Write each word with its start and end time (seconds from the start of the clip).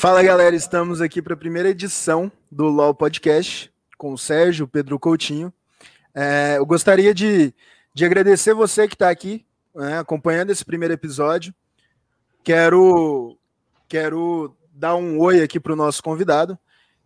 Fala 0.00 0.22
galera, 0.22 0.56
estamos 0.56 1.02
aqui 1.02 1.20
para 1.20 1.34
a 1.34 1.36
primeira 1.36 1.68
edição 1.68 2.32
do 2.50 2.64
LOL 2.68 2.94
Podcast 2.94 3.70
com 3.98 4.14
o 4.14 4.18
Sérgio, 4.18 4.66
Pedro 4.66 4.98
Coutinho. 4.98 5.52
É, 6.14 6.54
eu 6.56 6.64
gostaria 6.64 7.12
de, 7.12 7.52
de 7.92 8.06
agradecer 8.06 8.54
você 8.54 8.88
que 8.88 8.94
está 8.94 9.10
aqui 9.10 9.44
né, 9.74 9.98
acompanhando 9.98 10.48
esse 10.48 10.64
primeiro 10.64 10.94
episódio. 10.94 11.54
Quero, 12.42 13.36
quero 13.90 14.56
dar 14.72 14.96
um 14.96 15.18
oi 15.18 15.42
aqui 15.42 15.60
para 15.60 15.74
o 15.74 15.76
nosso 15.76 16.02
convidado, 16.02 16.58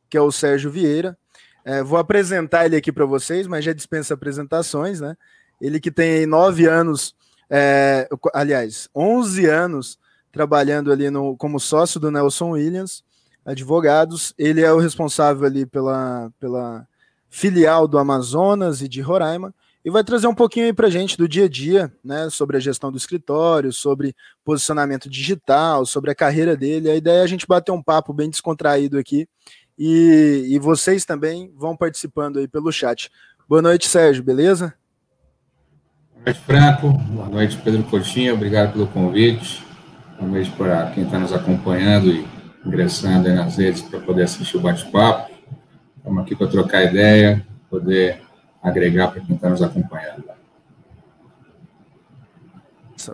que 0.09 0.17
é 0.17 0.21
o 0.21 0.31
Sérgio 0.31 0.71
Vieira. 0.71 1.19
É, 1.65 1.83
vou 1.83 1.99
apresentar 1.99 2.65
ele 2.65 2.77
aqui 2.77 2.93
para 2.93 3.05
vocês, 3.05 3.49
mas 3.49 3.65
já 3.65 3.73
dispensa 3.73 4.15
apresentações, 4.15 5.01
né? 5.01 5.17
Ele 5.61 5.81
que 5.81 5.91
tem 5.91 6.27
nove 6.27 6.67
anos, 6.67 7.17
é, 7.51 8.09
aliás, 8.33 8.89
onze 8.95 9.47
anos 9.47 9.99
trabalhando 10.35 10.91
ali 10.91 11.09
no, 11.11 11.37
como 11.37 11.61
sócio 11.61 12.01
do 12.01 12.11
Nelson 12.11 12.51
Williams, 12.51 13.05
advogados. 13.47 14.35
Ele 14.37 14.61
é 14.61 14.73
o 14.73 14.81
responsável 14.81 15.47
ali 15.47 15.65
pela, 15.65 16.31
pela 16.41 16.85
filial 17.31 17.87
do 17.87 17.99
Amazonas 17.99 18.83
e 18.83 18.89
de 18.89 19.01
Roraima 19.01 19.55
e 19.85 19.91
vai 19.91 20.03
trazer 20.03 20.27
um 20.27 20.35
pouquinho 20.35 20.67
aí 20.67 20.73
para 20.73 20.91
gente 20.91 21.17
do 21.17 21.29
dia 21.29 21.45
a 21.45 21.49
dia, 21.49 21.93
né, 22.03 22.29
sobre 22.31 22.57
a 22.57 22.61
gestão 22.61 22.91
do 22.91 22.99
escritório, 22.99 23.73
sobre 23.73 24.17
posicionamento 24.45 25.09
digital, 25.09 25.87
sobre 25.87 26.11
a 26.11 26.15
carreira 26.15 26.57
dele. 26.57 26.91
A 26.91 26.97
ideia 26.97 27.21
é 27.21 27.23
a 27.23 27.29
gente 27.29 27.47
bater 27.47 27.71
um 27.71 27.83
papo 27.83 28.13
bem 28.13 28.29
descontraído 28.29 28.99
aqui 28.99 29.29
e, 29.79 30.47
e 30.49 30.59
vocês 30.59 31.05
também 31.05 31.53
vão 31.57 31.77
participando 31.77 32.41
aí 32.41 32.49
pelo 32.49 32.73
chat. 32.73 33.09
Boa 33.49 33.63
noite, 33.63 33.87
Sérgio, 33.87 34.25
beleza? 34.25 34.75
Boa 36.13 36.25
noite, 36.25 36.41
Franco. 36.41 36.89
Boa 36.89 37.29
noite, 37.29 37.57
Pedro 37.63 37.85
Coutinho. 37.85 38.35
Obrigado 38.35 38.73
pelo 38.73 38.89
convite. 38.89 39.63
Boa 40.19 40.31
noite 40.31 40.51
para 40.53 40.91
quem 40.93 41.05
está 41.05 41.19
nos 41.19 41.33
acompanhando 41.33 42.09
e 42.09 42.27
ingressando 42.65 43.29
aí 43.29 43.35
nas 43.35 43.57
redes 43.57 43.83
para 43.83 44.01
poder 44.01 44.23
assistir 44.23 44.57
o 44.57 44.61
bate-papo. 44.61 45.33
Estamos 45.97 46.23
aqui 46.23 46.37
para 46.37 46.47
trocar 46.47 46.85
ideia, 46.85 47.45
poder 47.69 48.23
agregar 48.63 49.09
para 49.09 49.21
quem 49.21 49.35
está 49.35 49.51
nos 49.51 49.63
acompanhando. 49.63 50.25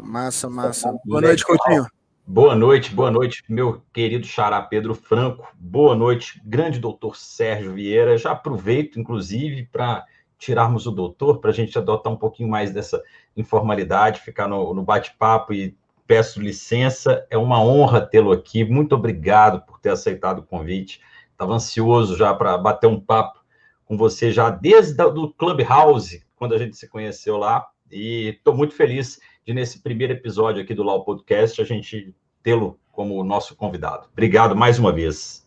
Massa, 0.03 0.49
massa. 0.49 0.95
Boa 1.05 1.21
noite, 1.21 1.45
Coutinho. 1.45 1.87
Boa 2.27 2.55
noite, 2.55 2.95
boa 2.95 3.11
noite, 3.11 3.43
meu 3.49 3.83
querido 3.93 4.25
xará 4.25 4.63
Pedro 4.63 4.95
Franco. 4.95 5.49
Boa 5.59 5.97
noite, 5.97 6.41
grande 6.45 6.79
doutor 6.79 7.17
Sérgio 7.17 7.73
Vieira. 7.73 8.17
Já 8.17 8.33
aproveito, 8.33 9.01
inclusive, 9.01 9.67
para 9.73 10.05
tirarmos 10.39 10.87
o 10.87 10.93
doutor, 10.93 11.39
para 11.41 11.51
a 11.51 11.53
gente 11.55 11.77
adotar 11.77 12.13
um 12.13 12.17
pouquinho 12.17 12.49
mais 12.49 12.71
dessa 12.71 13.03
informalidade, 13.37 14.21
ficar 14.21 14.47
no, 14.47 14.73
no 14.73 14.83
bate-papo 14.83 15.53
e 15.53 15.77
peço 16.11 16.43
licença, 16.43 17.25
é 17.31 17.39
uma 17.39 17.63
honra 17.63 18.01
tê-lo 18.01 18.33
aqui. 18.33 18.65
Muito 18.65 18.97
obrigado 18.97 19.65
por 19.65 19.79
ter 19.79 19.91
aceitado 19.91 20.41
o 20.41 20.43
convite. 20.43 21.01
Estava 21.31 21.55
ansioso 21.55 22.17
já 22.17 22.35
para 22.35 22.59
bater 22.59 22.89
um 22.89 22.99
papo 22.99 23.39
com 23.85 23.97
você 23.97 24.33
já 24.33 24.51
desde 24.51 25.01
o 25.01 25.29
Clubhouse, 25.29 26.25
quando 26.35 26.53
a 26.53 26.59
gente 26.59 26.77
se 26.77 26.89
conheceu 26.89 27.37
lá, 27.37 27.65
e 27.89 28.31
estou 28.31 28.57
muito 28.57 28.75
feliz 28.75 29.21
de, 29.47 29.55
nesse 29.55 29.85
primeiro 29.85 30.13
episódio 30.13 30.61
aqui 30.61 30.75
do 30.75 30.83
Lau 30.83 31.05
Podcast, 31.05 31.63
a 31.63 31.65
gente 31.65 32.13
tê-lo 32.43 32.77
como 32.91 33.23
nosso 33.23 33.55
convidado. 33.55 34.09
Obrigado 34.13 34.57
mais 34.57 34.81
uma 34.81 34.91
vez. 34.91 35.47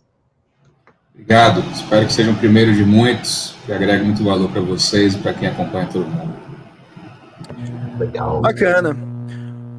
Obrigado. 1.14 1.60
Espero 1.74 2.06
que 2.06 2.14
seja 2.14 2.32
o 2.32 2.38
primeiro 2.38 2.74
de 2.74 2.86
muitos, 2.86 3.54
que 3.66 3.74
agregue 3.74 4.06
muito 4.06 4.24
valor 4.24 4.50
para 4.50 4.62
vocês 4.62 5.14
e 5.14 5.18
para 5.18 5.34
quem 5.34 5.50
acompanha 5.50 5.90
todo 5.92 6.08
mundo. 6.08 6.34
Legal. 8.00 8.40
Bacana. 8.40 9.13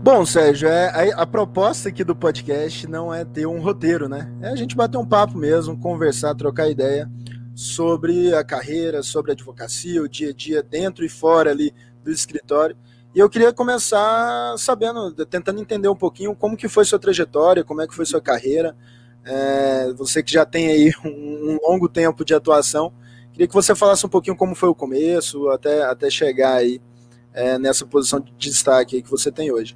Bom, 0.05 0.27
Sérgio, 0.27 0.69
é, 0.69 1.13
a, 1.15 1.23
a, 1.23 1.27
proposta 1.27 1.89
aqui 1.89 2.05
do 2.05 2.15
podcast 2.15 2.87
não 2.87 3.13
é 3.13 3.25
ter 3.25 3.47
um 3.47 3.59
roteiro, 3.59 4.07
né? 4.07 4.31
É 4.43 4.49
a 4.49 4.55
gente 4.55 4.77
bater 4.77 4.99
um 4.99 5.07
papo 5.07 5.39
mesmo, 5.39 5.81
conversar, 5.81 6.35
trocar 6.35 6.69
ideia 6.69 7.11
sobre 7.55 8.35
a 8.35 8.45
carreira, 8.45 9.03
sobre 9.03 9.31
a 9.31 9.33
advocacia, 9.33 10.03
o 10.03 10.09
dia 10.09 10.29
a 10.29 10.33
dia 10.35 10.63
dentro 10.63 11.07
e 11.07 11.09
fora 11.09 11.51
ali 11.51 11.73
do 12.03 12.11
escritório. 12.11 12.77
E 13.15 13.19
eu 13.19 13.31
queria 13.31 13.51
começar 13.51 14.55
sabendo, 14.59 15.11
tentando 15.25 15.59
entender 15.59 15.89
um 15.89 15.97
pouquinho 15.97 16.37
como 16.37 16.55
que 16.55 16.69
foi 16.69 16.85
sua 16.85 16.99
trajetória, 16.99 17.65
como 17.65 17.81
é 17.81 17.87
que 17.87 17.95
foi 17.95 18.05
sua 18.05 18.21
carreira. 18.21 18.77
É, 19.25 19.91
você 19.95 20.23
que 20.23 20.31
já 20.31 20.45
tem 20.45 20.69
aí 20.69 20.93
um, 21.03 21.53
um 21.53 21.59
longo 21.67 21.89
tempo 21.89 22.27
de 22.27 22.35
atuação, 22.35 22.93
queria 23.33 23.49
que 23.49 23.55
você 23.55 23.75
falasse 23.75 24.05
um 24.05 24.11
pouquinho 24.11 24.37
como 24.37 24.55
foi 24.55 24.69
o 24.69 24.75
começo, 24.75 25.49
até, 25.49 25.83
até 25.83 26.11
chegar 26.11 26.57
aí 26.57 26.79
é, 27.33 27.59
nessa 27.59 27.87
posição 27.87 28.21
de 28.21 28.35
destaque 28.37 29.01
que 29.01 29.11
você 29.11 29.33
tem 29.33 29.51
hoje. 29.51 29.75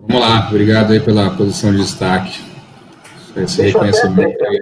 Vamos 0.00 0.20
lá, 0.20 0.48
obrigado 0.48 0.92
aí 0.92 1.00
pela 1.00 1.36
posição 1.36 1.72
de 1.72 1.78
destaque. 1.78 2.40
Esse 3.36 3.62
Deixa 3.62 3.78
reconhecimento 3.78 4.44
aí. 4.44 4.60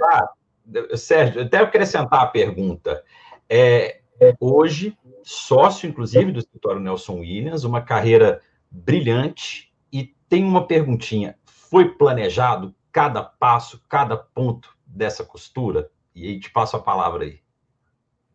Sérgio, 0.96 1.42
até 1.42 1.58
acrescentar 1.58 2.22
a 2.22 2.26
pergunta. 2.26 3.02
É, 3.48 4.00
hoje, 4.40 4.96
sócio, 5.22 5.88
inclusive, 5.88 6.32
do 6.32 6.38
escritório 6.38 6.80
Nelson 6.80 7.20
Williams, 7.20 7.64
uma 7.64 7.80
carreira 7.80 8.40
brilhante, 8.70 9.72
e 9.92 10.14
tem 10.28 10.44
uma 10.44 10.66
perguntinha: 10.66 11.36
foi 11.44 11.90
planejado 11.90 12.74
cada 12.90 13.22
passo, 13.22 13.80
cada 13.88 14.16
ponto 14.16 14.70
dessa 14.86 15.24
costura? 15.24 15.90
E 16.14 16.26
aí 16.26 16.40
te 16.40 16.50
passo 16.50 16.76
a 16.76 16.80
palavra 16.80 17.24
aí. 17.24 17.38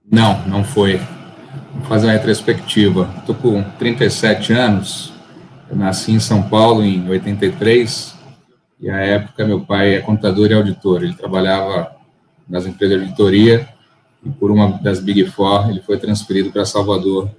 Não, 0.05 0.47
não 0.47 0.63
foi. 0.63 0.97
Vou 1.73 1.83
fazer 1.87 2.07
uma 2.07 2.13
retrospectiva. 2.13 3.09
Estou 3.17 3.35
com 3.35 3.63
37 3.77 4.53
anos, 4.53 5.13
eu 5.71 5.77
nasci 5.77 6.11
em 6.11 6.19
São 6.19 6.43
Paulo 6.43 6.83
em 6.83 7.07
83, 7.07 8.13
e 8.81 8.89
à 8.89 8.97
época 8.97 9.47
meu 9.47 9.61
pai 9.61 9.95
é 9.95 10.01
contador 10.01 10.51
e 10.51 10.53
auditor. 10.53 11.01
Ele 11.01 11.13
trabalhava 11.13 11.95
nas 12.47 12.65
empresas 12.65 12.97
de 12.97 13.05
auditoria 13.05 13.69
e 14.21 14.29
por 14.29 14.51
uma 14.51 14.67
das 14.79 14.99
Big 14.99 15.25
Four 15.27 15.69
ele 15.69 15.79
foi 15.79 15.97
transferido 15.97 16.51
para 16.51 16.65
Salvador 16.65 17.31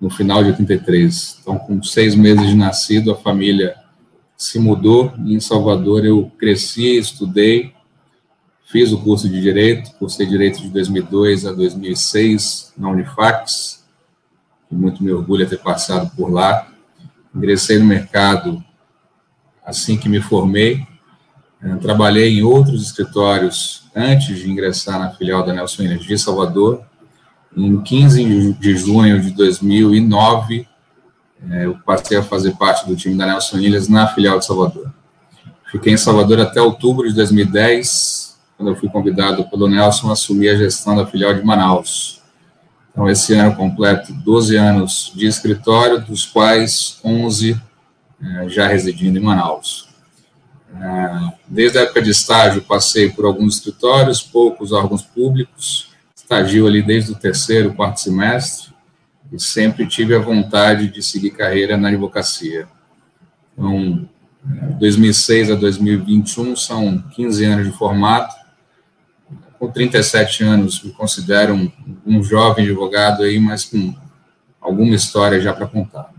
no 0.00 0.08
final 0.08 0.44
de 0.44 0.50
83. 0.50 1.38
Então, 1.40 1.58
com 1.58 1.82
seis 1.82 2.14
meses 2.14 2.46
de 2.46 2.54
nascido, 2.54 3.10
a 3.10 3.16
família 3.16 3.74
se 4.36 4.60
mudou 4.60 5.12
e 5.24 5.34
em 5.34 5.40
Salvador 5.40 6.04
eu 6.04 6.30
cresci, 6.38 6.96
estudei, 6.96 7.72
fiz 8.66 8.92
o 8.92 8.98
curso 8.98 9.28
de 9.28 9.40
Direito, 9.40 9.90
cursei 9.98 10.26
Direito 10.26 10.62
de 10.62 10.68
2002 10.68 11.44
a 11.44 11.52
2006 11.52 12.72
na 12.78 12.88
Unifax, 12.90 13.84
muito 14.70 15.02
me 15.02 15.12
orgulho 15.12 15.48
ter 15.48 15.58
passado 15.58 16.10
por 16.16 16.30
lá 16.30 16.73
ingressei 17.34 17.78
no 17.78 17.84
mercado 17.84 18.62
assim 19.64 19.96
que 19.96 20.08
me 20.08 20.20
formei. 20.20 20.86
Eh, 21.62 21.76
trabalhei 21.76 22.38
em 22.38 22.42
outros 22.42 22.82
escritórios 22.82 23.84
antes 23.94 24.38
de 24.38 24.50
ingressar 24.50 24.98
na 24.98 25.10
filial 25.10 25.44
da 25.44 25.52
Nelson 25.52 25.84
Energia 25.84 26.18
Salvador. 26.18 26.82
Em 27.56 27.80
15 27.80 28.52
de 28.54 28.76
junho 28.76 29.20
de 29.20 29.30
2009, 29.30 30.66
eh, 31.50 31.64
eu 31.66 31.78
passei 31.84 32.18
a 32.18 32.22
fazer 32.22 32.52
parte 32.56 32.86
do 32.86 32.94
time 32.94 33.16
da 33.16 33.26
Nelson 33.26 33.58
Ilhas 33.58 33.88
na 33.88 34.06
filial 34.08 34.38
de 34.38 34.44
Salvador. 34.44 34.92
Fiquei 35.70 35.94
em 35.94 35.96
Salvador 35.96 36.40
até 36.40 36.60
outubro 36.60 37.08
de 37.08 37.14
2010, 37.14 38.38
quando 38.56 38.68
eu 38.68 38.76
fui 38.76 38.88
convidado 38.88 39.48
pelo 39.48 39.68
Nelson 39.68 40.10
a 40.10 40.12
assumir 40.12 40.50
a 40.50 40.56
gestão 40.56 40.94
da 40.94 41.06
filial 41.06 41.34
de 41.34 41.42
Manaus. 41.42 42.22
Então, 42.94 43.10
esse 43.10 43.34
ano 43.34 43.56
completo 43.56 44.12
12 44.12 44.54
anos 44.54 45.12
de 45.16 45.26
escritório, 45.26 46.00
dos 46.00 46.24
quais 46.24 47.00
11 47.04 47.60
é, 48.22 48.48
já 48.48 48.68
residindo 48.68 49.18
em 49.18 49.20
Manaus. 49.20 49.88
É, 50.80 51.32
desde 51.48 51.78
a 51.78 51.82
época 51.82 52.00
de 52.00 52.10
estágio, 52.10 52.62
passei 52.62 53.10
por 53.10 53.24
alguns 53.24 53.56
escritórios, 53.56 54.22
poucos 54.22 54.70
órgãos 54.70 55.02
públicos, 55.02 55.90
estagio 56.14 56.68
ali 56.68 56.82
desde 56.82 57.10
o 57.10 57.16
terceiro, 57.16 57.74
quarto 57.74 57.98
semestre, 57.98 58.72
e 59.32 59.40
sempre 59.40 59.88
tive 59.88 60.14
a 60.14 60.20
vontade 60.20 60.88
de 60.88 61.02
seguir 61.02 61.32
carreira 61.32 61.76
na 61.76 61.88
advocacia. 61.88 62.68
Então, 63.52 64.08
2006 64.78 65.50
a 65.50 65.56
2021 65.56 66.54
são 66.54 67.02
15 67.10 67.44
anos 67.44 67.66
de 67.66 67.76
formato, 67.76 68.43
com 69.64 69.70
37 69.70 70.44
anos, 70.44 70.82
me 70.82 70.92
considero 70.92 71.54
um, 71.54 71.72
um 72.04 72.22
jovem 72.22 72.66
advogado 72.66 73.22
aí, 73.22 73.38
mas 73.38 73.64
com 73.64 73.94
alguma 74.60 74.94
história 74.94 75.40
já 75.40 75.54
para 75.54 75.66
contar. 75.66 76.12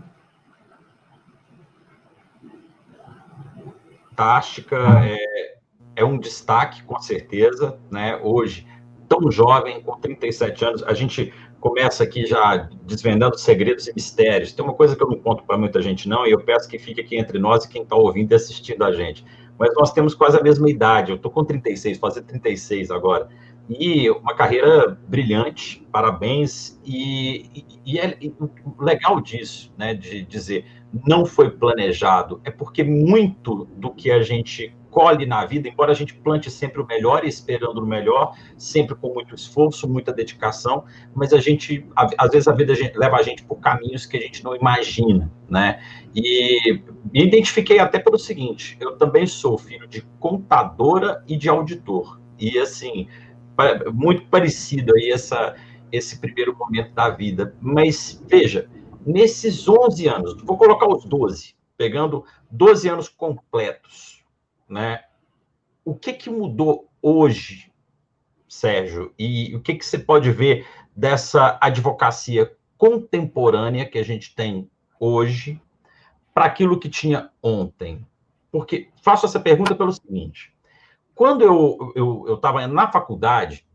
Fantástica, 4.10 4.76
é, 5.04 5.56
é 5.94 6.04
um 6.04 6.18
destaque, 6.18 6.82
com 6.82 6.98
certeza, 6.98 7.78
né? 7.90 8.18
Hoje, 8.22 8.66
tão 9.08 9.30
jovem, 9.30 9.80
com 9.82 9.96
37 10.00 10.64
anos, 10.64 10.82
a 10.82 10.94
gente 10.94 11.32
começa 11.60 12.02
aqui 12.02 12.26
já 12.26 12.68
desvendando 12.82 13.38
segredos 13.38 13.86
e 13.86 13.92
mistérios. 13.94 14.52
Tem 14.52 14.64
uma 14.64 14.74
coisa 14.74 14.96
que 14.96 15.02
eu 15.02 15.08
não 15.08 15.18
conto 15.18 15.44
para 15.44 15.58
muita 15.58 15.80
gente, 15.80 16.08
não, 16.08 16.26
e 16.26 16.32
eu 16.32 16.40
peço 16.40 16.68
que 16.68 16.78
fique 16.78 17.00
aqui 17.00 17.16
entre 17.16 17.38
nós 17.38 17.64
e 17.64 17.68
quem 17.68 17.82
está 17.82 17.94
ouvindo 17.94 18.32
e 18.32 18.34
assistindo 18.34 18.82
a 18.82 18.92
gente 18.92 19.24
mas 19.58 19.74
nós 19.74 19.92
temos 19.92 20.14
quase 20.14 20.38
a 20.38 20.42
mesma 20.42 20.68
idade. 20.70 21.10
Eu 21.10 21.16
estou 21.16 21.30
com 21.30 21.44
36, 21.44 21.98
fazer 21.98 22.22
36 22.22 22.90
agora. 22.90 23.28
E 23.68 24.08
uma 24.10 24.34
carreira 24.34 24.98
brilhante, 25.08 25.86
parabéns. 25.90 26.80
E, 26.84 27.50
e, 27.54 27.64
e 27.84 27.98
é 27.98 28.16
e, 28.20 28.32
legal 28.78 29.20
disso, 29.20 29.72
né, 29.76 29.94
de 29.94 30.22
dizer 30.22 30.64
não 31.06 31.26
foi 31.26 31.50
planejado, 31.50 32.40
é 32.44 32.50
porque 32.50 32.82
muito 32.82 33.66
do 33.76 33.92
que 33.92 34.10
a 34.10 34.22
gente 34.22 34.74
colhe 34.96 35.26
na 35.26 35.44
vida, 35.44 35.68
embora 35.68 35.92
a 35.92 35.94
gente 35.94 36.14
plante 36.14 36.50
sempre 36.50 36.80
o 36.80 36.86
melhor 36.86 37.22
e 37.22 37.28
esperando 37.28 37.82
o 37.82 37.86
melhor, 37.86 38.34
sempre 38.56 38.94
com 38.94 39.12
muito 39.12 39.34
esforço, 39.34 39.86
muita 39.86 40.10
dedicação, 40.10 40.84
mas 41.14 41.34
a 41.34 41.38
gente, 41.38 41.86
às 42.16 42.30
vezes 42.30 42.48
a 42.48 42.52
vida 42.52 42.72
leva 42.94 43.16
a 43.16 43.22
gente 43.22 43.44
por 43.44 43.56
caminhos 43.56 44.06
que 44.06 44.16
a 44.16 44.20
gente 44.20 44.42
não 44.42 44.56
imagina, 44.56 45.30
né? 45.50 45.82
E 46.14 46.80
me 47.12 47.26
identifiquei 47.26 47.78
até 47.78 47.98
pelo 47.98 48.18
seguinte: 48.18 48.74
eu 48.80 48.96
também 48.96 49.26
sou 49.26 49.58
filho 49.58 49.86
de 49.86 50.00
contadora 50.18 51.22
e 51.28 51.36
de 51.36 51.46
auditor. 51.46 52.18
E 52.38 52.58
assim, 52.58 53.06
muito 53.92 54.24
parecido 54.30 54.94
aí 54.94 55.10
essa, 55.10 55.56
esse 55.92 56.18
primeiro 56.18 56.56
momento 56.56 56.94
da 56.94 57.10
vida. 57.10 57.54
Mas 57.60 58.24
veja, 58.26 58.66
nesses 59.04 59.68
11 59.68 60.08
anos, 60.08 60.42
vou 60.42 60.56
colocar 60.56 60.88
os 60.88 61.04
12, 61.04 61.54
pegando 61.76 62.24
12 62.50 62.88
anos 62.88 63.10
completos, 63.10 64.15
né? 64.68 65.04
O 65.84 65.94
que 65.94 66.12
que 66.12 66.30
mudou 66.30 66.88
hoje, 67.00 67.72
Sérgio? 68.48 69.12
E 69.18 69.54
o 69.54 69.60
que 69.60 69.74
que 69.74 69.84
você 69.84 69.98
pode 69.98 70.30
ver 70.30 70.66
dessa 70.94 71.58
advocacia 71.60 72.52
contemporânea 72.78 73.86
que 73.86 73.98
a 73.98 74.04
gente 74.04 74.34
tem 74.34 74.70
hoje 74.98 75.60
para 76.34 76.44
aquilo 76.44 76.78
que 76.78 76.88
tinha 76.88 77.30
ontem? 77.42 78.06
Porque 78.50 78.88
faço 79.02 79.26
essa 79.26 79.40
pergunta 79.40 79.74
pelo 79.74 79.92
seguinte: 79.92 80.52
quando 81.14 81.42
eu 81.42 82.34
estava 82.34 82.62
eu, 82.62 82.68
na 82.68 82.90
faculdade, 82.90 83.65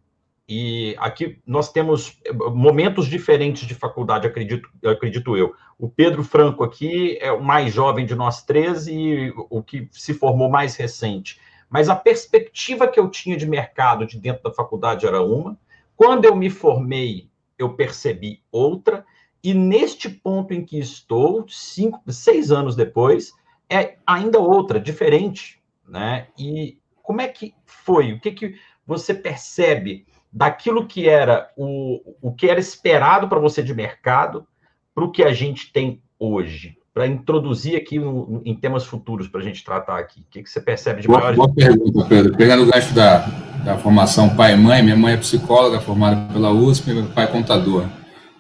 e 0.47 0.95
aqui 0.99 1.39
nós 1.45 1.71
temos 1.71 2.19
momentos 2.53 3.07
diferentes 3.07 3.65
de 3.65 3.73
faculdade, 3.73 4.27
acredito, 4.27 4.69
acredito 4.85 5.37
eu. 5.37 5.53
O 5.77 5.89
Pedro 5.89 6.23
Franco 6.23 6.63
aqui 6.63 7.17
é 7.21 7.31
o 7.31 7.41
mais 7.41 7.73
jovem 7.73 8.05
de 8.05 8.15
nós 8.15 8.43
três 8.43 8.87
e 8.87 9.33
o 9.49 9.63
que 9.63 9.87
se 9.91 10.13
formou 10.13 10.49
mais 10.49 10.75
recente. 10.75 11.39
Mas 11.69 11.87
a 11.87 11.95
perspectiva 11.95 12.87
que 12.87 12.99
eu 12.99 13.09
tinha 13.09 13.37
de 13.37 13.47
mercado 13.47 14.05
de 14.05 14.19
dentro 14.19 14.43
da 14.43 14.51
faculdade 14.51 15.07
era 15.07 15.21
uma. 15.21 15.57
Quando 15.95 16.25
eu 16.25 16.35
me 16.35 16.49
formei, 16.49 17.29
eu 17.57 17.73
percebi 17.75 18.43
outra. 18.51 19.05
E 19.41 19.53
neste 19.53 20.09
ponto 20.09 20.53
em 20.53 20.65
que 20.65 20.77
estou, 20.77 21.45
cinco, 21.47 22.01
seis 22.11 22.51
anos 22.51 22.75
depois, 22.75 23.31
é 23.69 23.95
ainda 24.05 24.37
outra, 24.37 24.79
diferente. 24.79 25.61
Né? 25.87 26.27
E 26.37 26.77
como 27.01 27.21
é 27.21 27.27
que 27.29 27.55
foi? 27.65 28.11
O 28.11 28.19
que, 28.19 28.31
que 28.31 28.55
você 28.85 29.13
percebe 29.13 30.05
daquilo 30.31 30.85
que 30.85 31.09
era 31.09 31.49
o, 31.57 32.15
o 32.21 32.31
que 32.31 32.49
era 32.49 32.59
esperado 32.59 33.27
para 33.27 33.39
você 33.39 33.61
de 33.61 33.73
mercado 33.73 34.47
para 34.95 35.03
o 35.03 35.11
que 35.11 35.23
a 35.23 35.33
gente 35.33 35.71
tem 35.71 36.01
hoje? 36.17 36.77
Para 36.93 37.07
introduzir 37.07 37.77
aqui 37.77 37.99
no, 37.99 38.41
em 38.45 38.55
temas 38.55 38.85
futuros 38.85 39.27
para 39.27 39.41
a 39.41 39.43
gente 39.43 39.63
tratar 39.63 39.97
aqui. 39.97 40.21
O 40.21 40.25
que, 40.29 40.43
que 40.43 40.49
você 40.49 40.61
percebe 40.61 41.01
de 41.01 41.07
boa, 41.07 41.19
maior? 41.19 41.35
Boa 41.35 41.53
pergunta, 41.53 42.05
Pedro. 42.07 42.35
Pegando 42.35 42.63
o 42.63 42.71
gancho 42.71 42.93
da, 42.93 43.19
da 43.63 43.77
formação 43.77 44.35
pai 44.35 44.53
e 44.53 44.57
mãe, 44.57 44.83
minha 44.83 44.97
mãe 44.97 45.13
é 45.13 45.17
psicóloga, 45.17 45.79
formada 45.79 46.33
pela 46.33 46.51
USP, 46.51 46.93
meu 46.93 47.05
pai 47.07 47.25
é 47.25 47.27
contador. 47.27 47.85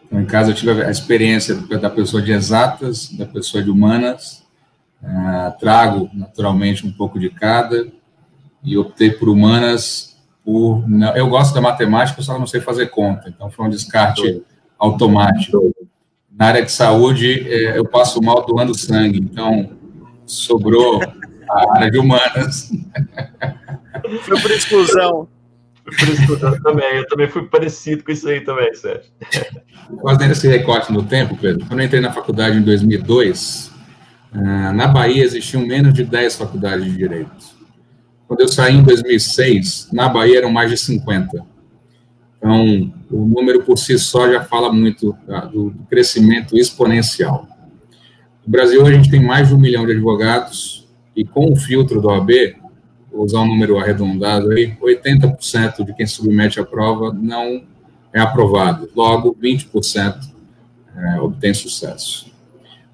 Então, 0.05 0.21
em 0.21 0.25
casa, 0.25 0.51
eu 0.51 0.55
tive 0.55 0.83
a 0.83 0.91
experiência 0.91 1.55
da 1.55 1.89
pessoa 1.89 2.21
de 2.21 2.33
exatas, 2.33 3.09
da 3.13 3.25
pessoa 3.25 3.63
de 3.63 3.69
humanas. 3.69 4.43
Uh, 5.01 5.57
trago, 5.57 6.09
naturalmente, 6.13 6.85
um 6.85 6.91
pouco 6.91 7.17
de 7.17 7.29
cada 7.29 7.87
e 8.63 8.77
optei 8.77 9.11
por 9.11 9.29
humanas 9.29 10.10
por 10.51 10.89
não, 10.89 11.15
eu 11.15 11.29
gosto 11.29 11.53
da 11.53 11.61
matemática, 11.61 12.21
só 12.21 12.37
não 12.37 12.45
sei 12.45 12.59
fazer 12.59 12.87
conta, 12.87 13.29
então 13.29 13.49
foi 13.49 13.65
um 13.65 13.69
descarte 13.69 14.43
automático. 14.77 15.73
Na 16.29 16.47
área 16.47 16.65
de 16.65 16.71
saúde, 16.71 17.47
é, 17.47 17.77
eu 17.77 17.85
passo 17.85 18.21
mal 18.21 18.45
doando 18.45 18.77
sangue, 18.77 19.19
então 19.19 19.71
sobrou 20.25 21.01
a 21.49 21.75
área 21.75 21.89
de 21.89 21.97
humanas. 21.97 22.69
Foi 24.23 24.39
por 24.39 24.51
exclusão. 24.51 25.27
Por 25.83 26.09
exclusão 26.09 26.59
também, 26.61 26.97
eu 26.97 27.07
também 27.07 27.27
fui 27.27 27.43
parecido 27.43 28.03
com 28.03 28.11
isso 28.11 28.27
aí 28.27 28.41
também, 28.41 28.73
Sérgio. 28.73 29.11
Fazendo 30.01 30.31
esse 30.31 30.47
recorte 30.47 30.91
no 30.91 31.03
tempo, 31.03 31.37
Pedro, 31.37 31.65
quando 31.67 31.81
eu 31.81 31.85
entrei 31.85 32.01
na 32.01 32.11
faculdade 32.11 32.57
em 32.57 32.61
2002, 32.61 33.71
ah, 34.33 34.73
na 34.73 34.87
Bahia 34.87 35.23
existiam 35.23 35.65
menos 35.65 35.93
de 35.93 36.03
10 36.03 36.35
faculdades 36.37 36.85
de 36.85 36.97
Direito. 36.97 37.50
Quando 38.31 38.39
eu 38.39 38.47
saí 38.47 38.77
em 38.77 38.81
2006, 38.81 39.89
na 39.91 40.07
Bahia 40.07 40.37
eram 40.37 40.49
mais 40.49 40.71
de 40.71 40.77
50. 40.77 41.45
Então, 42.37 42.93
o 43.11 43.25
número 43.25 43.61
por 43.63 43.77
si 43.77 43.99
só 43.99 44.31
já 44.31 44.41
fala 44.41 44.71
muito 44.71 45.13
tá, 45.27 45.41
do 45.41 45.75
crescimento 45.89 46.57
exponencial. 46.57 47.45
No 48.45 48.49
Brasil, 48.49 48.85
a 48.85 48.91
gente 48.93 49.11
tem 49.11 49.21
mais 49.21 49.49
de 49.49 49.53
um 49.53 49.57
milhão 49.57 49.85
de 49.85 49.91
advogados 49.91 50.87
e 51.13 51.25
com 51.25 51.51
o 51.51 51.57
filtro 51.57 51.99
do 51.99 52.07
OAB, 52.07 52.55
vou 53.11 53.25
usar 53.25 53.41
um 53.41 53.47
número 53.47 53.77
arredondado 53.77 54.49
aí, 54.51 54.77
80% 54.81 55.83
de 55.83 55.93
quem 55.93 56.07
submete 56.07 56.57
a 56.57 56.63
prova 56.63 57.11
não 57.11 57.65
é 58.13 58.21
aprovado. 58.21 58.89
Logo, 58.95 59.35
20% 59.43 60.21
é, 60.95 61.19
obtém 61.19 61.53
sucesso. 61.53 62.31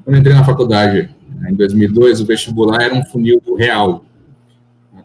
Quando 0.03 0.17
entrei 0.17 0.33
na 0.33 0.43
faculdade, 0.43 1.11
em 1.47 1.53
2002, 1.53 2.21
o 2.21 2.25
vestibular 2.25 2.81
era 2.81 2.95
um 2.95 3.05
funil 3.05 3.39
real 3.55 4.03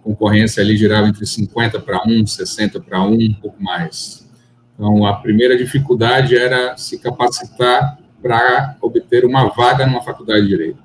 concorrência 0.02 0.62
ali 0.62 0.76
girava 0.76 1.08
entre 1.08 1.25
50 1.25 1.81
para 1.81 2.02
1, 2.06 2.26
60 2.26 2.81
para 2.81 3.02
1, 3.02 3.12
um 3.14 3.34
pouco 3.34 3.62
mais. 3.62 4.28
Então, 4.75 5.06
a 5.06 5.14
primeira 5.14 5.56
dificuldade 5.56 6.37
era 6.37 6.76
se 6.76 6.99
capacitar 6.99 7.99
para 8.20 8.76
obter 8.81 9.25
uma 9.25 9.49
vaga 9.49 9.87
numa 9.87 10.02
faculdade 10.02 10.43
de 10.43 10.49
Direito. 10.49 10.82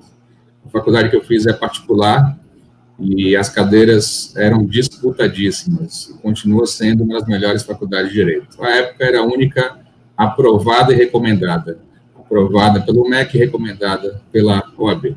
A 0.65 0.69
faculdade 0.69 1.09
que 1.09 1.15
eu 1.15 1.23
fiz 1.23 1.45
é 1.45 1.53
particular 1.53 2.37
e 2.99 3.35
as 3.35 3.49
cadeiras 3.49 4.35
eram 4.35 4.65
disputadíssimas. 4.65 6.17
Continua 6.21 6.65
sendo 6.65 7.03
uma 7.03 7.19
das 7.19 7.27
melhores 7.27 7.63
faculdades 7.63 8.09
de 8.09 8.15
Direito. 8.15 8.61
A 8.63 8.69
época 8.69 9.05
era 9.05 9.19
a 9.19 9.23
única 9.23 9.79
aprovada 10.15 10.91
e 10.91 10.95
recomendada. 10.95 11.79
Aprovada 12.15 12.81
pelo 12.81 13.07
MEC 13.07 13.35
e 13.35 13.39
recomendada 13.39 14.21
pela 14.31 14.63
OAB. 14.77 15.15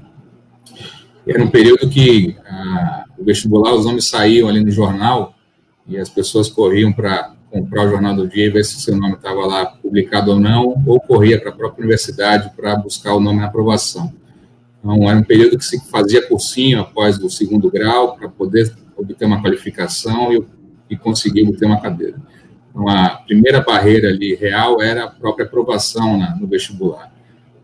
Era 1.26 1.42
um 1.42 1.50
período 1.50 1.88
que 1.88 2.36
ah, 2.46 3.04
o 3.20 3.24
vestibular, 3.24 3.74
os 3.74 3.84
nomes 3.84 4.08
saíam 4.08 4.48
ali 4.48 4.64
no 4.64 4.70
jornal 4.70 5.34
e 5.86 5.98
as 5.98 6.08
pessoas 6.08 6.48
corriam 6.48 6.92
para 6.92 7.34
comprar 7.50 7.86
o 7.86 7.90
jornal 7.90 8.14
do 8.14 8.26
dia 8.26 8.46
e 8.46 8.50
ver 8.50 8.64
se 8.64 8.80
seu 8.80 8.96
nome 8.96 9.14
estava 9.14 9.44
lá 9.46 9.66
publicado 9.66 10.30
ou 10.30 10.40
não, 10.40 10.82
ou 10.86 11.00
corria 11.00 11.38
para 11.38 11.50
a 11.50 11.52
própria 11.52 11.82
universidade 11.82 12.50
para 12.56 12.76
buscar 12.76 13.14
o 13.14 13.20
nome 13.20 13.40
na 13.40 13.46
aprovação. 13.46 14.12
Então, 14.78 15.08
era 15.10 15.18
um 15.18 15.22
período 15.22 15.58
que 15.58 15.64
se 15.64 15.78
fazia 15.90 16.26
cursinho 16.26 16.80
após 16.80 17.18
o 17.18 17.28
segundo 17.28 17.70
grau 17.70 18.16
para 18.16 18.28
poder 18.28 18.72
obter 18.96 19.26
uma 19.26 19.42
qualificação 19.42 20.32
e, 20.32 20.42
e 20.88 20.96
conseguir 20.96 21.42
obter 21.42 21.66
uma 21.66 21.80
cadeira. 21.80 22.16
Então, 22.70 22.88
a 22.88 23.20
primeira 23.26 23.60
barreira 23.60 24.08
ali 24.08 24.34
real 24.34 24.80
era 24.80 25.04
a 25.04 25.08
própria 25.08 25.44
aprovação 25.44 26.16
na, 26.16 26.36
no 26.36 26.46
vestibular. 26.46 27.12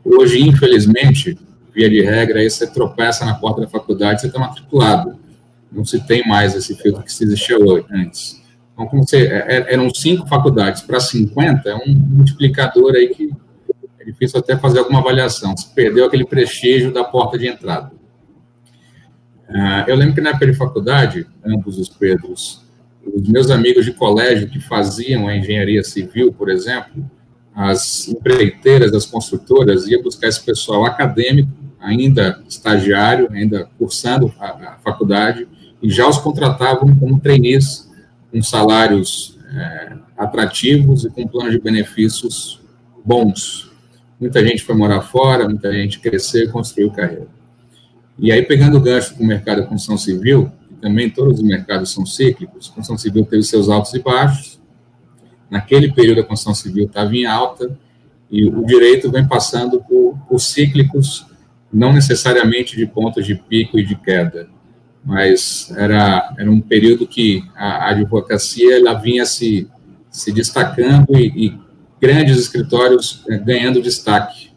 Hoje, 0.05 0.43
infelizmente, 0.43 1.39
via 1.73 1.89
de 1.89 2.03
regra, 2.03 2.41
aí 2.41 2.51
você 2.51 2.67
tropeça 2.67 3.25
na 3.25 3.35
porta 3.35 3.61
da 3.61 3.69
faculdade, 3.69 4.21
você 4.21 4.27
está 4.27 4.39
matriculado 4.39 5.26
não 5.71 5.85
se 5.85 6.05
tem 6.07 6.27
mais 6.27 6.55
esse 6.55 6.75
filtro 6.75 7.03
que 7.03 7.13
se 7.13 7.25
existia 7.25 7.57
antes. 7.91 8.43
Então, 8.73 8.87
como 8.87 9.07
você, 9.07 9.27
é, 9.27 9.57
é, 9.57 9.75
eram 9.75 9.93
cinco 9.93 10.27
faculdades 10.29 10.83
para 10.83 11.01
50, 11.01 11.69
é 11.69 11.75
um 11.75 11.95
multiplicador 11.95 12.95
aí 12.95 13.09
que 13.09 13.31
é 13.99 14.05
difícil 14.05 14.39
até 14.39 14.57
fazer 14.57 14.81
alguma 14.81 15.01
avaliação. 15.01 15.57
Se 15.57 15.75
perdeu 15.75 16.05
aquele 16.05 16.27
prestígio 16.27 16.93
da 16.93 17.03
porta 17.03 17.39
de 17.39 17.47
entrada. 17.49 17.91
Uh, 19.49 19.89
eu 19.89 19.97
lembro 19.97 20.15
que 20.15 20.21
na 20.21 20.31
época 20.31 20.47
de 20.47 20.55
faculdade, 20.55 21.27
ambos 21.45 21.79
os 21.79 21.89
Pedros, 21.89 22.67
os 23.15 23.29
meus 23.29 23.51
amigos 23.51 23.85
de 23.85 23.93
colégio 23.93 24.49
que 24.49 24.61
faziam 24.61 25.29
a 25.29 25.37
engenharia 25.37 25.83
civil, 25.83 26.33
por 26.33 26.51
exemplo, 26.51 27.09
as 27.55 28.09
empreiteiras, 28.09 28.93
as 28.93 29.07
construtoras, 29.07 29.87
iam 29.87 30.03
buscar 30.03 30.29
esse 30.29 30.45
pessoal 30.45 30.85
acadêmico, 30.85 31.51
ainda 31.81 32.43
estagiário, 32.47 33.29
ainda 33.33 33.71
cursando 33.79 34.33
a, 34.39 34.49
a 34.49 34.79
faculdade, 34.85 35.49
e 35.87 35.91
já 35.91 36.09
os 36.09 36.19
contratavam 36.19 36.97
como 36.97 37.21
trainees, 37.21 37.89
com 38.33 38.43
salários 38.43 39.39
é, 39.55 39.93
atrativos 40.19 41.05
e 41.05 41.11
com 41.11 41.29
planos 41.29 41.53
de 41.53 41.61
benefícios 41.61 42.61
bons. 43.05 43.71
Muita 44.21 44.45
gente 44.45 44.65
foi 44.65 44.75
morar 44.75 45.03
fora, 45.03 45.49
muita 45.49 45.73
gente 45.73 46.01
cresceu 46.01 46.43
e 46.43 46.49
construiu 46.49 46.91
carreira. 46.91 47.29
E 48.19 48.33
aí, 48.33 48.43
pegando 48.43 48.79
o 48.79 48.81
gancho 48.81 49.15
com 49.15 49.23
o 49.23 49.27
mercado 49.27 49.63
de 49.63 49.69
construção 49.69 49.97
civil, 49.97 50.51
e 50.73 50.75
também 50.75 51.09
todos 51.09 51.39
os 51.39 51.45
mercados 51.45 51.93
são 51.93 52.05
cíclicos, 52.05 52.67
a 52.67 52.75
construção 52.75 52.99
civil 52.99 53.25
teve 53.25 53.45
seus 53.45 53.69
altos 53.69 53.95
e 53.95 54.01
baixos, 54.01 54.61
naquele 55.49 55.93
período 55.93 56.23
a 56.23 56.25
construção 56.25 56.55
civil 56.55 56.87
estava 56.87 57.15
em 57.15 57.27
alta, 57.27 57.79
e 58.29 58.45
o 58.45 58.67
direito 58.67 59.09
vem 59.09 59.25
passando 59.25 59.81
por, 59.85 60.19
por 60.29 60.41
cíclicos, 60.41 61.25
não 61.73 61.93
necessariamente 61.93 62.75
de 62.75 62.87
pontos 62.87 63.25
de 63.25 63.37
pico 63.37 63.79
e 63.79 63.87
de 63.87 63.95
queda, 63.95 64.49
mas 65.07 65.73
era, 65.77 66.35
era 66.37 66.51
um 66.51 66.61
período 66.61 67.07
que 67.07 67.45
a, 67.55 67.91
advocacia 67.91 68.77
ela 68.77 68.95
vinha 68.95 69.25
se, 69.25 69.69
se 70.11 70.33
destacando 70.33 71.17
e, 71.17 71.47
e 71.47 71.59
grandes 72.01 72.37
escritórios 72.37 73.23
é, 73.29 73.39
ganhando 73.39 73.81
destaque. 73.81 74.51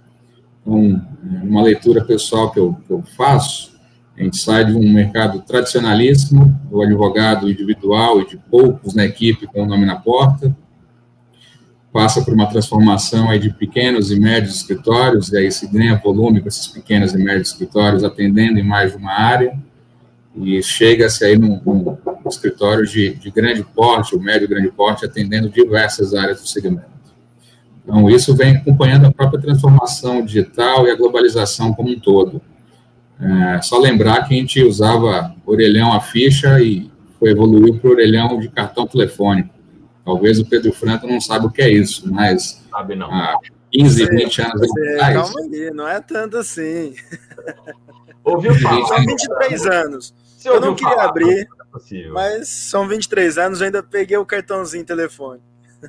Então, 0.59 0.99
uma 1.43 1.61
leitura 1.61 2.03
pessoal 2.03 2.49
que 2.49 2.59
eu, 2.59 2.75
que 2.87 2.91
eu 2.91 3.03
faço, 3.15 3.77
A 4.17 4.23
gente 4.23 4.41
sai 4.41 4.65
de 4.65 4.73
um 4.73 4.91
mercado 4.91 5.39
tradicionalíssimo, 5.41 6.59
do 6.67 6.81
advogado 6.81 7.47
individual 7.47 8.19
e 8.19 8.27
de 8.27 8.37
poucos 8.37 8.95
na 8.95 9.05
equipe 9.05 9.45
com 9.45 9.61
o 9.61 9.65
nome 9.67 9.85
na 9.85 9.97
porta, 9.97 10.53
passa 11.93 12.23
por 12.23 12.33
uma 12.33 12.47
transformação 12.47 13.29
aí 13.29 13.37
de 13.37 13.51
pequenos 13.51 14.11
e 14.11 14.19
médios 14.19 14.55
escritórios, 14.55 15.31
e 15.31 15.37
aí 15.37 15.51
se 15.51 15.67
ganha 15.67 16.01
volume 16.03 16.41
com 16.41 16.47
esses 16.47 16.67
pequenos 16.67 17.13
e 17.13 17.17
médios 17.17 17.49
escritórios 17.49 18.03
atendendo 18.03 18.59
em 18.59 18.63
mais 18.63 18.91
de 18.91 18.97
uma 18.97 19.11
área, 19.11 19.57
e 20.39 20.61
chega-se 20.63 21.25
aí 21.25 21.37
num, 21.37 21.61
num 21.65 21.97
escritório 22.27 22.85
de, 22.85 23.13
de, 23.15 23.29
grande 23.29 23.63
porte, 23.63 24.15
ou 24.15 24.21
médio 24.21 24.47
grande 24.47 24.71
porte, 24.71 25.05
atendendo 25.05 25.49
diversas 25.49 26.13
áreas 26.13 26.41
do 26.41 26.47
segmento. 26.47 26.87
Então, 27.83 28.09
isso 28.09 28.35
vem 28.35 28.55
acompanhando 28.55 29.07
a 29.07 29.11
própria 29.11 29.41
transformação 29.41 30.23
digital 30.23 30.87
e 30.87 30.91
a 30.91 30.95
globalização 30.95 31.73
como 31.73 31.89
um 31.89 31.99
todo. 31.99 32.41
É, 33.19 33.61
só 33.61 33.77
lembrar 33.77 34.27
que 34.27 34.33
a 34.33 34.37
gente 34.37 34.63
usava 34.63 35.35
orelhão 35.45 35.91
a 35.91 35.99
ficha 35.99 36.61
e 36.61 36.89
foi 37.19 37.31
evoluiu 37.31 37.77
para 37.77 37.89
orelhão 37.89 38.39
de 38.39 38.47
cartão 38.47 38.87
telefônico. 38.87 39.53
Talvez 40.05 40.39
o 40.39 40.45
Pedro 40.45 40.71
Franco 40.71 41.05
não 41.05 41.19
saiba 41.19 41.47
o 41.47 41.51
que 41.51 41.61
é 41.61 41.69
isso, 41.69 42.11
mas 42.11 42.63
Sabe 42.71 42.95
não. 42.95 43.11
há 43.11 43.37
15, 43.71 44.05
20 44.05 44.41
anos 44.41 44.61
atrás... 44.61 45.13
Calma 45.13 45.41
aí, 45.41 45.71
não 45.71 45.87
é 45.87 45.99
tanto 45.99 46.37
assim. 46.37 46.95
Ouviu 48.23 48.53
falar? 48.55 48.85
São 48.87 49.05
23 49.05 49.65
anos. 49.65 50.13
Eu 50.45 50.61
não 50.61 50.75
queria 50.75 50.95
falar, 50.95 51.09
abrir, 51.09 51.47
não 51.49 51.65
é 51.91 52.07
mas 52.11 52.47
são 52.47 52.87
23 52.87 53.37
anos, 53.37 53.59
eu 53.59 53.65
ainda 53.65 53.83
peguei 53.83 54.17
o 54.17 54.25
cartãozinho 54.25 54.85
telefone. 54.85 55.41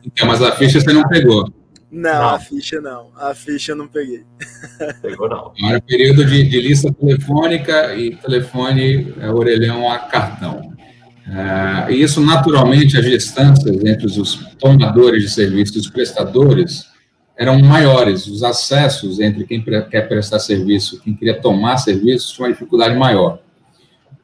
Então, 0.04 0.26
mas 0.26 0.42
a 0.42 0.52
ficha 0.52 0.80
você 0.80 0.92
não 0.92 1.06
pegou. 1.08 1.52
Não, 1.90 2.12
não, 2.12 2.28
a 2.28 2.38
ficha 2.38 2.80
não. 2.80 3.10
A 3.16 3.34
ficha 3.34 3.72
eu 3.72 3.76
não 3.76 3.88
peguei. 3.88 4.24
Pegou 5.02 5.28
não. 5.28 5.52
Era 5.68 5.80
período 5.80 6.24
de, 6.24 6.44
de, 6.48 6.60
lista 6.60 6.92
telefônica 6.92 7.96
e 7.96 8.14
telefone 8.16 9.12
é, 9.18 9.28
orelhão 9.30 9.90
a 9.90 9.98
cartão. 9.98 10.72
É, 11.26 11.92
e 11.92 12.02
isso, 12.02 12.20
naturalmente, 12.20 12.96
as 12.96 13.04
distâncias 13.04 13.84
entre 13.84 14.06
os 14.06 14.36
tomadores 14.58 15.22
de 15.22 15.30
serviços 15.30 15.76
e 15.76 15.78
os 15.80 15.90
prestadores 15.90 16.86
eram 17.36 17.58
maiores. 17.58 18.26
Os 18.28 18.44
acessos 18.44 19.18
entre 19.18 19.44
quem 19.44 19.60
quer 19.62 20.08
prestar 20.08 20.38
serviço 20.38 20.96
e 20.96 21.00
quem 21.00 21.14
queria 21.14 21.40
tomar 21.40 21.78
serviço 21.78 22.32
tinha 22.34 22.46
uma 22.46 22.52
dificuldade 22.52 22.96
maior. 22.96 23.40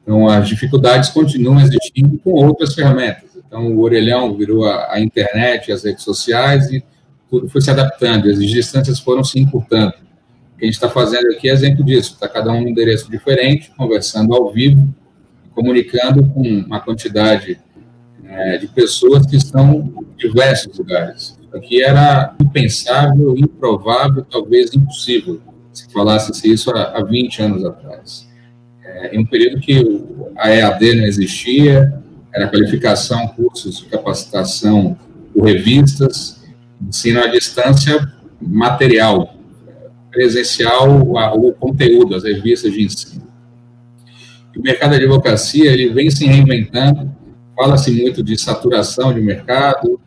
Então, 0.07 0.25
as 0.25 0.47
dificuldades 0.47 1.09
continuam 1.09 1.59
existindo 1.59 2.17
com 2.19 2.31
outras 2.31 2.73
ferramentas. 2.73 3.29
Então, 3.45 3.75
o 3.75 3.81
orelhão 3.81 4.33
virou 4.33 4.63
a, 4.63 4.93
a 4.93 5.01
internet, 5.01 5.69
as 5.69 5.83
redes 5.83 6.05
sociais 6.05 6.71
e 6.71 6.81
tudo 7.29 7.49
foi 7.49 7.59
se 7.59 7.69
adaptando, 7.69 8.29
as 8.29 8.39
distâncias 8.39 9.01
foram 9.01 9.21
se 9.21 9.37
encurtando. 9.37 9.93
O 10.55 10.59
que 10.59 10.63
a 10.63 10.65
gente 10.65 10.75
está 10.75 10.89
fazendo 10.89 11.27
aqui 11.33 11.49
é 11.49 11.51
exemplo 11.51 11.83
disso, 11.83 12.13
está 12.13 12.29
cada 12.29 12.53
um 12.53 12.61
num 12.61 12.69
endereço 12.69 13.11
diferente, 13.11 13.69
conversando 13.77 14.33
ao 14.33 14.49
vivo, 14.49 14.87
comunicando 15.53 16.23
com 16.29 16.41
uma 16.41 16.79
quantidade 16.79 17.59
é, 18.23 18.57
de 18.59 18.67
pessoas 18.67 19.25
que 19.25 19.35
estão 19.35 19.93
em 19.99 20.17
diversos 20.17 20.77
lugares. 20.77 21.37
Aqui 21.53 21.83
era 21.83 22.33
impensável, 22.41 23.37
improvável, 23.37 24.23
talvez 24.23 24.73
impossível, 24.73 25.41
se 25.73 25.91
falasse 25.91 26.49
isso 26.49 26.71
há, 26.71 26.97
há 26.97 27.03
20 27.03 27.41
anos 27.41 27.65
atrás. 27.65 28.25
É, 28.97 29.15
em 29.15 29.19
um 29.19 29.25
período 29.25 29.59
que 29.59 30.03
a 30.35 30.49
EAD 30.49 30.95
não 30.95 31.05
existia, 31.05 31.93
era 32.33 32.47
qualificação, 32.47 33.27
cursos 33.27 33.85
capacitação 33.91 34.97
por 35.33 35.45
revistas, 35.45 36.43
ensino 36.81 37.19
à 37.21 37.27
distância 37.27 38.11
material, 38.41 39.35
presencial, 40.11 41.01
o 41.01 41.53
conteúdo, 41.53 42.15
as 42.15 42.23
revistas 42.23 42.73
de 42.73 42.83
ensino. 42.83 43.27
O 44.55 44.61
mercado 44.61 44.91
da 44.91 44.97
advocacia 44.97 45.71
ele 45.71 45.89
vem 45.89 46.09
se 46.09 46.25
reinventando, 46.25 47.15
fala-se 47.55 47.91
muito 47.91 48.23
de 48.23 48.35
saturação 48.35 49.13
de 49.13 49.21
mercado, 49.21 49.99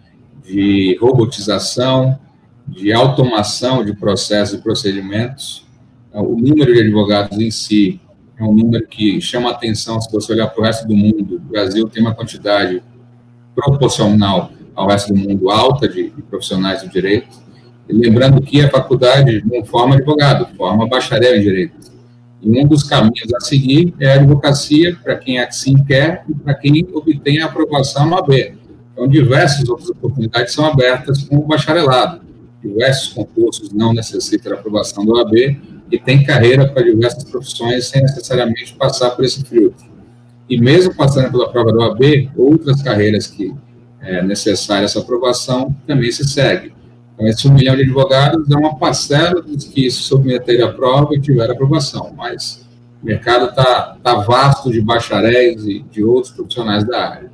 de 0.44 0.98
robotização, 1.00 2.18
de 2.66 2.92
automação 2.92 3.84
de 3.84 3.94
processos 3.94 4.58
e 4.58 4.62
procedimentos. 4.62 5.64
O 6.12 6.36
número 6.36 6.74
de 6.74 6.80
advogados 6.80 7.38
em 7.38 7.52
si 7.52 8.00
é 8.40 8.44
um 8.44 8.54
número 8.54 8.86
que 8.86 9.20
chama 9.20 9.50
atenção 9.50 10.00
se 10.00 10.10
você 10.10 10.32
olhar 10.32 10.46
para 10.46 10.60
o 10.60 10.64
resto 10.64 10.88
do 10.88 10.96
mundo. 10.96 11.36
O 11.36 11.40
Brasil 11.40 11.86
tem 11.88 12.02
uma 12.02 12.14
quantidade 12.14 12.82
proporcional 13.54 14.50
ao 14.74 14.88
resto 14.88 15.12
do 15.12 15.18
mundo 15.18 15.50
alta 15.50 15.86
de, 15.86 16.08
de 16.08 16.22
profissionais 16.22 16.82
do 16.82 16.88
direito. 16.88 17.28
E 17.86 17.92
lembrando 17.92 18.40
que 18.40 18.62
a 18.62 18.70
faculdade 18.70 19.44
não 19.44 19.62
forma 19.64 19.96
advogado, 19.96 20.48
forma 20.56 20.88
bacharel 20.88 21.36
em 21.36 21.42
direito. 21.42 21.74
E 22.40 22.58
um 22.58 22.66
dos 22.66 22.82
caminhos 22.82 23.34
a 23.34 23.40
seguir 23.40 23.92
é 24.00 24.12
a 24.12 24.14
advocacia, 24.14 24.96
para 25.02 25.16
quem 25.16 25.38
assim 25.38 25.74
quer 25.84 26.24
e 26.26 26.34
para 26.34 26.54
quem 26.54 26.88
obtém 26.94 27.42
a 27.42 27.46
aprovação 27.46 28.06
no 28.06 28.16
AB. 28.16 28.54
Então, 28.92 29.06
diversas 29.06 29.68
outras 29.68 29.90
oportunidades 29.90 30.54
são 30.54 30.64
abertas 30.64 31.24
com 31.24 31.36
o 31.36 31.46
bacharelado. 31.46 32.22
Diversos 32.62 33.12
concursos 33.12 33.70
não 33.70 33.92
necessitam 33.92 34.52
da 34.52 34.58
aprovação 34.58 35.04
do 35.04 35.18
AB 35.18 35.60
e 35.90 35.98
tem 35.98 36.24
carreira 36.24 36.68
para 36.68 36.82
diversas 36.82 37.24
profissões 37.24 37.86
sem 37.88 38.02
necessariamente 38.02 38.74
passar 38.74 39.10
por 39.10 39.24
esse 39.24 39.44
filtro. 39.44 39.88
E 40.48 40.60
mesmo 40.60 40.94
passando 40.94 41.30
pela 41.30 41.50
prova 41.50 41.72
do 41.72 41.82
AB, 41.82 42.30
outras 42.36 42.82
carreiras 42.82 43.26
que 43.26 43.54
é 44.00 44.22
necessária 44.22 44.84
essa 44.84 45.00
aprovação, 45.00 45.74
também 45.86 46.10
se 46.10 46.26
segue. 46.28 46.72
Então, 47.14 47.26
esse 47.26 47.46
um 47.46 47.52
milhão 47.52 47.76
de 47.76 47.82
advogados 47.82 48.50
é 48.50 48.56
uma 48.56 48.78
parcela 48.78 49.42
dos 49.42 49.64
que 49.64 49.90
se 49.90 49.98
submeterem 49.98 50.62
à 50.62 50.72
prova 50.72 51.14
e 51.14 51.20
tiveram 51.20 51.54
aprovação, 51.54 52.12
mas 52.16 52.66
o 53.02 53.06
mercado 53.06 53.50
está 53.50 53.96
tá 54.02 54.14
vasto 54.16 54.70
de 54.70 54.80
bacharéis 54.80 55.64
e 55.64 55.80
de 55.80 56.02
outros 56.02 56.32
profissionais 56.32 56.84
da 56.84 57.10
área. 57.10 57.30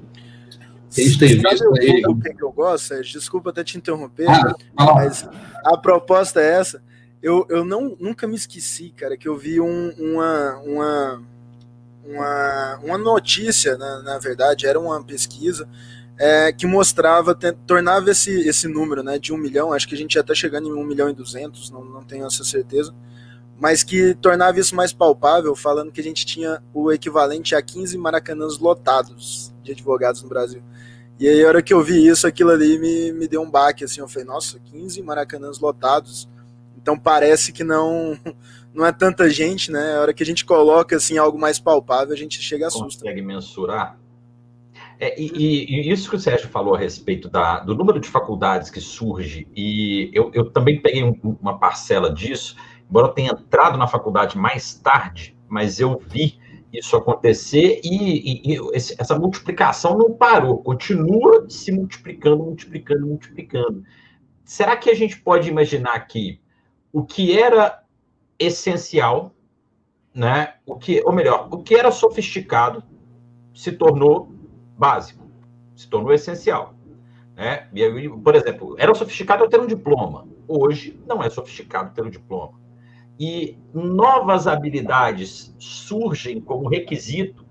A 0.96 1.00
gente 1.00 1.18
tem 1.18 1.28
visto 1.28 1.74
aí... 1.78 2.02
O 2.06 2.18
que 2.18 2.42
eu 2.42 2.52
gosto, 2.52 2.88
Sérgio? 2.88 3.18
Desculpa 3.18 3.50
até 3.50 3.62
te 3.62 3.76
interromper, 3.76 4.26
ah, 4.28 4.54
mas 4.76 5.28
a 5.64 5.76
proposta 5.76 6.40
é 6.40 6.58
essa. 6.58 6.82
Eu, 7.26 7.44
eu 7.48 7.64
não, 7.64 7.96
nunca 7.98 8.24
me 8.24 8.36
esqueci, 8.36 8.90
cara, 8.90 9.16
que 9.16 9.26
eu 9.26 9.36
vi 9.36 9.60
um, 9.60 9.90
uma, 9.98 10.58
uma, 10.58 11.22
uma, 12.04 12.80
uma 12.84 12.98
notícia, 12.98 13.76
na, 13.76 14.00
na 14.00 14.16
verdade, 14.16 14.64
era 14.64 14.78
uma 14.78 15.02
pesquisa 15.02 15.68
é, 16.16 16.52
que 16.52 16.68
mostrava, 16.68 17.36
tornava 17.66 18.12
esse, 18.12 18.30
esse 18.48 18.68
número 18.68 19.02
né, 19.02 19.18
de 19.18 19.32
um 19.32 19.36
milhão, 19.36 19.72
acho 19.72 19.88
que 19.88 19.96
a 19.96 19.98
gente 19.98 20.14
já 20.14 20.20
está 20.20 20.36
chegando 20.36 20.68
em 20.68 20.72
um 20.80 20.84
milhão 20.84 21.10
e 21.10 21.12
duzentos, 21.12 21.68
não, 21.68 21.84
não 21.84 22.04
tenho 22.04 22.24
essa 22.24 22.44
certeza, 22.44 22.94
mas 23.58 23.82
que 23.82 24.14
tornava 24.14 24.60
isso 24.60 24.76
mais 24.76 24.92
palpável, 24.92 25.56
falando 25.56 25.90
que 25.90 26.00
a 26.00 26.04
gente 26.04 26.24
tinha 26.24 26.62
o 26.72 26.92
equivalente 26.92 27.56
a 27.56 27.60
15 27.60 27.98
maracanãs 27.98 28.56
lotados 28.60 29.52
de 29.64 29.72
advogados 29.72 30.22
no 30.22 30.28
Brasil. 30.28 30.62
E 31.18 31.26
aí, 31.26 31.44
a 31.44 31.48
hora 31.48 31.60
que 31.60 31.74
eu 31.74 31.82
vi 31.82 32.06
isso, 32.06 32.24
aquilo 32.24 32.52
ali 32.52 32.78
me, 32.78 33.10
me 33.10 33.26
deu 33.26 33.42
um 33.42 33.50
baque, 33.50 33.82
assim, 33.82 33.98
eu 33.98 34.06
falei, 34.06 34.28
nossa, 34.28 34.60
15 34.60 35.02
maracanãs 35.02 35.58
lotados, 35.58 36.28
então 36.86 36.96
parece 36.96 37.52
que 37.52 37.64
não 37.64 38.16
não 38.72 38.86
é 38.86 38.92
tanta 38.92 39.28
gente, 39.28 39.72
né? 39.72 39.96
A 39.96 40.00
hora 40.02 40.14
que 40.14 40.22
a 40.22 40.26
gente 40.26 40.44
coloca, 40.44 40.94
assim, 40.94 41.18
algo 41.18 41.36
mais 41.36 41.58
palpável, 41.58 42.14
a 42.14 42.16
gente 42.16 42.40
chega 42.40 42.66
a 42.66 42.68
assusta. 42.68 43.02
Consegue 43.02 43.22
mensurar? 43.22 43.98
É, 45.00 45.20
e, 45.20 45.26
e, 45.34 45.90
isso 45.92 46.08
que 46.08 46.16
o 46.16 46.18
Sérgio 46.18 46.48
falou 46.48 46.74
a 46.74 46.78
respeito 46.78 47.28
da, 47.28 47.58
do 47.60 47.74
número 47.74 47.98
de 47.98 48.08
faculdades 48.08 48.70
que 48.70 48.80
surge, 48.80 49.46
e 49.54 50.10
eu, 50.14 50.30
eu 50.32 50.50
também 50.50 50.80
peguei 50.80 51.02
um, 51.02 51.18
uma 51.40 51.58
parcela 51.58 52.12
disso, 52.12 52.56
embora 52.88 53.08
eu 53.08 53.12
tenha 53.12 53.32
entrado 53.32 53.76
na 53.76 53.86
faculdade 53.86 54.38
mais 54.38 54.74
tarde, 54.74 55.36
mas 55.48 55.80
eu 55.80 56.00
vi 56.08 56.38
isso 56.72 56.96
acontecer 56.96 57.80
e, 57.82 58.52
e, 58.52 58.54
e 58.54 58.58
essa 58.74 59.18
multiplicação 59.18 59.98
não 59.98 60.12
parou, 60.12 60.58
continua 60.62 61.46
se 61.48 61.72
multiplicando, 61.72 62.38
multiplicando, 62.38 63.06
multiplicando. 63.06 63.82
Será 64.44 64.76
que 64.76 64.88
a 64.88 64.94
gente 64.94 65.18
pode 65.20 65.48
imaginar 65.48 65.98
que 66.06 66.40
o 66.96 67.04
que 67.04 67.38
era 67.38 67.82
essencial, 68.38 69.30
né, 70.14 70.54
o 70.64 70.76
que, 70.76 71.02
ou 71.04 71.12
melhor, 71.12 71.46
o 71.52 71.62
que 71.62 71.74
era 71.74 71.92
sofisticado 71.92 72.82
se 73.54 73.70
tornou 73.72 74.32
básico, 74.78 75.30
se 75.74 75.86
tornou 75.90 76.10
essencial. 76.10 76.72
Né? 77.34 77.68
Por 78.24 78.34
exemplo, 78.34 78.76
era 78.78 78.94
sofisticado 78.94 79.46
ter 79.46 79.60
um 79.60 79.66
diploma. 79.66 80.26
Hoje 80.48 80.98
não 81.06 81.22
é 81.22 81.28
sofisticado 81.28 81.92
ter 81.94 82.00
um 82.00 82.08
diploma. 82.08 82.58
E 83.20 83.58
novas 83.74 84.46
habilidades 84.46 85.54
surgem 85.58 86.40
como 86.40 86.66
requisito 86.66 87.44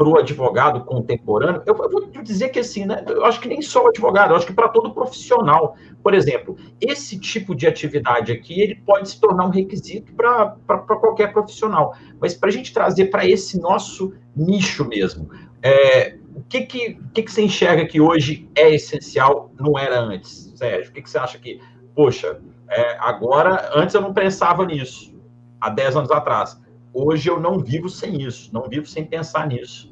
para 0.00 0.08
o 0.08 0.16
advogado 0.16 0.82
contemporâneo. 0.86 1.62
Eu, 1.66 1.76
eu, 1.76 1.90
vou 1.90 2.22
dizer 2.22 2.48
que 2.48 2.58
assim, 2.58 2.86
né? 2.86 3.04
Eu 3.06 3.22
acho 3.22 3.38
que 3.38 3.46
nem 3.46 3.60
só 3.60 3.84
o 3.84 3.88
advogado, 3.88 4.30
eu 4.30 4.36
acho 4.36 4.46
que 4.46 4.52
para 4.54 4.70
todo 4.70 4.94
profissional. 4.94 5.76
Por 6.02 6.14
exemplo, 6.14 6.56
esse 6.80 7.20
tipo 7.20 7.54
de 7.54 7.66
atividade 7.66 8.32
aqui, 8.32 8.62
ele 8.62 8.76
pode 8.76 9.10
se 9.10 9.20
tornar 9.20 9.44
um 9.44 9.50
requisito 9.50 10.14
para 10.14 10.56
qualquer 10.78 11.34
profissional. 11.34 11.94
Mas 12.18 12.32
para 12.32 12.48
a 12.48 12.52
gente 12.52 12.72
trazer 12.72 13.10
para 13.10 13.28
esse 13.28 13.60
nosso 13.60 14.14
nicho 14.34 14.88
mesmo, 14.88 15.28
é, 15.62 16.16
o 16.34 16.40
que 16.44 16.62
que, 16.62 16.98
que 17.12 17.22
que 17.22 17.30
você 17.30 17.42
enxerga 17.42 17.84
que 17.84 18.00
hoje 18.00 18.48
é 18.54 18.74
essencial, 18.74 19.52
não 19.60 19.78
era 19.78 20.00
antes, 20.00 20.54
Sérgio? 20.56 20.92
O 20.92 20.94
que, 20.94 21.02
que 21.02 21.10
você 21.10 21.18
acha 21.18 21.38
que, 21.38 21.60
poxa, 21.94 22.40
é, 22.70 22.96
agora, 23.00 23.70
antes 23.74 23.94
eu 23.94 24.00
não 24.00 24.14
pensava 24.14 24.64
nisso, 24.64 25.14
há 25.60 25.68
10 25.68 25.96
anos 25.96 26.10
atrás. 26.10 26.58
hoje 26.90 27.28
eu 27.28 27.38
não 27.38 27.58
vivo 27.58 27.90
sem 27.90 28.22
isso, 28.22 28.48
não 28.50 28.66
vivo 28.66 28.86
sem 28.86 29.04
pensar 29.04 29.46
nisso. 29.46 29.89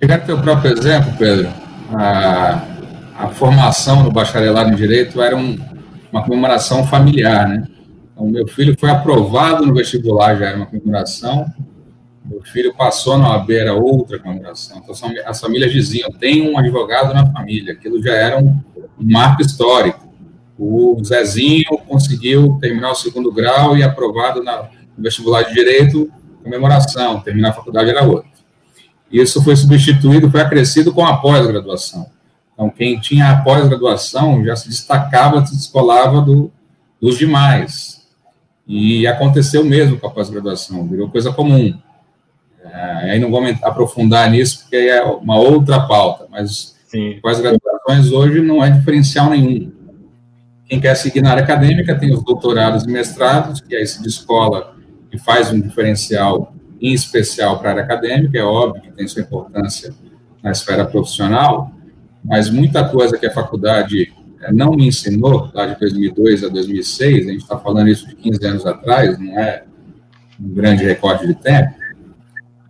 Pegando 0.00 0.24
teu 0.24 0.40
próprio 0.40 0.72
exemplo, 0.72 1.12
Pedro, 1.18 1.50
a, 1.92 2.64
a 3.18 3.28
formação 3.28 4.02
no 4.02 4.10
bacharelado 4.10 4.70
em 4.70 4.74
Direito 4.74 5.20
era 5.20 5.36
um, 5.36 5.58
uma 6.10 6.24
comemoração 6.24 6.86
familiar, 6.86 7.46
né? 7.46 7.68
Então, 8.14 8.26
meu 8.26 8.48
filho 8.48 8.74
foi 8.80 8.88
aprovado 8.88 9.66
no 9.66 9.74
vestibular, 9.74 10.36
já 10.36 10.46
era 10.46 10.56
uma 10.56 10.64
comemoração, 10.64 11.44
meu 12.24 12.40
filho 12.40 12.74
passou 12.74 13.18
na 13.18 13.28
OAB, 13.28 13.50
era 13.50 13.74
outra 13.74 14.18
comemoração. 14.18 14.78
Então, 14.82 14.94
as 15.26 15.38
famílias 15.38 15.70
diziam, 15.70 16.10
tem 16.12 16.50
um 16.50 16.58
advogado 16.58 17.12
na 17.12 17.30
família, 17.30 17.74
aquilo 17.74 18.02
já 18.02 18.14
era 18.14 18.38
um, 18.38 18.58
um 18.98 19.12
marco 19.12 19.42
histórico. 19.42 20.08
O 20.58 20.98
Zezinho 21.04 21.76
conseguiu 21.86 22.56
terminar 22.58 22.90
o 22.92 22.94
segundo 22.94 23.30
grau 23.30 23.76
e 23.76 23.82
aprovado 23.82 24.42
na, 24.42 24.62
no 24.96 25.02
vestibular 25.02 25.42
de 25.42 25.52
Direito, 25.52 26.10
comemoração, 26.42 27.20
terminar 27.20 27.50
a 27.50 27.52
faculdade 27.52 27.90
era 27.90 28.02
outra. 28.02 28.29
Isso 29.10 29.42
foi 29.42 29.56
substituído, 29.56 30.30
foi 30.30 30.40
acrescido 30.40 30.92
com 30.92 31.04
a 31.04 31.16
pós-graduação. 31.16 32.06
Então, 32.54 32.70
quem 32.70 33.00
tinha 33.00 33.30
a 33.30 33.42
pós-graduação 33.42 34.44
já 34.44 34.54
se 34.54 34.68
destacava, 34.68 35.44
se 35.44 35.56
descolava 35.56 36.20
do, 36.20 36.50
dos 37.00 37.18
demais. 37.18 38.06
E 38.66 39.06
aconteceu 39.06 39.64
mesmo 39.64 39.98
com 39.98 40.06
a 40.06 40.10
pós-graduação, 40.10 40.86
virou 40.86 41.08
coisa 41.08 41.32
comum. 41.32 41.76
É, 42.62 43.12
aí 43.12 43.18
não 43.18 43.30
vou 43.30 43.42
aprofundar 43.62 44.30
nisso, 44.30 44.60
porque 44.60 44.76
é 44.76 45.02
uma 45.02 45.36
outra 45.36 45.80
pauta, 45.80 46.26
mas 46.30 46.76
pós-graduações 47.20 48.12
hoje 48.12 48.40
não 48.42 48.62
é 48.62 48.70
diferencial 48.70 49.30
nenhum. 49.30 49.72
Quem 50.66 50.80
quer 50.80 50.94
seguir 50.94 51.20
na 51.20 51.32
área 51.32 51.42
acadêmica 51.42 51.98
tem 51.98 52.14
os 52.14 52.22
doutorados 52.22 52.84
e 52.84 52.88
mestrados, 52.88 53.60
que 53.60 53.74
aí 53.74 53.84
se 53.84 54.00
descola 54.02 54.76
e 55.12 55.18
faz 55.18 55.52
um 55.52 55.60
diferencial 55.60 56.54
em 56.80 56.92
especial 56.92 57.58
para 57.58 57.68
a 57.68 57.72
área 57.72 57.84
acadêmica, 57.84 58.38
é 58.38 58.42
óbvio 58.42 58.82
que 58.82 58.92
tem 58.92 59.06
sua 59.06 59.22
importância 59.22 59.92
na 60.42 60.50
esfera 60.50 60.84
profissional, 60.84 61.70
mas 62.24 62.50
muita 62.50 62.88
coisa 62.88 63.18
que 63.18 63.26
a 63.26 63.32
faculdade 63.32 64.12
é, 64.40 64.52
não 64.52 64.72
me 64.72 64.86
ensinou, 64.86 65.50
lá 65.52 65.66
de 65.66 65.78
2002 65.78 66.44
a 66.44 66.48
2006, 66.48 67.26
a 67.26 67.30
gente 67.30 67.42
está 67.42 67.58
falando 67.58 67.88
isso 67.88 68.06
de 68.06 68.14
15 68.16 68.46
anos 68.46 68.66
atrás, 68.66 69.18
não 69.18 69.38
é 69.38 69.64
um 70.40 70.48
grande 70.54 70.84
recorte 70.84 71.26
de 71.26 71.34
tempo, 71.34 71.74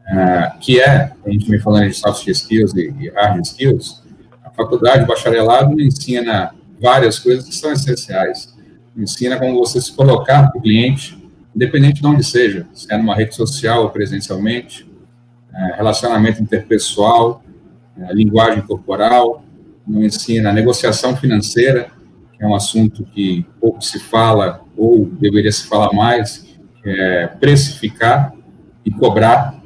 uh, 0.09 0.59
que 0.59 0.81
é, 0.81 1.13
a 1.25 1.31
gente 1.31 1.49
vem 1.49 1.61
falando 1.61 1.89
de 1.89 1.95
soft 1.95 2.27
skills 2.27 2.75
e 2.75 3.09
hard 3.15 3.45
skills, 3.45 4.03
a 4.45 4.51
faculdade, 4.51 5.05
o 5.05 5.07
bacharelado, 5.07 5.75
me 5.75 5.87
ensina 5.87 6.53
várias 6.81 7.19
coisas 7.19 7.45
que 7.45 7.55
são 7.55 7.73
essenciais. 7.73 8.53
Me 8.97 9.05
ensina 9.05 9.39
como 9.39 9.59
você 9.59 9.81
se 9.81 9.93
colocar 9.93 10.51
para 10.51 10.59
o 10.59 10.63
cliente, 10.63 11.20
independente 11.55 12.01
de 12.01 12.07
onde 12.07 12.25
seja, 12.25 12.67
se 12.73 12.93
é 12.93 12.97
numa 12.97 13.15
rede 13.15 13.35
social 13.35 13.83
ou 13.83 13.91
presencialmente, 13.91 14.85
uh, 15.53 15.77
relacionamento 15.77 16.43
interpessoal, 16.43 17.43
uh, 17.97 18.13
linguagem 18.13 18.63
corporal, 18.63 19.45
não 19.87 20.05
ensina 20.05 20.53
negociação 20.53 21.17
financeira, 21.17 21.91
que 22.37 22.45
é 22.45 22.47
um 22.47 22.55
assunto 22.55 23.05
que 23.05 23.47
pouco 23.61 23.83
se 23.83 23.99
fala 23.99 24.63
ou 24.77 25.07
deveria 25.07 25.51
se 25.51 25.67
falar 25.67 25.93
mais, 25.93 26.47
é 26.85 27.27
precificar 27.27 28.33
e 28.85 28.91
cobrar 28.91 29.61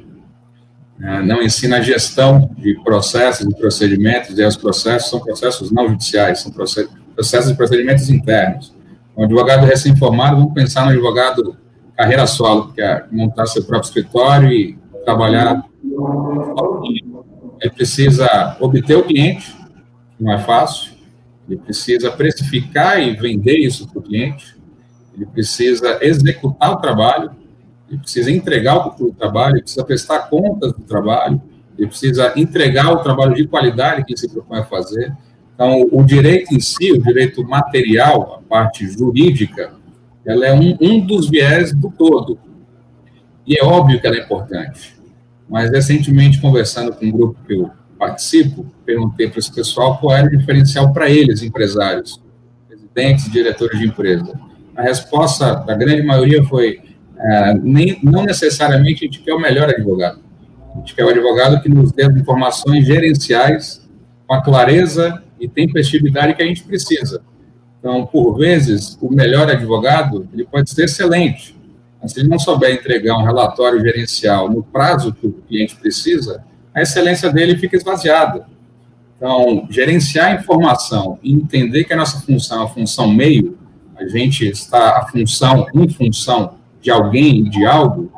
é, 1.01 1.21
não 1.21 1.41
ensina 1.41 1.81
gestão 1.81 2.49
de 2.57 2.73
processos 2.81 3.45
e 3.45 3.55
procedimentos, 3.55 4.37
e 4.39 4.43
os 4.43 4.55
processos 4.55 5.09
são 5.09 5.19
processos 5.19 5.69
não 5.69 5.89
judiciais, 5.89 6.39
são 6.39 6.51
processos 6.51 7.51
e 7.51 7.53
procedimentos 7.53 8.09
internos. 8.09 8.73
Um 9.17 9.25
advogado 9.25 9.65
recém-formado, 9.65 10.37
vamos 10.37 10.53
pensar 10.53 10.85
no 10.85 10.91
advogado 10.91 11.57
carreira 11.95 12.27
solo, 12.27 12.73
que 12.73 12.81
é 12.81 13.05
montar 13.11 13.45
seu 13.45 13.63
próprio 13.63 13.87
escritório 13.87 14.51
e 14.51 14.77
trabalhar. 15.03 15.63
Ele 17.61 17.71
precisa 17.73 18.57
obter 18.59 18.97
o 18.97 19.03
cliente, 19.03 19.55
que 20.17 20.23
não 20.23 20.33
é 20.33 20.39
fácil, 20.39 20.93
ele 21.47 21.59
precisa 21.59 22.11
precificar 22.11 22.99
e 22.99 23.15
vender 23.15 23.57
isso 23.57 23.87
para 23.87 23.99
o 23.99 24.01
cliente, 24.01 24.55
ele 25.15 25.25
precisa 25.25 25.99
executar 26.01 26.71
o 26.71 26.77
trabalho, 26.77 27.31
ele 27.89 27.99
precisa 27.99 28.31
entregar 28.31 28.87
o 28.87 29.13
trabalho, 29.13 29.55
ele 29.55 29.61
precisa 29.61 29.85
prestar 29.85 30.27
contas 30.29 30.73
do 30.73 30.81
trabalho, 30.81 31.41
ele 31.77 31.87
precisa 31.87 32.33
entregar 32.35 32.91
o 32.91 32.97
trabalho 32.97 33.35
de 33.35 33.47
qualidade 33.47 34.03
que 34.03 34.17
se 34.17 34.27
propõe 34.29 34.59
a 34.59 34.65
fazer. 34.65 35.13
Então, 35.53 35.87
o 35.91 36.03
direito 36.03 36.53
em 36.53 36.59
si, 36.59 36.91
o 36.91 37.01
direito 37.01 37.43
material, 37.43 38.35
a 38.35 38.49
parte 38.49 38.87
jurídica, 38.89 39.74
ela 40.25 40.45
é 40.45 40.53
um, 40.53 40.77
um 40.81 40.99
dos 40.99 41.29
viés 41.29 41.73
do 41.73 41.91
todo. 41.91 42.39
E 43.45 43.59
é 43.59 43.63
óbvio 43.63 43.99
que 43.99 44.07
ela 44.07 44.15
é 44.15 44.21
importante. 44.21 44.95
Mas, 45.47 45.69
recentemente, 45.69 46.41
conversando 46.41 46.91
com 46.93 47.05
um 47.05 47.11
grupo 47.11 47.39
que 47.45 47.53
eu 47.53 47.69
participo, 47.97 48.65
perguntei 48.85 49.29
para 49.29 49.39
esse 49.39 49.53
pessoal 49.53 49.97
qual 49.99 50.15
era 50.15 50.27
o 50.27 50.37
diferencial 50.37 50.91
para 50.91 51.09
eles, 51.09 51.43
empresários, 51.43 52.21
presidentes, 52.67 53.31
diretores 53.31 53.79
de 53.79 53.85
empresa. 53.85 54.33
A 54.75 54.81
resposta 54.81 55.55
da 55.55 55.75
grande 55.75 56.01
maioria 56.01 56.43
foi 56.43 56.79
é, 57.17 57.53
nem, 57.53 57.99
não 58.03 58.23
necessariamente 58.23 59.03
a 59.03 59.07
gente 59.07 59.21
quer 59.21 59.33
o 59.33 59.39
melhor 59.39 59.69
advogado. 59.69 60.19
A 60.73 60.79
gente 60.79 60.95
quer 60.95 61.05
o 61.05 61.09
advogado 61.09 61.61
que 61.61 61.69
nos 61.69 61.91
dê 61.91 62.03
as 62.03 62.15
informações 62.15 62.85
gerenciais 62.85 63.87
com 64.27 64.33
a 64.33 64.41
clareza 64.41 65.23
e 65.39 65.47
tempestividade 65.47 66.33
que 66.33 66.41
a 66.41 66.45
gente 66.45 66.63
precisa. 66.63 67.21
Então, 67.85 68.03
por 68.03 68.35
vezes, 68.35 68.97
o 68.99 69.13
melhor 69.13 69.47
advogado 69.47 70.27
ele 70.33 70.43
pode 70.43 70.71
ser 70.71 70.85
excelente, 70.85 71.55
mas 72.01 72.13
se 72.13 72.19
ele 72.19 72.27
não 72.27 72.39
souber 72.39 72.73
entregar 72.73 73.15
um 73.15 73.23
relatório 73.23 73.79
gerencial 73.79 74.49
no 74.49 74.63
prazo 74.63 75.13
que 75.13 75.27
o 75.27 75.33
cliente 75.47 75.75
precisa, 75.75 76.43
a 76.73 76.81
excelência 76.81 77.31
dele 77.31 77.55
fica 77.59 77.75
esvaziada. 77.75 78.47
Então, 79.15 79.67
gerenciar 79.69 80.31
a 80.31 80.33
informação 80.33 81.19
e 81.21 81.31
entender 81.31 81.83
que 81.83 81.93
a 81.93 81.95
nossa 81.95 82.19
função 82.21 82.63
é 82.63 82.65
a 82.65 82.69
função 82.69 83.07
meio, 83.07 83.55
a 83.95 84.07
gente 84.07 84.49
está 84.49 84.97
a 84.97 85.05
função 85.05 85.67
em 85.71 85.87
função 85.87 86.55
de 86.81 86.89
alguém, 86.89 87.43
de 87.43 87.67
algo, 87.67 88.11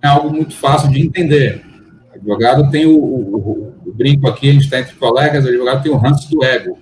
é 0.00 0.06
algo 0.06 0.30
muito 0.30 0.54
fácil 0.54 0.88
de 0.88 1.00
entender. 1.00 1.64
O 2.12 2.14
advogado 2.14 2.70
tem 2.70 2.86
o, 2.86 2.96
o, 2.96 3.74
o 3.84 3.92
brinco 3.92 4.28
aqui, 4.28 4.50
a 4.50 4.52
gente 4.52 4.66
está 4.66 4.78
entre 4.78 4.94
colegas, 4.94 5.44
o 5.44 5.48
advogado 5.48 5.82
tem 5.82 5.90
o 5.90 5.96
ranço 5.96 6.30
do 6.30 6.44
ego. 6.44 6.78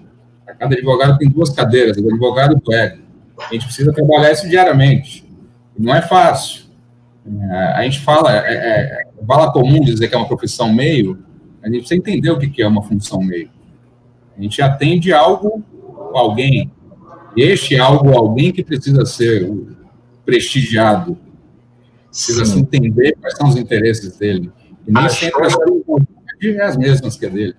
Cada 0.59 0.75
advogado 0.75 1.18
tem 1.18 1.29
duas 1.29 1.51
cadeiras, 1.51 1.97
o 1.97 2.09
advogado 2.09 2.57
do 2.57 2.73
ego. 2.73 3.03
A 3.38 3.53
gente 3.53 3.66
precisa 3.66 3.92
trabalhar 3.92 4.33
isso 4.33 4.49
diariamente. 4.49 5.25
Não 5.79 5.94
é 5.94 6.03
fácil. 6.03 6.64
É, 7.27 7.55
a 7.75 7.83
gente 7.83 8.01
fala, 8.01 8.35
é, 8.35 8.55
é, 8.55 9.03
é 9.03 9.51
comum 9.53 9.81
dizer 9.81 10.09
que 10.09 10.14
é 10.14 10.18
uma 10.18 10.27
profissão 10.27 10.73
meio, 10.73 11.18
a 11.62 11.66
gente 11.66 11.81
precisa 11.81 11.99
entender 11.99 12.31
o 12.31 12.38
que 12.38 12.62
é 12.62 12.66
uma 12.66 12.83
função 12.83 13.21
meio. 13.21 13.51
A 14.37 14.42
gente 14.42 14.62
atende 14.62 15.12
algo, 15.12 15.62
alguém. 16.14 16.73
E 17.37 17.42
este 17.42 17.79
algo, 17.79 18.16
alguém 18.16 18.53
que 18.53 18.64
precisa 18.64 19.05
ser 19.05 19.51
prestigiado. 20.25 21.18
Precisa 22.07 22.44
se 22.44 22.59
entender 22.59 23.16
quais 23.21 23.37
são 23.37 23.49
os 23.49 23.57
interesses 23.57 24.16
dele. 24.16 24.51
E 24.87 24.92
nem 24.92 25.05
a 25.05 25.09
sempre 25.09 25.49
joia... 25.51 26.64
as 26.64 26.77
mesmas 26.77 27.16
que 27.16 27.27
a 27.27 27.29
dele. 27.29 27.55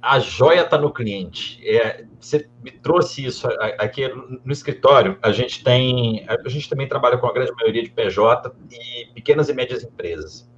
A 0.00 0.18
joia 0.18 0.62
está 0.62 0.76
no 0.78 0.92
cliente. 0.92 1.60
É, 1.62 2.04
você 2.26 2.48
me 2.62 2.70
trouxe 2.70 3.26
isso 3.26 3.48
aqui 3.78 4.08
no 4.44 4.52
escritório. 4.52 5.18
A 5.22 5.32
gente 5.32 5.62
tem, 5.62 6.24
a 6.28 6.48
gente 6.48 6.68
também 6.68 6.88
trabalha 6.88 7.18
com 7.18 7.26
a 7.26 7.32
grande 7.32 7.52
maioria 7.52 7.82
de 7.82 7.90
PJ 7.90 8.54
e 8.70 9.12
pequenas 9.14 9.48
e 9.48 9.54
médias 9.54 9.82
empresas. 9.82 10.50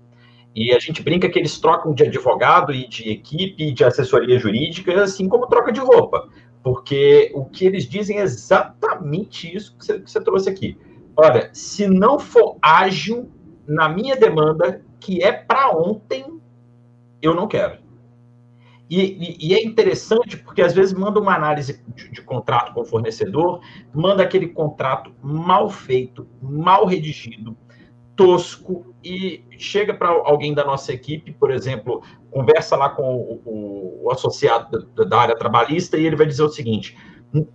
E 0.55 0.72
a 0.72 0.79
gente 0.79 1.03
brinca 1.03 1.29
que 1.29 1.38
eles 1.38 1.59
trocam 1.59 1.92
de 1.92 2.05
advogado 2.05 2.72
e 2.72 2.87
de 2.87 3.11
equipe, 3.11 3.72
de 3.72 3.85
assessoria 3.85 4.38
jurídica, 4.38 5.03
assim 5.03 5.29
como 5.29 5.48
troca 5.48 5.72
de 5.72 5.81
roupa. 5.81 6.29
Porque 6.62 7.33
o 7.35 7.44
que 7.44 7.66
eles 7.66 7.88
dizem 7.88 8.18
é 8.18 8.22
exatamente 8.22 9.55
isso 9.55 9.77
que 9.77 9.85
você, 9.85 10.00
que 10.00 10.11
você 10.11 10.22
trouxe 10.22 10.48
aqui 10.48 10.79
olha, 11.16 11.50
se 11.53 11.87
não 11.87 12.18
for 12.18 12.57
ágil 12.61 13.31
na 13.66 13.88
minha 13.88 14.16
demanda, 14.16 14.83
que 15.00 15.22
é 15.22 15.33
para 15.33 15.70
ontem, 15.70 16.40
eu 17.22 17.35
não 17.35 17.46
quero. 17.46 17.79
E, 18.88 19.01
e, 19.01 19.49
e, 19.49 19.55
é 19.55 19.64
interessante 19.64 20.37
porque 20.37 20.61
às 20.61 20.75
vezes 20.75 20.92
manda 20.92 21.18
uma 21.18 21.35
análise 21.35 21.83
de, 21.94 22.11
de, 22.11 22.23
contrato 22.23 22.75
com 22.75 22.83
o 22.83 22.85
fornecedor, 22.85 23.61
manda 23.94 24.23
aquele 24.23 24.49
contrato 24.49 25.11
mal 25.23 25.70
feito, 25.70 26.29
mal 26.42 26.85
redigido, 26.85 27.57
tosco, 28.14 28.94
e 29.03 29.42
chega 29.59 29.94
para 29.94 30.09
alguém 30.09 30.53
da 30.53 30.64
nossa 30.64 30.92
equipe, 30.92 31.33
por 31.33 31.51
exemplo, 31.51 32.03
conversa 32.31 32.77
lá 32.77 32.90
com 32.90 33.03
o, 33.03 33.42
o, 33.44 34.05
o 34.05 34.11
associado 34.11 34.87
da, 34.94 35.05
da, 35.05 35.18
área 35.18 35.37
trabalhista 35.37 35.97
e 35.97 36.07
ele 36.07 36.16
vai 36.16 36.27
dizer 36.27 36.42
o 36.42 36.49
seguinte: 36.49 36.97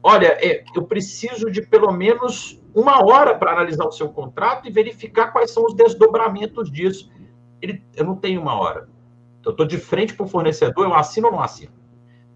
olha, 0.02 0.38
é, 0.40 0.64
eu 0.76 0.84
preciso 0.84 1.52
de 1.52 1.62
pelo 1.62 1.92
menos 1.92 2.60
uma 2.74 3.04
hora 3.06 3.36
para 3.36 3.52
analisar 3.52 3.86
o 3.86 3.92
seu 3.92 4.10
contrato 4.10 4.68
e 4.68 4.72
verificar 4.72 5.32
quais 5.32 5.52
são 5.52 5.66
os 5.66 5.76
desdobramentos 5.76 6.72
disso. 6.72 7.10
Ele, 7.62 7.84
eu 7.96 8.06
não 8.06 8.16
tenho 8.16 8.42
uma 8.42 8.60
hora. 8.60 8.88
Eu 9.46 9.52
estou 9.52 9.66
de 9.66 9.78
frente 9.78 10.14
para 10.14 10.26
o 10.26 10.30
fornecedor, 10.30 10.86
eu 10.86 10.94
assino 10.94 11.28
ou 11.28 11.34
não 11.34 11.42
assino. 11.42 11.72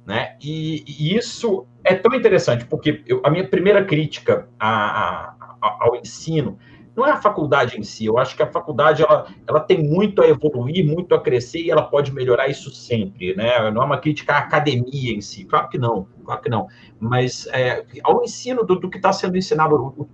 Né? 0.05 0.35
E, 0.41 0.83
e 0.87 1.15
isso 1.15 1.65
é 1.83 1.95
tão 1.95 2.13
interessante, 2.13 2.65
porque 2.65 3.03
eu, 3.07 3.21
a 3.23 3.29
minha 3.29 3.47
primeira 3.47 3.83
crítica 3.85 4.49
a, 4.59 5.33
a, 5.61 5.77
ao 5.79 5.95
ensino 5.95 6.57
não 6.95 7.05
é 7.07 7.11
a 7.11 7.21
faculdade 7.21 7.79
em 7.79 7.83
si. 7.83 8.05
Eu 8.05 8.17
acho 8.17 8.35
que 8.35 8.43
a 8.43 8.51
faculdade 8.51 9.01
ela, 9.01 9.27
ela 9.47 9.59
tem 9.59 9.81
muito 9.81 10.21
a 10.21 10.27
evoluir, 10.27 10.85
muito 10.85 11.15
a 11.15 11.21
crescer 11.21 11.61
e 11.61 11.71
ela 11.71 11.83
pode 11.83 12.13
melhorar 12.13 12.47
isso 12.47 12.69
sempre, 12.69 13.35
né? 13.35 13.71
Não 13.71 13.81
é 13.81 13.85
uma 13.85 13.97
crítica 13.97 14.33
à 14.33 14.37
academia 14.39 15.13
em 15.13 15.21
si, 15.21 15.45
claro 15.45 15.69
que 15.69 15.77
não, 15.77 16.07
claro 16.23 16.41
que 16.41 16.49
não. 16.49 16.67
Mas 16.99 17.47
é, 17.47 17.83
ao 18.03 18.23
ensino 18.23 18.63
do, 18.63 18.75
do 18.75 18.89
que 18.89 18.97
está 18.97 19.11
sendo 19.11 19.37
ensinado 19.37 20.07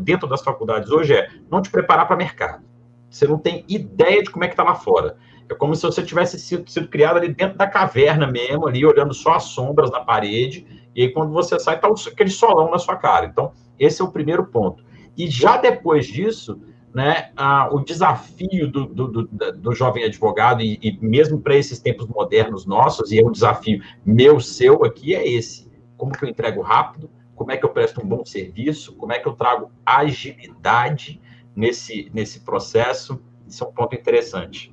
dentro 0.00 0.28
das 0.28 0.42
faculdades 0.42 0.90
hoje 0.90 1.14
é 1.14 1.28
não 1.50 1.60
te 1.60 1.70
preparar 1.70 2.06
para 2.06 2.16
mercado. 2.16 2.64
Você 3.10 3.26
não 3.26 3.38
tem 3.38 3.64
ideia 3.68 4.22
de 4.22 4.30
como 4.30 4.44
é 4.44 4.48
que 4.48 4.54
está 4.54 4.62
lá 4.62 4.74
fora. 4.74 5.16
É 5.48 5.54
como 5.54 5.74
se 5.74 5.82
você 5.82 6.02
tivesse 6.02 6.38
sido, 6.38 6.68
sido 6.70 6.88
criado 6.88 7.16
ali 7.16 7.32
dentro 7.32 7.58
da 7.58 7.66
caverna 7.66 8.26
mesmo, 8.26 8.66
ali 8.66 8.84
olhando 8.84 9.12
só 9.12 9.34
as 9.34 9.44
sombras 9.44 9.90
na 9.90 10.00
parede, 10.00 10.66
e 10.94 11.02
aí 11.02 11.12
quando 11.12 11.32
você 11.32 11.58
sai, 11.58 11.78
tá 11.78 11.88
aquele 11.88 12.30
solão 12.30 12.70
na 12.70 12.78
sua 12.78 12.96
cara. 12.96 13.26
Então, 13.26 13.52
esse 13.78 14.00
é 14.00 14.04
o 14.04 14.10
primeiro 14.10 14.46
ponto. 14.46 14.84
E 15.16 15.28
já 15.28 15.56
depois 15.56 16.06
disso, 16.06 16.60
né, 16.94 17.30
o 17.70 17.80
desafio 17.80 18.70
do, 18.70 18.86
do, 18.86 19.08
do, 19.08 19.52
do 19.52 19.74
jovem 19.74 20.04
advogado, 20.04 20.62
e, 20.62 20.78
e 20.82 20.98
mesmo 21.00 21.40
para 21.40 21.56
esses 21.56 21.78
tempos 21.78 22.06
modernos 22.06 22.66
nossos, 22.66 23.10
e 23.12 23.18
é 23.18 23.24
um 23.24 23.32
desafio 23.32 23.82
meu, 24.04 24.40
seu 24.40 24.84
aqui, 24.84 25.14
é 25.14 25.26
esse. 25.26 25.70
Como 25.96 26.12
que 26.12 26.24
eu 26.24 26.28
entrego 26.28 26.60
rápido? 26.60 27.10
Como 27.34 27.50
é 27.50 27.56
que 27.56 27.64
eu 27.64 27.70
presto 27.70 28.00
um 28.02 28.06
bom 28.06 28.24
serviço? 28.24 28.94
Como 28.94 29.12
é 29.12 29.18
que 29.18 29.26
eu 29.26 29.32
trago 29.32 29.70
agilidade 29.84 31.20
nesse, 31.56 32.10
nesse 32.12 32.40
processo? 32.40 33.20
Isso 33.46 33.64
é 33.64 33.66
um 33.66 33.72
ponto 33.72 33.94
interessante. 33.94 34.72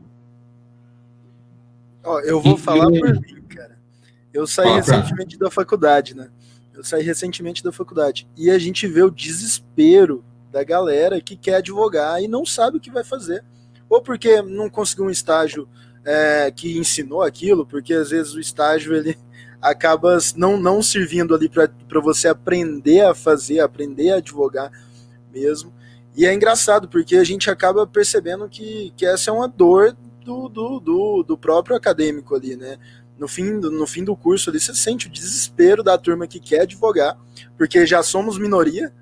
Ó, 2.03 2.19
eu 2.21 2.41
vou 2.41 2.57
falar 2.57 2.85
por 2.85 3.13
mim, 3.13 3.41
cara. 3.49 3.77
Eu 4.33 4.45
saí 4.47 4.71
recentemente 4.73 5.37
da 5.37 5.49
faculdade, 5.49 6.15
né? 6.15 6.29
Eu 6.73 6.83
saí 6.83 7.03
recentemente 7.03 7.63
da 7.63 7.71
faculdade. 7.71 8.27
E 8.37 8.49
a 8.49 8.57
gente 8.57 8.87
vê 8.87 9.03
o 9.03 9.09
desespero 9.09 10.23
da 10.51 10.63
galera 10.63 11.19
que 11.21 11.35
quer 11.35 11.55
advogar 11.55 12.21
e 12.21 12.27
não 12.27 12.45
sabe 12.45 12.77
o 12.77 12.79
que 12.79 12.91
vai 12.91 13.03
fazer. 13.03 13.43
Ou 13.89 14.01
porque 14.01 14.41
não 14.41 14.69
conseguiu 14.69 15.05
um 15.05 15.09
estágio 15.09 15.67
é, 16.05 16.51
que 16.55 16.77
ensinou 16.77 17.21
aquilo, 17.21 17.65
porque 17.65 17.93
às 17.93 18.11
vezes 18.11 18.33
o 18.33 18.39
estágio 18.39 18.95
ele 18.95 19.17
acaba 19.61 20.17
não, 20.35 20.57
não 20.57 20.81
servindo 20.81 21.35
ali 21.35 21.49
para 21.49 21.99
você 22.01 22.27
aprender 22.27 23.01
a 23.01 23.13
fazer, 23.13 23.59
aprender 23.59 24.11
a 24.11 24.17
advogar 24.17 24.71
mesmo. 25.33 25.73
E 26.15 26.25
é 26.25 26.33
engraçado, 26.33 26.87
porque 26.87 27.15
a 27.15 27.23
gente 27.23 27.49
acaba 27.49 27.85
percebendo 27.85 28.47
que, 28.49 28.93
que 28.95 29.05
essa 29.05 29.29
é 29.29 29.33
uma 29.33 29.47
dor 29.47 29.95
do, 30.29 30.47
do, 30.47 30.79
do, 30.79 31.23
do 31.23 31.37
próprio 31.37 31.75
acadêmico 31.75 32.35
ali, 32.35 32.55
né? 32.55 32.77
No 33.17 33.27
fim, 33.27 33.59
do, 33.59 33.71
no 33.71 33.87
fim 33.87 34.03
do 34.03 34.15
curso 34.15 34.49
ali, 34.49 34.59
você 34.59 34.73
sente 34.75 35.07
o 35.07 35.09
desespero 35.09 35.83
da 35.83 35.97
turma 35.97 36.27
que 36.27 36.39
quer 36.39 36.61
advogar, 36.61 37.17
porque 37.57 37.85
já 37.85 38.03
somos 38.03 38.37
minoria, 38.37 38.93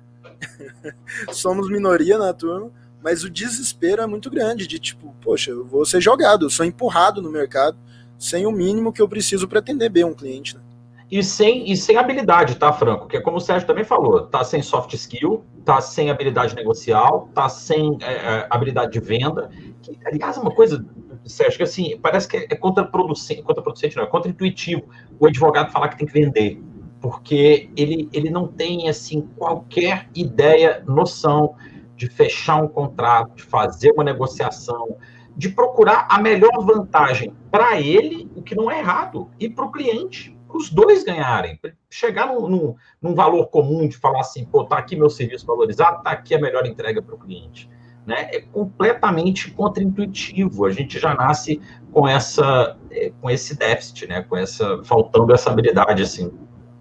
somos 1.30 1.68
minoria 1.68 2.18
na 2.18 2.32
turma, 2.32 2.72
mas 3.02 3.22
o 3.22 3.30
desespero 3.30 4.02
é 4.02 4.06
muito 4.06 4.30
grande 4.30 4.66
de 4.66 4.78
tipo, 4.78 5.14
poxa, 5.20 5.50
eu 5.50 5.64
vou 5.64 5.84
ser 5.84 6.00
jogado, 6.00 6.46
eu 6.46 6.50
sou 6.50 6.64
empurrado 6.64 7.20
no 7.20 7.30
mercado 7.30 7.76
sem 8.18 8.46
o 8.46 8.50
mínimo 8.50 8.92
que 8.92 9.00
eu 9.00 9.08
preciso 9.08 9.46
para 9.46 9.60
atender 9.60 9.88
bem 9.88 10.04
um 10.04 10.14
cliente. 10.14 10.56
Né? 10.56 10.62
E 11.10 11.22
sem, 11.22 11.70
e 11.70 11.76
sem 11.76 11.96
habilidade, 11.96 12.56
tá, 12.56 12.72
Franco? 12.72 13.06
Que 13.06 13.16
é 13.16 13.20
como 13.20 13.38
o 13.38 13.40
Sérgio 13.40 13.66
também 13.66 13.84
falou, 13.84 14.26
tá 14.26 14.44
sem 14.44 14.60
soft 14.60 14.92
skill, 14.92 15.42
tá 15.64 15.80
sem 15.80 16.10
habilidade 16.10 16.54
negocial, 16.54 17.30
tá 17.34 17.48
sem 17.48 17.96
é, 18.02 18.12
é 18.12 18.46
habilidade 18.50 18.92
de 18.92 19.00
venda. 19.00 19.48
Que, 19.80 19.98
aliás, 20.04 20.36
é 20.36 20.40
uma 20.40 20.50
coisa, 20.50 20.84
Sérgio, 21.24 21.56
que 21.56 21.62
assim, 21.62 21.98
parece 22.02 22.28
que 22.28 22.36
é 22.36 22.54
contraproducente, 22.54 23.42
contraproducente 23.42 23.96
não, 23.96 24.04
é 24.04 24.06
contraintuitivo 24.06 24.82
o 25.18 25.26
advogado 25.26 25.72
falar 25.72 25.88
que 25.88 25.96
tem 25.96 26.06
que 26.06 26.12
vender 26.12 26.62
porque 27.00 27.70
ele, 27.76 28.08
ele 28.12 28.30
não 28.30 28.46
tem 28.46 28.88
assim 28.88 29.22
qualquer 29.36 30.08
ideia, 30.14 30.82
noção 30.86 31.54
de 31.96 32.08
fechar 32.08 32.62
um 32.62 32.68
contrato, 32.68 33.36
de 33.36 33.42
fazer 33.42 33.92
uma 33.92 34.04
negociação, 34.04 34.96
de 35.36 35.48
procurar 35.48 36.06
a 36.10 36.20
melhor 36.20 36.64
vantagem 36.64 37.32
para 37.50 37.80
ele, 37.80 38.30
o 38.34 38.42
que 38.42 38.54
não 38.54 38.70
é 38.70 38.78
errado, 38.78 39.28
e 39.38 39.48
para 39.48 39.64
o 39.64 39.72
cliente, 39.72 40.36
os 40.56 40.70
dois 40.70 41.04
ganharem, 41.04 41.60
chegar 41.90 42.26
num, 42.26 42.48
num, 42.48 42.74
num, 43.02 43.14
valor 43.14 43.46
comum 43.48 43.86
de 43.86 43.96
falar 43.96 44.20
assim, 44.20 44.44
pô, 44.44 44.64
tá 44.64 44.78
aqui 44.78 44.96
meu 44.96 45.10
serviço 45.10 45.44
valorizado, 45.44 46.02
tá 46.02 46.10
aqui 46.10 46.34
a 46.34 46.40
melhor 46.40 46.64
entrega 46.66 47.02
para 47.02 47.14
o 47.14 47.18
cliente. 47.18 47.68
Né? 48.06 48.28
É 48.32 48.40
completamente 48.40 49.50
contraintuitivo. 49.50 50.64
A 50.64 50.70
gente 50.70 50.98
já 50.98 51.14
nasce 51.14 51.60
com 51.92 52.08
essa, 52.08 52.76
é, 52.90 53.12
com 53.20 53.28
esse 53.28 53.54
déficit, 53.54 54.06
né? 54.06 54.22
Com 54.22 54.34
essa 54.34 54.82
faltando 54.82 55.34
essa 55.34 55.50
habilidade 55.50 56.02
assim 56.02 56.32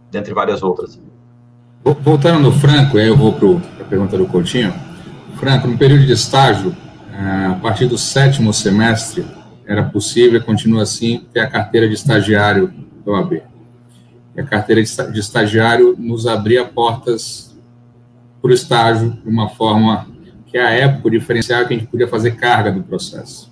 dentre 0.10 0.34
várias 0.34 0.64
outras. 0.64 1.02
Voltando 1.84 2.40
no 2.40 2.52
Franco, 2.52 2.98
aí 2.98 3.08
eu 3.08 3.18
vou 3.18 3.34
para 3.34 3.84
a 3.84 3.86
pergunta 3.86 4.18
do 4.18 4.26
Coutinho. 4.26 4.74
Franco, 5.36 5.68
no 5.68 5.78
período 5.78 6.06
de 6.06 6.14
estágio, 6.14 6.76
a 7.12 7.56
partir 7.62 7.88
do 7.88 7.98
sétimo 7.98 8.54
semestre, 8.54 9.26
era 9.66 9.84
possível, 9.84 10.42
continua 10.42 10.84
assim, 10.84 11.26
ter 11.34 11.42
a 11.42 11.48
carteira 11.48 11.88
de 11.88 11.94
estagiário 11.94 12.74
da 13.06 13.12
OAB. 13.12 13.42
A 14.38 14.44
carteira 14.44 14.82
de 14.84 15.20
estagiário 15.20 15.96
nos 15.98 16.28
abria 16.28 16.64
portas 16.64 17.58
para 18.42 18.52
o 18.52 18.54
estágio 18.54 19.12
de 19.24 19.30
uma 19.30 19.50
forma 19.50 20.08
que, 20.46 20.58
à 20.58 20.70
época, 20.70 21.08
o 21.08 21.12
diferencial 21.12 21.66
que 21.66 21.74
a 21.74 21.78
gente 21.78 21.90
podia 21.90 22.08
fazer 22.08 22.36
carga 22.36 22.72
do 22.72 22.84
processo. 22.84 23.52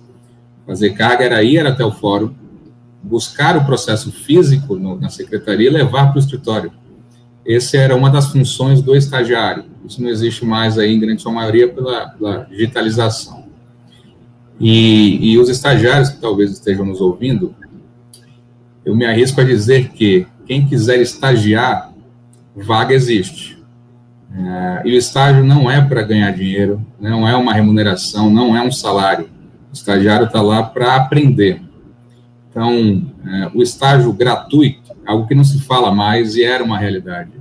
Fazer 0.64 0.90
carga 0.90 1.24
era 1.24 1.42
ir 1.42 1.66
até 1.66 1.84
o 1.84 1.90
fórum, 1.90 2.32
buscar 3.02 3.56
o 3.56 3.64
processo 3.64 4.12
físico 4.12 4.76
no, 4.76 4.98
na 4.98 5.08
secretaria 5.08 5.68
e 5.68 5.72
levar 5.72 6.06
para 6.06 6.16
o 6.16 6.18
escritório. 6.20 6.72
Essa 7.46 7.76
era 7.76 7.94
uma 7.94 8.10
das 8.10 8.32
funções 8.32 8.82
do 8.82 8.96
estagiário. 8.96 9.64
Isso 9.86 10.02
não 10.02 10.08
existe 10.08 10.44
mais 10.44 10.78
aí, 10.78 10.94
em 10.94 11.00
grande 11.00 11.22
sua 11.22 11.32
maioria, 11.32 11.68
pela, 11.68 12.08
pela 12.08 12.44
digitalização. 12.44 13.46
E, 14.58 15.32
e, 15.32 15.38
os 15.38 15.48
estagiários 15.48 16.08
que 16.08 16.20
talvez 16.20 16.50
estejam 16.50 16.84
nos 16.84 17.00
ouvindo, 17.00 17.54
eu 18.84 18.96
me 18.96 19.04
arrisco 19.04 19.40
a 19.40 19.44
dizer 19.44 19.90
que 19.90 20.26
quem 20.46 20.66
quiser 20.66 21.00
estagiar, 21.00 21.92
vaga 22.54 22.94
existe. 22.94 23.56
É, 24.32 24.82
e 24.84 24.94
o 24.94 24.98
estágio 24.98 25.44
não 25.44 25.70
é 25.70 25.80
para 25.80 26.02
ganhar 26.02 26.30
dinheiro, 26.30 26.84
não 27.00 27.26
é 27.26 27.36
uma 27.36 27.52
remuneração, 27.52 28.30
não 28.30 28.56
é 28.56 28.62
um 28.62 28.72
salário. 28.72 29.28
O 29.70 29.74
estagiário 29.74 30.26
está 30.26 30.40
lá 30.40 30.62
para 30.62 30.96
aprender. 30.96 31.62
Então, 32.50 33.02
é, 33.26 33.50
o 33.54 33.62
estágio 33.62 34.12
gratuito, 34.12 34.94
algo 35.06 35.26
que 35.26 35.34
não 35.34 35.44
se 35.44 35.60
fala 35.60 35.92
mais 35.92 36.36
e 36.36 36.42
era 36.42 36.62
uma 36.62 36.78
realidade. 36.78 37.32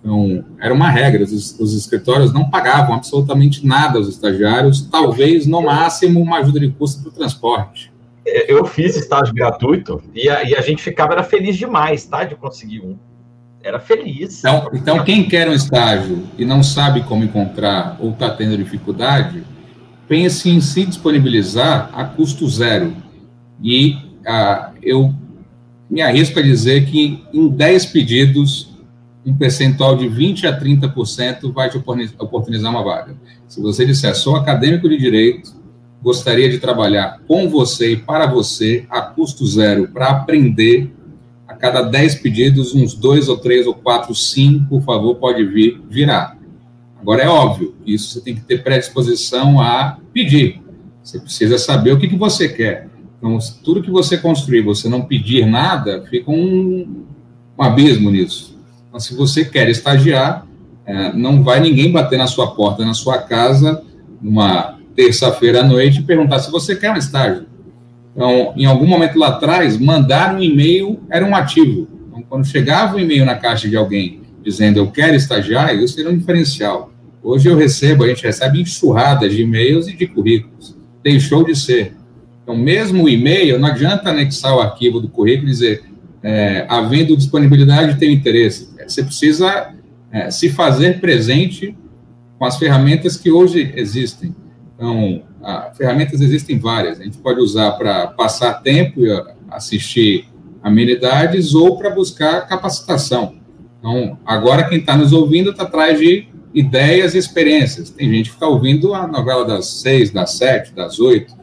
Então, 0.00 0.44
era 0.60 0.72
uma 0.72 0.88
regra, 0.88 1.24
os, 1.24 1.58
os 1.58 1.74
escritórios 1.74 2.32
não 2.32 2.48
pagavam 2.48 2.94
absolutamente 2.94 3.66
nada 3.66 3.98
aos 3.98 4.08
estagiários, 4.08 4.80
talvez, 4.82 5.46
no 5.46 5.62
máximo, 5.62 6.20
uma 6.20 6.38
ajuda 6.38 6.60
de 6.60 6.70
custo 6.70 7.02
para 7.02 7.10
o 7.10 7.12
transporte. 7.12 7.92
Eu 8.48 8.64
fiz 8.64 8.96
estágio 8.96 9.32
gratuito 9.32 10.02
e 10.12 10.28
a, 10.28 10.42
e 10.42 10.54
a 10.54 10.60
gente 10.60 10.82
ficava 10.82 11.12
era 11.12 11.22
feliz 11.22 11.56
demais, 11.56 12.04
tá, 12.04 12.24
de 12.24 12.34
conseguir 12.34 12.80
um. 12.80 12.96
Era 13.62 13.78
feliz. 13.78 14.40
Então, 14.40 14.70
então, 14.72 15.04
quem 15.04 15.28
quer 15.28 15.48
um 15.48 15.52
estágio 15.52 16.24
e 16.36 16.44
não 16.44 16.62
sabe 16.62 17.02
como 17.04 17.24
encontrar 17.24 17.96
ou 18.00 18.10
está 18.10 18.30
tendo 18.30 18.56
dificuldade, 18.56 19.44
pense 20.08 20.48
em 20.50 20.60
se 20.60 20.84
disponibilizar 20.84 21.90
a 21.92 22.04
custo 22.04 22.48
zero. 22.48 22.94
E 23.62 23.96
eu 24.82 25.14
me 25.88 26.02
arrisco 26.02 26.38
a 26.38 26.42
dizer 26.42 26.86
que 26.86 27.24
em 27.32 27.48
10 27.48 27.86
pedidos, 27.86 28.74
um 29.24 29.36
percentual 29.36 29.96
de 29.96 30.06
20% 30.06 30.44
a 30.44 30.60
30% 30.60 31.52
vai 31.52 31.70
te 31.70 31.76
oportunizar 32.18 32.70
uma 32.70 32.84
vaga. 32.84 33.16
Se 33.48 33.60
você 33.60 33.84
disser, 33.84 34.14
sou 34.14 34.36
acadêmico 34.36 34.88
de 34.88 34.96
direito, 34.96 35.54
gostaria 36.02 36.48
de 36.48 36.58
trabalhar 36.58 37.20
com 37.26 37.48
você 37.48 37.92
e 37.92 37.96
para 37.96 38.26
você, 38.26 38.86
a 38.88 39.00
custo 39.00 39.46
zero, 39.46 39.88
para 39.88 40.08
aprender, 40.08 40.92
a 41.46 41.54
cada 41.54 41.82
10 41.82 42.16
pedidos, 42.16 42.74
uns 42.74 42.94
dois 42.94 43.28
ou 43.28 43.36
três 43.38 43.66
ou 43.66 43.74
quatro, 43.74 44.14
sim, 44.14 44.64
por 44.68 44.82
favor, 44.82 45.16
pode 45.16 45.44
vir, 45.44 45.80
virar. 45.88 46.36
Agora, 47.00 47.22
é 47.22 47.28
óbvio, 47.28 47.74
isso 47.86 48.14
você 48.14 48.20
tem 48.20 48.34
que 48.34 48.40
ter 48.42 48.62
predisposição 48.62 49.60
a 49.60 49.98
pedir. 50.12 50.60
Você 51.02 51.20
precisa 51.20 51.56
saber 51.56 51.92
o 51.92 51.98
que, 51.98 52.08
que 52.08 52.16
você 52.16 52.48
quer. 52.48 52.88
Então, 53.18 53.38
tudo 53.62 53.82
que 53.82 53.90
você 53.90 54.18
construir, 54.18 54.62
você 54.62 54.88
não 54.88 55.02
pedir 55.02 55.46
nada, 55.46 56.04
fica 56.10 56.30
um, 56.30 57.04
um 57.56 57.62
abismo 57.62 58.10
nisso. 58.10 58.58
Então, 58.88 58.98
se 58.98 59.14
você 59.14 59.44
quer 59.44 59.68
estagiar, 59.68 60.46
é, 60.84 61.12
não 61.12 61.42
vai 61.42 61.60
ninguém 61.60 61.90
bater 61.90 62.18
na 62.18 62.26
sua 62.26 62.54
porta, 62.54 62.84
na 62.84 62.94
sua 62.94 63.18
casa, 63.18 63.82
numa 64.20 64.75
terça-feira 64.96 65.60
à 65.60 65.62
noite, 65.62 66.00
e 66.00 66.02
perguntar 66.02 66.38
se 66.38 66.50
você 66.50 66.74
quer 66.74 66.90
um 66.90 66.96
estágio. 66.96 67.46
Então, 68.14 68.54
em 68.56 68.64
algum 68.64 68.86
momento 68.86 69.18
lá 69.18 69.28
atrás, 69.28 69.78
mandar 69.78 70.34
um 70.34 70.42
e-mail 70.42 70.98
era 71.10 71.24
um 71.24 71.36
ativo. 71.36 71.86
Então, 72.08 72.24
quando 72.28 72.46
chegava 72.46 72.96
um 72.96 72.98
e-mail 72.98 73.26
na 73.26 73.34
caixa 73.34 73.68
de 73.68 73.76
alguém 73.76 74.22
dizendo 74.42 74.78
eu 74.78 74.90
quero 74.90 75.16
estagiar, 75.16 75.74
isso 75.74 76.00
era 76.00 76.08
um 76.08 76.16
diferencial. 76.16 76.92
Hoje 77.20 77.48
eu 77.48 77.56
recebo, 77.56 78.04
a 78.04 78.08
gente 78.08 78.22
recebe 78.22 78.60
enxurradas 78.60 79.32
de 79.34 79.42
e-mails 79.42 79.88
e 79.88 79.96
de 79.96 80.06
currículos. 80.06 80.76
Deixou 81.02 81.44
de 81.44 81.56
ser. 81.56 81.92
Então, 82.42 82.56
mesmo 82.56 83.04
o 83.04 83.08
e-mail, 83.08 83.58
não 83.58 83.68
adianta 83.68 84.10
anexar 84.10 84.54
o 84.54 84.60
arquivo 84.60 85.00
do 85.00 85.08
currículo 85.08 85.48
e 85.48 85.50
dizer, 85.50 85.82
é, 86.22 86.64
havendo 86.68 87.16
disponibilidade, 87.16 87.98
tem 87.98 88.12
interesse. 88.12 88.68
Você 88.86 89.02
precisa 89.02 89.74
é, 90.12 90.30
se 90.30 90.48
fazer 90.48 91.00
presente 91.00 91.76
com 92.38 92.44
as 92.44 92.56
ferramentas 92.56 93.16
que 93.16 93.32
hoje 93.32 93.72
existem. 93.74 94.32
Então, 94.76 95.22
a, 95.42 95.72
ferramentas 95.74 96.20
existem 96.20 96.58
várias. 96.58 97.00
A 97.00 97.04
gente 97.04 97.18
pode 97.18 97.40
usar 97.40 97.72
para 97.72 98.08
passar 98.08 98.54
tempo 98.62 99.00
e 99.00 99.24
assistir 99.50 100.28
amenidades 100.62 101.54
ou 101.54 101.78
para 101.78 101.90
buscar 101.90 102.46
capacitação. 102.46 103.36
Então, 103.78 104.18
agora 104.24 104.68
quem 104.68 104.78
está 104.78 104.96
nos 104.96 105.12
ouvindo 105.12 105.50
está 105.50 105.62
atrás 105.62 105.98
de 105.98 106.28
ideias 106.52 107.14
e 107.14 107.18
experiências. 107.18 107.90
Tem 107.90 108.10
gente 108.10 108.30
que 108.30 108.36
está 108.36 108.46
ouvindo 108.46 108.94
a 108.94 109.06
novela 109.06 109.44
das 109.44 109.66
seis, 109.66 110.10
das 110.10 110.32
sete, 110.32 110.74
das 110.74 110.98
oito, 110.98 111.34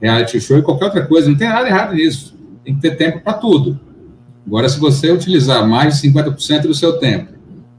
reality 0.00 0.40
show 0.40 0.58
e 0.58 0.62
qualquer 0.62 0.86
outra 0.86 1.06
coisa. 1.06 1.28
Não 1.28 1.36
tem 1.36 1.48
nada 1.48 1.68
errado 1.68 1.94
nisso. 1.94 2.36
Tem 2.64 2.74
que 2.74 2.80
ter 2.80 2.96
tempo 2.96 3.20
para 3.20 3.34
tudo. 3.34 3.78
Agora, 4.46 4.68
se 4.68 4.78
você 4.78 5.10
utilizar 5.10 5.66
mais 5.66 6.00
de 6.00 6.08
50% 6.08 6.62
do 6.62 6.74
seu 6.74 6.98
tempo 6.98 7.33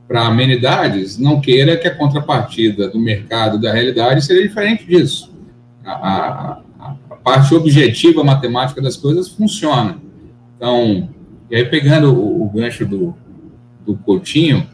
para 0.08 0.28
amenidades, 0.28 1.18
não 1.18 1.42
queira 1.42 1.78
que 1.78 1.88
a 1.88 1.96
contrapartida 1.96 2.90
do 2.90 3.00
mercado, 3.00 3.60
da 3.60 3.74
realidade, 3.74 4.24
seja 4.24 4.42
diferente 4.42 4.86
disso. 4.86 5.34
A, 5.84 5.92
a, 5.92 6.62
a 7.10 7.16
parte 7.16 7.54
objetiva 7.56 8.24
matemática 8.24 8.82
das 8.82 8.96
coisas 8.96 9.30
funciona. 9.30 9.98
Então, 10.56 11.10
e 11.50 11.56
aí 11.56 11.66
pegando 11.66 12.14
o, 12.14 12.46
o 12.46 12.50
gancho 12.50 12.86
do, 12.86 13.16
do 13.86 13.96
Coutinho, 13.98 14.68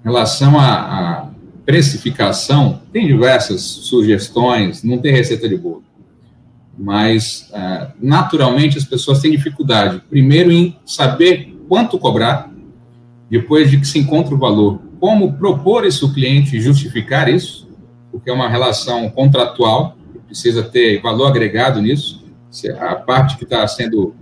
em 0.00 0.04
relação 0.04 0.58
à 0.58 1.30
precificação, 1.64 2.80
tem 2.92 3.06
diversas 3.06 3.60
sugestões, 3.60 4.82
não 4.82 4.98
tem 4.98 5.12
receita 5.12 5.48
de 5.48 5.56
bolo. 5.56 5.84
Mas, 6.76 7.48
é, 7.52 7.88
naturalmente, 8.00 8.78
as 8.78 8.84
pessoas 8.84 9.20
têm 9.20 9.30
dificuldade, 9.30 10.02
primeiro, 10.08 10.50
em 10.50 10.76
saber 10.84 11.56
quanto 11.68 11.98
cobrar, 11.98 12.50
depois 13.32 13.70
de 13.70 13.78
que 13.78 13.86
se 13.86 13.98
encontra 13.98 14.34
o 14.34 14.38
valor, 14.38 14.78
como 15.00 15.32
propor 15.32 15.86
isso 15.86 16.04
ao 16.04 16.12
cliente 16.12 16.54
e 16.54 16.60
justificar 16.60 17.30
isso, 17.30 17.66
porque 18.10 18.28
é 18.28 18.32
uma 18.32 18.46
relação 18.46 19.08
contratual, 19.08 19.96
precisa 20.26 20.62
ter 20.62 21.00
valor 21.00 21.28
agregado 21.28 21.80
nisso. 21.80 22.22
A 22.78 22.94
parte 22.94 23.38
que 23.38 23.44
está 23.44 23.66
sendo 23.66 24.14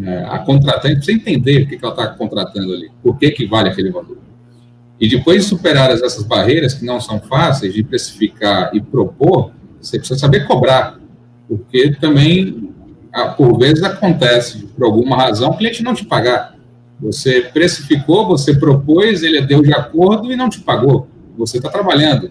é, 0.00 0.24
a 0.28 0.38
contratante 0.38 0.94
precisa 0.94 1.18
entender 1.18 1.64
o 1.64 1.66
que, 1.66 1.74
ela 1.82 1.90
está 1.90 2.06
contratando 2.06 2.72
ali, 2.72 2.88
por 3.02 3.18
que, 3.18 3.32
que 3.32 3.46
vale 3.46 3.68
aquele 3.68 3.90
valor. 3.90 4.18
E 5.00 5.08
depois 5.08 5.42
de 5.42 5.48
superar 5.48 5.90
essas 5.90 6.22
barreiras, 6.22 6.74
que 6.74 6.84
não 6.84 7.00
são 7.00 7.18
fáceis 7.18 7.74
de 7.74 7.82
precificar 7.82 8.70
e 8.72 8.80
propor, 8.80 9.50
você 9.80 9.98
precisa 9.98 10.20
saber 10.20 10.46
cobrar, 10.46 11.00
porque 11.48 11.96
também, 12.00 12.72
por 13.36 13.58
vezes, 13.58 13.82
acontece, 13.82 14.66
por 14.68 14.84
alguma 14.84 15.16
razão, 15.16 15.50
o 15.50 15.56
cliente 15.56 15.82
não 15.82 15.94
te 15.94 16.04
pagar. 16.04 16.61
Você 17.02 17.42
precificou, 17.42 18.26
você 18.26 18.54
propôs, 18.54 19.22
ele 19.22 19.42
deu 19.42 19.60
de 19.60 19.74
acordo 19.74 20.32
e 20.32 20.36
não 20.36 20.48
te 20.48 20.60
pagou. 20.60 21.08
Você 21.36 21.58
está 21.58 21.68
trabalhando. 21.68 22.30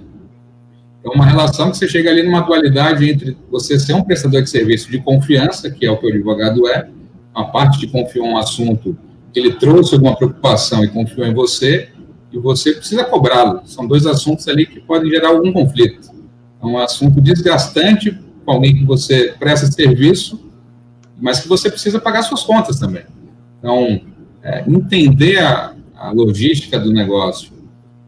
É 1.03 1.09
uma 1.09 1.25
relação 1.25 1.71
que 1.71 1.77
você 1.77 1.87
chega 1.87 2.09
ali 2.09 2.23
numa 2.23 2.41
dualidade 2.41 3.09
entre 3.09 3.37
você 3.49 3.77
ser 3.77 3.93
um 3.93 4.03
prestador 4.03 4.41
de 4.41 4.49
serviço 4.49 4.89
de 4.89 4.99
confiança, 4.99 5.69
que 5.69 5.85
é 5.85 5.91
o 5.91 5.97
que 5.97 6.05
o 6.05 6.09
advogado 6.09 6.67
é, 6.67 6.87
uma 7.35 7.51
parte 7.51 7.79
que 7.79 7.87
confiou 7.87 8.25
um 8.25 8.37
assunto 8.37 8.97
ele 9.39 9.53
trouxe 9.53 9.95
alguma 9.95 10.15
preocupação 10.15 10.83
e 10.83 10.89
confiou 10.89 11.25
em 11.25 11.33
você, 11.33 11.89
e 12.31 12.37
você 12.37 12.73
precisa 12.73 13.03
cobrá-lo. 13.03 13.61
São 13.65 13.87
dois 13.87 14.05
assuntos 14.05 14.47
ali 14.47 14.65
que 14.65 14.79
podem 14.79 15.09
gerar 15.09 15.29
algum 15.29 15.51
conflito. 15.51 16.09
É 16.61 16.65
um 16.65 16.77
assunto 16.77 17.19
desgastante 17.21 18.17
com 18.45 18.51
alguém 18.51 18.75
que 18.75 18.85
você 18.85 19.33
presta 19.39 19.71
serviço, 19.71 20.39
mas 21.19 21.39
que 21.39 21.47
você 21.47 21.69
precisa 21.69 21.99
pagar 21.99 22.23
suas 22.23 22.43
contas 22.43 22.79
também. 22.79 23.03
Então, 23.59 24.01
é, 24.43 24.63
entender 24.67 25.39
a, 25.39 25.73
a 25.95 26.11
logística 26.11 26.79
do 26.79 26.91
negócio 26.91 27.51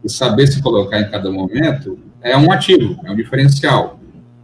e 0.04 0.10
saber 0.10 0.46
se 0.46 0.62
colocar 0.62 1.00
em 1.00 1.10
cada 1.10 1.30
momento 1.30 1.98
é 2.22 2.36
um 2.36 2.50
ativo, 2.50 2.98
é 3.04 3.10
um 3.10 3.16
diferencial. 3.16 4.00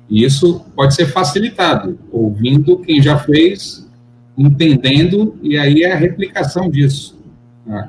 E 0.09 0.24
isso 0.24 0.64
pode 0.74 0.94
ser 0.94 1.07
facilitado, 1.07 1.98
ouvindo 2.11 2.79
quem 2.79 3.00
já 3.00 3.18
fez, 3.18 3.88
entendendo, 4.37 5.38
e 5.42 5.57
aí 5.57 5.83
é 5.83 5.92
a 5.92 5.96
replicação 5.96 6.68
disso 6.68 7.20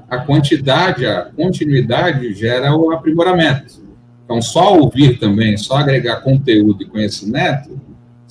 a 0.10 0.18
quantidade, 0.20 1.06
a 1.06 1.24
continuidade 1.36 2.34
gera 2.34 2.76
o 2.76 2.92
aprimoramento. 2.92 3.82
Então, 4.24 4.42
só 4.42 4.78
ouvir 4.78 5.18
também, 5.18 5.58
só 5.58 5.78
agregar 5.78 6.22
conteúdo 6.22 6.84
e 6.84 6.86
conhecimento, 6.86 7.80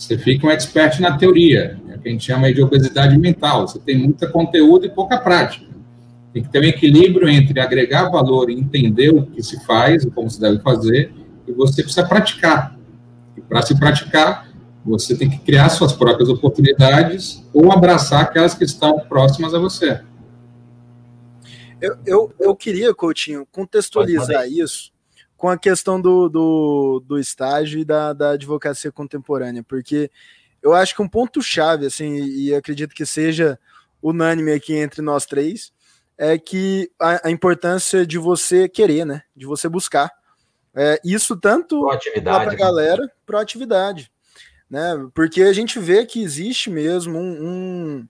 você 0.01 0.17
fica 0.17 0.47
um 0.47 0.51
expert 0.51 0.99
na 0.99 1.19
teoria, 1.19 1.79
é 1.91 1.99
que 1.99 2.09
a 2.09 2.11
gente 2.11 2.25
chama 2.25 2.51
de 2.51 2.63
obesidade 2.63 3.19
mental. 3.19 3.69
Você 3.69 3.79
tem 3.79 3.99
muito 3.99 4.27
conteúdo 4.31 4.87
e 4.87 4.89
pouca 4.89 5.19
prática. 5.19 5.67
Tem 6.33 6.43
que 6.43 6.49
ter 6.49 6.59
um 6.59 6.65
equilíbrio 6.65 7.29
entre 7.29 7.61
agregar 7.61 8.09
valor 8.09 8.49
e 8.49 8.55
entender 8.55 9.11
o 9.11 9.27
que 9.27 9.43
se 9.43 9.63
faz, 9.67 10.07
como 10.15 10.31
se 10.31 10.41
deve 10.41 10.59
fazer, 10.61 11.13
e 11.47 11.53
você 11.53 11.83
precisa 11.83 12.07
praticar. 12.07 12.79
E 13.37 13.43
para 13.43 13.61
se 13.61 13.79
praticar, 13.79 14.51
você 14.83 15.15
tem 15.15 15.29
que 15.29 15.39
criar 15.41 15.69
suas 15.69 15.93
próprias 15.93 16.31
oportunidades 16.31 17.47
ou 17.53 17.71
abraçar 17.71 18.23
aquelas 18.23 18.55
que 18.55 18.65
estão 18.65 19.01
próximas 19.01 19.53
a 19.53 19.59
você. 19.59 20.01
Eu, 21.79 21.99
eu, 22.07 22.35
eu 22.41 22.57
queria, 22.57 22.95
Coutinho, 22.95 23.47
contextualizar 23.53 24.49
isso 24.49 24.93
com 25.41 25.49
a 25.49 25.57
questão 25.57 25.99
do, 25.99 26.29
do, 26.29 27.03
do 27.07 27.19
estágio 27.19 27.81
e 27.81 27.85
da, 27.85 28.13
da 28.13 28.33
advocacia 28.33 28.93
contemporânea, 28.93 29.63
porque 29.63 30.11
eu 30.63 30.75
acho 30.75 30.95
que 30.95 31.01
um 31.01 31.09
ponto-chave, 31.09 31.87
assim, 31.87 32.15
e 32.15 32.55
acredito 32.55 32.95
que 32.95 33.07
seja 33.07 33.59
unânime 34.03 34.53
aqui 34.53 34.75
entre 34.77 35.01
nós 35.01 35.25
três, 35.25 35.73
é 36.19 36.37
que 36.37 36.93
a, 37.01 37.29
a 37.29 37.31
importância 37.31 38.07
de 38.07 38.19
você 38.19 38.69
querer, 38.69 39.07
né? 39.07 39.23
De 39.35 39.47
você 39.47 39.67
buscar. 39.67 40.13
É, 40.75 41.01
isso 41.03 41.35
tanto 41.35 41.87
para 42.23 42.43
a 42.43 42.47
né? 42.47 42.55
galera, 42.55 43.11
proatividade. 43.25 44.13
Né? 44.69 45.09
Porque 45.15 45.41
a 45.41 45.55
gente 45.55 45.79
vê 45.79 46.05
que 46.05 46.23
existe 46.23 46.69
mesmo 46.69 47.19
um, 47.19 47.47
um 47.47 48.09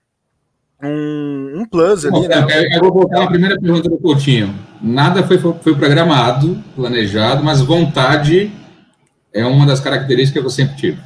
um, 0.83 1.61
um 1.61 1.65
plus 1.65 2.05
ali, 2.05 2.13
Bom, 2.13 2.27
né? 2.27 2.45
Eu, 2.49 2.77
eu, 2.77 2.79
vou 2.81 2.93
voltar 2.93 3.19
na 3.19 3.27
primeira 3.27 3.59
pergunta 3.59 3.89
do 3.89 3.97
Coutinho. 3.97 4.53
Nada 4.81 5.23
foi, 5.23 5.37
foi 5.37 5.75
programado, 5.75 6.61
planejado, 6.75 7.43
mas 7.43 7.61
vontade 7.61 8.51
é 9.33 9.45
uma 9.45 9.65
das 9.65 9.79
características 9.79 10.41
que 10.41 10.47
eu 10.47 10.51
sempre 10.51 10.75
tive. 10.75 11.01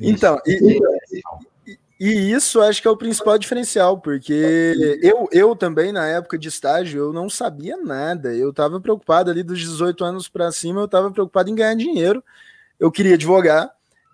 Então, 0.00 0.38
e, 0.44 0.80
e, 1.56 1.72
e, 2.00 2.32
isso 2.32 2.60
acho 2.60 2.82
que 2.82 2.88
é 2.88 2.90
o 2.90 2.96
principal 2.96 3.38
diferencial, 3.38 3.98
porque 3.98 4.98
eu, 5.00 5.28
eu 5.30 5.54
também, 5.54 5.92
na 5.92 6.06
época 6.06 6.36
de 6.36 6.48
estágio, 6.48 7.00
eu 7.00 7.12
não 7.12 7.30
sabia 7.30 7.76
nada. 7.76 8.34
Eu 8.34 8.50
estava 8.50 8.80
preocupado 8.80 9.30
ali 9.30 9.44
dos 9.44 9.60
18 9.60 10.04
anos 10.04 10.28
para 10.28 10.50
cima, 10.50 10.80
eu 10.80 10.86
estava 10.86 11.10
preocupado 11.10 11.50
em 11.50 11.54
ganhar 11.54 11.74
dinheiro. 11.74 12.22
Eu 12.80 12.90
queria 12.90 13.14
advogar, 13.14 13.70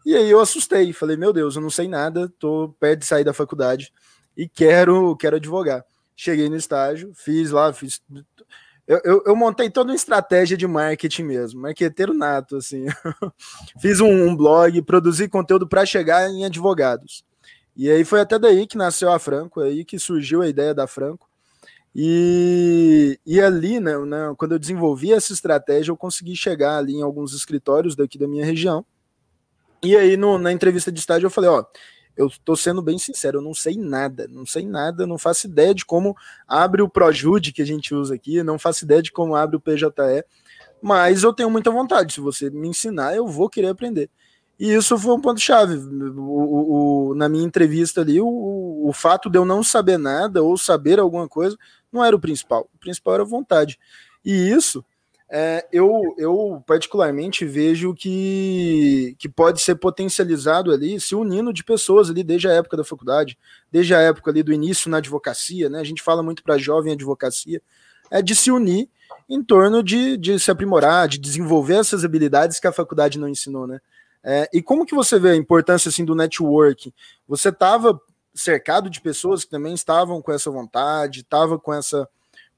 e 0.09 0.17
aí 0.17 0.31
eu 0.31 0.41
assustei, 0.41 0.91
falei, 0.95 1.19
meu 1.19 1.35
Deus, 1.35 1.55
eu 1.55 1.61
não 1.61 1.69
sei 1.69 1.87
nada, 1.87 2.33
tô 2.39 2.75
perto 2.81 3.01
de 3.01 3.05
sair 3.05 3.25
da 3.25 3.35
faculdade 3.35 3.93
e 4.35 4.49
quero, 4.49 5.15
quero 5.19 5.37
advogar. 5.37 5.85
Cheguei 6.17 6.49
no 6.49 6.57
estágio, 6.57 7.13
fiz 7.15 7.51
lá, 7.51 7.75
fiz. 7.75 8.01
Eu, 8.87 9.03
eu, 9.05 9.23
eu 9.27 9.37
montei 9.37 9.69
toda 9.69 9.91
uma 9.91 9.95
estratégia 9.95 10.57
de 10.57 10.67
marketing 10.67 11.25
mesmo, 11.25 11.61
marqueteiro 11.61 12.15
nato, 12.15 12.57
assim. 12.57 12.87
fiz 13.83 14.01
um, 14.01 14.31
um 14.31 14.35
blog, 14.35 14.81
produzi 14.81 15.29
conteúdo 15.29 15.69
para 15.69 15.85
chegar 15.85 16.27
em 16.31 16.43
advogados. 16.43 17.23
E 17.77 17.91
aí 17.91 18.03
foi 18.03 18.23
até 18.23 18.39
daí 18.39 18.67
que 18.67 18.79
nasceu 18.79 19.13
a 19.13 19.19
Franco, 19.19 19.61
aí 19.61 19.85
que 19.85 19.99
surgiu 19.99 20.41
a 20.41 20.49
ideia 20.49 20.73
da 20.73 20.87
Franco. 20.87 21.29
E, 21.95 23.21
e 23.27 23.43
ali, 23.43 23.79
né, 23.79 23.99
né, 23.99 24.35
quando 24.39 24.53
eu 24.53 24.59
desenvolvi 24.59 25.13
essa 25.13 25.35
estratégia, 25.35 25.93
eu 25.93 25.99
consegui 25.99 26.35
chegar 26.35 26.79
ali 26.79 26.95
em 26.95 27.03
alguns 27.03 27.35
escritórios 27.35 27.95
daqui 27.95 28.17
da 28.17 28.27
minha 28.27 28.47
região 28.47 28.87
e 29.83 29.97
aí, 29.97 30.17
no, 30.17 30.39
na 30.39 30.53
entrevista 30.53 30.91
de 30.91 31.01
estágio, 31.01 31.27
eu 31.27 31.31
falei: 31.31 31.51
ó, 31.51 31.65
eu 32.17 32.29
tô 32.45 32.57
sendo 32.57 32.83
bem 32.83 32.99
sincero, 32.99 33.39
eu 33.39 33.43
não 33.43 33.55
sei 33.55 33.77
nada, 33.77 34.27
não 34.29 34.45
sei 34.45 34.67
nada, 34.67 35.07
não 35.07 35.17
faço 35.17 35.47
ideia 35.47 35.73
de 35.75 35.87
como 35.87 36.17
abre 36.47 36.83
o 36.83 36.89
Projude 36.89 37.53
que 37.53 37.63
a 37.63 37.67
gente 37.67 37.95
usa 37.95 38.17
aqui, 38.17 38.43
não 38.43 38.59
faço 38.59 38.85
ideia 38.85 39.01
de 39.01 39.13
como 39.13 39.37
abre 39.37 39.57
o 39.57 39.61
PJE, 39.61 40.25
mas 40.83 41.23
eu 41.23 41.33
tenho 41.33 41.49
muita 41.49 41.71
vontade. 41.71 42.15
Se 42.15 42.21
você 42.21 42.51
me 42.51 42.69
ensinar, 42.69 43.15
eu 43.15 43.27
vou 43.27 43.49
querer 43.49 43.69
aprender. 43.69 44.11
E 44.59 44.75
isso 44.75 44.99
foi 44.99 45.15
um 45.15 45.21
ponto-chave. 45.21 45.79
Na 47.17 47.29
minha 47.29 47.45
entrevista 47.45 48.01
ali, 48.01 48.21
o, 48.21 48.89
o 48.89 48.93
fato 48.93 49.31
de 49.31 49.39
eu 49.39 49.45
não 49.45 49.63
saber 49.63 49.99
nada 49.99 50.43
ou 50.43 50.59
saber 50.59 50.99
alguma 50.99 51.29
coisa 51.29 51.57
não 51.93 52.05
era 52.05 52.17
o 52.17 52.21
principal. 52.21 52.69
O 52.75 52.79
principal 52.79 53.15
era 53.15 53.23
a 53.23 53.27
vontade. 53.27 53.79
E 54.25 54.51
isso 54.51 54.85
é, 55.31 55.67
eu, 55.71 56.15
eu 56.17 56.63
particularmente 56.67 57.45
vejo 57.45 57.93
que, 57.93 59.15
que 59.19 59.29
pode 59.29 59.61
ser 59.61 59.75
potencializado 59.75 60.73
ali, 60.73 60.99
se 60.99 61.15
unindo 61.15 61.53
de 61.53 61.63
pessoas 61.63 62.09
ali 62.09 62.25
desde 62.25 62.49
a 62.49 62.53
época 62.53 62.79
da 62.79 62.85
faculdade, 62.85 63.39
desde 63.71 63.95
a 63.95 64.01
época 64.01 64.31
ali 64.31 64.43
do 64.43 64.53
início 64.53 64.91
na 64.91 64.99
advocacia, 64.99 65.69
né? 65.69 65.81
A 65.81 65.85
gente 65.85 66.03
fala 66.03 66.23
muito 66.23 66.43
para 66.43 66.57
jovem 66.57 66.95
advocacia, 66.95 67.61
é 68.11 68.23
de 68.23 68.35
se 68.35 68.51
unir 68.51 68.89
em 69.29 69.43
torno 69.43 69.83
de, 69.83 70.17
de 70.17 70.39
se 70.39 70.51
aprimorar, 70.51 71.07
de 71.07 71.19
desenvolver 71.19 71.75
essas 71.75 72.07
habilidades 72.07 72.59
que 72.59 72.67
a 72.67 72.73
faculdade 72.73 73.19
não 73.19 73.29
ensinou, 73.29 73.67
né? 73.67 73.81
É, 74.25 74.49
e 74.53 74.63
como 74.63 74.87
que 74.87 74.95
você 74.95 75.19
vê 75.19 75.31
a 75.31 75.37
importância 75.37 75.91
assim 75.91 76.05
do 76.05 76.15
network? 76.15 76.93
Você 77.29 77.51
estava 77.51 78.01
cercado 78.35 78.89
de 78.89 79.01
pessoas 79.01 79.45
que 79.45 79.51
também 79.51 79.75
estavam 79.75 80.23
com 80.23 80.33
essa 80.33 80.51
vontade, 80.51 81.21
estava 81.21 81.59
com 81.59 81.73
essa 81.73 82.09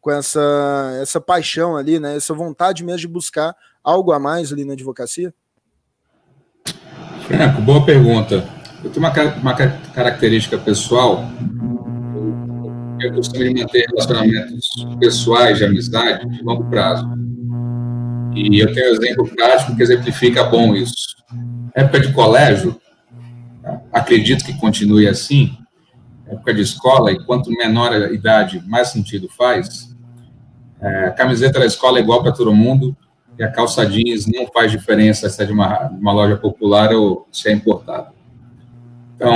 com 0.00 0.10
essa, 0.10 0.98
essa 1.00 1.20
paixão 1.20 1.76
ali, 1.76 1.98
né? 1.98 2.16
Essa 2.16 2.34
vontade 2.34 2.82
mesmo 2.84 3.00
de 3.00 3.08
buscar 3.08 3.54
algo 3.82 4.12
a 4.12 4.18
mais 4.18 4.52
ali 4.52 4.64
na 4.64 4.72
advocacia? 4.72 5.32
Franco, 7.26 7.60
boa 7.62 7.84
pergunta. 7.84 8.48
Eu 8.82 8.90
tenho 8.90 9.06
uma, 9.06 9.12
uma 9.34 9.54
característica 9.54 10.58
pessoal. 10.58 11.24
Eu 13.00 13.14
costumo 13.14 13.44
manter 13.54 13.86
relacionamentos 13.88 14.68
pessoais 14.98 15.58
de 15.58 15.64
amizade 15.64 16.28
de 16.28 16.42
longo 16.42 16.64
prazo. 16.68 17.06
E 18.34 18.58
eu 18.58 18.72
tenho 18.72 18.90
um 18.90 18.94
exemplo 18.94 19.28
prático 19.28 19.76
que 19.76 19.82
exemplifica 19.82 20.44
bom 20.44 20.74
isso. 20.74 21.16
Época 21.74 22.00
de 22.00 22.12
colégio, 22.12 22.80
acredito 23.92 24.44
que 24.44 24.58
continue 24.58 25.06
assim. 25.06 25.56
Época 26.26 26.54
de 26.54 26.62
escola, 26.62 27.10
e 27.12 27.24
quanto 27.24 27.50
menor 27.50 27.92
a 27.92 28.12
idade, 28.12 28.62
mais 28.66 28.88
sentido 28.88 29.28
faz. 29.28 29.89
É, 30.80 31.06
a 31.06 31.10
camiseta 31.10 31.58
da 31.58 31.66
escola 31.66 31.98
é 31.98 32.02
igual 32.02 32.22
para 32.22 32.32
todo 32.32 32.54
mundo, 32.54 32.96
e 33.38 33.42
a 33.42 33.50
calça 33.50 33.86
jeans 33.86 34.26
não 34.26 34.46
faz 34.46 34.70
diferença 34.70 35.28
se 35.28 35.42
é 35.42 35.46
de 35.46 35.52
uma, 35.52 35.88
uma 35.88 36.12
loja 36.12 36.36
popular 36.36 36.92
ou 36.92 37.26
se 37.30 37.48
é 37.48 37.52
importado. 37.52 38.12
Então, 39.14 39.34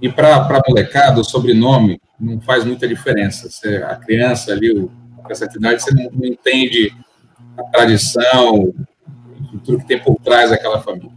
e 0.00 0.08
para 0.10 0.62
molecada, 0.68 1.20
o 1.20 1.24
sobrenome 1.24 2.00
não 2.20 2.40
faz 2.40 2.64
muita 2.64 2.86
diferença. 2.86 3.50
Você, 3.50 3.76
a 3.76 3.96
criança 3.96 4.52
ali, 4.52 4.88
com 5.16 5.30
essa 5.32 5.46
idade, 5.46 5.82
você 5.82 5.94
não, 5.94 6.10
não 6.12 6.26
entende 6.26 6.94
a 7.56 7.62
tradição, 7.64 8.72
tudo 9.64 9.78
que 9.78 9.86
tem 9.86 9.98
por 9.98 10.16
trás 10.16 10.50
daquela 10.50 10.80
família. 10.80 11.10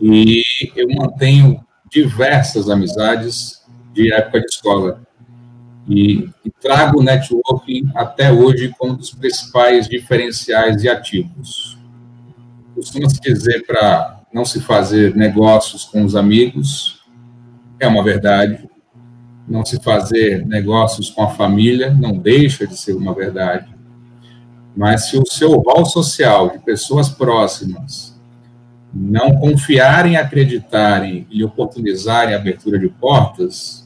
E 0.00 0.42
eu 0.74 0.88
mantenho 0.94 1.64
diversas 1.90 2.68
amizades 2.68 3.62
de 3.92 4.12
época 4.12 4.40
de 4.40 4.46
escola. 4.46 5.05
E, 5.88 6.28
e 6.44 6.50
trago 6.60 7.00
o 7.00 7.02
networking 7.02 7.90
até 7.94 8.32
hoje 8.32 8.74
como 8.76 8.92
um 8.92 8.96
dos 8.96 9.10
principais 9.10 9.88
diferenciais 9.88 10.82
e 10.82 10.88
ativos. 10.88 11.78
Costuma-se 12.74 13.20
dizer 13.20 13.64
para 13.64 14.20
não 14.32 14.44
se 14.44 14.60
fazer 14.60 15.14
negócios 15.14 15.84
com 15.84 16.04
os 16.04 16.16
amigos, 16.16 17.00
é 17.78 17.86
uma 17.86 18.02
verdade. 18.02 18.68
Não 19.48 19.64
se 19.64 19.80
fazer 19.80 20.44
negócios 20.44 21.08
com 21.08 21.22
a 21.22 21.30
família 21.30 21.94
não 21.94 22.18
deixa 22.18 22.66
de 22.66 22.76
ser 22.76 22.94
uma 22.94 23.14
verdade. 23.14 23.74
Mas 24.76 25.08
se 25.08 25.16
o 25.16 25.24
seu 25.24 25.52
rol 25.52 25.86
social 25.86 26.50
de 26.50 26.58
pessoas 26.58 27.08
próximas 27.08 28.14
não 28.92 29.36
confiarem, 29.36 30.16
acreditarem 30.16 31.26
e 31.30 31.44
oportunizarem 31.44 32.34
a 32.34 32.38
abertura 32.38 32.78
de 32.78 32.88
portas, 32.88 33.85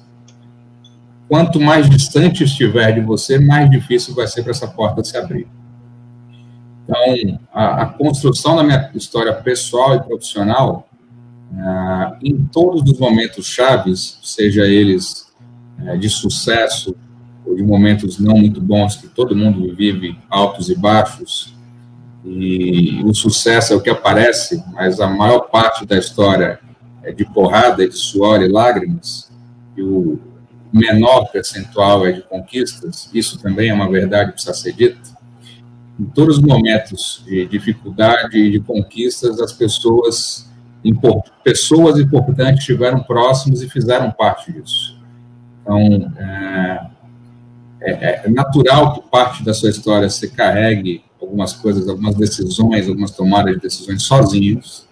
quanto 1.30 1.60
mais 1.60 1.88
distante 1.88 2.42
estiver 2.42 2.92
de 2.92 3.00
você, 3.00 3.38
mais 3.38 3.70
difícil 3.70 4.16
vai 4.16 4.26
ser 4.26 4.42
para 4.42 4.50
essa 4.50 4.66
porta 4.66 5.04
se 5.04 5.16
abrir. 5.16 5.46
Então, 6.82 7.38
a, 7.54 7.82
a, 7.82 7.86
construção 7.86 8.56
da 8.56 8.64
minha 8.64 8.90
história 8.96 9.32
pessoal 9.32 9.94
e 9.94 10.02
profissional, 10.02 10.88
ah, 11.56 12.18
em 12.20 12.36
todos 12.46 12.82
os 12.90 12.98
momentos 12.98 13.46
chaves, 13.46 14.18
seja 14.24 14.66
eles 14.66 15.32
eh, 15.84 15.96
de 15.96 16.08
sucesso 16.08 16.96
ou 17.46 17.54
de 17.54 17.62
momentos 17.62 18.18
não 18.18 18.36
muito 18.36 18.60
bons, 18.60 18.96
que 18.96 19.06
todo 19.06 19.36
mundo 19.36 19.72
vive 19.72 20.18
altos 20.28 20.68
e 20.68 20.74
baixos, 20.74 21.54
e 22.24 23.00
o 23.04 23.14
sucesso 23.14 23.72
é 23.72 23.76
o 23.76 23.80
que 23.80 23.88
aparece, 23.88 24.64
mas 24.72 24.98
a 24.98 25.06
maior 25.06 25.42
parte 25.42 25.86
da 25.86 25.96
história 25.96 26.58
é 27.04 27.12
de 27.12 27.24
porrada, 27.24 27.88
de 27.88 27.94
suor 27.94 28.42
e 28.42 28.48
lágrimas, 28.48 29.30
e 29.76 29.82
o 29.82 30.18
menor 30.72 31.30
percentual 31.30 32.06
é 32.06 32.12
de 32.12 32.22
conquistas, 32.22 33.10
isso 33.12 33.38
também 33.38 33.70
é 33.70 33.74
uma 33.74 33.90
verdade 33.90 34.26
que 34.26 34.34
precisa 34.34 34.54
ser 34.54 34.72
dita. 34.72 34.98
Em 35.98 36.04
todos 36.04 36.38
os 36.38 36.42
momentos 36.42 37.22
de 37.26 37.46
dificuldade 37.46 38.38
e 38.38 38.50
de 38.50 38.60
conquistas, 38.60 39.40
as 39.40 39.52
pessoas, 39.52 40.48
pessoas 41.44 41.98
importantes 41.98 42.60
estiveram 42.60 43.00
próximos 43.02 43.62
e 43.62 43.68
fizeram 43.68 44.10
parte 44.10 44.52
disso. 44.52 44.98
Então, 45.62 46.12
é, 46.18 46.90
é, 47.82 48.22
é 48.24 48.30
natural 48.30 48.94
que 48.94 49.08
parte 49.10 49.44
da 49.44 49.52
sua 49.52 49.70
história 49.70 50.08
se 50.08 50.30
carregue 50.30 51.02
algumas 51.20 51.52
coisas, 51.52 51.88
algumas 51.88 52.14
decisões, 52.14 52.88
algumas 52.88 53.10
tomadas 53.10 53.54
de 53.54 53.60
decisões 53.60 54.02
sozinhos. 54.02 54.88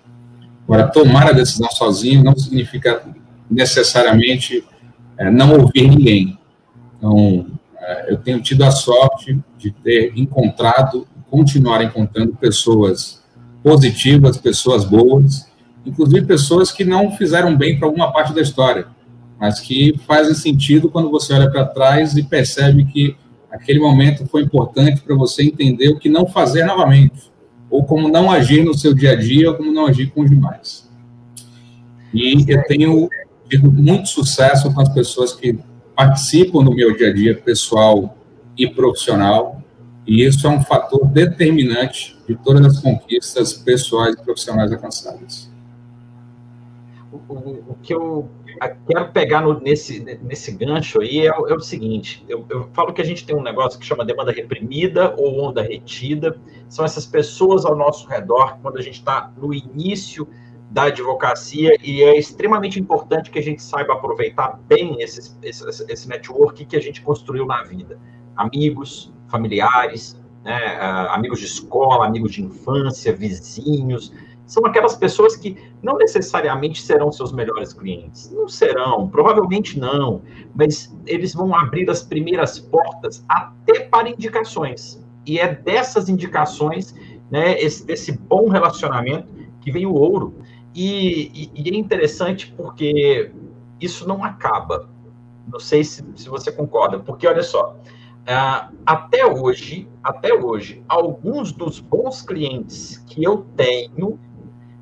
Agora, 0.65 0.89
tomar 0.89 1.29
a 1.29 1.33
decisão 1.33 1.71
sozinho 1.71 2.23
não 2.23 2.37
significa 2.37 3.03
necessariamente 3.51 4.63
é, 5.19 5.31
não 5.31 5.59
ouvir 5.59 5.89
ninguém. 5.89 6.39
Então, 6.97 7.47
é, 7.81 8.13
eu 8.13 8.19
tenho 8.19 8.41
tido 8.41 8.63
a 8.63 8.71
sorte 8.71 9.39
de 9.59 9.71
ter 9.71 10.13
encontrado, 10.17 11.07
continuar 11.31 11.83
encontrando 11.83 12.35
pessoas 12.37 13.23
positivas, 13.63 14.37
pessoas 14.37 14.85
boas, 14.85 15.47
inclusive 15.85 16.27
pessoas 16.27 16.71
que 16.71 16.85
não 16.85 17.11
fizeram 17.11 17.57
bem 17.57 17.79
para 17.79 17.89
alguma 17.89 18.13
parte 18.13 18.33
da 18.33 18.41
história, 18.41 18.87
mas 19.39 19.61
que 19.61 19.99
fazem 20.07 20.35
sentido 20.35 20.89
quando 20.89 21.11
você 21.11 21.33
olha 21.33 21.51
para 21.51 21.65
trás 21.65 22.17
e 22.17 22.23
percebe 22.23 22.85
que 22.85 23.17
aquele 23.51 23.81
momento 23.81 24.27
foi 24.27 24.43
importante 24.43 25.01
para 25.01 25.15
você 25.15 25.43
entender 25.43 25.89
o 25.89 25.99
que 25.99 26.09
não 26.09 26.27
fazer 26.27 26.65
novamente, 26.65 27.31
ou 27.71 27.85
como 27.85 28.09
não 28.09 28.31
agir 28.31 28.65
no 28.65 28.75
seu 28.75 28.95
dia 28.95 29.13
a 29.13 29.17
dia, 29.17 29.51
ou 29.51 29.57
como 29.57 29.73
não 29.73 29.87
agir 29.87 30.11
com 30.11 30.23
os 30.23 30.31
demais. 30.31 30.89
E 32.13 32.45
eu 32.49 32.63
tenho 32.65 33.09
tido 33.49 33.71
muito 33.71 34.09
sucesso 34.09 34.73
com 34.73 34.81
as 34.81 34.89
pessoas 34.89 35.33
que 35.33 35.59
participam 35.97 36.63
do 36.63 36.75
meu 36.75 36.97
dia 36.97 37.09
a 37.09 37.13
dia 37.13 37.35
pessoal 37.37 38.17
e 38.57 38.69
profissional, 38.69 39.63
e 40.07 40.25
isso 40.25 40.47
é 40.47 40.51
um 40.51 40.63
fator 40.63 41.07
determinante 41.07 42.19
de 42.27 42.37
todas 42.37 42.65
as 42.65 42.81
conquistas 42.81 43.53
pessoais 43.53 44.15
e 44.15 44.23
profissionais 44.23 44.73
alcançadas. 44.73 45.51
O, 47.13 47.17
o, 47.33 47.65
o 47.71 47.75
que 47.83 47.95
eu 47.95 48.29
quero 48.87 49.13
pegar 49.13 49.41
no, 49.41 49.61
nesse, 49.61 50.01
nesse 50.23 50.53
gancho 50.53 51.01
aí 51.01 51.21
é, 51.21 51.27
é 51.27 51.55
o 51.55 51.61
seguinte: 51.61 52.25
eu, 52.29 52.45
eu, 52.49 52.69
falo 52.73 52.93
que 52.93 53.01
a 53.01 53.05
gente 53.05 53.25
tem 53.25 53.35
um 53.35 53.43
negócio 53.43 53.79
que 53.79 53.87
chama 53.87 54.05
demanda 54.05 54.33
reprimida 54.33 55.15
ou 55.17 55.41
onda 55.41 55.63
retida. 55.63 56.39
São 56.69 56.85
essas 56.85 57.07
pessoas 57.07 57.65
ao 57.65 57.77
nosso 57.77 58.07
redor, 58.09 58.59
quando 58.61 58.79
a 58.79 58.83
gente 58.83 58.99
está 58.99 59.33
no 59.37 59.55
início 59.55 60.29
da 60.71 60.85
advocacia, 60.85 61.77
e 61.83 62.03
é 62.03 62.19
extremamente 62.19 62.79
importante 62.79 63.31
que 63.31 63.39
a 63.39 63.43
gente 63.43 63.63
saiba 63.63 63.95
aproveitar 63.95 64.61
bem 64.69 65.01
esse, 65.01 65.35
esse, 65.43 65.65
esse 65.91 66.09
network 66.09 66.65
que 66.67 66.77
a 66.77 66.81
gente 66.81 67.01
construiu 67.01 67.47
na 67.47 67.63
vida. 67.63 67.99
Amigos, 68.37 69.13
familiares, 69.29 70.21
né, 70.45 70.79
ah, 70.79 71.15
amigos 71.15 71.41
de 71.41 71.47
escola, 71.47 72.07
amigos 72.07 72.33
de 72.33 72.43
infância, 72.43 73.13
vizinhos, 73.13 74.13
são 74.49 74.65
aquelas 74.65 74.97
pessoas 74.97 75.37
que 75.37 75.59
não 75.83 75.99
necessariamente 75.99 76.81
serão 76.81 77.13
seus 77.13 77.33
melhores 77.33 77.75
clientes. 77.75 78.31
Não 78.31 78.49
serão, 78.49 79.09
provavelmente 79.09 79.79
não, 79.79 80.23
mas 80.55 80.95
eles 81.07 81.35
vão 81.35 81.55
abrir 81.55 81.89
as 81.91 82.03
primeiras 82.03 82.59
portas 82.59 83.25
até 83.29 83.81
para 83.81 84.09
indicações. 84.09 85.05
E 85.27 85.39
é 85.39 85.55
dessas 85.55 86.09
indicações, 86.09 86.95
né, 87.31 87.61
esse, 87.61 87.85
desse 87.85 88.13
bom 88.13 88.49
relacionamento, 88.49 89.29
que 89.61 89.71
vem 89.71 89.85
o 89.85 89.93
ouro. 89.93 90.35
E, 90.81 91.33
e, 91.35 91.51
e 91.57 91.75
é 91.75 91.77
interessante 91.77 92.55
porque 92.57 93.33
isso 93.81 94.07
não 94.07 94.23
acaba. 94.23 94.89
Não 95.51 95.59
sei 95.59 95.83
se, 95.83 96.05
se 96.15 96.29
você 96.29 96.53
concorda, 96.53 97.01
porque 97.01 97.27
olha 97.27 97.43
só, 97.43 97.77
Uh, 98.29 98.77
até 98.85 99.25
hoje, 99.25 99.89
até 100.05 100.35
hoje, 100.35 100.85
alguns 100.87 101.51
dos 101.51 101.81
bons 101.81 102.21
clientes 102.21 102.99
que 103.07 103.25
eu 103.25 103.47
tenho 103.57 104.21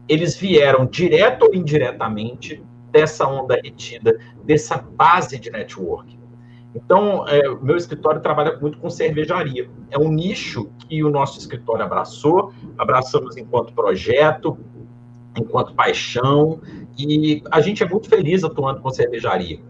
eles 0.08 0.36
vieram 0.36 0.84
direto 0.84 1.44
ou 1.44 1.54
indiretamente 1.54 2.60
dessa 2.90 3.24
onda 3.24 3.54
retida, 3.62 4.18
dessa 4.42 4.78
base 4.78 5.38
de 5.38 5.50
network. 5.50 6.18
Então, 6.74 7.26
é, 7.26 7.48
meu 7.62 7.76
escritório 7.76 8.20
trabalha 8.20 8.58
muito 8.58 8.78
com 8.78 8.90
cervejaria. 8.90 9.70
É 9.90 9.98
um 9.98 10.10
nicho 10.10 10.70
que 10.80 11.02
o 11.02 11.10
nosso 11.10 11.38
escritório 11.38 11.84
abraçou, 11.84 12.52
abraçamos 12.76 13.36
enquanto 13.36 13.72
projeto, 13.72 14.58
enquanto 15.36 15.74
paixão, 15.74 16.60
e 16.98 17.42
a 17.50 17.60
gente 17.60 17.82
é 17.82 17.88
muito 17.88 18.08
feliz 18.08 18.42
atuando 18.44 18.80
com 18.80 18.90
cervejaria. 18.90 19.60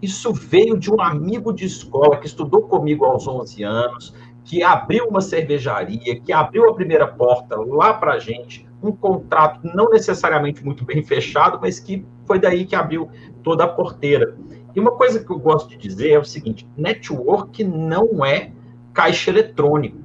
Isso 0.00 0.32
veio 0.32 0.78
de 0.78 0.90
um 0.90 1.00
amigo 1.00 1.52
de 1.52 1.64
escola 1.64 2.16
que 2.16 2.26
estudou 2.26 2.62
comigo 2.62 3.04
aos 3.04 3.26
11 3.26 3.62
anos, 3.62 4.14
que 4.44 4.62
abriu 4.62 5.06
uma 5.08 5.20
cervejaria, 5.20 6.20
que 6.20 6.32
abriu 6.32 6.68
a 6.68 6.74
primeira 6.74 7.06
porta 7.06 7.56
lá 7.56 7.94
para 7.94 8.12
a 8.12 8.18
gente, 8.18 8.66
um 8.82 8.92
contrato 8.92 9.60
não 9.74 9.90
necessariamente 9.90 10.64
muito 10.64 10.84
bem 10.84 11.02
fechado, 11.02 11.58
mas 11.60 11.80
que 11.80 12.06
foi 12.24 12.38
daí 12.38 12.64
que 12.64 12.76
abriu 12.76 13.08
toda 13.42 13.64
a 13.64 13.68
porteira. 13.68 14.36
E 14.74 14.80
uma 14.80 14.92
coisa 14.92 15.24
que 15.24 15.30
eu 15.30 15.38
gosto 15.38 15.70
de 15.70 15.76
dizer 15.76 16.10
é 16.10 16.18
o 16.18 16.24
seguinte: 16.24 16.68
network 16.76 17.64
não 17.64 18.24
é 18.24 18.52
caixa 18.92 19.30
eletrônico. 19.30 19.98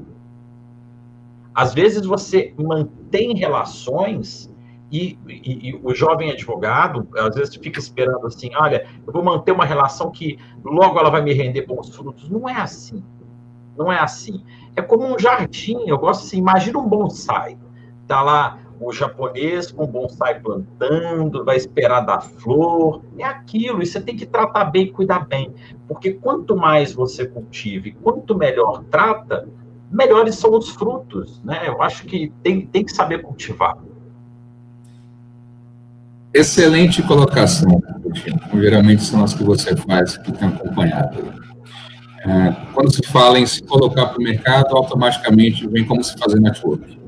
Às 1.54 1.74
vezes 1.74 2.06
você 2.06 2.54
mantém 2.58 3.36
relações 3.36 4.51
e, 4.92 5.18
e, 5.28 5.70
e, 5.70 5.80
o 5.82 5.96
jovem 5.96 6.32
advogado, 6.32 7.08
às 7.18 7.36
vezes, 7.36 7.56
fica 7.56 7.80
esperando 7.80 8.28
assim: 8.28 8.52
olha, 8.56 8.86
eu 9.08 9.14
vou 9.14 9.24
manter 9.24 9.52
uma 9.52 9.66
relação 9.66 10.12
que 10.12 10.38
logo 10.64 11.00
ela 11.00 11.10
vai 11.10 11.22
me 11.22 11.34
render 11.34 11.66
bons 11.66 11.96
frutos. 11.96 12.30
Não 12.30 12.48
é 12.50 12.60
assim. 12.60 13.04
Não 13.78 13.92
é 13.92 14.00
assim. 14.00 14.44
É 14.76 14.82
como 14.82 15.06
um 15.06 15.18
jardim, 15.18 15.84
eu 15.88 15.98
gosto 15.98 16.26
assim, 16.26 16.38
imagina 16.38 16.78
um 16.78 16.88
bonsai. 16.88 17.58
Tá 18.06 18.22
lá 18.22 18.60
o 18.82 18.92
japonês 18.92 19.72
com 19.72 19.86
bonsai 19.86 20.40
plantando, 20.40 21.46
vai 21.46 21.56
esperar 21.56 22.02
dar 22.02 22.20
flor, 22.20 23.04
é 23.18 23.24
aquilo, 23.24 23.82
e 23.82 23.86
você 23.86 24.02
tem 24.02 24.16
que 24.16 24.26
tratar 24.26 24.66
bem, 24.66 24.92
cuidar 24.92 25.28
bem, 25.28 25.54
porque 25.88 26.14
quanto 26.14 26.58
mais 26.58 26.92
você 26.92 27.28
cultive, 27.28 27.92
quanto 28.02 28.36
melhor 28.36 28.84
trata, 28.90 29.48
melhores 29.92 30.36
são 30.36 30.58
os 30.58 30.70
frutos, 30.70 31.40
né? 31.44 31.68
Eu 31.68 31.80
acho 31.82 32.06
que 32.06 32.34
tem, 32.42 32.66
tem 32.66 32.84
que 32.84 32.92
saber 32.92 33.22
cultivar. 33.22 33.78
Excelente 36.34 37.04
colocação, 37.04 37.82
geralmente 38.54 39.04
são 39.04 39.22
as 39.24 39.34
que 39.34 39.44
você 39.44 39.76
faz, 39.76 40.18
que 40.18 40.32
tem 40.32 40.48
acompanhado. 40.48 41.34
É, 42.24 42.56
quando 42.74 42.94
se 42.94 43.06
fala 43.08 43.38
em 43.38 43.46
se 43.46 43.62
colocar 43.64 44.08
para 44.08 44.20
o 44.20 44.24
mercado, 44.24 44.78
automaticamente 44.78 45.68
vem 45.68 45.84
como 45.84 46.04
se 46.04 46.18
fazer 46.18 46.40
network. 46.40 47.00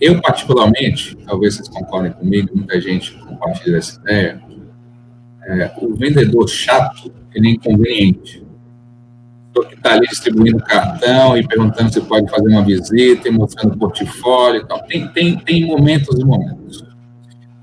Eu, 0.00 0.20
particularmente, 0.20 1.16
talvez 1.26 1.56
vocês 1.56 1.68
concordem 1.68 2.12
comigo, 2.12 2.50
muita 2.54 2.80
gente 2.80 3.14
compartilha 3.14 3.78
essa 3.78 4.00
ideia, 4.00 4.40
é, 5.44 5.72
o 5.80 5.94
vendedor 5.94 6.48
chato, 6.48 7.12
ele 7.34 7.48
é 7.48 7.50
inconveniente. 7.52 8.46
que 9.68 9.74
está 9.74 9.94
ali 9.94 10.06
distribuindo 10.06 10.62
cartão 10.62 11.36
e 11.36 11.44
perguntando 11.44 11.92
se 11.92 12.00
pode 12.02 12.30
fazer 12.30 12.48
uma 12.48 12.62
visita 12.62 13.26
e 13.26 13.30
mostrando 13.32 13.76
portfólio 13.76 14.60
e 14.60 14.64
tal. 14.68 14.80
Tem, 14.84 15.08
tem, 15.08 15.36
tem 15.36 15.66
momentos 15.66 16.16
e 16.16 16.24
momentos. 16.24 16.87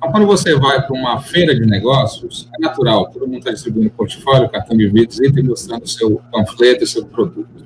Então, 0.05 0.11
quando 0.11 0.27
você 0.27 0.53
vai 0.55 0.85
para 0.85 0.93
uma 0.93 1.19
feira 1.19 1.55
de 1.55 1.65
negócios, 1.65 2.47
é 2.55 2.61
natural, 2.61 3.09
todo 3.09 3.25
mundo 3.25 3.39
está 3.39 3.51
distribuindo 3.51 3.89
portfólio, 3.89 4.47
cartão 4.49 4.77
de 4.77 4.87
visita 4.87 5.39
e 5.39 5.43
mostrando 5.43 5.83
o 5.83 5.87
seu 5.87 6.21
panfleto 6.31 6.83
e 6.83 6.87
seu 6.87 7.07
produto. 7.07 7.65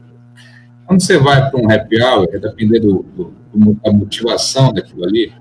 Quando 0.85 1.01
você 1.01 1.17
vai 1.17 1.51
para 1.51 1.59
um 1.59 1.69
happy 1.69 2.01
hour, 2.01 2.29
é 2.31 2.39
depender 2.39 2.79
do, 2.79 3.05
do, 3.13 3.33
da 3.83 3.91
motivação 3.91 4.71
daquilo 4.71 5.03
ali, 5.03 5.33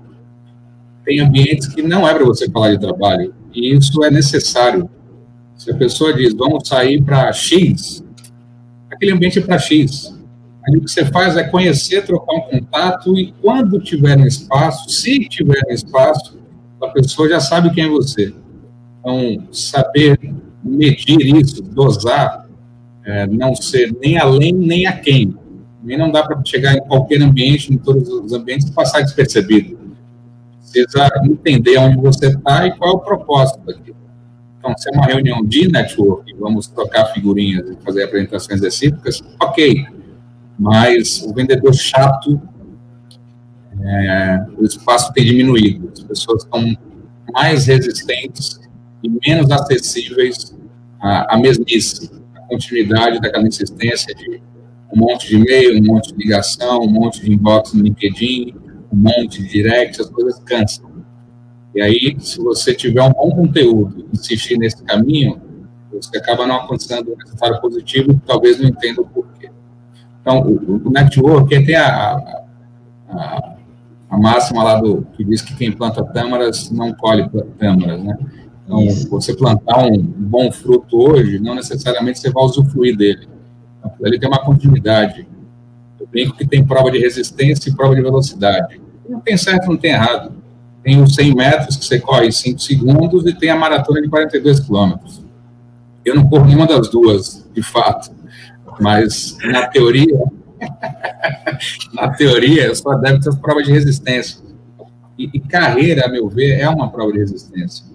tem 1.05 1.21
ambientes 1.21 1.69
que 1.69 1.81
não 1.81 2.05
é 2.05 2.13
para 2.13 2.25
você 2.25 2.51
falar 2.51 2.71
de 2.71 2.79
trabalho, 2.81 3.33
e 3.53 3.73
isso 3.73 4.03
é 4.03 4.11
necessário. 4.11 4.89
Se 5.55 5.71
a 5.71 5.75
pessoa 5.75 6.13
diz, 6.13 6.33
vamos 6.33 6.67
sair 6.67 7.01
para 7.01 7.31
X, 7.31 8.03
aquele 8.91 9.13
ambiente 9.13 9.39
é 9.39 9.41
para 9.41 9.57
X. 9.57 10.13
Aí 10.67 10.75
o 10.75 10.81
que 10.81 10.91
você 10.91 11.05
faz 11.05 11.37
é 11.37 11.45
conhecer, 11.45 12.05
trocar 12.05 12.35
um 12.35 12.41
contato, 12.41 13.17
e 13.17 13.31
quando 13.41 13.79
tiver 13.79 14.17
um 14.17 14.27
espaço, 14.27 14.89
se 14.89 15.19
tiver 15.29 15.61
um 15.65 15.73
espaço, 15.73 16.38
a 16.81 16.87
pessoa 16.89 17.29
já 17.29 17.39
sabe 17.39 17.71
quem 17.71 17.85
é 17.85 17.89
você. 17.89 18.33
Então, 18.99 19.47
saber 19.51 20.19
medir 20.63 21.35
isso, 21.35 21.61
dosar, 21.61 22.47
é, 23.05 23.27
não 23.27 23.55
ser 23.55 23.95
nem 24.01 24.17
além 24.17 24.53
nem 24.53 24.85
a 24.85 24.93
quem. 24.93 25.35
Também 25.81 25.97
não 25.97 26.11
dá 26.11 26.23
para 26.23 26.41
chegar 26.45 26.75
em 26.75 26.81
qualquer 26.81 27.21
ambiente, 27.21 27.73
em 27.73 27.77
todos 27.77 28.07
os 28.09 28.33
ambientes, 28.33 28.67
e 28.67 28.71
passar 28.71 29.01
despercebido. 29.01 29.77
Precisa 30.59 31.09
entender 31.23 31.77
onde 31.77 31.97
você 31.97 32.27
está 32.27 32.67
e 32.67 32.75
qual 32.77 32.91
é 32.91 32.93
o 32.93 32.99
propósito 32.99 33.59
daquilo. 33.65 33.97
Então, 34.59 34.77
se 34.77 34.89
é 34.89 34.91
uma 34.91 35.05
reunião 35.05 35.43
de 35.43 35.69
network, 35.69 36.33
vamos 36.37 36.67
trocar 36.67 37.05
figurinhas 37.07 37.69
e 37.69 37.77
fazer 37.83 38.03
apresentações 38.03 38.61
recíprocas, 38.61 39.23
ok. 39.41 39.85
Mas 40.59 41.23
o 41.23 41.33
vendedor 41.33 41.73
chato, 41.73 42.39
é, 43.81 44.45
o 44.57 44.65
espaço 44.65 45.11
tem 45.13 45.25
diminuído. 45.25 45.91
As 45.93 46.03
pessoas 46.03 46.43
estão 46.43 46.75
mais 47.33 47.67
resistentes 47.67 48.59
e 49.03 49.09
menos 49.27 49.49
acessíveis 49.51 50.55
à, 50.99 51.35
à 51.35 51.37
mesmice, 51.37 52.09
à 52.35 52.41
continuidade 52.41 53.19
daquela 53.19 53.47
insistência 53.47 54.13
de 54.15 54.41
um 54.93 54.99
monte 54.99 55.27
de 55.27 55.35
e-mail, 55.35 55.79
um 55.79 55.85
monte 55.85 56.13
de 56.13 56.17
ligação, 56.17 56.81
um 56.81 56.91
monte 56.91 57.21
de 57.21 57.31
inbox 57.31 57.73
no 57.73 57.83
LinkedIn, 57.83 58.55
um 58.91 58.97
monte 58.97 59.43
de 59.43 59.47
direct, 59.47 60.01
as 60.01 60.09
coisas 60.09 60.39
cansam. 60.39 60.89
E 61.75 61.81
aí, 61.81 62.15
se 62.19 62.39
você 62.39 62.73
tiver 62.73 63.03
um 63.03 63.11
bom 63.11 63.29
conteúdo, 63.29 64.07
insistir 64.11 64.57
nesse 64.57 64.83
caminho, 64.83 65.39
você 65.93 66.17
acaba 66.17 66.47
não 66.47 66.55
alcançando 66.55 67.11
um 67.11 67.15
resultado 67.15 67.61
positivo 67.61 68.19
talvez 68.25 68.59
não 68.59 68.69
entenda 68.69 69.01
o 69.01 69.05
porquê. 69.05 69.49
Então, 70.21 70.41
o, 70.41 70.87
o 70.87 70.91
network 70.91 71.49
tem 71.65 71.75
a, 71.75 71.87
a, 71.87 72.43
a, 73.09 73.55
máxima 74.17 74.63
lá 74.63 74.79
do 74.79 75.05
que 75.13 75.23
diz 75.23 75.41
que 75.41 75.55
quem 75.55 75.71
planta 75.71 76.03
tâmaras 76.03 76.71
não 76.71 76.93
colhe 76.93 77.29
tâmaras, 77.57 78.03
né? 78.03 78.17
Então, 78.65 78.81
Isso. 78.83 79.09
você 79.09 79.35
plantar 79.35 79.83
um 79.85 79.97
bom 79.97 80.51
fruto 80.51 80.97
hoje, 80.97 81.39
não 81.39 81.55
necessariamente 81.55 82.19
você 82.19 82.31
vai 82.31 82.43
usufruir 82.43 82.95
dele 82.95 83.27
ele 84.01 84.19
tem 84.19 84.27
uma 84.27 84.39
continuidade. 84.39 85.27
Eu 85.99 86.07
brinco 86.07 86.35
que 86.35 86.45
tem 86.45 86.65
prova 86.65 86.91
de 86.91 86.99
resistência 86.99 87.69
e 87.69 87.75
prova 87.75 87.95
de 87.95 88.01
velocidade. 88.01 88.79
Não 89.07 89.19
tem 89.19 89.37
certo, 89.37 89.67
não 89.67 89.77
tem 89.77 89.91
errado. 89.91 90.31
Tem 90.83 91.01
os 91.01 91.15
100 91.15 91.35
metros 91.35 91.75
que 91.75 91.85
você 91.85 91.99
corre 91.99 92.27
em 92.27 92.31
5 92.31 92.59
segundos 92.59 93.25
e 93.25 93.33
tem 93.33 93.49
a 93.49 93.55
maratona 93.55 94.01
de 94.01 94.07
42 94.07 94.59
quilômetros. 94.61 95.21
Eu 96.05 96.15
não 96.15 96.29
corro 96.29 96.45
nenhuma 96.45 96.65
das 96.65 96.89
duas, 96.89 97.45
de 97.53 97.61
fato. 97.61 98.11
Mas, 98.79 99.37
na 99.43 99.67
teoria, 99.67 100.17
na 101.93 102.09
teoria, 102.09 102.73
só 102.75 102.95
deve 102.95 103.19
ter 103.19 103.29
as 103.29 103.37
provas 103.37 103.65
de 103.65 103.71
resistência. 103.71 104.41
E, 105.17 105.29
e, 105.33 105.39
carreira, 105.39 106.05
a 106.05 106.09
meu 106.09 106.29
ver, 106.29 106.59
é 106.59 106.69
uma 106.69 106.89
prova 106.89 107.11
de 107.11 107.19
resistência. 107.19 107.85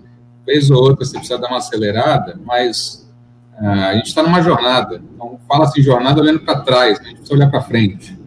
Vez 0.47 0.71
ou 0.71 0.83
outra 0.83 1.05
você 1.05 1.17
precisa 1.17 1.39
dar 1.39 1.49
uma 1.49 1.59
acelerada, 1.59 2.39
mas 2.45 3.11
ah, 3.57 3.89
a 3.89 3.95
gente 3.95 4.07
está 4.07 4.23
numa 4.23 4.43
jornada. 4.43 5.01
Então, 5.15 5.39
fala-se 5.49 5.81
jornada 5.81 6.21
olhando 6.21 6.41
para 6.41 6.61
trás, 6.61 6.99
né? 6.99 7.07
a 7.07 7.09
gente 7.09 7.19
precisa 7.19 7.35
olhar 7.35 7.51
para 7.51 7.63
frente. 7.63 8.19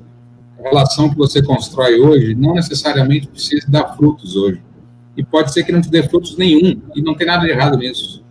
A 0.60 0.64
relação 0.64 1.10
que 1.10 1.16
você 1.16 1.44
constrói 1.44 2.00
hoje 2.00 2.34
não 2.34 2.56
necessariamente 2.56 3.28
precisa 3.28 3.70
dar 3.70 3.96
frutos 3.96 4.36
hoje. 4.36 4.62
E 5.16 5.24
pode 5.24 5.54
ser 5.54 5.64
que 5.64 5.72
não 5.72 5.82
te 5.82 5.90
dê 5.90 6.02
frutos 6.04 6.38
nenhum, 6.38 6.82
e 6.96 7.02
não 7.02 7.16
tem 7.16 7.28
nada 7.28 7.46
de 7.46 7.52
errado 7.52 7.78
nisso. 7.78 8.24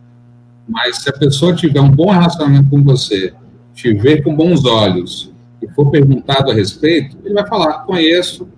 Mas 0.69 0.99
se 0.99 1.09
a 1.09 1.13
pessoa 1.13 1.55
tiver 1.55 1.81
um 1.81 1.91
bom 1.91 2.11
relacionamento 2.11 2.71
com 2.71 2.83
você, 2.83 3.33
te 3.75 3.93
ver 3.93 4.23
com 4.23 4.35
bons 4.35 4.65
olhos, 4.65 5.33
e 5.67 5.75
for 5.75 5.91
perguntado 5.91 6.51
a 6.51 6.55
respeito, 6.55 7.19
ele 7.25 7.35
vai 7.35 7.47
falar: 7.47 7.81
conheço, 7.81 8.49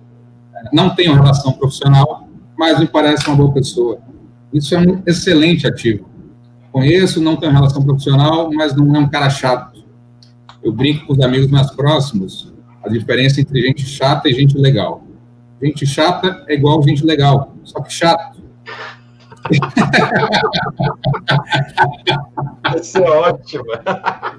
não 0.71 0.95
tenho 0.95 1.13
relação 1.13 1.51
profissional, 1.53 2.27
mas 2.57 2.79
me 2.79 2.87
parece 2.87 3.27
uma 3.27 3.35
boa 3.35 3.51
pessoa. 3.51 3.99
Isso 4.53 4.75
é 4.75 4.79
um 4.79 5.01
excelente 5.05 5.67
ativo. 5.67 6.07
Conheço, 6.71 7.19
não 7.21 7.35
tenho 7.35 7.51
relação 7.51 7.83
profissional, 7.83 8.51
mas 8.53 8.75
não 8.75 8.95
é 8.95 8.99
um 8.99 9.09
cara 9.09 9.29
chato. 9.29 9.83
Eu 10.61 10.71
brinco 10.71 11.07
com 11.07 11.13
os 11.13 11.21
amigos 11.21 11.49
mais 11.49 11.71
próximos 11.71 12.53
a 12.83 12.89
diferença 12.89 13.41
entre 13.41 13.61
gente 13.61 13.85
chata 13.85 14.29
e 14.29 14.33
gente 14.33 14.57
legal. 14.57 15.03
Gente 15.61 15.85
chata 15.85 16.45
é 16.47 16.53
igual 16.53 16.81
gente 16.83 17.03
legal, 17.03 17.53
só 17.63 17.81
que 17.81 17.91
chato. 17.91 18.38
Isso 22.79 22.97
é 22.97 23.09
ótimo. 23.09 23.65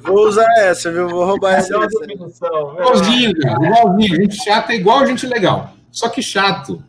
Vou 0.03 0.29
usar 0.29 0.49
essa, 0.59 0.93
viu? 0.93 1.09
Vou 1.09 1.25
roubar 1.25 1.55
essa. 1.55 1.79
definição. 1.79 2.75
Igualzinho, 2.75 3.35
cara. 3.41 3.67
Igualzinho. 3.67 4.17
Gente 4.17 4.37
chata 4.37 4.73
é 4.73 4.77
igual 4.77 5.07
gente 5.07 5.27
legal, 5.27 5.75
só 5.91 6.09
que 6.09 6.23
chato. 6.23 6.83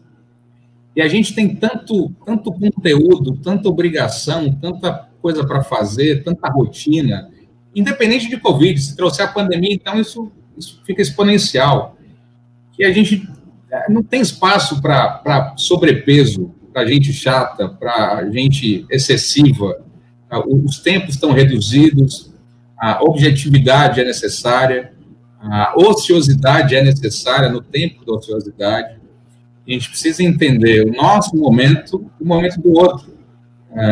E 0.96 1.02
a 1.02 1.08
gente 1.08 1.34
tem 1.34 1.56
tanto, 1.56 2.12
tanto 2.26 2.52
conteúdo, 2.52 3.38
tanta 3.38 3.70
obrigação, 3.70 4.52
tanta 4.54 5.10
coisa 5.22 5.46
para 5.46 5.64
fazer, 5.64 6.24
tanta 6.24 6.50
rotina, 6.50 7.30
independente 7.74 8.28
de 8.28 8.38
Covid, 8.38 8.80
se 8.80 8.96
trouxer 8.96 9.26
a 9.26 9.32
pandemia, 9.32 9.74
então 9.74 10.00
isso, 10.00 10.32
isso 10.58 10.82
fica 10.86 11.02
exponencial. 11.02 11.96
Que 12.74 12.84
a 12.84 12.92
gente 12.92 13.28
é, 13.72 13.90
não 13.90 14.04
tem 14.04 14.22
espaço 14.22 14.82
para 14.82 15.54
sobrepeso, 15.56 16.54
para 16.72 16.86
gente 16.86 17.12
chata, 17.14 17.70
para 17.70 18.30
gente 18.30 18.86
excessiva. 18.90 19.82
Ah, 20.30 20.44
os 20.48 20.80
tempos 20.80 21.16
estão 21.16 21.32
reduzidos, 21.32 22.32
a 22.78 23.04
objetividade 23.04 24.00
é 24.00 24.06
necessária, 24.06 24.94
a 25.40 25.74
ociosidade 25.76 26.76
é 26.76 26.84
necessária 26.84 27.50
no 27.50 27.62
tempo 27.62 28.06
da 28.06 28.14
ociosidade. 28.14 29.00
A 29.68 29.72
gente 29.72 29.90
precisa 29.90 30.24
entender 30.24 30.88
o 30.88 30.94
nosso 30.94 31.36
momento 31.36 32.10
o 32.20 32.26
momento 32.26 32.60
do 32.62 32.72
outro. 32.72 33.12
É, 33.74 33.86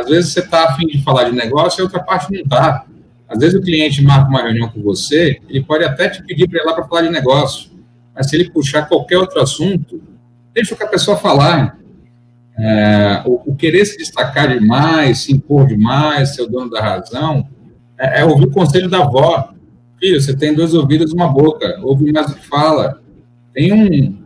às 0.00 0.08
vezes 0.08 0.32
você 0.32 0.40
está 0.40 0.64
afim 0.64 0.86
de 0.86 1.02
falar 1.02 1.24
de 1.24 1.32
negócio 1.32 1.80
e 1.80 1.82
a 1.82 1.84
outra 1.84 2.02
parte 2.02 2.32
não 2.32 2.40
está. 2.40 2.84
Às 3.28 3.38
vezes 3.38 3.54
o 3.54 3.62
cliente 3.62 4.02
marca 4.02 4.28
uma 4.28 4.42
reunião 4.42 4.68
com 4.68 4.82
você, 4.82 5.40
ele 5.48 5.62
pode 5.62 5.84
até 5.84 6.08
te 6.08 6.22
pedir 6.24 6.48
para 6.48 6.60
ir 6.60 6.64
lá 6.64 6.74
para 6.74 6.88
falar 6.88 7.02
de 7.02 7.10
negócio, 7.10 7.70
mas 8.12 8.28
se 8.28 8.34
ele 8.34 8.50
puxar 8.50 8.88
qualquer 8.88 9.18
outro 9.18 9.40
assunto, 9.40 10.02
deixa 10.52 10.74
o 10.74 10.82
a 10.82 10.88
pessoa 10.88 11.16
falar. 11.16 11.78
É, 12.58 13.22
o, 13.24 13.52
o, 13.52 13.56
querer 13.56 13.84
se 13.86 13.96
destacar 13.96 14.48
demais, 14.48 15.20
se 15.20 15.32
impor 15.32 15.66
demais, 15.66 16.34
ser 16.34 16.42
o 16.42 16.46
dono 16.46 16.70
da 16.70 16.80
razão, 16.80 17.48
é, 17.98 18.20
é 18.20 18.24
ouvir 18.24 18.46
o 18.46 18.50
conselho 18.50 18.88
da 18.88 18.98
avó. 18.98 19.52
Filho, 19.98 20.20
você 20.20 20.36
tem 20.36 20.54
dois 20.54 20.74
ouvidos 20.74 21.12
e 21.12 21.14
uma 21.14 21.28
boca, 21.28 21.78
ouve 21.82 22.12
mais 22.12 22.30
o 22.30 22.34
que 22.34 22.46
fala. 22.46 23.00
Tem 23.52 23.72
um 23.72 24.20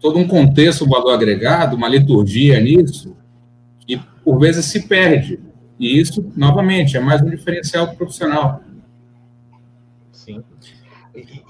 todo 0.00 0.18
um 0.18 0.28
contexto, 0.28 0.84
um 0.84 0.88
valor 0.88 1.12
agregado, 1.12 1.76
uma 1.76 1.88
liturgia 1.88 2.60
nisso, 2.60 3.16
por 4.24 4.38
vezes 4.38 4.66
se 4.66 4.86
perde. 4.86 5.40
E 5.80 5.98
isso, 5.98 6.30
novamente, 6.36 6.96
é 6.96 7.00
mais 7.00 7.22
um 7.22 7.30
diferencial 7.30 7.94
profissional. 7.94 8.62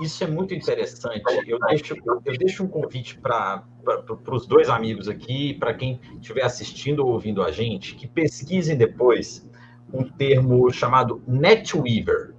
Isso 0.01 0.25
é 0.25 0.27
muito 0.27 0.55
interessante. 0.55 1.23
Eu 1.47 1.59
deixo, 1.61 1.95
eu 2.25 2.39
deixo 2.39 2.65
um 2.65 2.69
convite 2.69 3.19
para 3.19 3.65
os 4.31 4.47
dois 4.47 4.69
amigos 4.69 5.09
aqui, 5.09 5.55
para 5.55 5.75
quem 5.75 6.01
estiver 6.21 6.43
assistindo 6.43 7.05
ou 7.05 7.13
ouvindo 7.13 7.43
a 7.43 7.51
gente, 7.51 7.95
que 7.95 8.07
pesquisem 8.07 8.77
depois 8.77 9.49
um 9.93 10.05
termo 10.05 10.71
chamado 10.71 11.23
NetWeaver. 11.27 12.35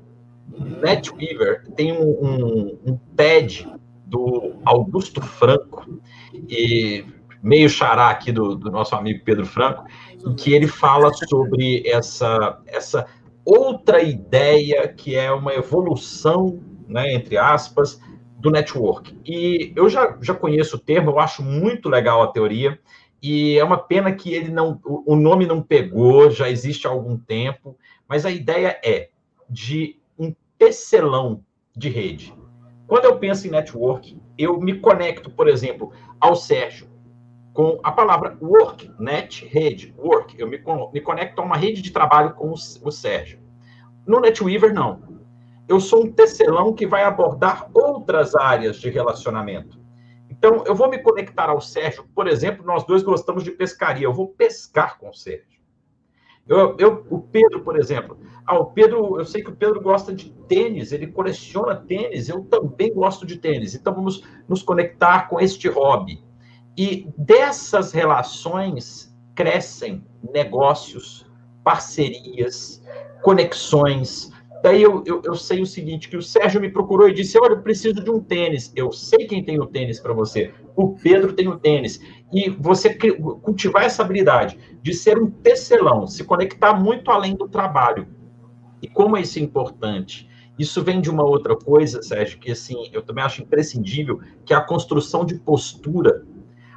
NetWeaver 0.81 1.67
tem 1.75 1.91
um, 1.91 2.09
um, 2.09 2.79
um 2.85 2.99
TED 3.15 3.67
do 4.05 4.55
Augusto 4.65 5.21
Franco, 5.21 6.01
e 6.47 7.05
meio 7.41 7.69
xará 7.69 8.09
aqui 8.09 8.31
do, 8.31 8.55
do 8.55 8.71
nosso 8.71 8.95
amigo 8.95 9.23
Pedro 9.23 9.45
Franco, 9.45 9.85
em 10.25 10.35
que 10.35 10.53
ele 10.53 10.67
fala 10.67 11.11
sobre 11.13 11.83
essa, 11.87 12.59
essa 12.65 13.05
outra 13.45 14.01
ideia 14.01 14.87
que 14.87 15.15
é 15.15 15.31
uma 15.31 15.53
evolução, 15.53 16.59
né, 16.89 17.13
entre 17.13 17.37
aspas, 17.37 18.01
do 18.37 18.49
network. 18.51 19.17
E 19.25 19.71
eu 19.75 19.87
já, 19.87 20.17
já 20.21 20.33
conheço 20.33 20.75
o 20.75 20.79
termo, 20.79 21.11
eu 21.11 21.19
acho 21.19 21.43
muito 21.43 21.87
legal 21.87 22.21
a 22.21 22.27
teoria, 22.27 22.79
e 23.21 23.57
é 23.57 23.63
uma 23.63 23.77
pena 23.77 24.11
que 24.11 24.33
ele 24.33 24.49
não, 24.49 24.79
o 24.83 25.15
nome 25.15 25.45
não 25.45 25.61
pegou, 25.61 26.31
já 26.31 26.49
existe 26.49 26.87
há 26.87 26.89
algum 26.89 27.17
tempo, 27.17 27.77
mas 28.07 28.25
a 28.25 28.31
ideia 28.31 28.79
é 28.83 29.09
de 29.49 29.99
um 30.17 30.33
tecelão 30.57 31.43
de 31.75 31.89
rede. 31.89 32.33
Quando 32.87 33.05
eu 33.05 33.19
penso 33.19 33.45
em 33.45 33.51
network, 33.51 34.17
eu 34.37 34.59
me 34.59 34.79
conecto, 34.79 35.29
por 35.29 35.47
exemplo, 35.47 35.91
ao 36.19 36.35
Sérgio 36.35 36.89
com 37.53 37.77
a 37.83 37.91
palavra 37.91 38.37
work, 38.41 38.89
net, 38.97 39.45
rede, 39.45 39.93
work. 39.97 40.33
Eu 40.39 40.47
me, 40.47 40.63
me 40.93 41.01
conecto 41.01 41.41
a 41.41 41.43
uma 41.43 41.57
rede 41.57 41.81
de 41.81 41.91
trabalho 41.91 42.33
com 42.33 42.51
o, 42.51 42.53
o 42.53 42.91
Sérgio. 42.91 43.39
No 44.07 44.21
NetWeaver, 44.21 44.73
não. 44.73 45.01
Eu 45.69 45.79
sou 45.79 46.03
um 46.03 46.11
tecelão 46.11 46.73
que 46.73 46.87
vai 46.87 47.03
abordar 47.03 47.69
outras 47.73 48.35
áreas 48.35 48.77
de 48.77 48.89
relacionamento. 48.89 49.79
Então, 50.29 50.63
eu 50.65 50.73
vou 50.73 50.89
me 50.89 50.97
conectar 50.97 51.49
ao 51.49 51.61
Sérgio, 51.61 52.05
por 52.15 52.27
exemplo, 52.27 52.65
nós 52.65 52.83
dois 52.85 53.03
gostamos 53.03 53.43
de 53.43 53.51
pescaria, 53.51 54.05
eu 54.05 54.13
vou 54.13 54.29
pescar 54.29 54.97
com 54.97 55.09
o 55.09 55.13
Sérgio. 55.13 55.59
Eu, 56.47 56.75
eu, 56.79 57.05
o 57.11 57.21
Pedro, 57.21 57.61
por 57.61 57.77
exemplo, 57.77 58.17
ah, 58.43 58.57
o 58.57 58.65
Pedro, 58.65 59.19
eu 59.19 59.25
sei 59.25 59.43
que 59.43 59.51
o 59.51 59.55
Pedro 59.55 59.79
gosta 59.79 60.11
de 60.11 60.31
tênis, 60.47 60.91
ele 60.91 61.05
coleciona 61.05 61.75
tênis, 61.75 62.27
eu 62.27 62.43
também 62.45 62.91
gosto 62.91 63.23
de 63.23 63.37
tênis, 63.37 63.75
então 63.75 63.93
vamos 63.93 64.23
nos 64.47 64.63
conectar 64.63 65.29
com 65.29 65.39
este 65.39 65.67
hobby. 65.67 66.23
E 66.75 67.07
dessas 67.15 67.91
relações 67.91 69.15
crescem 69.35 70.03
negócios, 70.33 71.29
parcerias, 71.63 72.81
conexões. 73.21 74.31
Daí 74.61 74.81
eu, 74.81 75.03
eu, 75.05 75.21
eu, 75.23 75.35
sei 75.35 75.61
o 75.61 75.65
seguinte: 75.65 76.09
que 76.09 76.17
o 76.17 76.21
Sérgio 76.21 76.59
me 76.59 76.69
procurou 76.69 77.07
e 77.07 77.13
disse: 77.13 77.39
Olha, 77.39 77.53
eu 77.53 77.61
preciso 77.61 78.03
de 78.03 78.09
um 78.09 78.19
tênis. 78.19 78.71
Eu 78.75 78.91
sei 78.91 79.25
quem 79.25 79.43
tem 79.43 79.59
o 79.59 79.65
tênis 79.65 79.99
para 79.99 80.13
você. 80.13 80.53
O 80.75 80.95
Pedro 80.95 81.33
tem 81.33 81.47
o 81.47 81.57
tênis. 81.57 81.99
E 82.31 82.49
você 82.49 82.93
cultivar 83.41 83.85
essa 83.85 84.03
habilidade 84.03 84.57
de 84.81 84.93
ser 84.93 85.17
um 85.17 85.29
tecelão, 85.29 86.07
se 86.07 86.23
conectar 86.23 86.73
muito 86.73 87.09
além 87.09 87.35
do 87.35 87.47
trabalho. 87.47 88.07
E 88.81 88.87
como 88.87 89.17
isso 89.17 89.39
é 89.39 89.41
importante? 89.41 90.29
Isso 90.57 90.83
vem 90.83 90.99
de 90.99 91.09
uma 91.09 91.23
outra 91.23 91.55
coisa, 91.55 92.01
Sérgio, 92.01 92.37
que 92.37 92.51
assim, 92.51 92.89
eu 92.91 93.01
também 93.01 93.23
acho 93.23 93.41
imprescindível, 93.41 94.19
que 94.45 94.53
é 94.53 94.57
a 94.57 94.61
construção 94.61 95.25
de 95.25 95.35
postura 95.35 96.25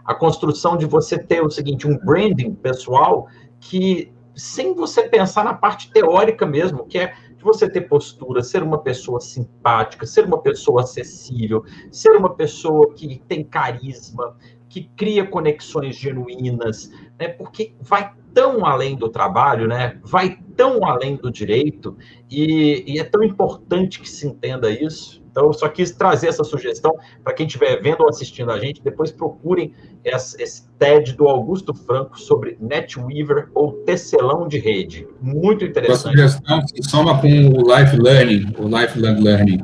a 0.04 0.14
construção 0.14 0.76
de 0.76 0.86
você 0.86 1.18
ter 1.18 1.42
o 1.42 1.50
seguinte, 1.50 1.86
um 1.86 1.96
branding 1.96 2.54
pessoal 2.54 3.28
que, 3.60 4.12
sem 4.34 4.74
você 4.74 5.04
pensar 5.04 5.44
na 5.44 5.54
parte 5.54 5.90
teórica 5.90 6.44
mesmo, 6.44 6.86
que 6.86 6.98
é 6.98 7.14
de 7.42 7.44
você 7.44 7.68
ter 7.68 7.82
postura, 7.82 8.40
ser 8.40 8.62
uma 8.62 8.78
pessoa 8.78 9.20
simpática, 9.20 10.06
ser 10.06 10.24
uma 10.24 10.40
pessoa 10.40 10.82
acessível, 10.82 11.64
ser 11.90 12.16
uma 12.16 12.32
pessoa 12.34 12.94
que 12.94 13.20
tem 13.26 13.42
carisma, 13.42 14.36
que 14.68 14.88
cria 14.96 15.26
conexões 15.26 15.96
genuínas, 15.96 16.90
né? 17.18 17.28
Porque 17.28 17.74
vai 17.80 18.14
tão 18.32 18.64
além 18.64 18.96
do 18.96 19.08
trabalho, 19.08 19.66
né? 19.66 20.00
Vai 20.02 20.38
tão 20.56 20.84
além 20.84 21.16
do 21.16 21.30
direito 21.30 21.96
e, 22.30 22.84
e 22.86 22.98
é 22.98 23.04
tão 23.04 23.24
importante 23.24 24.00
que 24.00 24.08
se 24.08 24.26
entenda 24.26 24.70
isso. 24.70 25.21
Então, 25.32 25.46
eu 25.46 25.52
só 25.54 25.66
quis 25.66 25.90
trazer 25.90 26.28
essa 26.28 26.44
sugestão 26.44 26.94
para 27.24 27.32
quem 27.32 27.46
estiver 27.46 27.80
vendo 27.82 28.02
ou 28.02 28.08
assistindo 28.08 28.52
a 28.52 28.60
gente. 28.60 28.82
Depois 28.82 29.10
procurem 29.10 29.72
esse 30.04 30.68
TED 30.78 31.14
do 31.14 31.26
Augusto 31.26 31.72
Franco 31.72 32.20
sobre 32.20 32.58
NetWeaver 32.60 33.48
ou 33.54 33.72
tecelão 33.84 34.46
de 34.46 34.58
rede. 34.58 35.08
Muito 35.22 35.64
interessante. 35.64 36.20
A 36.20 36.28
sugestão 36.28 36.66
se 36.66 36.82
soma 36.82 37.18
com 37.18 37.28
o 37.28 37.74
Life 37.74 37.96
Learning, 37.96 38.54
o 38.58 38.68
Lifelong 38.68 39.22
Learning, 39.22 39.62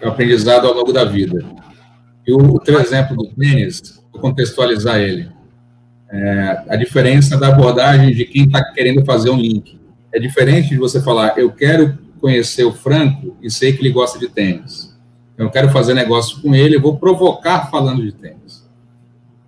é 0.00 0.06
o 0.06 0.10
aprendizado 0.10 0.66
ao 0.66 0.74
longo 0.74 0.92
da 0.92 1.04
vida. 1.04 1.44
E 2.26 2.32
o, 2.32 2.38
o 2.38 2.58
teu 2.58 2.80
exemplo 2.80 3.16
do 3.16 3.28
tênis, 3.36 4.02
vou 4.12 4.20
contextualizar 4.20 4.98
ele. 4.98 5.30
É, 6.10 6.64
a 6.70 6.76
diferença 6.76 7.36
da 7.36 7.48
abordagem 7.48 8.12
de 8.12 8.24
quem 8.24 8.46
está 8.46 8.64
querendo 8.72 9.04
fazer 9.04 9.30
um 9.30 9.36
link. 9.36 9.78
É 10.12 10.18
diferente 10.18 10.70
de 10.70 10.76
você 10.76 11.00
falar, 11.00 11.38
eu 11.38 11.52
quero 11.52 11.96
conhecer 12.20 12.64
o 12.64 12.72
Franco 12.72 13.36
e 13.40 13.48
sei 13.48 13.72
que 13.72 13.80
ele 13.80 13.90
gosta 13.90 14.18
de 14.18 14.28
tênis 14.28 14.93
eu 15.36 15.50
quero 15.50 15.70
fazer 15.70 15.94
negócio 15.94 16.40
com 16.40 16.54
ele, 16.54 16.76
eu 16.76 16.80
vou 16.80 16.96
provocar 16.96 17.70
falando 17.70 18.02
de 18.02 18.12
tênis. 18.12 18.64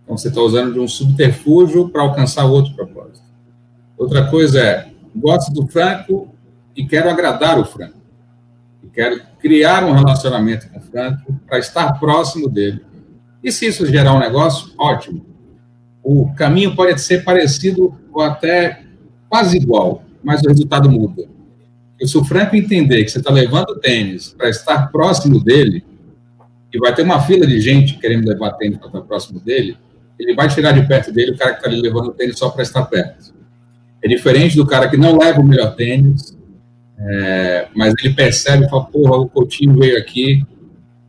Então, 0.02 0.16
você 0.16 0.28
está 0.28 0.40
usando 0.40 0.72
de 0.72 0.78
um 0.78 0.88
subterfúgio 0.88 1.88
para 1.88 2.02
alcançar 2.02 2.44
outro 2.44 2.74
propósito. 2.74 3.26
Outra 3.96 4.28
coisa 4.28 4.60
é, 4.60 4.90
gosto 5.14 5.52
do 5.52 5.66
Franco 5.66 6.28
e 6.76 6.86
quero 6.86 7.08
agradar 7.08 7.58
o 7.58 7.64
Franco. 7.64 7.96
E 8.82 8.88
quero 8.88 9.20
criar 9.40 9.84
um 9.84 9.92
relacionamento 9.92 10.68
com 10.68 10.78
o 10.78 10.82
Franco 10.82 11.40
para 11.46 11.58
estar 11.58 11.98
próximo 11.98 12.48
dele. 12.48 12.84
E 13.42 13.50
se 13.50 13.66
isso 13.66 13.86
gerar 13.86 14.12
um 14.12 14.18
negócio, 14.18 14.72
ótimo. 14.78 15.24
O 16.02 16.32
caminho 16.34 16.74
pode 16.76 17.00
ser 17.00 17.24
parecido 17.24 17.94
ou 18.12 18.22
até 18.22 18.82
quase 19.28 19.56
igual, 19.56 20.04
mas 20.22 20.42
o 20.42 20.48
resultado 20.48 20.90
muda. 20.90 21.35
Se 22.04 22.18
o 22.18 22.24
Franco 22.24 22.54
entender 22.54 23.04
que 23.04 23.10
você 23.10 23.18
está 23.18 23.32
levando 23.32 23.78
tênis 23.80 24.34
para 24.36 24.48
estar 24.48 24.90
próximo 24.92 25.42
dele, 25.42 25.84
e 26.72 26.78
vai 26.78 26.94
ter 26.94 27.02
uma 27.02 27.20
fila 27.22 27.46
de 27.46 27.60
gente 27.60 27.98
querendo 27.98 28.28
levar 28.28 28.52
tênis 28.52 28.76
para 28.76 28.88
estar 28.88 29.00
próximo 29.02 29.40
dele, 29.40 29.78
ele 30.18 30.34
vai 30.34 30.48
tirar 30.48 30.72
de 30.72 30.86
perto 30.86 31.12
dele 31.12 31.32
o 31.32 31.38
cara 31.38 31.52
que 31.52 31.66
está 31.66 31.70
levando 31.70 32.12
tênis 32.12 32.38
só 32.38 32.50
para 32.50 32.62
estar 32.62 32.84
perto. 32.84 33.34
É 34.02 34.08
diferente 34.08 34.56
do 34.56 34.66
cara 34.66 34.88
que 34.88 34.96
não 34.96 35.18
leva 35.18 35.40
o 35.40 35.44
melhor 35.44 35.74
tênis, 35.74 36.36
é, 36.98 37.68
mas 37.74 37.94
ele 38.02 38.14
percebe 38.14 38.66
e 38.66 38.68
fala, 38.68 38.84
porra, 38.84 39.16
o 39.16 39.28
Coutinho 39.28 39.78
veio 39.78 39.98
aqui, 39.98 40.44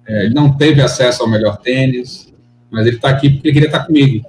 é, 0.05 0.25
ele 0.25 0.33
não 0.33 0.55
teve 0.55 0.81
acesso 0.81 1.23
ao 1.23 1.29
melhor 1.29 1.57
tênis, 1.57 2.33
mas 2.71 2.85
ele 2.85 2.95
está 2.95 3.09
aqui 3.09 3.29
porque 3.29 3.49
ele 3.49 3.53
queria 3.53 3.67
estar 3.67 3.85
comigo. 3.85 4.25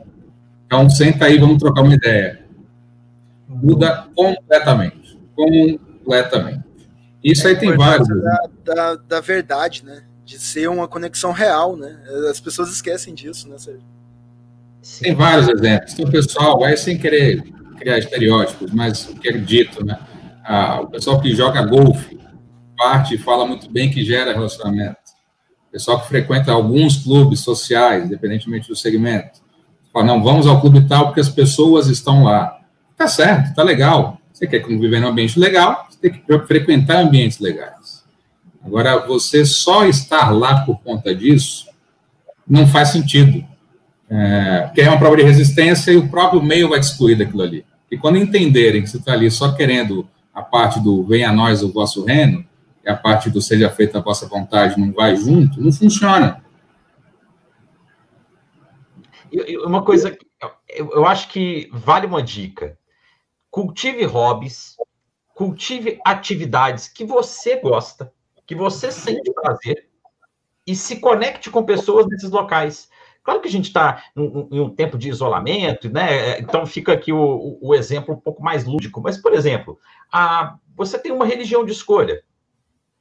Então, 0.66 0.88
senta 0.90 1.26
aí, 1.26 1.38
vamos 1.38 1.58
trocar 1.58 1.82
uma 1.82 1.94
ideia. 1.94 2.40
Muda 3.48 4.06
completamente. 4.14 5.18
Completamente. 6.08 6.64
Isso 7.22 7.46
é 7.46 7.50
aí 7.50 7.56
tem 7.56 7.76
vários. 7.76 8.08
Da, 8.08 8.48
da, 8.64 8.94
da 8.96 9.20
verdade, 9.20 9.84
né? 9.84 10.04
de 10.28 10.38
ser 10.38 10.68
uma 10.68 10.86
conexão 10.86 11.32
real, 11.32 11.74
né? 11.74 11.98
As 12.30 12.38
pessoas 12.38 12.68
esquecem 12.70 13.14
disso, 13.14 13.48
né, 13.48 13.56
Sérgio? 13.56 13.82
Tem 15.00 15.14
vários 15.14 15.48
exemplos. 15.48 15.94
Então, 15.94 16.04
o 16.04 16.10
pessoal 16.10 16.58
vai 16.58 16.76
sem 16.76 16.98
querer 16.98 17.42
criar 17.78 17.96
estereótipos, 17.96 18.70
mas 18.70 19.08
o 19.08 19.14
que 19.14 19.30
é 19.30 19.32
dito, 19.32 19.82
né? 19.82 19.98
Ah, 20.44 20.82
o 20.82 20.86
pessoal 20.88 21.18
que 21.18 21.34
joga 21.34 21.64
golfe 21.64 22.18
parte 22.76 23.14
e 23.14 23.18
fala 23.18 23.46
muito 23.46 23.70
bem 23.70 23.90
que 23.90 24.04
gera 24.04 24.34
relacionamento. 24.34 24.98
O 25.68 25.72
pessoal 25.72 25.98
que 26.02 26.08
frequenta 26.08 26.52
alguns 26.52 26.98
clubes 26.98 27.40
sociais, 27.40 28.04
independentemente 28.04 28.68
do 28.68 28.76
segmento, 28.76 29.40
fala, 29.90 30.04
não, 30.04 30.22
vamos 30.22 30.46
ao 30.46 30.60
clube 30.60 30.86
tal 30.86 31.06
porque 31.06 31.20
as 31.20 31.30
pessoas 31.30 31.86
estão 31.86 32.24
lá. 32.24 32.54
Tá 32.98 33.08
certo, 33.08 33.54
tá 33.54 33.62
legal. 33.62 34.18
Você 34.30 34.46
quer 34.46 34.60
conviver 34.60 35.00
num 35.00 35.08
ambiente 35.08 35.40
legal, 35.40 35.87
tem 36.00 36.12
que 36.12 36.38
frequentar 36.46 37.00
ambientes 37.00 37.38
legais. 37.38 38.04
Agora, 38.64 39.06
você 39.06 39.44
só 39.44 39.86
estar 39.86 40.30
lá 40.30 40.64
por 40.64 40.80
conta 40.82 41.14
disso 41.14 41.66
não 42.46 42.66
faz 42.66 42.88
sentido. 42.88 43.44
É, 44.10 44.62
porque 44.66 44.80
é 44.80 44.88
uma 44.88 44.98
prova 44.98 45.16
de 45.16 45.22
resistência 45.22 45.90
e 45.90 45.96
o 45.96 46.08
próprio 46.08 46.42
meio 46.42 46.68
vai 46.68 46.80
te 46.80 46.84
excluir 46.84 47.16
daquilo 47.16 47.42
ali. 47.42 47.64
E 47.90 47.96
quando 47.96 48.16
entenderem 48.16 48.82
que 48.82 48.88
você 48.88 48.96
está 48.96 49.12
ali 49.12 49.30
só 49.30 49.52
querendo 49.52 50.08
a 50.32 50.42
parte 50.42 50.80
do 50.80 51.02
venha 51.04 51.30
a 51.30 51.32
nós 51.32 51.62
o 51.62 51.72
vosso 51.72 52.04
reino, 52.04 52.44
e 52.84 52.88
a 52.88 52.96
parte 52.96 53.28
do 53.28 53.40
seja 53.40 53.68
feita 53.68 53.98
a 53.98 54.02
vossa 54.02 54.26
vontade 54.26 54.80
não 54.80 54.92
vai 54.92 55.16
junto, 55.16 55.60
não 55.60 55.72
funciona. 55.72 56.42
Uma 59.64 59.82
coisa, 59.82 60.16
eu 60.70 61.06
acho 61.06 61.28
que 61.28 61.68
vale 61.72 62.06
uma 62.06 62.22
dica. 62.22 62.78
Cultive 63.50 64.04
hobbies, 64.04 64.76
cultive 65.38 66.00
atividades 66.04 66.88
que 66.88 67.04
você 67.04 67.60
gosta, 67.60 68.12
que 68.44 68.56
você 68.56 68.90
sente 68.90 69.32
prazer 69.32 69.88
e 70.66 70.74
se 70.74 70.96
conecte 70.96 71.48
com 71.48 71.62
pessoas 71.62 72.08
nesses 72.08 72.28
locais. 72.28 72.88
Claro 73.22 73.40
que 73.40 73.46
a 73.46 73.50
gente 73.50 73.66
está 73.66 74.02
em 74.16 74.60
um 74.60 74.68
tempo 74.68 74.98
de 74.98 75.08
isolamento, 75.08 75.88
né? 75.88 76.40
Então 76.40 76.66
fica 76.66 76.92
aqui 76.92 77.12
o, 77.12 77.56
o, 77.62 77.72
exemplo 77.72 78.14
um 78.14 78.18
pouco 78.18 78.42
mais 78.42 78.64
lúdico. 78.64 79.00
Mas, 79.00 79.16
por 79.16 79.32
exemplo, 79.32 79.78
a, 80.12 80.56
você 80.76 80.98
tem 80.98 81.12
uma 81.12 81.24
religião 81.24 81.64
de 81.64 81.70
escolha. 81.70 82.20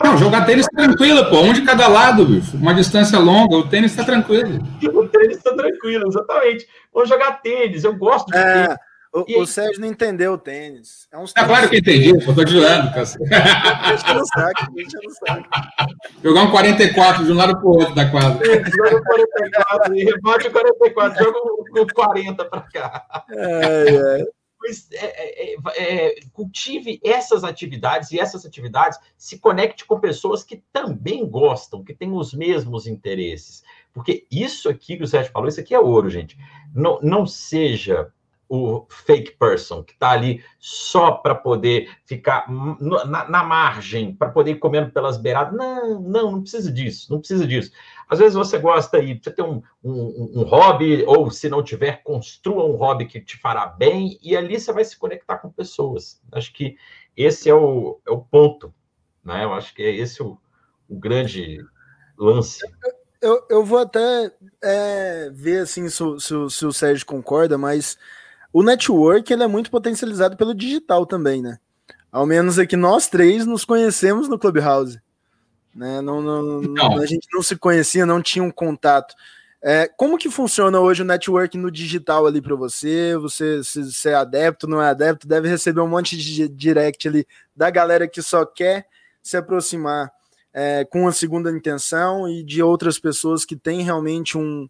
Não, 0.04 0.16
jogar 0.16 0.46
tênis 0.46 0.68
tá 0.68 0.84
tranquilo, 0.84 1.28
pô. 1.32 1.42
Um 1.42 1.54
de 1.54 1.64
cada 1.64 1.88
lado, 1.88 2.24
bicho. 2.24 2.56
Uma 2.56 2.76
distância 2.76 3.18
longa, 3.18 3.56
o 3.56 3.68
tênis 3.68 3.96
tá 3.96 4.04
tranquilo. 4.04 4.60
o 4.94 5.08
tênis 5.08 5.42
tá 5.42 5.56
tranquilo, 5.56 6.08
exatamente. 6.08 6.68
Vamos 6.94 7.10
jogar 7.10 7.42
tênis, 7.42 7.84
eu 7.84 7.96
gosto 7.96 8.28
de 8.28 8.38
é, 8.38 8.68
tênis. 8.68 8.80
O, 9.14 9.42
o 9.42 9.46
Sérgio 9.48 9.82
não 9.82 9.88
entendeu 9.88 10.34
o 10.34 10.38
tênis. 10.38 11.08
É, 11.12 11.18
uns 11.18 11.34
é 11.36 11.44
claro 11.44 11.70
que 11.70 11.78
entendi, 11.78 12.10
eu 12.10 12.20
tô 12.20 12.34
cara. 12.36 12.46
deixa 13.88 14.14
no 14.14 14.26
saco, 14.26 14.74
deixa 14.74 14.98
no 15.04 15.12
saco. 15.12 15.50
Jogar 16.24 16.44
um 16.44 16.52
44 16.52 17.26
de 17.26 17.32
um 17.32 17.36
lado 17.36 17.58
pro 17.58 17.70
outro 17.70 17.96
da 17.96 18.10
quadra. 18.10 18.46
Joga 18.70 18.98
o 18.98 19.04
44 19.04 19.96
e 19.96 20.04
rebate 20.04 20.48
o 20.48 20.52
44, 20.52 21.24
joga 21.24 21.40
o 21.82 21.88
40 21.94 22.46
para 22.46 22.62
cá. 22.62 23.26
É, 23.32 24.22
é. 24.22 24.26
Mas, 24.60 24.90
é, 24.92 25.54
é, 25.54 25.56
é, 25.78 26.16
cultive 26.34 27.00
essas 27.04 27.44
atividades 27.44 28.12
e 28.12 28.20
essas 28.20 28.46
atividades 28.46 29.00
se 29.16 29.40
conecte 29.40 29.86
com 29.86 30.00
pessoas 30.00 30.44
que 30.44 30.64
também 30.74 31.26
gostam, 31.26 31.84
que 31.84 31.94
têm 31.94 32.12
os 32.12 32.34
mesmos 32.34 32.88
interesses. 32.88 33.64
Porque 33.94 34.26
isso 34.30 34.68
aqui 34.68 34.98
que 34.98 35.04
o 35.04 35.08
Sérgio 35.08 35.32
falou, 35.32 35.48
isso 35.48 35.60
aqui 35.60 35.74
é 35.74 35.80
ouro, 35.80 36.10
gente. 36.10 36.38
Não, 36.74 37.00
não 37.02 37.26
seja 37.26 38.12
o 38.50 38.86
fake 38.90 39.38
person, 39.38 39.84
que 39.84 39.94
está 39.94 40.12
ali 40.12 40.44
só 40.60 41.12
para 41.12 41.36
poder 41.36 41.90
ficar 42.06 42.46
na, 42.50 43.28
na 43.28 43.44
margem, 43.44 44.16
para 44.16 44.30
poder 44.30 44.52
ir 44.52 44.60
comendo 44.60 44.92
pelas 44.92 45.18
beiradas. 45.18 45.54
Não, 45.54 46.00
não, 46.00 46.32
não 46.32 46.42
precisa 46.42 46.72
disso, 46.72 47.12
não 47.12 47.20
precisa 47.20 47.46
disso. 47.46 47.72
Às 48.10 48.20
vezes 48.20 48.36
você 48.36 48.58
gosta 48.58 48.98
aí, 48.98 49.20
você 49.22 49.32
tem 49.32 49.44
um, 49.44 49.62
um, 49.84 50.42
um, 50.42 50.44
hobby, 50.44 51.04
ou 51.06 51.30
se 51.30 51.50
não 51.50 51.62
tiver, 51.62 52.04
construa 52.04 52.66
um 52.66 52.78
hobby 52.78 53.06
que 53.06 53.20
te 53.20 53.38
fará 53.38 53.68
bem, 53.68 54.18
e 54.22 54.36
ali 54.36 54.60
você 54.60 54.72
vai 54.72 54.86
se 54.86 54.98
conectar 54.98 55.38
com 55.40 55.52
pessoas. 55.52 56.22
Acho 56.32 56.54
que 56.54 56.78
esse 57.16 57.50
é 57.50 57.54
o, 57.54 58.00
é 58.08 58.12
o 58.12 58.20
ponto, 58.20 58.74
né? 59.24 59.44
Eu 59.44 59.54
acho 59.54 59.74
que 59.76 59.84
é 59.84 59.94
esse 59.94 60.24
o, 60.24 60.38
o 60.88 60.98
grande 60.98 61.60
lance. 62.18 62.66
Eu, 63.22 63.46
eu 63.50 63.66
vou 63.66 63.80
até 63.80 64.32
é, 64.64 65.30
ver 65.34 65.64
assim 65.64 65.90
se, 65.90 66.04
se, 66.20 66.50
se 66.50 66.66
o 66.66 66.72
Sérgio 66.72 67.06
concorda, 67.06 67.58
mas 67.58 67.98
o 68.58 68.64
network 68.64 69.32
ele 69.32 69.44
é 69.44 69.48
muito 69.48 69.70
potencializado 69.70 70.36
pelo 70.36 70.56
digital 70.56 71.06
também, 71.06 71.44
né? 71.44 71.60
Ao 72.12 72.26
menos 72.26 72.58
aqui 72.58 72.76
nós 72.76 73.08
três 73.08 73.46
nos 73.46 73.64
conhecemos 73.64 74.28
no 74.28 74.40
Clubhouse. 74.40 75.00
Né? 75.76 76.02
Não, 76.02 76.24
não, 76.24 76.62
não. 76.62 76.98
A 76.98 77.06
gente 77.06 77.28
não 77.32 77.44
se 77.44 77.56
conhecia, 77.56 78.04
não 78.04 78.20
tinha 78.20 78.44
um 78.44 78.50
contato. 78.50 79.14
É, 79.62 79.88
como 79.96 80.18
que 80.18 80.28
funciona 80.28 80.80
hoje 80.80 81.04
o 81.04 81.06
network 81.06 81.56
no 81.56 81.70
digital 81.70 82.26
ali 82.26 82.42
para 82.42 82.56
você? 82.56 83.16
Você 83.18 83.64
se, 83.64 83.92
se, 83.92 84.10
é 84.10 84.16
adepto, 84.16 84.66
não 84.66 84.82
é 84.82 84.90
adepto, 84.90 85.28
deve 85.28 85.48
receber 85.48 85.82
um 85.82 85.88
monte 85.88 86.18
de 86.18 86.50
direct 86.50 87.08
ali 87.08 87.28
da 87.56 87.70
galera 87.70 88.08
que 88.08 88.24
só 88.24 88.44
quer 88.44 88.88
se 89.22 89.38
aproximar 89.38 90.12
é, 90.52 90.84
com 90.84 91.02
uma 91.02 91.12
segunda 91.12 91.52
intenção 91.52 92.28
e 92.28 92.42
de 92.42 92.64
outras 92.64 92.98
pessoas 92.98 93.46
que 93.46 93.56
têm 93.56 93.84
realmente 93.84 94.36
um, 94.36 94.68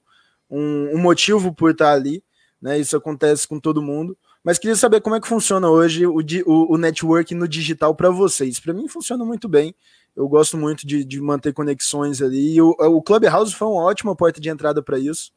um, 0.49 0.89
um 0.93 0.97
motivo 0.97 1.53
por 1.53 1.71
estar 1.71 1.93
ali 1.93 2.21
né? 2.61 2.79
Isso 2.79 2.95
acontece 2.95 3.47
com 3.47 3.59
todo 3.59 3.81
mundo. 3.81 4.17
Mas 4.43 4.57
queria 4.57 4.75
saber 4.75 5.01
como 5.01 5.15
é 5.15 5.19
que 5.19 5.27
funciona 5.27 5.69
hoje 5.69 6.05
o, 6.05 6.19
o, 6.45 6.73
o 6.73 6.77
network 6.77 7.33
no 7.35 7.47
digital 7.47 7.93
para 7.93 8.09
vocês. 8.09 8.59
Para 8.59 8.73
mim 8.73 8.87
funciona 8.87 9.25
muito 9.25 9.47
bem. 9.47 9.75
Eu 10.15 10.27
gosto 10.27 10.57
muito 10.57 10.87
de, 10.87 11.03
de 11.03 11.21
manter 11.21 11.53
conexões 11.53 12.21
ali. 12.21 12.55
E 12.55 12.61
o, 12.61 12.69
o 12.69 13.01
Clubhouse 13.01 13.53
foi 13.53 13.67
uma 13.67 13.83
ótima 13.83 14.15
porta 14.15 14.39
de 14.39 14.49
entrada 14.49 14.81
para 14.81 14.97
isso. 14.97 15.31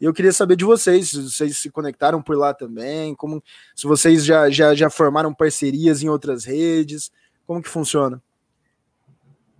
E 0.00 0.04
eu 0.04 0.12
queria 0.12 0.32
saber 0.32 0.56
de 0.56 0.64
vocês, 0.64 1.10
se 1.10 1.22
vocês 1.22 1.56
se 1.56 1.70
conectaram 1.70 2.20
por 2.20 2.36
lá 2.36 2.52
também, 2.52 3.14
como 3.14 3.42
se 3.74 3.86
vocês 3.86 4.24
já, 4.24 4.50
já, 4.50 4.74
já 4.74 4.90
formaram 4.90 5.32
parcerias 5.32 6.02
em 6.02 6.08
outras 6.08 6.44
redes, 6.44 7.10
como 7.46 7.62
que 7.62 7.68
funciona? 7.68 8.22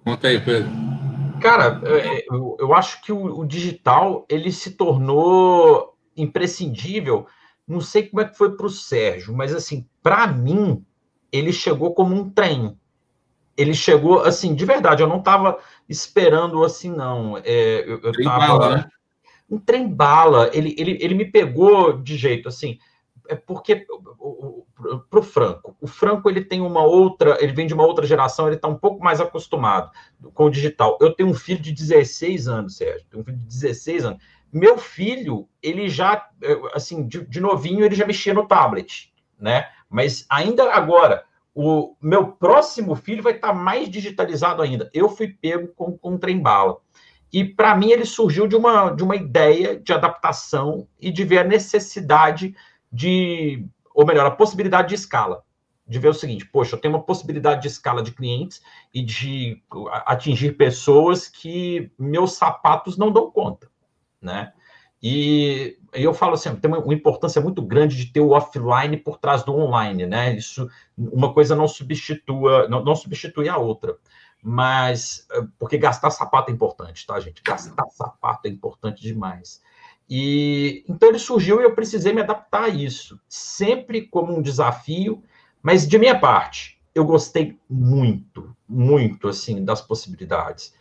Conta 0.04 0.28
aí, 0.28 0.38
Pedro. 0.40 0.70
Cara, 1.40 1.80
é, 1.84 2.26
eu, 2.30 2.56
eu 2.60 2.74
acho 2.74 3.00
que 3.02 3.12
o, 3.12 3.40
o 3.40 3.46
digital 3.46 4.26
ele 4.28 4.52
se 4.52 4.72
tornou 4.72 5.95
imprescindível. 6.16 7.26
Não 7.66 7.80
sei 7.80 8.04
como 8.04 8.20
é 8.20 8.24
que 8.24 8.36
foi 8.36 8.56
para 8.56 8.66
o 8.66 8.70
Sérgio, 8.70 9.34
mas 9.34 9.54
assim, 9.54 9.86
para 10.02 10.26
mim, 10.26 10.84
ele 11.32 11.52
chegou 11.52 11.92
como 11.94 12.14
um 12.14 12.30
trem. 12.30 12.78
Ele 13.56 13.74
chegou 13.74 14.20
assim, 14.22 14.54
de 14.54 14.64
verdade, 14.64 15.02
eu 15.02 15.08
não 15.08 15.18
estava 15.18 15.58
esperando 15.88 16.62
assim, 16.62 16.90
não. 16.90 17.38
É, 17.38 17.84
eu, 17.86 18.00
eu 18.02 18.12
tava, 18.22 18.58
bala, 18.58 18.76
né? 18.76 18.88
Um 19.50 19.58
trem 19.58 19.88
bala. 19.88 20.50
Ele, 20.52 20.74
ele, 20.78 20.98
ele 21.00 21.14
me 21.14 21.24
pegou 21.24 21.92
de 21.94 22.16
jeito 22.16 22.48
assim. 22.48 22.78
É 23.28 23.34
porque 23.34 23.86
para 25.10 25.18
o 25.18 25.22
Franco, 25.22 25.76
o 25.80 25.86
Franco 25.86 26.28
ele 26.28 26.44
tem 26.44 26.60
uma 26.60 26.82
outra, 26.82 27.42
ele 27.42 27.52
vem 27.52 27.66
de 27.66 27.74
uma 27.74 27.84
outra 27.84 28.06
geração, 28.06 28.46
ele 28.46 28.56
está 28.56 28.68
um 28.68 28.76
pouco 28.76 29.02
mais 29.02 29.20
acostumado 29.20 29.90
com 30.34 30.44
o 30.44 30.50
digital. 30.50 30.96
Eu 31.00 31.12
tenho 31.12 31.30
um 31.30 31.34
filho 31.34 31.60
de 31.60 31.72
16 31.72 32.46
anos, 32.46 32.76
Sérgio, 32.76 33.06
tenho 33.10 33.22
um 33.22 33.24
filho 33.24 33.38
de 33.38 33.46
16 33.46 34.04
anos. 34.04 34.22
Meu 34.52 34.78
filho, 34.78 35.48
ele 35.62 35.88
já, 35.88 36.28
assim, 36.72 37.06
de, 37.06 37.26
de 37.26 37.40
novinho, 37.40 37.84
ele 37.84 37.94
já 37.94 38.06
mexia 38.06 38.32
no 38.32 38.46
tablet, 38.46 39.12
né? 39.38 39.68
Mas 39.88 40.24
ainda 40.28 40.72
agora, 40.72 41.24
o 41.54 41.96
meu 42.00 42.32
próximo 42.32 42.94
filho 42.94 43.22
vai 43.22 43.34
estar 43.34 43.48
tá 43.48 43.54
mais 43.54 43.88
digitalizado 43.88 44.62
ainda. 44.62 44.90
Eu 44.92 45.08
fui 45.08 45.28
pego 45.28 45.68
com, 45.68 45.96
com 45.96 46.12
um 46.12 46.18
trem-bala. 46.18 46.78
E 47.32 47.44
para 47.44 47.74
mim 47.74 47.90
ele 47.90 48.04
surgiu 48.04 48.46
de 48.46 48.54
uma, 48.54 48.90
de 48.90 49.02
uma 49.02 49.16
ideia 49.16 49.78
de 49.78 49.92
adaptação 49.92 50.86
e 51.00 51.10
de 51.10 51.24
ver 51.24 51.38
a 51.38 51.44
necessidade 51.44 52.54
de, 52.92 53.66
ou 53.94 54.06
melhor, 54.06 54.26
a 54.26 54.30
possibilidade 54.30 54.90
de 54.90 54.94
escala. 54.94 55.42
De 55.86 55.98
ver 55.98 56.08
o 56.08 56.14
seguinte, 56.14 56.46
poxa, 56.46 56.74
eu 56.74 56.80
tenho 56.80 56.94
uma 56.94 57.02
possibilidade 57.02 57.62
de 57.62 57.68
escala 57.68 58.02
de 58.02 58.12
clientes 58.12 58.60
e 58.92 59.02
de 59.02 59.62
atingir 60.04 60.56
pessoas 60.56 61.28
que 61.28 61.90
meus 61.98 62.32
sapatos 62.32 62.96
não 62.96 63.10
dão 63.10 63.30
conta 63.30 63.68
né? 64.26 64.52
E 65.02 65.78
eu 65.92 66.12
falo 66.12 66.34
assim, 66.34 66.54
tem 66.56 66.70
uma, 66.70 66.92
importância 66.92 67.40
muito 67.40 67.62
grande 67.62 67.96
de 67.96 68.12
ter 68.12 68.20
o 68.20 68.30
offline 68.30 68.96
por 68.96 69.18
trás 69.18 69.44
do 69.44 69.54
online, 69.54 70.06
né? 70.06 70.34
Isso, 70.34 70.68
uma 70.96 71.32
coisa 71.32 71.54
não 71.54 71.68
substitua, 71.68 72.68
não, 72.68 72.82
não 72.82 72.96
substitui 72.96 73.48
a 73.48 73.56
outra. 73.56 73.96
Mas, 74.42 75.26
eh, 75.32 75.44
porque 75.58 75.78
gastar 75.78 76.10
sapato 76.10 76.50
é 76.50 76.54
importante, 76.54 77.06
tá, 77.06 77.18
gente? 77.20 77.42
Gastar 77.42 77.86
sapato 77.90 78.48
é 78.48 78.50
importante 78.50 79.02
demais. 79.02 79.62
E 80.08 80.84
então 80.88 81.08
ele 81.08 81.18
surgiu 81.18 81.60
e 81.60 81.64
eu 81.64 81.74
precisei 81.74 82.12
me 82.12 82.20
adaptar 82.20 82.64
a 82.64 82.68
isso, 82.68 83.20
sempre 83.28 84.02
como 84.06 84.36
um 84.36 84.42
desafio, 84.42 85.22
mas 85.62 85.86
de 85.86 85.98
minha 85.98 86.18
parte, 86.18 86.80
eu 86.94 87.04
gostei 87.04 87.58
muito, 87.68 88.56
muito 88.68 89.28
assim 89.28 89.64
das 89.64 89.80
possibilidades. 89.80 90.74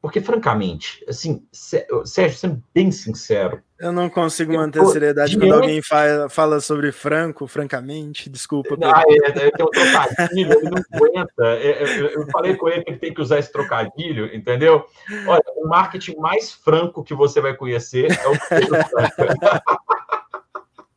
Porque, 0.00 0.20
francamente, 0.20 1.04
assim, 1.08 1.44
Sérgio, 1.52 2.38
sendo 2.38 2.62
bem 2.72 2.92
sincero. 2.92 3.60
Eu 3.80 3.90
não 3.90 4.08
consigo 4.08 4.52
manter 4.52 4.80
a 4.80 4.86
seriedade 4.86 5.36
quando 5.36 5.54
alguém 5.54 5.82
fala, 5.82 6.28
fala 6.28 6.60
sobre 6.60 6.92
Franco, 6.92 7.48
francamente, 7.48 8.30
desculpa. 8.30 8.76
Ah, 8.82 9.02
é, 9.08 9.16
é, 9.28 9.50
tem 9.50 9.66
um 9.66 9.70
trocadilho, 9.70 10.52
ele 10.52 10.70
não 10.70 10.82
aguenta. 10.92 11.44
É, 11.44 11.82
é, 11.82 12.16
eu 12.16 12.26
falei 12.30 12.56
com 12.56 12.68
ele 12.68 12.84
que 12.84 12.90
ele 12.90 12.98
tem 12.98 13.12
que 13.12 13.20
usar 13.20 13.40
esse 13.40 13.52
trocadilho, 13.52 14.32
entendeu? 14.34 14.84
Olha, 15.26 15.42
o 15.56 15.66
marketing 15.66 16.16
mais 16.16 16.52
franco 16.52 17.02
que 17.02 17.14
você 17.14 17.40
vai 17.40 17.56
conhecer 17.56 18.06
é 18.10 18.28
o 18.28 18.34
Franco. 18.36 18.74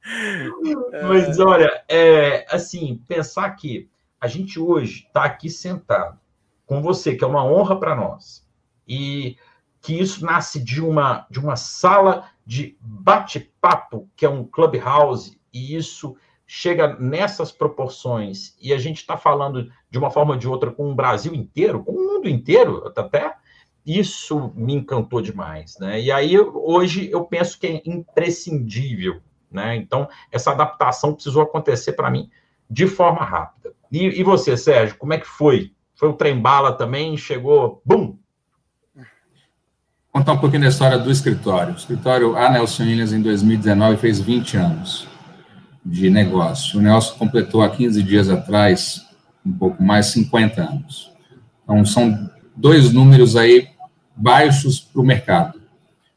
Mas, 1.07 1.39
olha, 1.39 1.83
é, 1.87 2.45
assim, 2.49 3.03
pensar 3.07 3.49
que 3.51 3.89
a 4.19 4.27
gente 4.27 4.59
hoje 4.59 5.05
está 5.07 5.23
aqui 5.23 5.49
sentado 5.49 6.19
com 6.65 6.81
você, 6.81 7.15
que 7.15 7.23
é 7.23 7.27
uma 7.27 7.43
honra 7.43 7.79
para 7.79 7.95
nós 7.95 8.45
e 8.91 9.37
que 9.79 9.97
isso 9.97 10.25
nasce 10.25 10.59
de 10.59 10.81
uma, 10.81 11.25
de 11.31 11.39
uma 11.39 11.55
sala 11.55 12.29
de 12.45 12.77
bate-papo, 12.81 14.09
que 14.17 14.25
é 14.25 14.29
um 14.29 14.43
clubhouse, 14.43 15.39
e 15.53 15.75
isso 15.75 16.17
chega 16.45 16.97
nessas 16.99 17.53
proporções, 17.53 18.53
e 18.61 18.73
a 18.73 18.77
gente 18.77 18.97
está 18.97 19.15
falando 19.15 19.71
de 19.89 19.97
uma 19.97 20.11
forma 20.11 20.33
ou 20.33 20.37
de 20.37 20.45
outra 20.45 20.69
com 20.69 20.91
o 20.91 20.95
Brasil 20.95 21.33
inteiro, 21.33 21.81
com 21.81 21.93
o 21.93 22.13
mundo 22.15 22.27
inteiro 22.27 22.91
até, 22.95 23.33
isso 23.85 24.51
me 24.55 24.73
encantou 24.73 25.21
demais, 25.21 25.77
né? 25.79 25.99
E 26.01 26.11
aí, 26.11 26.37
hoje, 26.37 27.09
eu 27.09 27.23
penso 27.23 27.57
que 27.57 27.67
é 27.67 27.81
imprescindível, 27.85 29.21
né? 29.49 29.77
Então, 29.77 30.07
essa 30.29 30.51
adaptação 30.51 31.13
precisou 31.13 31.43
acontecer 31.43 31.93
para 31.93 32.11
mim 32.11 32.29
de 32.69 32.85
forma 32.85 33.23
rápida. 33.23 33.73
E, 33.89 34.19
e, 34.19 34.23
você, 34.23 34.55
Sérgio, 34.57 34.97
como 34.97 35.13
é 35.13 35.17
que 35.17 35.27
foi? 35.27 35.73
Foi 35.95 36.09
o 36.09 36.13
trem-bala 36.13 36.73
também? 36.73 37.17
Chegou, 37.17 37.81
bum, 37.85 38.17
contar 40.11 40.33
um 40.33 40.37
pouquinho 40.37 40.63
da 40.63 40.69
história 40.69 40.97
do 40.97 41.09
escritório. 41.09 41.73
O 41.73 41.77
escritório, 41.77 42.35
a 42.35 42.49
Nelson 42.49 42.83
Williams, 42.83 43.13
em 43.13 43.21
2019, 43.21 43.97
fez 43.97 44.19
20 44.19 44.57
anos 44.57 45.07
de 45.85 46.09
negócio. 46.09 46.79
O 46.79 46.81
Nelson 46.81 47.15
completou 47.17 47.61
há 47.61 47.69
15 47.69 48.03
dias 48.03 48.29
atrás, 48.29 49.01
um 49.45 49.53
pouco 49.53 49.81
mais, 49.81 50.07
50 50.07 50.61
anos. 50.61 51.11
Então, 51.63 51.85
são 51.85 52.29
dois 52.55 52.91
números 52.91 53.35
aí 53.35 53.69
baixos 54.15 54.79
para 54.79 55.01
o 55.01 55.05
mercado. 55.05 55.59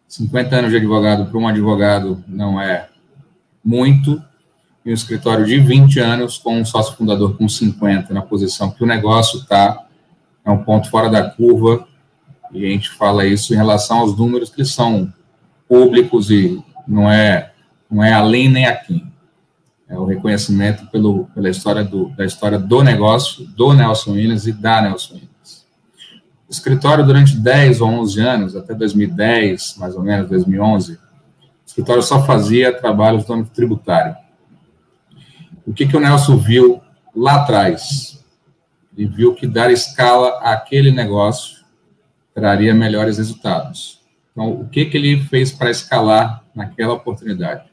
50 0.09 0.57
anos 0.57 0.71
de 0.71 0.77
advogado 0.77 1.27
para 1.27 1.39
um 1.39 1.49
advogado 1.49 2.23
não 2.29 2.61
é 2.61 2.89
muito, 3.65 4.23
e 4.85 4.91
um 4.91 4.95
escritório 4.95 5.47
de 5.47 5.59
20 5.59 5.99
anos 5.99 6.37
com 6.37 6.59
um 6.61 6.65
sócio 6.65 6.95
fundador 6.95 7.39
com 7.39 7.49
50 7.49 8.13
na 8.13 8.21
posição 8.21 8.71
que 8.71 8.85
o 8.85 8.87
negócio 8.87 9.41
está, 9.41 9.87
é 10.45 10.51
um 10.51 10.63
ponto 10.63 10.91
fora 10.91 11.09
da 11.09 11.31
curva, 11.31 11.89
e 12.55 12.65
a 12.65 12.69
gente 12.69 12.89
fala 12.91 13.27
isso 13.27 13.53
em 13.53 13.57
relação 13.57 13.99
aos 13.99 14.17
números 14.17 14.49
que 14.49 14.65
são 14.65 15.13
públicos 15.69 16.31
e 16.31 16.63
não 16.87 17.11
é, 17.11 17.53
não 17.91 18.03
é 18.03 18.13
além 18.13 18.49
nem 18.49 18.67
aqui. 18.67 19.05
É 19.89 19.99
o 19.99 20.05
reconhecimento 20.05 20.87
pelo, 20.87 21.27
pela 21.35 21.51
história 21.51 21.83
do, 21.83 22.11
da 22.11 22.25
história 22.25 22.59
do 22.59 22.83
negócio, 22.83 23.45
do 23.49 23.73
Nelson 23.73 24.13
Williams 24.13 24.47
e 24.47 24.53
da 24.53 24.81
Nelson 24.81 25.15
Williams. 25.15 25.67
O 26.49 26.53
escritório, 26.53 27.05
durante 27.05 27.37
10 27.37 27.81
ou 27.81 27.89
11 27.89 28.21
anos, 28.21 28.57
até 28.57 28.73
2010, 28.73 29.77
mais 29.77 29.97
ou 29.97 30.03
menos, 30.03 30.29
2011, 30.29 30.93
o 30.93 30.99
escritório 31.67 32.03
só 32.03 32.25
fazia 32.25 32.73
trabalhos 32.73 33.25
do 33.25 33.33
âmbito 33.33 33.53
tributário. 33.53 34.17
O 35.67 35.73
que, 35.73 35.87
que 35.87 35.97
o 35.97 36.01
Nelson 36.01 36.37
viu 36.37 36.81
lá 37.15 37.37
atrás? 37.37 38.25
Ele 38.97 39.09
viu 39.09 39.35
que 39.35 39.47
dar 39.47 39.73
escala 39.73 40.39
àquele 40.41 40.93
negócio 40.93 41.64
traria 42.35 42.75
melhores 42.75 43.19
resultados. 43.19 44.01
Então, 44.33 44.51
o 44.51 44.69
que, 44.69 44.85
que 44.87 44.97
ele 44.97 45.21
fez 45.25 45.53
para 45.53 45.71
escalar 45.71 46.43
naquela 46.55 46.95
oportunidade? 46.95 47.65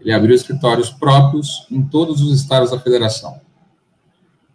Ele 0.00 0.12
abriu 0.12 0.34
escritórios 0.34 0.90
próprios 0.90 1.66
em 1.70 1.82
todos 1.82 2.20
os 2.20 2.38
estados 2.38 2.72
da 2.72 2.80
federação. 2.80 3.40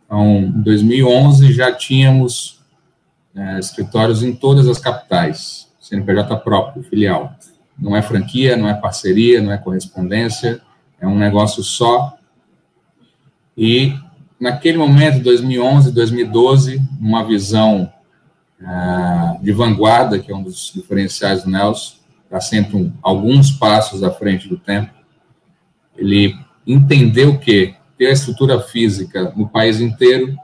Então, 0.06 0.40
em 0.40 0.62
2011 0.62 1.54
já 1.54 1.72
tínhamos 1.72 2.62
é, 3.36 3.60
escritórios 3.60 4.24
em 4.24 4.36
todas 4.36 4.68
as 4.68 4.80
capitais, 4.80 5.72
CNPJ 5.80 6.36
próprio, 6.38 6.84
filial. 6.84 7.34
Não 7.80 7.96
é 7.96 8.02
franquia, 8.02 8.58
não 8.58 8.68
é 8.68 8.74
parceria, 8.74 9.42
não 9.42 9.54
é 9.54 9.58
correspondência, 9.58 10.62
é 11.00 11.08
um 11.08 11.18
negócio 11.18 11.64
só 11.64 12.18
e 13.58 13.98
naquele 14.40 14.78
momento, 14.78 15.24
2011, 15.24 15.92
2012, 15.92 16.80
uma 17.02 17.26
visão 17.26 17.92
uh, 18.62 19.44
de 19.44 19.52
vanguarda, 19.52 20.20
que 20.20 20.32
é 20.32 20.36
um 20.36 20.44
dos 20.44 20.72
diferenciais 20.74 21.44
do 21.44 21.50
Nelson, 21.50 21.98
está 22.24 22.40
sempre 22.40 22.78
um, 22.78 22.94
alguns 23.02 23.52
passos 23.52 24.04
à 24.04 24.12
frente 24.12 24.48
do 24.48 24.58
tempo. 24.58 24.92
Ele 25.96 26.36
entendeu 26.66 27.38
que 27.38 27.76
ter 27.98 28.08
a 28.08 28.12
estrutura 28.12 28.60
física 28.60 29.34
no 29.36 29.48
país 29.48 29.80
inteiro 29.80 30.38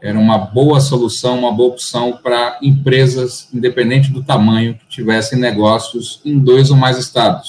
era 0.00 0.18
uma 0.18 0.36
boa 0.36 0.78
solução, 0.80 1.38
uma 1.38 1.52
boa 1.52 1.70
opção 1.70 2.18
para 2.22 2.58
empresas, 2.62 3.48
independente 3.52 4.12
do 4.12 4.22
tamanho, 4.22 4.74
que 4.74 4.86
tivessem 4.88 5.38
negócios 5.38 6.20
em 6.24 6.38
dois 6.38 6.70
ou 6.70 6.76
mais 6.76 6.98
estados. 6.98 7.48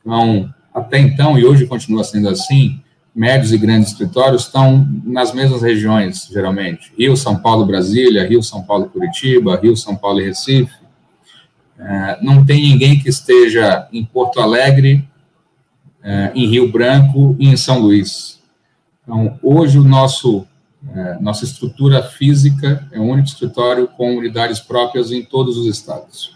Então, 0.00 0.52
até 0.72 0.98
então, 0.98 1.38
e 1.38 1.44
hoje 1.44 1.66
continua 1.66 2.02
sendo 2.02 2.28
assim, 2.28 2.82
médios 3.14 3.52
e 3.52 3.58
grandes 3.58 3.90
escritórios 3.90 4.42
estão 4.42 4.88
nas 5.04 5.32
mesmas 5.32 5.62
regiões, 5.62 6.28
geralmente. 6.30 6.92
Rio, 6.98 7.16
São 7.16 7.36
Paulo, 7.36 7.64
Brasília, 7.64 8.26
Rio, 8.26 8.42
São 8.42 8.62
Paulo, 8.62 8.86
Curitiba, 8.86 9.58
Rio, 9.62 9.76
São 9.76 9.94
Paulo 9.94 10.20
e 10.20 10.24
Recife. 10.24 10.74
É, 11.78 12.18
não 12.20 12.44
tem 12.44 12.60
ninguém 12.62 12.98
que 12.98 13.08
esteja 13.08 13.88
em 13.92 14.04
Porto 14.04 14.40
Alegre, 14.40 15.08
é, 16.02 16.32
em 16.34 16.46
Rio 16.46 16.70
Branco 16.70 17.36
e 17.38 17.48
em 17.48 17.56
São 17.56 17.78
Luís. 17.78 18.42
Então, 19.02 19.38
hoje, 19.42 19.78
o 19.78 19.84
nosso, 19.84 20.44
é, 20.92 21.18
nossa 21.20 21.44
estrutura 21.44 22.02
física 22.02 22.86
é 22.90 22.98
o 22.98 23.04
único 23.04 23.28
escritório 23.28 23.86
com 23.86 24.16
unidades 24.16 24.58
próprias 24.58 25.12
em 25.12 25.22
todos 25.22 25.56
os 25.56 25.66
estados. 25.66 26.34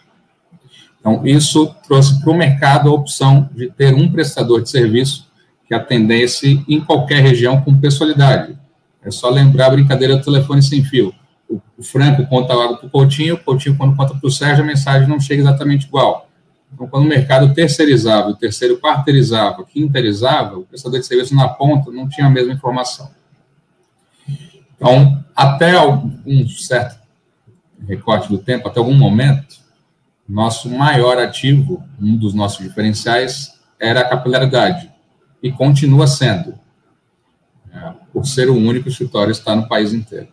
Então, 1.00 1.26
isso 1.26 1.74
trouxe 1.86 2.20
para 2.20 2.30
o 2.30 2.36
mercado 2.36 2.88
a 2.88 2.92
opção 2.92 3.48
de 3.54 3.70
ter 3.70 3.94
um 3.94 4.10
prestador 4.10 4.62
de 4.62 4.70
serviço 4.70 5.27
que 5.68 5.74
atendesse 5.74 6.64
em 6.66 6.80
qualquer 6.80 7.22
região 7.22 7.60
com 7.60 7.78
pessoalidade. 7.78 8.58
É 9.04 9.10
só 9.10 9.28
lembrar 9.28 9.66
a 9.66 9.70
brincadeira 9.70 10.16
do 10.16 10.24
telefone 10.24 10.62
sem 10.62 10.82
fio. 10.82 11.14
O, 11.48 11.60
o 11.76 11.82
Franco 11.82 12.26
conta 12.26 12.54
algo 12.54 12.78
para 12.78 12.86
o 12.86 12.90
Coutinho, 12.90 13.34
o 13.34 13.38
Coutinho, 13.38 13.76
quando 13.76 13.94
conta 13.94 14.14
para 14.14 14.26
o 14.26 14.30
Sérgio, 14.30 14.64
a 14.64 14.66
mensagem 14.66 15.06
não 15.06 15.20
chega 15.20 15.42
exatamente 15.42 15.86
igual. 15.86 16.26
Então, 16.72 16.86
quando 16.88 17.04
o 17.04 17.08
mercado 17.08 17.52
terceirizava, 17.52 18.30
o 18.30 18.34
terceiro 18.34 18.78
quarteirizava, 18.78 19.64
quinteirizava, 19.64 20.58
o 20.58 20.64
prestador 20.64 21.00
de 21.00 21.06
serviço 21.06 21.34
na 21.34 21.48
ponta 21.48 21.90
não 21.90 22.08
tinha 22.08 22.26
a 22.26 22.30
mesma 22.30 22.52
informação. 22.52 23.10
Então, 24.74 25.22
até 25.36 25.78
um 25.80 26.48
certo 26.48 26.98
recorte 27.86 28.28
do 28.28 28.38
tempo, 28.38 28.68
até 28.68 28.78
algum 28.78 28.94
momento, 28.94 29.56
nosso 30.26 30.68
maior 30.68 31.18
ativo, 31.18 31.82
um 32.00 32.16
dos 32.16 32.34
nossos 32.34 32.64
diferenciais, 32.66 33.58
era 33.78 34.00
a 34.00 34.08
capilaridade 34.08 34.87
e 35.42 35.52
continua 35.52 36.06
sendo, 36.06 36.54
é, 37.72 37.92
por 38.12 38.26
ser 38.26 38.48
o 38.48 38.56
único 38.56 38.88
escritório 38.88 39.30
está 39.30 39.54
no 39.54 39.68
país 39.68 39.92
inteiro. 39.92 40.28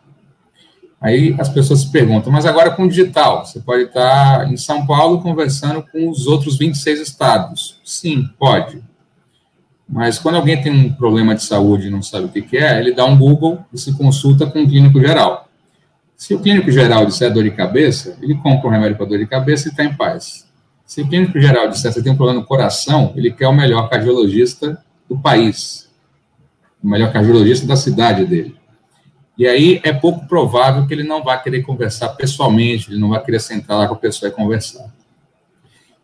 Aí 0.99 1.36
as 1.38 1.49
pessoas 1.49 1.82
se 1.82 1.91
perguntam, 1.91 2.32
mas 2.32 2.45
agora 2.45 2.72
com 2.72 2.84
o 2.84 2.89
digital, 2.89 3.45
você 3.45 3.60
pode 3.60 3.84
estar 3.84 4.51
em 4.51 4.58
São 4.58 4.88
Paulo 4.88 5.22
conversando 5.22 5.84
com 5.84 6.10
os 6.10 6.26
outros 6.26 6.58
26 6.58 6.99
estados. 6.99 7.80
Sim, 7.84 8.28
pode. 8.39 8.82
Mas 9.88 10.18
quando 10.18 10.36
alguém 10.36 10.60
tem 10.60 10.72
um 10.72 10.91
problema 10.91 11.36
de 11.36 11.43
saúde 11.43 11.88
e 11.88 11.91
não 11.91 12.01
sabe 12.01 12.26
o 12.26 12.30
que 12.30 12.58
é, 12.58 12.80
ele 12.80 12.91
dá 12.91 13.06
um 13.06 13.18
Google 13.18 13.64
e 13.72 13.78
se 13.78 13.95
consulta 13.95 14.47
com 14.47 14.64
o 14.64 14.68
clínico 14.68 14.99
geral. 14.99 15.47
Se 16.18 16.34
o 16.34 16.39
clínico 16.39 16.72
geral 16.72 17.06
disser 17.06 17.32
dor 17.32 17.43
de 17.43 17.51
cabeça, 17.51 18.18
ele 18.22 18.36
compra 18.36 18.68
um 18.68 18.72
remédio 18.72 18.97
para 18.97 19.06
dor 19.06 19.20
de 19.20 19.28
cabeça 19.28 19.68
e 19.68 19.72
está 19.72 19.84
em 19.84 19.93
paz. 19.93 20.47
Se 20.86 21.01
o 21.01 21.08
clínico 21.08 21.39
geral 21.39 21.68
disser 21.68 21.91
você 21.91 22.01
tem 22.01 22.14
um 22.14 22.16
problema 22.16 22.39
no 22.39 22.47
coração, 22.47 23.14
ele 23.16 23.32
quer 23.32 23.47
o 23.47 23.53
melhor 23.53 23.89
cardiologista 23.89 24.84
do 25.10 25.18
país, 25.18 25.89
o 26.84 26.88
melhor 26.88 27.12
cardiologista 27.12 27.66
da 27.66 27.76
cidade 27.76 28.26
dele. 28.26 28.56
E 29.38 29.45
aí 29.45 29.82
é 29.84 29.91
pouco 29.91 30.26
provável 30.28 30.88
que 30.88 30.93
ele 30.93 31.03
não 31.03 31.24
vá 31.24 31.38
querer 31.38 31.62
conversar 31.62 32.10
pessoalmente, 32.10 32.89
ele 32.89 32.99
não 32.99 33.10
vai 33.10 33.22
querer 33.22 33.39
sentar 33.39 33.78
lá 33.78 33.88
com 33.88 33.93
a 33.93 33.97
pessoa 33.97 34.30
e 34.30 34.32
conversar. 34.32 34.89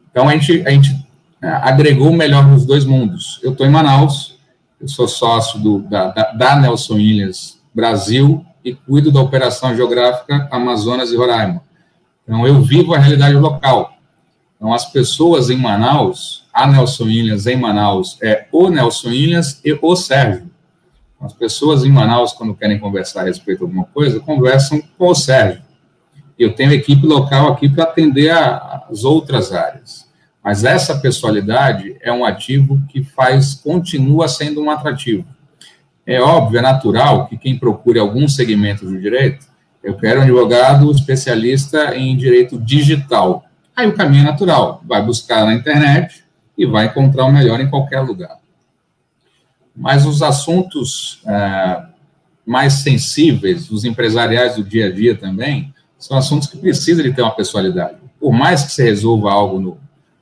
Então 0.10 0.28
a 0.28 0.34
gente, 0.34 0.68
a 0.68 0.70
gente 0.70 1.08
é, 1.41 1.47
agregou 1.47 2.10
o 2.10 2.16
melhor 2.16 2.45
nos 2.45 2.66
dois 2.66 2.84
mundos. 2.84 3.39
Eu 3.41 3.54
estou 3.54 3.66
em 3.66 3.70
Manaus, 3.70 4.38
eu 4.80 4.88
sou 4.88 5.08
sócio 5.08 5.60
do, 5.60 5.80
da, 5.80 6.10
da, 6.34 6.56
Nelson 6.58 6.95
Williams 6.95 7.62
Brasil 7.74 8.45
e 8.64 8.76
cuido 8.76 9.12
da 9.12 9.22
operação 9.22 9.76
geográfica 9.76 10.49
Amazonas 10.52 11.12
e 11.12 11.16
Roraima. 11.16 11.64
Então 12.24 12.45
eu 12.45 12.62
vivo 12.62 12.93
a 12.93 12.99
realidade 12.99 13.36
local. 13.36 13.93
Então 14.56 14.74
as 14.74 14.86
pessoas 14.91 15.49
em 15.49 15.58
Manaus 15.58 16.41
a 16.54 16.68
Nelson 16.68 17.06
Williams 17.06 17.47
em 17.47 17.56
Manaus 17.56 18.18
é 18.22 18.45
o 18.52 18.70
Nelson 18.70 19.10
Williams 19.10 19.60
e 19.64 19.78
o 19.82 19.95
Sérgio. 19.95 20.49
As 21.20 21.34
pessoas 21.34 21.86
em 21.86 21.91
Manaus, 21.91 22.34
quando 22.34 22.56
querem 22.56 22.80
conversar 22.80 23.22
a 23.22 23.26
respeito 23.26 23.60
de 23.60 23.66
alguma 23.66 23.86
coisa, 23.86 24.20
conversam 24.20 24.82
com 24.97 25.08
o 25.08 25.16
Sérgio. 25.16 25.62
Eu 26.38 26.54
tenho 26.54 26.74
equipe 26.74 27.06
local 27.06 27.54
aqui 27.54 27.70
para 27.70 27.84
atender 27.84 28.32
as 28.32 29.04
outras 29.04 29.52
áreas. 29.52 30.10
Mas 30.43 30.64
essa 30.64 30.97
pessoalidade 30.97 31.95
é 32.02 32.12
um 32.12 32.26
ativo 32.26 32.82
que 32.89 33.04
faz, 33.04 33.54
continua 33.54 34.28
sendo 34.28 34.62
um 34.62 34.72
atrativo. 34.72 35.26
É 36.06 36.20
óbvio, 36.20 36.58
é 36.58 36.62
natural 36.62 37.28
que 37.28 37.38
quem 37.38 37.58
procure 37.58 37.99
algum 37.99 38.28
segmento 38.28 38.84
do 38.84 38.99
direito, 38.99 39.45
eu 39.84 39.95
quero 39.95 40.20
um 40.20 40.24
advogado 40.24 40.91
especialista 40.91 41.95
em 41.95 42.18
direito 42.18 42.60
digital. 42.60 43.45
Aí 43.76 43.88
o 43.88 43.93
caminho 43.93 44.24
é 44.24 44.32
natural, 44.32 44.82
vai 44.86 45.04
buscar 45.04 45.45
na 45.45 45.54
internet, 45.54 46.24
e 46.58 46.66
vai 46.66 46.86
encontrar 46.86 47.26
o 47.26 47.32
melhor 47.32 47.60
em 47.60 47.70
qualquer 47.70 48.02
lugar. 48.02 48.38
Mas 49.76 50.06
os 50.06 50.22
assuntos 50.22 51.22
é, 51.26 51.84
mais 52.45 52.74
sensíveis, 52.74 53.72
os 53.72 53.86
empresariais 53.86 54.56
do 54.56 54.64
dia 54.64 54.88
a 54.88 54.91
dia 54.91 55.16
também, 55.16 55.74
são 55.97 56.18
assuntos 56.18 56.47
que 56.47 56.58
precisam 56.58 57.04
de 57.04 57.14
ter 57.14 57.22
uma 57.22 57.36
pessoalidade. 57.36 57.97
Por 58.20 58.32
mais 58.32 58.64
que 58.64 58.72
você 58.72 58.84
resolva 58.84 59.32
algo 59.32 59.60
no, 59.60 59.78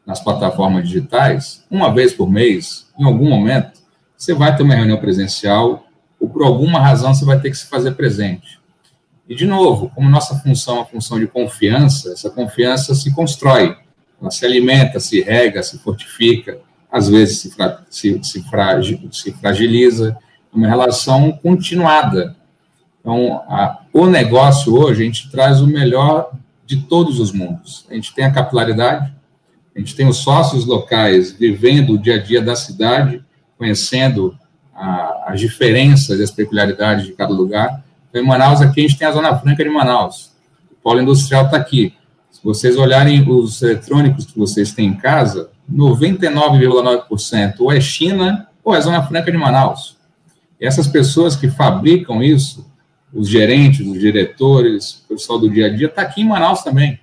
nas 0.05 0.19
plataformas 0.19 0.87
digitais, 0.87 1.65
uma 1.69 1.93
vez 1.93 2.13
por 2.13 2.29
mês, 2.29 2.87
em 2.97 3.03
algum 3.03 3.29
momento, 3.29 3.79
você 4.17 4.33
vai 4.33 4.55
ter 4.55 4.63
uma 4.63 4.75
reunião 4.75 4.97
presencial 4.97 5.85
ou 6.19 6.29
por 6.29 6.43
alguma 6.43 6.79
razão 6.79 7.13
você 7.13 7.23
vai 7.23 7.39
ter 7.39 7.49
que 7.49 7.57
se 7.57 7.67
fazer 7.67 7.91
presente. 7.91 8.59
E, 9.27 9.35
de 9.35 9.45
novo, 9.45 9.89
como 9.93 10.09
nossa 10.09 10.35
função 10.39 10.75
é 10.75 10.79
uma 10.79 10.85
função 10.85 11.19
de 11.19 11.27
confiança, 11.27 12.11
essa 12.11 12.29
confiança 12.29 12.95
se 12.95 13.13
constrói 13.13 13.77
ela 14.21 14.31
se 14.31 14.45
alimenta, 14.45 14.99
se 14.99 15.21
rega, 15.21 15.63
se 15.63 15.77
fortifica, 15.79 16.59
às 16.91 17.07
vezes 17.07 17.39
se, 17.39 17.51
fra 17.51 17.83
se, 17.89 18.19
se, 18.23 18.43
se 19.11 19.31
fragiliza, 19.33 20.17
é 20.53 20.57
uma 20.57 20.67
relação 20.67 21.31
continuada. 21.31 22.35
Então, 22.99 23.43
a, 23.47 23.79
o 23.93 24.05
negócio 24.07 24.75
hoje, 24.75 25.01
a 25.01 25.05
gente 25.05 25.29
traz 25.31 25.61
o 25.61 25.67
melhor 25.67 26.31
de 26.65 26.77
todos 26.83 27.19
os 27.19 27.31
mundos. 27.31 27.85
A 27.89 27.93
gente 27.93 28.13
tem 28.13 28.25
a 28.25 28.31
capilaridade, 28.31 29.13
a 29.75 29.79
gente 29.79 29.95
tem 29.95 30.07
os 30.07 30.17
sócios 30.17 30.65
locais 30.65 31.31
vivendo 31.31 31.93
o 31.93 31.97
dia 31.97 32.15
a 32.15 32.21
dia 32.21 32.41
da 32.41 32.55
cidade, 32.55 33.23
conhecendo 33.57 34.37
a, 34.73 35.25
as 35.27 35.39
diferenças 35.39 36.19
e 36.19 36.23
as 36.23 36.31
peculiaridades 36.31 37.05
de 37.05 37.13
cada 37.13 37.33
lugar. 37.33 37.83
Então, 38.09 38.21
em 38.21 38.25
Manaus, 38.25 38.61
aqui 38.61 38.81
a 38.81 38.87
gente 38.87 38.97
tem 38.97 39.07
a 39.07 39.11
Zona 39.11 39.37
Franca 39.37 39.63
de 39.63 39.69
Manaus. 39.69 40.31
O 40.71 40.75
polo 40.81 41.01
industrial 41.01 41.45
está 41.45 41.57
aqui. 41.57 41.93
Se 42.39 42.45
vocês 42.45 42.77
olharem 42.77 43.29
os 43.29 43.61
eletrônicos 43.61 44.25
que 44.25 44.39
vocês 44.39 44.71
têm 44.71 44.87
em 44.87 44.93
casa, 44.95 45.49
99,9% 45.69 47.55
ou 47.59 47.69
é 47.69 47.81
China 47.81 48.47
ou 48.63 48.73
é 48.73 48.79
Zona 48.79 49.03
Franca 49.05 49.29
de 49.29 49.37
Manaus. 49.37 49.97
E 50.57 50.65
essas 50.65 50.87
pessoas 50.87 51.35
que 51.35 51.49
fabricam 51.49 52.23
isso 52.23 52.65
os 53.13 53.27
gerentes, 53.27 53.85
os 53.85 53.99
diretores, 53.99 55.03
o 55.03 55.15
pessoal 55.15 55.37
do 55.37 55.49
dia 55.49 55.65
a 55.65 55.69
dia, 55.69 55.87
está 55.87 56.01
aqui 56.03 56.21
em 56.21 56.27
Manaus 56.27 56.63
também. 56.63 56.97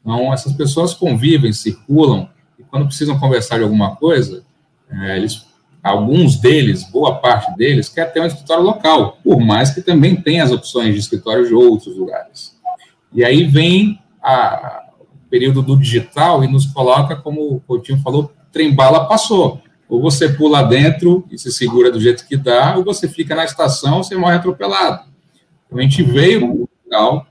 Então, 0.00 0.32
essas 0.32 0.52
pessoas 0.52 0.94
convivem, 0.94 1.52
circulam, 1.52 2.28
e 2.58 2.64
quando 2.64 2.86
precisam 2.86 3.18
conversar 3.20 3.58
de 3.58 3.62
alguma 3.62 3.94
coisa, 3.94 4.44
é, 4.90 5.16
eles, 5.16 5.46
alguns 5.80 6.36
deles, 6.40 6.82
boa 6.90 7.20
parte 7.20 7.56
deles, 7.56 7.88
quer 7.88 8.12
ter 8.12 8.20
um 8.20 8.26
escritório 8.26 8.64
local, 8.64 9.18
por 9.22 9.38
mais 9.38 9.70
que 9.70 9.80
também 9.80 10.16
tenha 10.16 10.42
as 10.42 10.50
opções 10.50 10.92
de 10.92 10.98
escritório 10.98 11.46
de 11.46 11.54
outros 11.54 11.96
lugares. 11.96 12.58
E 13.12 13.24
aí 13.24 13.44
vem 13.44 14.00
a, 14.24 14.84
o 15.00 15.28
período 15.28 15.62
do 15.62 15.78
digital 15.78 16.42
e 16.42 16.48
nos 16.48 16.66
coloca, 16.66 17.14
como 17.16 17.56
o 17.56 17.60
Coutinho 17.60 18.00
falou, 18.00 18.32
trem-bala 18.50 19.06
passou. 19.06 19.60
Ou 19.88 20.00
você 20.00 20.28
pula 20.28 20.62
dentro 20.62 21.26
e 21.30 21.38
se 21.38 21.52
segura 21.52 21.90
do 21.90 22.00
jeito 22.00 22.26
que 22.26 22.36
dá, 22.36 22.76
ou 22.76 22.84
você 22.84 23.06
fica 23.06 23.34
na 23.34 23.44
estação 23.44 24.00
e 24.00 24.04
você 24.04 24.16
morre 24.16 24.36
atropelado. 24.36 25.04
Então, 25.66 25.78
a 25.78 25.82
gente 25.82 26.02
veio 26.02 26.68
para 26.88 27.14
o 27.14 27.26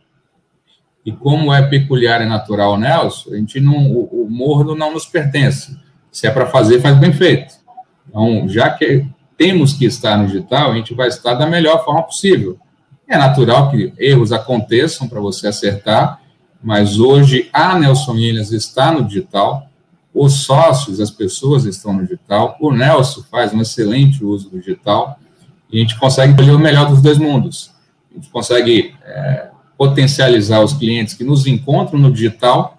e 1.06 1.12
como 1.12 1.54
é 1.54 1.62
peculiar 1.62 2.22
e 2.22 2.26
natural 2.26 2.78
Nelson, 2.78 3.34
a 3.34 3.36
gente 3.36 3.60
não, 3.60 3.92
o, 3.92 4.24
o 4.24 4.30
morno 4.30 4.74
não 4.74 4.94
nos 4.94 5.06
pertence. 5.06 5.78
Se 6.12 6.28
é 6.28 6.32
para 6.32 6.46
fazer, 6.46 6.80
faz 6.80 6.98
bem 6.98 7.12
feito. 7.12 7.56
Então, 8.08 8.48
já 8.48 8.70
que 8.70 9.06
temos 9.38 9.74
que 9.74 9.86
estar 9.86 10.18
no 10.18 10.28
digital, 10.28 10.72
a 10.72 10.76
gente 10.76 10.94
vai 10.94 11.10
estar 11.10 11.34
da 11.34 11.46
melhor 11.46 11.84
forma 11.84 12.04
possível. 12.04 12.58
É 13.08 13.18
natural 13.18 13.70
que 13.70 13.94
erros 13.98 14.32
aconteçam 14.32 15.08
para 15.08 15.20
você 15.20 15.48
acertar, 15.48 16.22
mas 16.64 16.98
hoje 16.98 17.50
a 17.52 17.78
Nelson 17.78 18.14
Williams 18.14 18.52
está 18.52 18.92
no 18.92 19.04
digital, 19.04 19.68
os 20.14 20.44
sócios, 20.44 21.02
as 21.02 21.12
pessoas 21.12 21.66
estão 21.66 21.94
no 21.94 22.04
digital, 22.04 22.56
o 22.62 22.72
Nelson 22.72 23.24
faz 23.30 23.54
um 23.54 23.62
excelente 23.62 24.24
uso 24.24 24.50
do 24.50 24.60
digital, 24.60 25.20
e 25.70 25.78
a 25.78 25.82
gente 25.82 26.00
consegue 26.00 26.36
ter 26.36 26.50
o 26.52 26.60
melhor 26.60 26.88
dos 26.88 27.02
dois 27.02 27.18
mundos. 27.18 27.72
A 28.12 28.16
gente 28.16 28.30
consegue 28.30 28.96
é, 29.04 29.50
potencializar 29.78 30.62
os 30.62 30.74
clientes 30.74 31.16
que 31.16 31.24
nos 31.24 31.46
encontram 31.48 32.00
no 32.00 32.12
digital, 32.12 32.78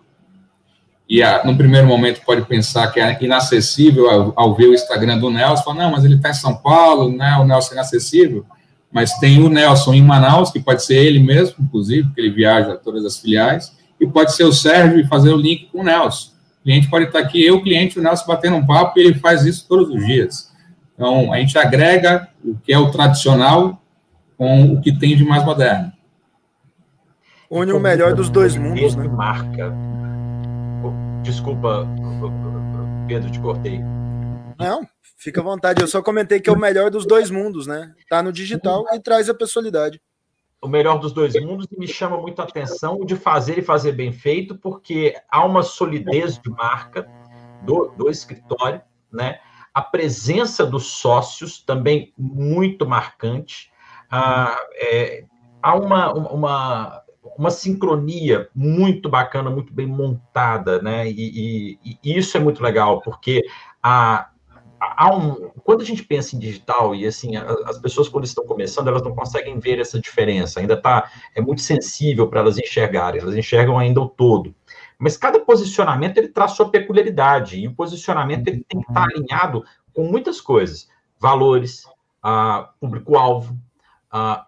e 1.06 1.22
a, 1.22 1.44
no 1.44 1.54
primeiro 1.54 1.86
momento 1.86 2.22
pode 2.24 2.42
pensar 2.46 2.90
que 2.90 2.98
é 3.00 3.18
inacessível 3.20 4.08
ao, 4.08 4.32
ao 4.34 4.54
ver 4.54 4.68
o 4.68 4.74
Instagram 4.74 5.18
do 5.18 5.28
Nelson, 5.28 5.62
fala, 5.62 5.82
não, 5.82 5.90
mas 5.90 6.04
ele 6.04 6.14
está 6.14 6.30
em 6.30 6.34
São 6.34 6.56
Paulo, 6.56 7.14
né, 7.14 7.36
o 7.36 7.44
Nelson 7.44 7.72
é 7.72 7.74
inacessível, 7.74 8.46
mas 8.94 9.18
tem 9.18 9.42
o 9.42 9.48
Nelson 9.48 9.92
em 9.92 10.02
Manaus, 10.02 10.52
que 10.52 10.60
pode 10.60 10.84
ser 10.84 10.94
ele 10.94 11.18
mesmo, 11.18 11.56
inclusive, 11.58 12.04
porque 12.04 12.20
ele 12.20 12.30
viaja 12.30 12.74
a 12.74 12.76
todas 12.76 13.04
as 13.04 13.18
filiais, 13.18 13.76
e 14.00 14.06
pode 14.06 14.32
ser 14.34 14.44
o 14.44 14.52
Sérgio 14.52 15.00
e 15.00 15.06
fazer 15.08 15.30
o 15.30 15.36
link 15.36 15.66
com 15.72 15.80
o 15.80 15.82
Nelson. 15.82 16.30
O 16.60 16.62
cliente 16.62 16.88
pode 16.88 17.06
estar 17.06 17.18
aqui, 17.18 17.44
eu, 17.44 17.56
o 17.56 17.62
cliente, 17.62 17.98
o 17.98 18.02
Nelson 18.02 18.24
batendo 18.24 18.54
um 18.54 18.64
papo, 18.64 18.96
e 18.96 19.02
ele 19.02 19.14
faz 19.14 19.44
isso 19.44 19.66
todos 19.68 19.92
os 19.92 20.06
dias. 20.06 20.52
Então, 20.94 21.32
a 21.32 21.38
gente 21.38 21.58
agrega 21.58 22.28
o 22.44 22.54
que 22.56 22.72
é 22.72 22.78
o 22.78 22.88
tradicional 22.92 23.82
com 24.38 24.74
o 24.74 24.80
que 24.80 24.96
tem 24.96 25.16
de 25.16 25.24
mais 25.24 25.44
moderno. 25.44 25.92
Une 27.50 27.72
o 27.72 27.80
melhor 27.80 28.14
dos 28.14 28.30
dois 28.30 28.56
mundos, 28.56 28.94
né? 28.94 29.08
Marca. 29.08 29.74
Desculpa, 31.24 31.88
Pedro, 33.08 33.28
te 33.28 33.40
cortei. 33.40 33.80
Não, 34.58 34.86
fica 35.16 35.40
à 35.40 35.44
vontade. 35.44 35.80
Eu 35.80 35.88
só 35.88 36.02
comentei 36.02 36.40
que 36.40 36.50
é 36.50 36.52
o 36.52 36.58
melhor 36.58 36.90
dos 36.90 37.06
dois 37.06 37.30
mundos, 37.30 37.66
né? 37.66 37.94
Tá 38.08 38.22
no 38.22 38.32
digital 38.32 38.84
e 38.92 39.00
traz 39.00 39.28
a 39.28 39.34
personalidade 39.34 40.00
o 40.64 40.68
melhor 40.68 40.98
dos 40.98 41.12
dois 41.12 41.34
mundos 41.34 41.66
e 41.70 41.78
me 41.78 41.86
chama 41.86 42.16
muito 42.16 42.40
a 42.40 42.44
atenção 42.46 43.04
de 43.04 43.16
fazer 43.16 43.58
e 43.58 43.62
fazer 43.62 43.92
bem 43.92 44.10
feito, 44.12 44.56
porque 44.56 45.14
há 45.30 45.44
uma 45.44 45.62
solidez 45.62 46.38
de 46.38 46.48
marca 46.48 47.06
do, 47.62 47.92
do 47.98 48.08
escritório, 48.08 48.80
né? 49.12 49.40
A 49.74 49.82
presença 49.82 50.64
dos 50.64 50.86
sócios 50.86 51.62
também 51.62 52.14
muito 52.16 52.86
marcante. 52.86 53.70
Ah, 54.10 54.56
é, 54.76 55.24
há 55.62 55.74
uma, 55.74 56.12
uma, 56.14 57.02
uma 57.36 57.50
sincronia 57.50 58.48
muito 58.54 59.10
bacana, 59.10 59.50
muito 59.50 59.70
bem 59.70 59.86
montada, 59.86 60.80
né? 60.80 61.06
E, 61.10 61.78
e, 61.84 61.98
e 62.02 62.18
isso 62.18 62.38
é 62.38 62.40
muito 62.40 62.62
legal, 62.62 63.02
porque 63.02 63.42
a, 63.82 64.30
há 64.96 65.14
um, 65.14 65.50
quando 65.62 65.82
a 65.82 65.84
gente 65.84 66.02
pensa 66.02 66.36
em 66.36 66.38
digital 66.38 66.94
e 66.94 67.06
assim 67.06 67.36
as 67.36 67.78
pessoas 67.78 68.08
quando 68.08 68.24
estão 68.24 68.46
começando 68.46 68.88
elas 68.88 69.02
não 69.02 69.14
conseguem 69.14 69.58
ver 69.58 69.78
essa 69.78 70.00
diferença. 70.00 70.60
Ainda 70.60 70.76
tá 70.76 71.10
é 71.34 71.40
muito 71.40 71.60
sensível 71.60 72.28
para 72.28 72.40
elas 72.40 72.58
enxergarem 72.58 73.20
elas 73.20 73.36
enxergam 73.36 73.78
ainda 73.78 74.00
o 74.00 74.08
todo. 74.08 74.54
Mas 74.98 75.16
cada 75.16 75.40
posicionamento 75.40 76.18
ele 76.18 76.28
traz 76.28 76.52
sua 76.52 76.70
peculiaridade 76.70 77.58
e 77.58 77.66
o 77.66 77.74
posicionamento 77.74 78.48
ele 78.48 78.64
tem 78.68 78.80
que 78.80 78.88
estar 78.88 79.04
alinhado 79.04 79.64
com 79.92 80.04
muitas 80.04 80.40
coisas. 80.40 80.88
Valores 81.18 81.86
público-alvo 82.80 83.56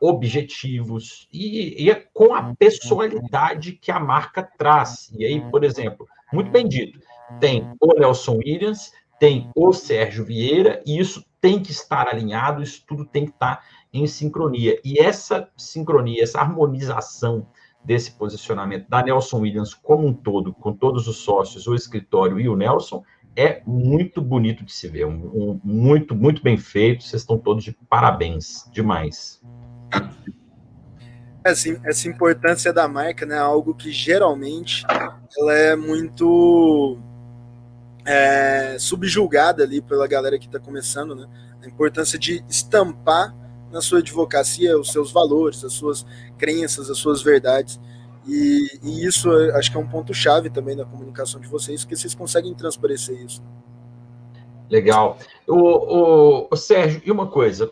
objetivos 0.01 1.29
e, 1.33 1.85
e 1.85 1.91
é 1.91 1.95
com 2.15 2.35
a 2.35 2.55
personalidade 2.55 3.73
que 3.73 3.91
a 3.91 3.99
marca 3.99 4.43
traz. 4.43 5.11
E 5.17 5.25
aí 5.25 5.41
por 5.51 5.65
exemplo 5.65 6.07
muito 6.33 6.51
bem 6.51 6.67
dito 6.67 7.01
tem 7.41 7.69
o 7.81 7.95
Nelson 7.95 8.37
Williams 8.37 8.93
tem 9.19 9.51
o 9.55 9.73
Sérgio 9.73 10.25
Vieira, 10.25 10.83
e 10.87 10.99
isso 10.99 11.25
tem 11.41 11.63
que 11.63 11.71
estar 11.71 12.09
alinhado, 12.09 12.63
isso 12.63 12.85
tudo 12.87 13.05
tem 13.05 13.25
que 13.25 13.33
estar 13.33 13.65
em 13.93 14.07
sincronia. 14.07 14.81
E 14.85 14.99
essa 14.99 15.49
sincronia, 15.57 16.23
essa 16.23 16.41
harmonização 16.41 17.47
desse 17.85 18.11
posicionamento 18.13 18.89
da 18.89 19.03
Nelson 19.03 19.41
Williams 19.41 19.73
como 19.73 20.07
um 20.07 20.13
todo, 20.13 20.53
com 20.53 20.73
todos 20.73 21.07
os 21.07 21.19
sócios, 21.19 21.67
o 21.67 21.75
escritório 21.75 22.41
e 22.41 22.49
o 22.49 22.57
Nelson, 22.57 23.05
é 23.37 23.63
muito 23.67 24.21
bonito 24.21 24.65
de 24.65 24.73
se 24.73 24.89
ver, 24.89 25.07
um, 25.07 25.27
um, 25.33 25.61
muito, 25.63 26.15
muito 26.15 26.43
bem 26.43 26.57
feito, 26.57 27.05
vocês 27.05 27.23
estão 27.23 27.39
todos 27.39 27.63
de 27.63 27.77
parabéns, 27.89 28.69
demais. 28.73 29.41
Assim, 31.45 31.79
essa 31.85 32.09
importância 32.09 32.73
da 32.73 32.89
marca, 32.89 33.25
né, 33.25 33.37
é 33.37 33.39
algo 33.39 33.73
que 33.73 33.93
geralmente 33.93 34.85
ela 35.39 35.53
é 35.53 35.77
muito 35.77 36.99
é, 38.07 38.77
subjulgada 38.79 39.65
ali 39.65 39.83
pela 39.83 40.07
galera 40.07 40.39
que 40.39 40.47
está 40.47 40.61
começando, 40.61 41.15
né? 41.15 41.27
A 41.63 41.67
importância 41.67 42.19
de 42.19 42.45
estampar 42.49 43.35
na 43.71 43.81
sua 43.81 43.99
advocacia 43.99 44.79
os 44.79 44.93
seus 44.93 45.11
valores, 45.11 45.65
as 45.65 45.73
suas 45.73 46.07
crenças, 46.39 46.89
as 46.89 46.99
suas 46.99 47.21
verdades. 47.21 47.81
E, 48.27 48.79
e 48.83 49.05
isso 49.05 49.31
acho 49.55 49.71
que 49.71 49.77
é 49.77 49.81
um 49.81 49.87
ponto-chave 49.87 50.51
também 50.51 50.77
na 50.77 50.85
comunicação 50.85 51.41
de 51.41 51.49
vocês, 51.49 51.83
porque 51.83 51.97
vocês 51.97 52.15
conseguem 52.15 52.55
transparecer 52.55 53.21
isso. 53.21 53.43
Legal. 54.71 55.19
O, 55.47 55.55
o, 55.55 56.49
o 56.51 56.57
Sérgio, 56.57 57.01
e 57.05 57.11
uma 57.11 57.27
coisa, 57.29 57.71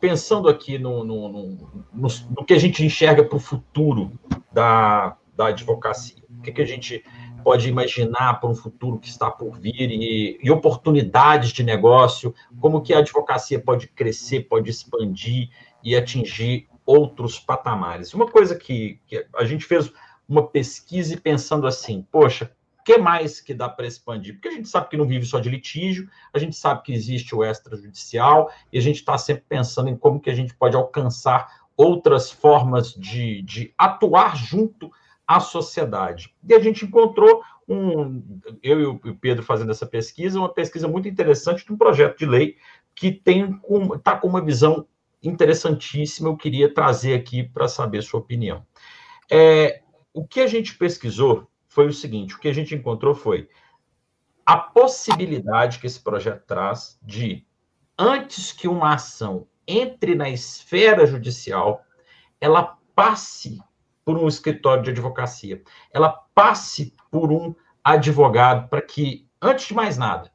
pensando 0.00 0.48
aqui 0.48 0.78
no, 0.78 1.04
no, 1.04 1.28
no, 1.28 1.46
no, 1.92 2.08
no 2.36 2.44
que 2.44 2.54
a 2.54 2.58
gente 2.58 2.84
enxerga 2.84 3.24
para 3.24 3.36
o 3.36 3.40
futuro 3.40 4.12
da, 4.52 5.16
da 5.36 5.48
advocacia, 5.48 6.22
o 6.38 6.42
que, 6.42 6.50
que 6.50 6.62
a 6.62 6.66
gente 6.66 7.04
pode 7.44 7.68
imaginar 7.68 8.40
para 8.40 8.48
um 8.48 8.54
futuro 8.54 8.98
que 8.98 9.08
está 9.08 9.30
por 9.30 9.58
vir 9.58 9.90
e, 9.90 10.38
e, 10.42 10.50
oportunidades 10.50 11.50
de 11.50 11.62
negócio, 11.62 12.34
como 12.58 12.80
que 12.80 12.94
a 12.94 12.98
advocacia 12.98 13.60
pode 13.60 13.86
crescer, 13.88 14.48
pode 14.48 14.70
expandir 14.70 15.50
e 15.82 15.94
atingir 15.94 16.66
outros 16.86 17.38
patamares. 17.38 18.14
Uma 18.14 18.26
coisa 18.26 18.56
que, 18.56 18.98
que 19.06 19.26
a 19.36 19.44
gente 19.44 19.64
fez 19.64 19.92
uma 20.26 20.46
pesquisa 20.46 21.12
e 21.14 21.20
pensando 21.20 21.66
assim, 21.66 22.04
poxa, 22.10 22.50
o 22.80 22.82
que 22.82 22.96
mais 22.96 23.40
que 23.40 23.52
dá 23.52 23.68
para 23.68 23.86
expandir? 23.86 24.34
Porque 24.34 24.48
a 24.48 24.52
gente 24.52 24.68
sabe 24.68 24.88
que 24.88 24.96
não 24.96 25.06
vive 25.06 25.26
só 25.26 25.38
de 25.38 25.50
litígio, 25.50 26.08
a 26.32 26.38
gente 26.38 26.56
sabe 26.56 26.82
que 26.82 26.94
existe 26.94 27.34
o 27.34 27.44
extrajudicial 27.44 28.50
e 28.72 28.78
a 28.78 28.80
gente 28.80 28.96
está 28.96 29.16
sempre 29.18 29.44
pensando 29.48 29.90
em 29.90 29.96
como 29.96 30.20
que 30.20 30.30
a 30.30 30.34
gente 30.34 30.54
pode 30.54 30.76
alcançar 30.76 31.64
outras 31.76 32.30
formas 32.30 32.94
de, 32.94 33.42
de 33.42 33.74
atuar 33.76 34.36
junto 34.36 34.90
à 35.26 35.40
sociedade. 35.40 36.34
E 36.46 36.54
a 36.54 36.60
gente 36.60 36.84
encontrou 36.84 37.42
um, 37.68 38.40
eu 38.62 38.80
e 38.80 38.86
o 38.86 39.16
Pedro 39.16 39.42
fazendo 39.42 39.70
essa 39.70 39.86
pesquisa, 39.86 40.38
uma 40.38 40.52
pesquisa 40.52 40.86
muito 40.86 41.08
interessante 41.08 41.64
de 41.64 41.72
um 41.72 41.76
projeto 41.76 42.18
de 42.18 42.26
lei 42.26 42.56
que 42.94 43.10
tem 43.10 43.60
está 43.94 44.16
com 44.16 44.28
uma 44.28 44.44
visão 44.44 44.86
interessantíssima. 45.22 46.28
Eu 46.28 46.36
queria 46.36 46.72
trazer 46.72 47.14
aqui 47.14 47.42
para 47.42 47.68
saber 47.68 48.02
sua 48.02 48.20
opinião. 48.20 48.64
É, 49.30 49.82
o 50.12 50.26
que 50.26 50.40
a 50.40 50.46
gente 50.46 50.76
pesquisou 50.76 51.48
foi 51.68 51.86
o 51.86 51.92
seguinte: 51.92 52.34
o 52.34 52.38
que 52.38 52.48
a 52.48 52.52
gente 52.52 52.74
encontrou 52.74 53.14
foi 53.14 53.48
a 54.44 54.58
possibilidade 54.58 55.78
que 55.78 55.86
esse 55.86 56.00
projeto 56.00 56.44
traz 56.46 56.98
de, 57.02 57.46
antes 57.98 58.52
que 58.52 58.68
uma 58.68 58.94
ação 58.94 59.46
entre 59.66 60.14
na 60.14 60.28
esfera 60.28 61.06
judicial, 61.06 61.82
ela 62.38 62.78
passe 62.94 63.58
por 64.04 64.18
um 64.18 64.28
escritório 64.28 64.82
de 64.82 64.90
advocacia, 64.90 65.62
ela 65.92 66.10
passe 66.34 66.94
por 67.10 67.32
um 67.32 67.54
advogado 67.82 68.68
para 68.68 68.82
que, 68.82 69.26
antes 69.40 69.66
de 69.66 69.74
mais 69.74 69.96
nada, 69.96 70.30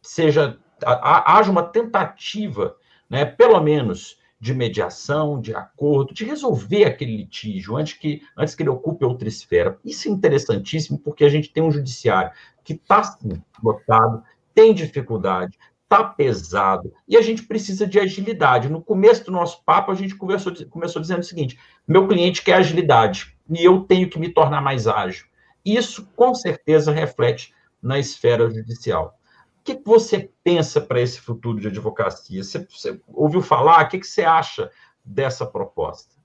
seja 0.00 0.58
haja 0.84 1.50
uma 1.50 1.62
tentativa, 1.62 2.76
né, 3.08 3.24
pelo 3.24 3.60
menos 3.60 4.18
de 4.40 4.52
mediação, 4.52 5.40
de 5.40 5.54
acordo, 5.54 6.12
de 6.12 6.24
resolver 6.24 6.84
aquele 6.84 7.16
litígio 7.16 7.76
antes 7.76 7.94
que, 7.94 8.22
antes 8.36 8.56
que 8.56 8.62
ele 8.64 8.70
ocupe 8.70 9.04
outra 9.04 9.28
esfera. 9.28 9.78
Isso 9.84 10.08
é 10.08 10.10
interessantíssimo 10.10 10.98
porque 10.98 11.24
a 11.24 11.28
gente 11.28 11.52
tem 11.52 11.62
um 11.62 11.70
judiciário 11.70 12.32
que 12.64 12.72
está 12.72 13.16
lotado, 13.62 14.24
tem 14.52 14.74
dificuldade, 14.74 15.56
está 15.92 16.04
pesado 16.04 16.92
e 17.06 17.16
a 17.16 17.22
gente 17.22 17.42
precisa 17.42 17.86
de 17.86 18.00
agilidade. 18.00 18.70
No 18.70 18.82
começo 18.82 19.24
do 19.24 19.32
nosso 19.32 19.62
papo, 19.64 19.92
a 19.92 19.94
gente 19.94 20.14
conversou, 20.16 20.52
começou 20.70 21.02
dizendo 21.02 21.20
o 21.20 21.24
seguinte: 21.24 21.58
meu 21.86 22.08
cliente 22.08 22.42
quer 22.42 22.54
agilidade 22.54 23.36
e 23.50 23.62
eu 23.62 23.80
tenho 23.80 24.08
que 24.08 24.18
me 24.18 24.30
tornar 24.30 24.62
mais 24.62 24.88
ágil. 24.88 25.26
Isso, 25.64 26.08
com 26.16 26.34
certeza, 26.34 26.90
reflete 26.90 27.54
na 27.80 27.98
esfera 27.98 28.50
judicial. 28.50 29.18
O 29.60 29.64
que 29.64 29.80
você 29.84 30.30
pensa 30.42 30.80
para 30.80 31.00
esse 31.00 31.20
futuro 31.20 31.60
de 31.60 31.68
advocacia? 31.68 32.42
Você, 32.42 32.66
você 32.68 33.00
ouviu 33.12 33.40
falar? 33.40 33.84
O 33.84 33.88
que, 33.88 34.02
você 34.02 34.22
acha 34.22 34.70
dessa 35.04 35.46
proposta? 35.46 36.16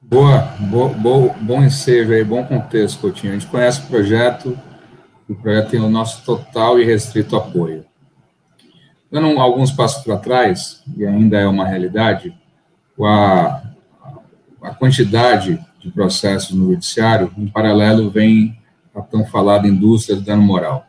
Boa, 0.00 0.38
boa, 0.60 0.88
boa, 0.88 1.34
bom 1.40 1.62
ensejo 1.62 2.12
aí, 2.12 2.24
bom 2.24 2.44
contexto, 2.44 3.00
Coutinho. 3.00 3.32
A 3.32 3.38
gente 3.38 3.50
conhece 3.50 3.82
o 3.82 3.86
projeto, 3.86 4.58
o 5.28 5.34
projeto 5.34 5.70
tem 5.70 5.80
o 5.80 5.88
nosso 5.88 6.24
total 6.24 6.78
e 6.78 6.84
restrito 6.84 7.36
apoio. 7.36 7.84
Dando 9.10 9.38
alguns 9.38 9.70
passos 9.70 10.02
para 10.02 10.16
trás, 10.16 10.82
e 10.96 11.06
ainda 11.06 11.38
é 11.38 11.46
uma 11.46 11.66
realidade, 11.66 12.36
a, 13.00 13.62
a 14.62 14.74
quantidade 14.74 15.64
de 15.78 15.90
processos 15.90 16.50
no 16.56 16.72
judiciário, 16.72 17.32
em 17.36 17.46
paralelo, 17.46 18.10
vem 18.10 18.58
a 18.94 19.00
tão 19.00 19.24
falada 19.24 19.68
indústria 19.68 20.16
do 20.16 20.22
dano 20.22 20.42
moral. 20.42 20.86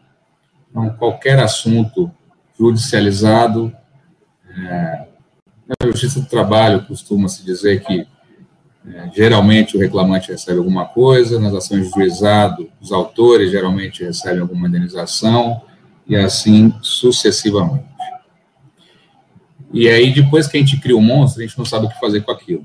Então, 0.70 0.90
qualquer 0.92 1.40
assunto 1.40 2.12
judicializado, 2.58 3.72
é, 4.50 5.08
na 5.68 5.88
Justiça 5.92 6.20
do 6.20 6.26
Trabalho 6.26 6.86
costuma-se 6.86 7.44
dizer 7.44 7.84
que 7.84 8.08
é, 8.88 9.12
geralmente 9.14 9.76
o 9.76 9.80
reclamante 9.80 10.32
recebe 10.32 10.60
alguma 10.60 10.86
coisa, 10.86 11.40
nas 11.40 11.54
ações 11.54 11.88
de 11.88 11.94
juizado, 11.94 12.70
os 12.82 12.92
autores 12.92 13.52
geralmente 13.52 14.04
recebem 14.04 14.40
alguma 14.40 14.68
indenização, 14.68 15.62
e 16.08 16.16
assim 16.16 16.74
sucessivamente. 16.82 17.86
E 19.74 19.88
aí, 19.88 20.14
depois 20.14 20.48
que 20.48 20.58
a 20.58 20.60
gente 20.60 20.80
cria 20.80 20.96
o 20.96 21.00
um 21.00 21.04
monstro, 21.04 21.42
a 21.42 21.46
gente 21.46 21.58
não 21.58 21.66
sabe 21.66 21.86
o 21.86 21.90
que 21.90 22.00
fazer 22.00 22.22
com 22.22 22.32
aquilo. 22.32 22.64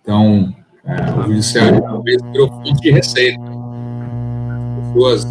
Então, 0.00 0.54
é, 0.84 1.20
o 1.20 1.22
judiciário 1.24 1.82
talvez 1.82 2.22
virou 2.22 2.48
fonte 2.48 2.80
de 2.80 2.90
receita. 2.90 3.42
Pessoas 4.80 5.26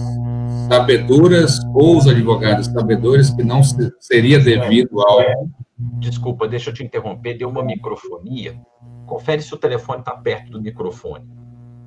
sabedoras 0.69 1.57
ou 1.73 1.97
os 1.97 2.07
advogados 2.07 2.67
sabedores 2.67 3.29
que 3.29 3.43
não 3.43 3.61
seria 3.99 4.39
devido 4.39 4.99
ao. 4.99 5.19
Desculpa, 5.99 6.47
deixa 6.47 6.69
eu 6.69 6.73
te 6.73 6.83
interromper, 6.83 7.37
deu 7.37 7.49
uma 7.49 7.63
microfonia 7.63 8.59
confere 9.07 9.41
se 9.41 9.53
o 9.53 9.57
telefone 9.57 10.01
está 10.01 10.11
perto 10.11 10.51
do 10.51 10.61
microfone 10.61 11.25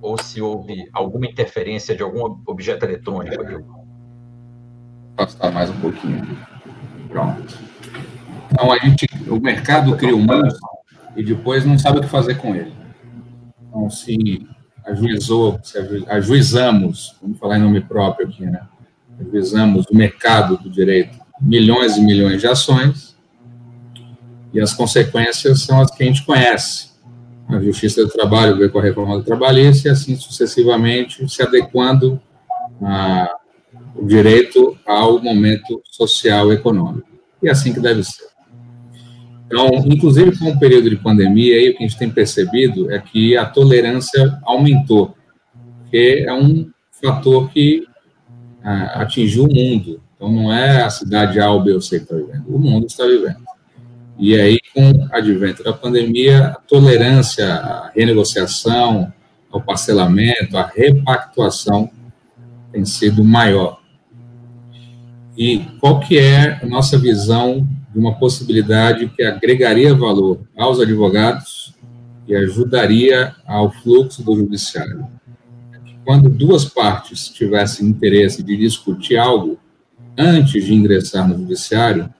ou 0.00 0.20
se 0.20 0.40
houve 0.40 0.88
alguma 0.92 1.26
interferência 1.26 1.94
de 1.94 2.02
algum 2.02 2.40
objeto 2.46 2.86
eletrônico 2.86 3.40
ali. 3.40 3.62
Passar 5.14 5.52
mais 5.52 5.68
um 5.68 5.78
pouquinho. 5.78 6.38
Pronto. 7.08 7.58
Então, 8.50 8.72
a 8.72 8.78
gente, 8.78 9.06
o 9.28 9.40
mercado 9.40 9.96
cria 9.96 10.14
um 10.14 10.22
monstro 10.22 10.68
e 11.16 11.24
depois 11.24 11.64
não 11.64 11.78
sabe 11.78 11.98
o 11.98 12.00
que 12.02 12.08
fazer 12.08 12.36
com 12.36 12.54
ele. 12.54 12.72
Então, 13.68 13.88
se 13.88 14.46
ajuizou, 14.86 15.60
se 15.62 15.78
ajuizamos, 16.08 17.16
vamos 17.22 17.38
falar 17.38 17.58
em 17.58 17.62
nome 17.62 17.80
próprio 17.80 18.28
aqui, 18.28 18.44
né? 18.44 18.62
Ajuizamos 19.20 19.86
o 19.90 19.96
mercado 19.96 20.56
do 20.56 20.70
direito, 20.70 21.18
milhões 21.40 21.96
e 21.96 22.00
milhões 22.00 22.40
de 22.40 22.46
ações, 22.46 23.16
e 24.52 24.60
as 24.60 24.72
consequências 24.72 25.62
são 25.62 25.80
as 25.80 25.90
que 25.90 26.02
a 26.02 26.06
gente 26.06 26.24
conhece 26.24 26.90
a 27.56 27.60
Justiça 27.60 28.04
do 28.04 28.10
Trabalho 28.10 28.56
veio 28.56 28.70
com 28.70 28.78
a 28.78 28.82
reforma 28.82 29.18
do 29.18 29.24
trabalhista 29.24 29.88
e 29.88 29.90
assim 29.90 30.14
sucessivamente 30.14 31.28
se 31.28 31.42
adequando 31.42 32.20
a, 32.80 33.28
o 33.96 34.06
direito 34.06 34.78
ao 34.86 35.20
momento 35.20 35.82
social 35.84 36.52
e 36.52 36.54
econômico. 36.54 37.08
E 37.42 37.48
é 37.48 37.50
assim 37.50 37.72
que 37.72 37.80
deve 37.80 38.04
ser. 38.04 38.29
Então, 39.50 39.68
inclusive 39.86 40.38
com 40.38 40.48
o 40.48 40.58
período 40.60 40.88
de 40.88 40.94
pandemia, 40.94 41.56
aí, 41.56 41.70
o 41.70 41.76
que 41.76 41.82
a 41.82 41.88
gente 41.88 41.98
tem 41.98 42.08
percebido 42.08 42.88
é 42.92 43.00
que 43.00 43.36
a 43.36 43.44
tolerância 43.44 44.38
aumentou, 44.44 45.16
que 45.90 46.24
é 46.24 46.32
um 46.32 46.70
fator 47.02 47.50
que 47.50 47.84
ah, 48.62 49.02
atingiu 49.02 49.46
o 49.46 49.52
mundo. 49.52 50.00
Então, 50.14 50.30
não 50.30 50.52
é 50.52 50.82
a 50.82 50.90
cidade 50.90 51.40
A 51.40 51.50
ou 51.50 51.64
B 51.64 51.72
ou 51.72 51.80
C 51.80 51.98
que 51.98 52.04
está 52.04 52.14
vivendo, 52.14 52.44
o 52.46 52.60
mundo 52.60 52.86
está 52.86 53.04
vivendo. 53.04 53.40
E 54.16 54.38
aí, 54.38 54.60
com 54.72 54.88
o 54.88 55.08
advento 55.10 55.64
da 55.64 55.72
pandemia, 55.72 56.48
a 56.50 56.54
tolerância 56.54 57.52
à 57.52 57.90
renegociação, 57.92 59.12
ao 59.50 59.60
parcelamento, 59.60 60.56
à 60.56 60.70
repactuação 60.72 61.90
tem 62.70 62.84
sido 62.84 63.24
maior. 63.24 63.80
E 65.36 65.64
qual 65.80 65.98
que 65.98 66.18
é 66.18 66.60
a 66.62 66.66
nossa 66.66 66.96
visão 66.96 67.66
de 67.92 67.98
uma 67.98 68.18
possibilidade 68.18 69.08
que 69.08 69.22
agregaria 69.22 69.94
valor 69.94 70.40
aos 70.56 70.80
advogados 70.80 71.74
e 72.26 72.34
ajudaria 72.34 73.34
ao 73.46 73.70
fluxo 73.70 74.22
do 74.22 74.36
judiciário? 74.36 75.06
Quando 76.04 76.28
duas 76.28 76.64
partes 76.64 77.28
tivessem 77.28 77.86
interesse 77.86 78.42
de 78.42 78.56
discutir 78.56 79.16
algo 79.16 79.58
antes 80.16 80.64
de 80.64 80.74
ingressar 80.74 81.28
no 81.28 81.36
judiciário, 81.38 82.12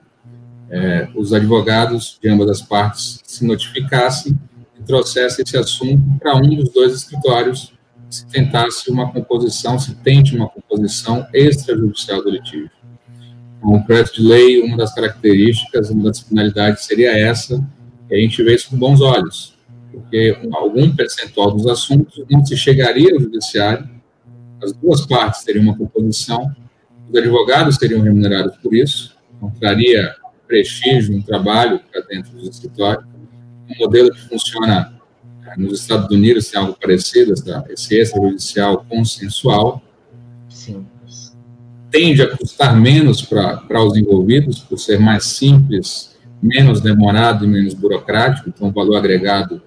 é, 0.71 1.09
os 1.15 1.33
advogados 1.33 2.19
de 2.23 2.29
ambas 2.29 2.49
as 2.49 2.63
partes 2.63 3.21
se 3.25 3.45
notificassem 3.45 4.39
e 4.79 4.83
trouxessem 4.85 5.45
esse 5.45 5.57
assunto 5.57 6.03
para 6.21 6.37
um 6.37 6.55
dos 6.55 6.71
dois 6.71 6.95
escritórios, 6.95 7.73
se 8.09 8.27
tentasse 8.27 8.91
uma 8.91 9.13
composição, 9.13 9.79
se 9.79 9.95
tente 9.97 10.37
uma 10.37 10.49
composição 10.49 11.27
extrajudicial 11.33 12.23
do 12.23 12.31
litígio. 12.31 12.71
Então, 13.61 13.75
o 13.75 13.85
projeto 13.85 14.15
de 14.15 14.23
lei, 14.23 14.63
uma 14.63 14.77
das 14.77 14.95
características, 14.95 15.91
uma 15.91 16.05
das 16.05 16.21
finalidades 16.21 16.85
seria 16.85 17.13
essa, 17.17 17.63
e 18.11 18.15
a 18.15 18.19
gente 18.19 18.43
vê 18.43 18.55
isso 18.55 18.71
com 18.71 18.79
bons 18.79 19.03
olhos, 19.03 19.55
porque 19.93 20.37
algum 20.53 20.91
percentual 20.97 21.53
dos 21.53 21.67
assuntos 21.67 22.25
não 22.31 22.45
se 22.45 22.57
chegaria 22.57 23.13
ao 23.13 23.21
judiciário, 23.21 23.89
as 24.63 24.73
duas 24.73 25.07
partes 25.07 25.45
teriam 25.45 25.63
uma 25.65 25.77
composição, 25.77 26.51
os 27.09 27.19
advogados 27.19 27.77
seriam 27.77 28.01
remunerados 28.01 28.57
por 28.57 28.75
isso, 28.75 29.15
não 29.41 29.51
traria 29.51 30.15
prestígio, 30.51 31.17
um 31.17 31.23
trabalho 31.23 31.81
para 31.91 32.01
dentro 32.03 32.33
do 32.33 32.51
escritório. 32.51 33.07
Um 33.69 33.79
modelo 33.79 34.11
que 34.11 34.21
funciona 34.21 34.93
eh, 35.47 35.55
nos 35.57 35.81
Estados 35.81 36.11
Unidos 36.11 36.51
tem 36.51 36.61
algo 36.61 36.77
parecido, 36.79 37.33
essa, 37.33 37.65
esse 37.71 37.97
extrajudicial 37.97 38.85
consensual. 38.89 39.81
Tende 41.91 42.23
a 42.23 42.37
custar 42.37 42.77
menos 42.77 43.23
para 43.23 43.85
os 43.85 43.97
envolvidos, 43.97 44.61
por 44.61 44.79
ser 44.79 44.99
mais 45.01 45.25
simples, 45.25 46.17
menos 46.43 46.81
demorado 46.81 47.45
e 47.45 47.49
menos 47.49 47.75
burocrático, 47.75 48.49
então 48.49 48.69
o 48.69 48.73
valor 48.73 48.97
agregado 48.97 49.61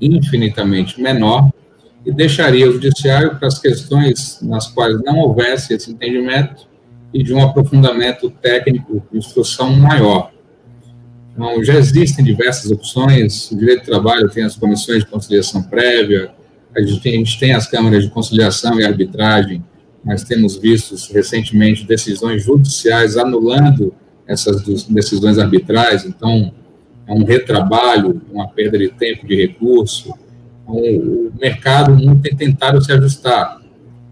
infinitamente 0.00 1.00
menor, 1.00 1.50
e 2.04 2.12
deixaria 2.12 2.68
o 2.68 2.72
judiciário 2.72 3.36
para 3.36 3.46
as 3.46 3.58
questões 3.58 4.40
nas 4.42 4.66
quais 4.66 5.00
não 5.02 5.18
houvesse 5.18 5.72
esse 5.72 5.90
entendimento 5.90 6.66
e 7.14 7.22
de 7.22 7.32
um 7.32 7.42
aprofundamento 7.42 8.28
técnico 8.28 9.02
de 9.10 9.18
instrução 9.18 9.72
maior. 9.72 10.32
Então, 11.32 11.62
já 11.62 11.74
existem 11.74 12.24
diversas 12.24 12.70
opções, 12.70 13.50
o 13.50 13.56
direito 13.56 13.82
do 13.82 13.86
trabalho 13.86 14.28
tem 14.28 14.44
as 14.44 14.56
comissões 14.56 15.04
de 15.04 15.06
conciliação 15.06 15.62
prévia, 15.62 16.30
a 16.74 16.80
gente 16.82 17.38
tem 17.38 17.54
as 17.54 17.66
câmaras 17.66 18.02
de 18.02 18.10
conciliação 18.10 18.80
e 18.80 18.84
arbitragem, 18.84 19.64
nós 20.04 20.24
temos 20.24 20.56
visto 20.56 20.94
recentemente 21.12 21.86
decisões 21.86 22.44
judiciais 22.44 23.16
anulando 23.16 23.94
essas 24.26 24.62
decisões 24.88 25.38
arbitrais, 25.38 26.04
então 26.04 26.52
é 27.06 27.12
um 27.12 27.24
retrabalho, 27.24 28.20
uma 28.32 28.48
perda 28.48 28.78
de 28.78 28.88
tempo, 28.88 29.26
de 29.26 29.36
recurso. 29.36 30.14
Então, 30.62 30.76
o 30.76 31.32
mercado 31.40 31.96
não 31.96 32.18
tem 32.18 32.34
tentado 32.34 32.82
se 32.82 32.92
ajustar. 32.92 33.60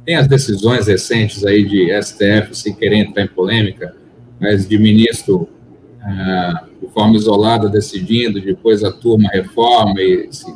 Tem 0.05 0.16
as 0.16 0.26
decisões 0.26 0.86
recentes 0.86 1.45
aí 1.45 1.64
de 1.64 1.91
STF, 2.03 2.55
sem 2.55 2.74
querer 2.74 2.97
entrar 2.97 3.22
em 3.22 3.28
polêmica, 3.28 3.95
mas 4.41 4.68
de 4.68 4.78
ministro 4.78 5.49
ah, 6.03 6.64
de 6.80 6.88
forma 6.88 7.16
isolada 7.16 7.68
decidindo, 7.68 8.41
depois 8.41 8.82
a 8.82 8.91
turma 8.91 9.28
reforma, 9.28 10.01
e 10.01 10.26
esse, 10.28 10.53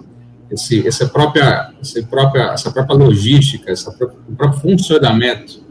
esse, 0.55 0.87
essa, 0.87 1.09
própria, 1.09 1.71
essa, 1.81 2.03
própria, 2.05 2.53
essa 2.53 2.71
própria 2.71 2.97
logística, 2.97 3.71
essa 3.71 3.91
própria, 3.93 4.19
o 4.29 4.35
próprio 4.37 4.61
funcionamento 4.61 5.63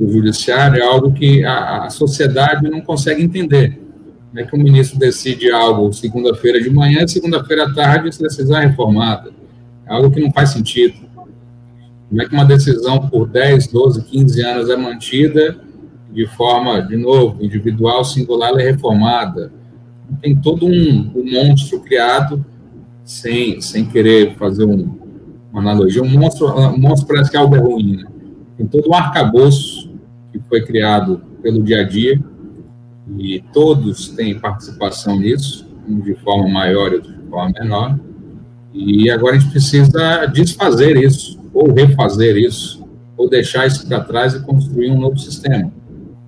do 0.00 0.10
judiciário 0.10 0.82
é 0.82 0.84
algo 0.84 1.12
que 1.12 1.44
a, 1.44 1.84
a 1.84 1.90
sociedade 1.90 2.68
não 2.68 2.80
consegue 2.80 3.22
entender. 3.22 3.78
Como 4.28 4.40
é 4.40 4.44
que 4.44 4.56
o 4.56 4.58
ministro 4.58 4.98
decide 4.98 5.50
algo 5.50 5.92
segunda-feira 5.92 6.60
de 6.60 6.70
manhã 6.70 7.04
e 7.04 7.08
segunda-feira 7.08 7.66
à 7.66 7.74
tarde 7.74 8.08
essa 8.08 8.22
decisão 8.22 8.56
é 8.56 8.66
reformada? 8.66 9.30
É 9.86 9.92
algo 9.92 10.10
que 10.10 10.20
não 10.20 10.32
faz 10.32 10.50
sentido. 10.50 10.94
Como 12.08 12.22
é 12.22 12.26
que 12.26 12.34
uma 12.34 12.44
decisão 12.44 13.08
por 13.08 13.28
10, 13.28 13.68
12, 13.68 14.02
15 14.04 14.42
anos 14.42 14.70
é 14.70 14.76
mantida 14.76 15.56
de 16.10 16.26
forma, 16.26 16.80
de 16.80 16.96
novo, 16.96 17.44
individual, 17.44 18.04
singular 18.04 18.52
e 18.58 18.62
reformada? 18.62 19.52
Tem 20.20 20.34
todo 20.34 20.66
um, 20.66 21.12
um 21.14 21.30
monstro 21.30 21.80
criado, 21.80 22.44
sem, 23.04 23.60
sem 23.60 23.84
querer 23.84 24.34
fazer 24.36 24.64
um, 24.64 24.98
uma 25.52 25.60
analogia. 25.60 26.02
Um 26.02 26.08
monstro, 26.08 26.46
um 26.46 26.78
monstro 26.78 27.06
parece 27.08 27.30
que 27.30 27.36
é 27.36 27.40
algo 27.40 27.56
ruim, 27.56 27.98
né? 27.98 28.04
Tem 28.56 28.66
todo 28.66 28.88
um 28.88 28.94
arcabouço 28.94 29.92
que 30.32 30.38
foi 30.48 30.64
criado 30.64 31.22
pelo 31.42 31.62
dia 31.62 31.80
a 31.80 31.84
dia, 31.84 32.20
e 33.18 33.42
todos 33.52 34.08
têm 34.08 34.38
participação 34.38 35.18
nisso, 35.18 35.68
uns 35.88 36.04
de 36.04 36.14
forma 36.14 36.48
maior 36.48 36.92
e 36.92 36.96
outros 36.96 37.14
de 37.14 37.28
forma 37.28 37.52
menor, 37.60 37.98
e 38.72 39.10
agora 39.10 39.36
a 39.36 39.38
gente 39.38 39.50
precisa 39.50 40.26
desfazer 40.26 40.96
isso, 40.96 41.38
ou 41.52 41.72
refazer 41.72 42.36
isso, 42.36 42.84
ou 43.16 43.28
deixar 43.28 43.66
isso 43.66 43.86
para 43.86 44.00
trás 44.00 44.34
e 44.34 44.40
construir 44.40 44.90
um 44.90 44.98
novo 44.98 45.18
sistema. 45.18 45.72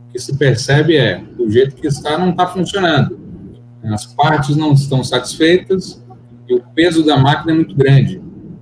O 0.08 0.12
que 0.12 0.18
se 0.18 0.36
percebe 0.36 0.96
é, 0.96 1.22
do 1.36 1.50
jeito 1.50 1.74
que 1.74 1.86
está, 1.86 2.18
não 2.18 2.30
está 2.30 2.46
funcionando. 2.46 3.18
As 3.82 4.06
partes 4.06 4.56
não 4.56 4.72
estão 4.72 5.02
satisfeitas 5.02 6.04
e 6.48 6.54
o 6.54 6.62
peso 6.74 7.04
da 7.04 7.16
máquina 7.16 7.52
é 7.52 7.54
muito 7.54 7.74
grande. 7.74 8.20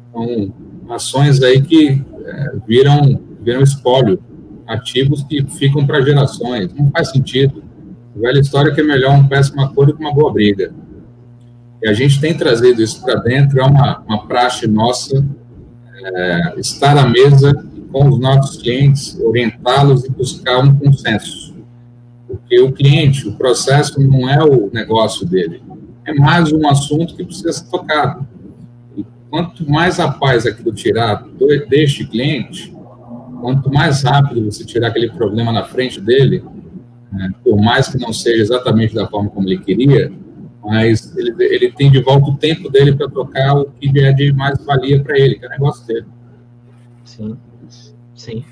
Então, 0.09 0.53
ações 0.89 1.43
aí 1.43 1.61
que 1.61 2.03
é, 2.25 2.53
viram, 2.67 3.21
viram 3.41 3.63
espólio, 3.63 4.19
ativos 4.67 5.23
que 5.25 5.45
ficam 5.45 5.87
para 5.87 6.01
gerações. 6.01 6.73
Não 6.75 6.91
faz 6.91 7.11
sentido. 7.11 7.63
A 8.17 8.21
velha 8.21 8.41
história 8.41 8.73
que 8.73 8.81
é 8.81 8.85
melhor 8.85 9.15
um 9.15 9.27
péssimo 9.27 9.61
acordo 9.61 9.95
que 9.95 10.01
uma 10.01 10.15
boa 10.15 10.33
briga. 10.33 10.73
E 11.83 11.89
a 11.89 11.93
gente 11.93 12.21
tem 12.21 12.35
trazido 12.35 12.83
isso 12.83 13.03
para 13.03 13.17
dentro, 13.17 13.61
é 13.61 13.65
uma, 13.65 13.99
uma 14.07 14.27
praxe 14.27 14.67
nossa 14.67 15.23
é, 16.03 16.59
estar 16.59 16.97
à 16.97 17.07
mesa 17.07 17.53
com 17.93 18.09
os 18.09 18.19
nossos 18.19 18.61
clientes, 18.61 19.19
orientá-los 19.21 20.05
e 20.05 20.11
buscar 20.11 20.59
um 20.59 20.75
consenso. 20.77 21.55
Porque 22.27 22.59
o 22.61 22.73
cliente, 22.73 23.29
o 23.29 23.37
processo 23.37 24.01
não 24.01 24.29
é 24.29 24.43
o 24.43 24.71
negócio 24.73 25.27
dele, 25.27 25.63
é 26.07 26.15
mais 26.15 26.53
um 26.53 26.67
assunto 26.69 27.15
que 27.15 27.25
precisa 27.25 27.53
ser 27.53 27.71
tocado. 27.71 28.27
E 28.97 29.05
quanto 29.31 29.69
mais 29.71 29.99
a 29.99 30.11
paz 30.11 30.47
aquilo 30.47 30.73
tirar 30.73 31.25
deste 31.69 32.07
cliente, 32.07 32.75
quanto 33.41 33.73
mais 33.73 34.03
rápido 34.03 34.45
você 34.45 34.65
tirar 34.65 34.89
aquele 34.89 35.11
problema 35.11 35.53
na 35.53 35.65
frente 35.65 36.01
dele, 36.01 36.45
né, 37.13 37.31
por 37.43 37.57
mais 37.57 37.89
que 37.89 37.99
não 37.99 38.13
seja 38.13 38.43
exatamente 38.43 38.95
da 38.95 39.07
forma 39.07 39.31
como 39.31 39.49
ele 39.49 39.59
queria, 39.59 40.13
mas 40.65 41.15
ele, 41.17 41.35
ele 41.39 41.73
tem 41.73 41.91
de 41.91 42.01
volta 42.01 42.31
o 42.31 42.37
tempo 42.37 42.71
dele 42.71 42.95
para 42.95 43.09
tocar 43.09 43.55
o 43.55 43.67
que 43.67 44.01
é 44.01 44.13
de 44.13 44.33
mais 44.33 44.65
valia 44.65 45.03
para 45.03 45.19
ele, 45.19 45.37
que 45.37 45.45
é 45.45 45.49
o 45.49 45.51
negócio 45.51 45.87
dele. 45.87 46.07
Sim. 47.05 47.37
Sim. 48.15 48.45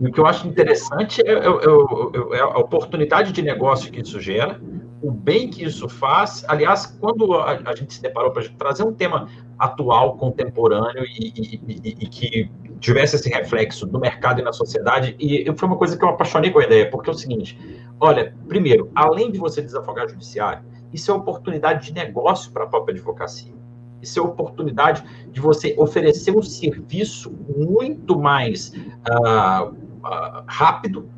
E 0.00 0.06
o 0.06 0.12
que 0.12 0.20
eu 0.20 0.26
acho 0.26 0.46
interessante 0.46 1.22
é, 1.24 1.32
é, 1.32 1.36
é, 1.36 2.38
é, 2.38 2.40
a 2.40 2.58
oportunidade 2.58 3.32
de 3.32 3.42
negócio 3.42 3.90
que 3.90 4.00
isso 4.00 4.20
gera, 4.20 4.60
o 5.02 5.10
bem 5.10 5.48
que 5.48 5.64
isso 5.64 5.88
faz. 5.88 6.44
Aliás, 6.48 6.86
quando 6.86 7.34
a, 7.34 7.52
a 7.64 7.74
gente 7.74 7.94
se 7.94 8.02
deparou 8.02 8.30
para 8.32 8.48
trazer 8.50 8.82
um 8.82 8.92
tema 8.92 9.28
atual, 9.58 10.16
contemporâneo 10.16 11.04
e, 11.04 11.60
e, 11.66 11.94
e, 12.00 12.06
que 12.06 12.50
tivesse 12.80 13.16
esse 13.16 13.28
reflexo 13.28 13.86
no 13.86 13.98
mercado 13.98 14.40
e 14.40 14.42
na 14.42 14.52
sociedade, 14.52 15.16
e 15.18 15.50
foi 15.56 15.68
uma 15.68 15.76
coisa 15.76 15.96
que 15.96 16.04
eu 16.04 16.08
apaixonei 16.08 16.50
com 16.50 16.58
a 16.58 16.64
ideia, 16.64 16.90
porque 16.90 17.10
é 17.10 17.12
o 17.12 17.16
seguinte: 17.16 17.58
olha, 17.98 18.34
primeiro, 18.48 18.90
além 18.94 19.30
de 19.30 19.38
você 19.38 19.62
desafogar 19.62 20.06
o 20.06 20.08
judiciário, 20.08 20.64
isso 20.92 21.10
é 21.10 21.14
oportunidade 21.14 21.86
de 21.86 21.94
negócio 21.94 22.50
para 22.52 22.64
a 22.64 22.66
própria 22.66 22.94
advocacia. 22.94 23.60
Isso 24.02 24.18
é 24.18 24.22
oportunidade 24.22 25.04
de 25.30 25.40
você 25.40 25.74
oferecer 25.78 26.34
um 26.34 26.42
serviço 26.42 27.30
muito 27.54 28.18
mais 28.18 28.68
uh, 28.70 29.68
uh, 29.68 30.44
rápido, 30.46 31.08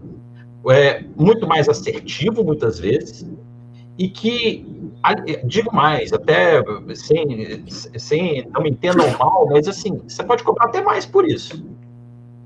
é, 0.69 1.05
muito 1.17 1.47
mais 1.47 1.69
assertivo, 1.69 2.45
muitas 2.45 2.79
vezes, 2.79 3.29
e 3.99 4.09
que, 4.09 4.67
digo 5.45 5.75
mais, 5.75 6.13
até 6.13 6.63
sem, 6.95 7.65
sem 7.67 8.49
não 8.53 8.63
me 8.63 8.71
entendam 8.71 9.11
mal, 9.19 9.47
mas 9.51 9.69
assim, 9.69 10.01
você 10.07 10.25
pode 10.25 10.43
cobrar 10.43 10.67
até 10.67 10.83
mais 10.83 11.05
por 11.05 11.29
isso. 11.29 11.63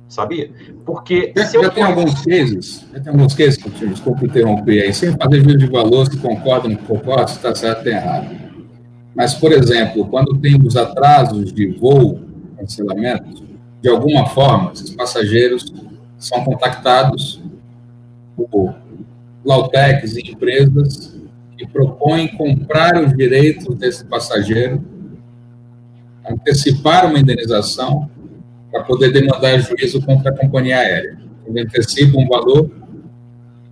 Sabia? 0.09 0.51
Porque. 0.84 1.32
Já, 1.36 1.44
já 1.44 1.61
eu... 1.62 1.70
tem 1.70 1.82
alguns 1.82 2.24
cases, 2.24 2.86
já 2.92 3.01
tem 3.01 3.12
alguns 3.12 3.34
cases, 3.34 3.59
desculpa 3.59 4.24
interromper 4.24 4.82
aí, 4.82 4.94
sem 4.94 5.12
fazer 5.16 5.42
juízo 5.42 5.59
de 5.59 5.66
valor, 5.66 6.07
se 6.07 6.16
concorda, 6.18 6.68
não 6.68 6.76
concorda, 6.76 7.26
se 7.28 7.36
está 7.36 7.55
certo 7.55 7.86
ou 7.86 7.92
errado. 7.92 8.28
Mas, 9.14 9.34
por 9.34 9.51
exemplo, 9.51 10.07
quando 10.07 10.38
temos 10.38 10.76
atrasos 10.76 11.53
de 11.53 11.68
voo, 11.68 12.20
cancelamento, 12.57 13.44
de 13.80 13.88
alguma 13.88 14.26
forma, 14.26 14.72
esses 14.72 14.90
passageiros 14.90 15.72
são 16.18 16.44
contactados 16.44 17.42
por 18.36 18.76
Lautecs 19.44 20.16
e 20.16 20.30
empresas 20.30 21.15
que 21.57 21.66
propõem 21.66 22.28
comprar 22.28 23.02
os 23.02 23.16
direitos 23.16 23.74
desse 23.76 24.04
passageiro, 24.04 24.84
antecipar 26.28 27.07
uma 27.07 27.18
indenização 27.18 28.11
para 28.70 28.82
poder 28.82 29.11
demandar 29.11 29.59
juízo 29.59 30.02
contra 30.02 30.30
a 30.30 30.36
companhia 30.36 30.78
aérea. 30.78 31.18
Ele 31.46 31.61
antecipa 31.61 32.18
um 32.18 32.26
valor, 32.26 32.70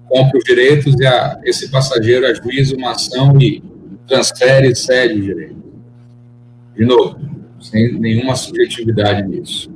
compra 0.09 0.39
os 0.39 0.45
direitos 0.45 0.95
e 0.99 1.07
a, 1.07 1.41
esse 1.45 1.71
passageiro 1.71 2.27
ajuiza 2.27 2.77
uma 2.77 2.93
ação 2.93 3.39
e 3.41 3.63
transfere 4.07 4.69
e 4.69 4.77
cede 4.77 5.21
o 5.21 5.23
direito. 5.23 5.65
De 6.77 6.85
novo, 6.85 7.19
sem 7.61 7.99
nenhuma 7.99 8.37
subjetividade 8.37 9.29
nisso. 9.29 9.71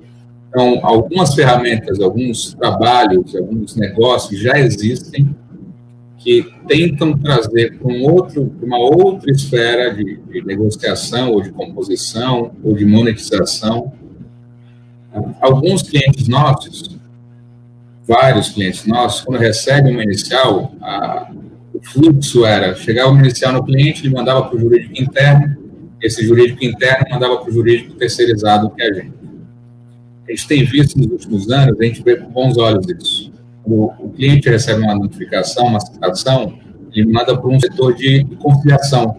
Então, 0.48 0.80
algumas 0.82 1.34
ferramentas, 1.34 2.00
alguns 2.00 2.54
trabalhos, 2.54 3.34
alguns 3.36 3.76
negócios 3.76 4.40
já 4.40 4.58
existem 4.58 5.34
que 6.28 6.46
tentam 6.66 7.16
trazer 7.16 7.78
para 7.78 7.90
um 7.90 8.04
outro, 8.04 8.54
uma 8.62 8.76
outra 8.78 9.30
esfera 9.30 9.94
de, 9.94 10.18
de, 10.30 10.44
negociação, 10.44 11.32
ou 11.32 11.40
de 11.40 11.50
composição, 11.50 12.52
ou 12.62 12.74
de 12.74 12.84
monetização. 12.84 13.94
Alguns 15.40 15.84
clientes 15.84 16.28
nossos, 16.28 16.98
vários 18.06 18.50
clientes 18.50 18.84
nossos, 18.84 19.22
quando 19.22 19.40
recebem 19.40 19.94
uma 19.94 20.02
inicial, 20.02 20.70
a, 20.82 21.32
o 21.72 21.80
fluxo 21.80 22.44
era, 22.44 22.76
chegava 22.76 23.10
o 23.10 23.18
inicial 23.18 23.54
no 23.54 23.64
cliente, 23.64 24.04
ele 24.04 24.14
mandava 24.14 24.42
para 24.50 24.56
o 24.58 24.60
jurídico 24.60 25.02
interno, 25.02 25.56
esse 26.02 26.26
jurídico 26.26 26.62
interno 26.62 27.06
mandava 27.08 27.38
para 27.38 27.48
o 27.48 27.52
jurídico 27.54 27.94
terceirizado, 27.94 28.68
que 28.68 28.82
é 28.82 28.86
a 28.86 28.92
gente. 28.92 29.18
A 30.26 30.30
gente 30.30 30.46
tem 30.46 30.62
visto 30.62 30.98
nos 30.98 31.06
últimos 31.06 31.50
anos, 31.50 31.80
a 31.80 31.84
gente 31.84 32.02
vê 32.02 32.16
com 32.16 32.30
bons 32.30 32.58
olhos 32.58 32.86
isso. 32.86 33.32
O, 33.68 33.92
o 33.98 34.08
cliente 34.10 34.48
recebe 34.48 34.82
uma 34.82 34.94
notificação, 34.94 35.66
uma 35.66 35.80
citação, 35.80 36.58
ele 36.92 37.12
manda 37.12 37.36
para 37.36 37.50
um 37.50 37.60
setor 37.60 37.94
de 37.94 38.24
conciliação, 38.36 39.18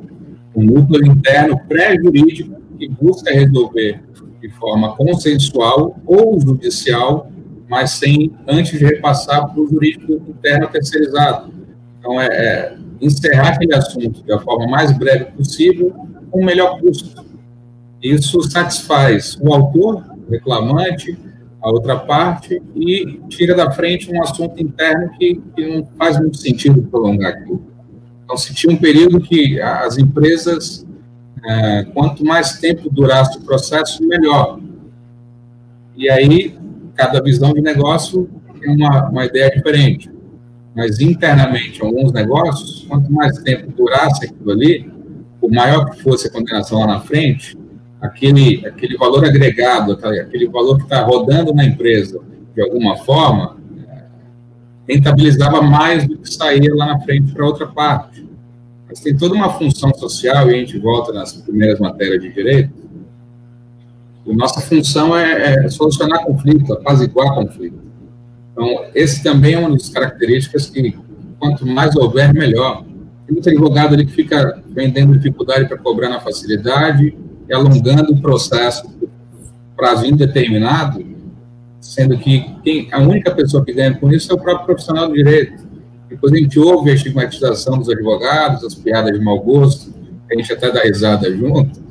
um 0.55 0.63
núcleo 0.63 1.05
interno 1.05 1.59
pré-jurídico 1.67 2.59
que 2.77 2.89
busca 2.89 3.31
resolver 3.31 4.01
de 4.41 4.49
forma 4.49 4.95
consensual 4.95 5.95
ou 6.05 6.39
judicial, 6.39 7.29
mas 7.69 7.91
sem 7.91 8.31
antes 8.47 8.79
de 8.79 8.85
repassar 8.85 9.53
para 9.53 9.61
o 9.61 9.67
jurídico 9.67 10.13
interno 10.27 10.67
terceirizado. 10.67 11.53
Então, 11.99 12.19
é, 12.19 12.25
é 12.25 12.77
encerrar 12.99 13.49
aquele 13.49 13.75
assunto 13.75 14.23
da 14.23 14.39
forma 14.39 14.67
mais 14.67 14.97
breve 14.97 15.25
possível, 15.25 15.93
com 16.31 16.41
o 16.41 16.45
melhor 16.45 16.79
custo. 16.79 17.23
Isso 18.01 18.41
satisfaz 18.43 19.37
o 19.41 19.53
autor, 19.53 20.03
o 20.27 20.31
reclamante, 20.31 21.17
a 21.61 21.69
outra 21.69 21.97
parte, 21.97 22.61
e 22.75 23.19
tira 23.29 23.55
da 23.55 23.71
frente 23.71 24.11
um 24.11 24.21
assunto 24.21 24.61
interno 24.61 25.11
que, 25.17 25.41
que 25.55 25.67
não 25.67 25.85
faz 25.97 26.19
muito 26.19 26.37
sentido 26.37 26.81
prolongar 26.83 27.33
aquilo. 27.33 27.61
Então, 28.23 28.37
se 28.37 28.53
tinha 28.53 28.73
um 28.73 28.77
período 28.77 29.19
que 29.19 29.59
as 29.59 29.97
empresas, 29.97 30.85
é, 31.43 31.83
quanto 31.93 32.23
mais 32.23 32.59
tempo 32.59 32.89
durasse 32.89 33.37
o 33.37 33.41
processo, 33.41 34.05
melhor. 34.07 34.59
E 35.97 36.09
aí, 36.09 36.57
cada 36.95 37.21
visão 37.21 37.53
de 37.53 37.61
negócio 37.61 38.29
tem 38.59 38.75
uma, 38.75 39.09
uma 39.09 39.25
ideia 39.25 39.49
diferente 39.49 40.09
mas 40.79 41.01
internamente, 41.01 41.83
alguns 41.83 42.11
negócios, 42.13 42.85
quanto 42.87 43.11
mais 43.11 43.37
tempo 43.39 43.71
durasse 43.71 44.25
aquilo 44.25 44.51
ali, 44.51 44.89
o 45.41 45.53
maior 45.53 45.89
que 45.89 46.01
fosse 46.01 46.27
a 46.27 46.31
condenação 46.31 46.79
lá 46.79 46.87
na 46.87 46.99
frente, 47.01 47.57
aquele, 48.01 48.65
aquele 48.65 48.97
valor 48.97 49.25
agregado, 49.25 49.93
aquele 49.93 50.47
valor 50.47 50.77
que 50.77 50.83
está 50.83 51.03
rodando 51.03 51.53
na 51.53 51.65
empresa, 51.65 52.19
de 52.55 52.61
alguma 52.61 52.97
forma, 52.97 53.57
rentabilizava 54.87 55.61
mais 55.61 56.07
do 56.07 56.17
que 56.17 56.33
saía 56.33 56.73
lá 56.73 56.87
na 56.87 56.99
frente 57.01 57.31
para 57.31 57.45
outra 57.45 57.67
parte. 57.67 58.27
Mas 58.87 59.01
tem 59.01 59.15
toda 59.15 59.35
uma 59.35 59.49
função 59.49 59.93
social, 59.93 60.49
e 60.49 60.55
a 60.55 60.57
gente 60.57 60.79
volta 60.79 61.13
nas 61.13 61.33
primeiras 61.33 61.79
matérias 61.79 62.21
de 62.21 62.33
direito, 62.33 62.73
a 64.27 64.33
nossa 64.33 64.61
função 64.61 65.15
é, 65.17 65.65
é 65.65 65.69
solucionar 65.69 66.23
conflito, 66.23 66.73
apaziguar 66.73 67.33
conflito. 67.35 67.79
Então, 68.51 68.85
esse 68.93 69.23
também 69.23 69.53
é 69.53 69.59
uma 69.59 69.71
das 69.71 69.89
características 69.89 70.69
que, 70.69 70.97
quanto 71.39 71.65
mais 71.65 71.95
houver, 71.95 72.33
melhor. 72.33 72.83
Tem 73.25 73.33
muito 73.33 73.49
advogado 73.49 73.93
ali 73.93 74.05
que 74.05 74.11
fica 74.11 74.61
vendendo 74.69 75.13
dificuldade 75.13 75.67
para 75.67 75.77
cobrar 75.77 76.09
na 76.09 76.19
facilidade 76.19 77.15
e 77.49 77.53
alongando 77.53 78.13
o 78.13 78.21
processo 78.21 78.87
por 78.89 79.09
prazo 79.75 80.05
indeterminado, 80.05 81.03
sendo 81.81 82.17
que 82.17 82.45
quem, 82.63 82.87
a 82.91 82.99
única 82.99 83.31
pessoa 83.31 83.63
que 83.63 83.73
ganha 83.73 83.93
com 83.95 84.11
isso 84.11 84.31
é 84.31 84.35
o 84.35 84.39
próprio 84.39 84.65
profissional 84.65 85.07
do 85.07 85.13
direito. 85.13 85.67
Depois 86.09 86.33
a 86.33 86.37
gente 86.37 86.59
ouve 86.59 86.91
a 86.91 86.93
estigmatização 86.93 87.77
dos 87.77 87.89
advogados, 87.89 88.63
as 88.63 88.75
piadas 88.75 89.17
de 89.17 89.23
mau 89.23 89.39
gosto, 89.39 89.93
a 90.29 90.35
gente 90.35 90.51
até 90.51 90.71
dá 90.71 90.81
risada 90.81 91.35
junto, 91.35 91.81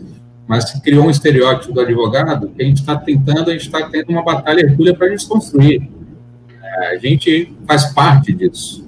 mas 0.46 0.70
se 0.70 0.80
criou 0.80 1.06
um 1.06 1.10
estereótipo 1.10 1.72
do 1.72 1.80
advogado 1.80 2.48
que 2.48 2.62
a 2.62 2.64
gente 2.64 2.80
está 2.80 2.96
tentando, 2.96 3.50
a 3.50 3.52
gente 3.52 3.66
está 3.66 3.88
tendo 3.88 4.10
uma 4.10 4.22
batalha 4.22 4.60
hercúlea 4.60 4.94
para 4.94 5.08
desconstruir 5.08 5.88
a 6.78 6.96
gente 6.96 7.54
faz 7.66 7.92
parte 7.92 8.32
disso. 8.32 8.86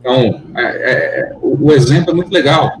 Então, 0.00 0.42
é, 0.56 0.62
é, 0.62 1.36
o, 1.40 1.66
o, 1.66 1.72
exemplo 1.72 2.10
é 2.10 2.14
muito 2.14 2.32
legal. 2.32 2.80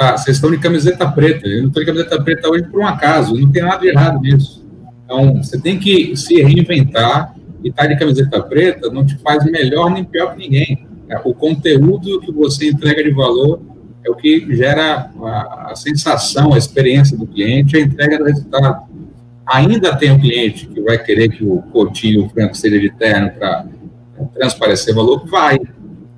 Tá, 0.00 0.16
vocês 0.16 0.38
estão 0.38 0.50
de 0.50 0.56
camiseta 0.56 1.06
preta. 1.12 1.46
Eu 1.46 1.60
não 1.60 1.68
estou 1.68 1.82
de 1.82 1.86
camiseta 1.86 2.22
preta 2.22 2.48
hoje 2.48 2.64
por 2.64 2.80
um 2.80 2.86
acaso. 2.86 3.38
Não 3.38 3.52
tem 3.52 3.62
nada 3.62 3.82
de 3.82 3.88
errado 3.88 4.18
nisso. 4.18 4.66
Então, 5.04 5.42
você 5.42 5.60
tem 5.60 5.78
que 5.78 6.16
se 6.16 6.40
reinventar 6.40 7.34
e 7.62 7.68
estar 7.68 7.82
tá 7.82 7.88
de 7.88 7.98
camiseta 7.98 8.42
preta 8.42 8.90
não 8.90 9.04
te 9.04 9.18
faz 9.18 9.44
melhor 9.44 9.90
nem 9.90 10.02
pior 10.02 10.34
que 10.34 10.38
ninguém. 10.38 10.88
É, 11.06 11.20
o 11.22 11.34
conteúdo 11.34 12.18
que 12.22 12.32
você 12.32 12.70
entrega 12.70 13.04
de 13.04 13.10
valor 13.10 13.60
é 14.02 14.10
o 14.10 14.14
que 14.14 14.46
gera 14.56 15.10
a, 15.22 15.72
a 15.72 15.76
sensação, 15.76 16.54
a 16.54 16.56
experiência 16.56 17.14
do 17.14 17.26
cliente, 17.26 17.76
a 17.76 17.80
entrega 17.80 18.16
do 18.16 18.24
resultado. 18.24 18.88
Ainda 19.44 19.94
tem 19.94 20.12
um 20.12 20.18
cliente 20.18 20.66
que 20.66 20.80
vai 20.80 20.96
querer 20.96 21.28
que 21.28 21.44
o 21.44 21.58
Coutinho, 21.74 22.24
o 22.24 22.28
Franco, 22.30 22.56
seja 22.56 22.80
de 22.80 22.88
terno 22.88 23.32
para 23.32 23.66
transparecer 24.32 24.94
valor, 24.94 25.28
vai. 25.28 25.58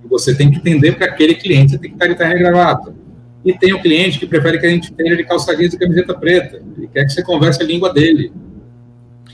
Você 0.09 0.37
tem 0.37 0.53
que 0.53 0.59
entender 0.59 0.93
para 0.93 1.07
aquele 1.07 1.35
cliente, 1.35 1.73
você 1.73 1.79
tem 1.79 1.91
que 1.91 1.97
estar 1.97 2.07
de 2.07 2.15
terno 2.15 2.37
e 2.37 2.39
gravata. 2.39 3.02
E 3.45 3.53
tem 3.59 3.73
o 3.73 3.79
um 3.79 3.83
cliente 3.83 4.19
que 4.19 4.27
prefere 4.27 4.59
que 4.59 4.67
a 4.67 4.71
gente 4.71 4.93
tenha 4.93 5.17
de 5.17 5.25
calça 5.25 5.57
jeans 5.57 5.75
e 5.75 5.79
camiseta 5.79 6.15
preta. 6.15 6.63
Ele 6.77 6.87
quer 6.89 7.05
que 7.05 7.13
você 7.13 7.23
converse 7.23 7.61
a 7.61 7.65
língua 7.65 7.93
dele. 7.93 8.33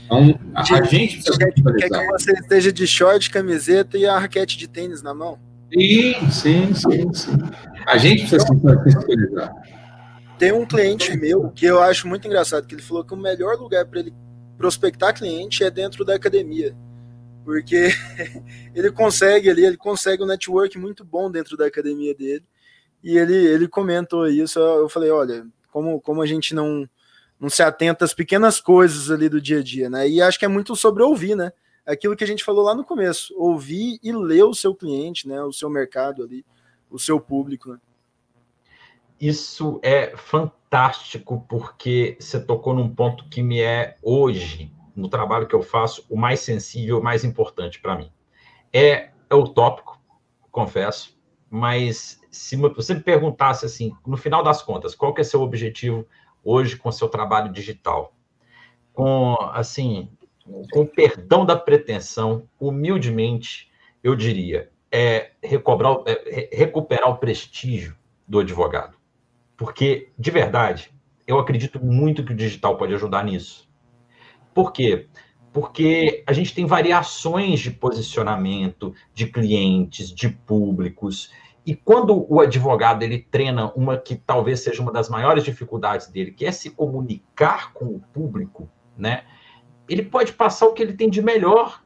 Então, 0.05 0.39
a, 0.55 0.61
a 0.61 0.83
gente 0.83 1.17
precisa 1.17 1.37
quer, 1.37 1.53
quer 1.53 1.89
que 1.89 2.07
você 2.07 2.31
esteja 2.33 2.71
de 2.71 2.87
short, 2.87 3.29
camiseta 3.29 3.97
e 3.97 4.07
a 4.07 4.17
raquete 4.17 4.57
de 4.57 4.67
tênis 4.67 5.03
na 5.03 5.13
mão. 5.13 5.37
Sim, 5.71 6.31
sim, 6.31 6.73
sim, 6.73 7.13
sim. 7.13 7.37
A 7.85 7.97
gente 7.97 8.27
precisa 8.27 8.43
então, 8.51 8.83
se 8.83 8.91
sensibilizar. 8.91 9.53
Tem 10.39 10.51
um 10.51 10.65
cliente 10.65 11.15
meu 11.15 11.51
que 11.51 11.65
eu 11.65 11.79
acho 11.79 12.07
muito 12.07 12.25
engraçado, 12.25 12.65
que 12.65 12.73
ele 12.73 12.81
falou 12.81 13.03
que 13.03 13.13
o 13.13 13.17
melhor 13.17 13.57
lugar 13.57 13.85
para 13.85 13.99
ele 13.99 14.13
prospectar 14.57 15.13
cliente 15.13 15.63
é 15.63 15.69
dentro 15.69 16.03
da 16.03 16.15
academia. 16.15 16.75
Porque 17.45 17.89
ele 18.73 18.91
consegue 18.91 19.49
ali, 19.49 19.63
ele 19.63 19.77
consegue 19.77 20.23
um 20.23 20.27
network 20.27 20.77
muito 20.77 21.05
bom 21.05 21.29
dentro 21.29 21.55
da 21.55 21.67
academia 21.67 22.15
dele. 22.15 22.43
E 23.03 23.17
ele, 23.17 23.35
ele 23.35 23.67
comentou 23.67 24.27
isso. 24.27 24.59
Eu 24.59 24.89
falei, 24.89 25.09
olha, 25.09 25.45
como, 25.71 26.01
como 26.01 26.21
a 26.21 26.25
gente 26.25 26.53
não, 26.53 26.87
não 27.39 27.49
se 27.49 27.63
atenta 27.63 28.05
às 28.05 28.13
pequenas 28.13 28.59
coisas 28.59 29.09
ali 29.09 29.29
do 29.29 29.41
dia 29.41 29.59
a 29.59 29.63
dia, 29.63 29.89
né? 29.89 30.07
E 30.07 30.21
acho 30.21 30.37
que 30.37 30.45
é 30.45 30.49
muito 30.49 30.75
sobre 30.75 31.03
ouvir, 31.03 31.35
né? 31.35 31.51
Aquilo 31.85 32.15
que 32.15 32.23
a 32.23 32.27
gente 32.27 32.43
falou 32.43 32.63
lá 32.63 32.75
no 32.75 32.83
começo, 32.83 33.33
ouvir 33.37 33.99
e 34.03 34.11
ler 34.11 34.43
o 34.43 34.53
seu 34.53 34.75
cliente, 34.75 35.27
né? 35.27 35.41
O 35.41 35.53
seu 35.53 35.69
mercado 35.69 36.23
ali, 36.23 36.45
o 36.89 36.99
seu 36.99 37.19
público. 37.19 37.71
Né? 37.71 37.79
Isso 39.19 39.79
é 39.81 40.15
fantástico 40.15 41.45
porque 41.49 42.17
você 42.19 42.39
tocou 42.39 42.73
num 42.73 42.93
ponto 42.93 43.27
que 43.29 43.41
me 43.41 43.61
é 43.61 43.97
hoje 44.03 44.71
no 44.95 45.07
trabalho 45.07 45.47
que 45.47 45.55
eu 45.55 45.61
faço 45.61 46.05
o 46.09 46.17
mais 46.17 46.41
sensível, 46.41 46.99
o 46.99 47.03
mais 47.03 47.23
importante 47.23 47.79
para 47.79 47.95
mim. 47.95 48.11
É, 48.71 49.11
é 49.29 49.35
utópico, 49.35 49.99
confesso, 50.51 51.17
mas 51.49 52.21
se 52.29 52.55
você 52.55 52.93
me 52.93 53.01
perguntasse 53.01 53.65
assim, 53.65 53.95
no 54.05 54.17
final 54.17 54.43
das 54.43 54.61
contas, 54.61 54.93
qual 54.93 55.13
que 55.13 55.21
é 55.21 55.23
seu 55.23 55.41
objetivo 55.41 56.05
hoje 56.43 56.77
com 56.77 56.91
seu 56.91 57.07
trabalho 57.07 57.51
digital. 57.51 58.13
Com, 58.93 59.35
assim, 59.53 60.09
com 60.71 60.85
perdão 60.85 61.45
da 61.45 61.55
pretensão, 61.55 62.47
humildemente, 62.59 63.71
eu 64.03 64.15
diria, 64.15 64.69
é, 64.91 65.31
recobrar, 65.43 65.97
é 66.05 66.49
recuperar 66.51 67.09
o 67.09 67.17
prestígio 67.17 67.95
do 68.27 68.39
advogado. 68.39 68.97
Porque, 69.55 70.09
de 70.17 70.31
verdade, 70.31 70.91
eu 71.27 71.37
acredito 71.37 71.83
muito 71.83 72.23
que 72.23 72.33
o 72.33 72.35
digital 72.35 72.77
pode 72.77 72.93
ajudar 72.93 73.23
nisso. 73.23 73.69
Por 74.53 74.71
quê? 74.71 75.07
Porque 75.13 75.28
a 76.25 76.33
gente 76.33 76.53
tem 76.53 76.65
variações 76.65 77.59
de 77.59 77.71
posicionamento 77.71 78.93
de 79.13 79.27
clientes, 79.27 80.11
de 80.11 80.29
públicos, 80.29 81.31
e 81.65 81.75
quando 81.75 82.25
o 82.31 82.39
advogado 82.39 83.03
ele 83.03 83.19
treina 83.19 83.71
uma 83.75 83.97
que 83.97 84.15
talvez 84.15 84.61
seja 84.61 84.81
uma 84.81 84.91
das 84.91 85.09
maiores 85.09 85.43
dificuldades 85.43 86.07
dele, 86.07 86.31
que 86.31 86.45
é 86.45 86.51
se 86.51 86.71
comunicar 86.71 87.73
com 87.73 87.85
o 87.85 87.99
público, 87.99 88.69
né? 88.97 89.23
Ele 89.87 90.03
pode 90.03 90.33
passar 90.33 90.67
o 90.67 90.73
que 90.73 90.81
ele 90.81 90.93
tem 90.93 91.09
de 91.09 91.21
melhor. 91.21 91.83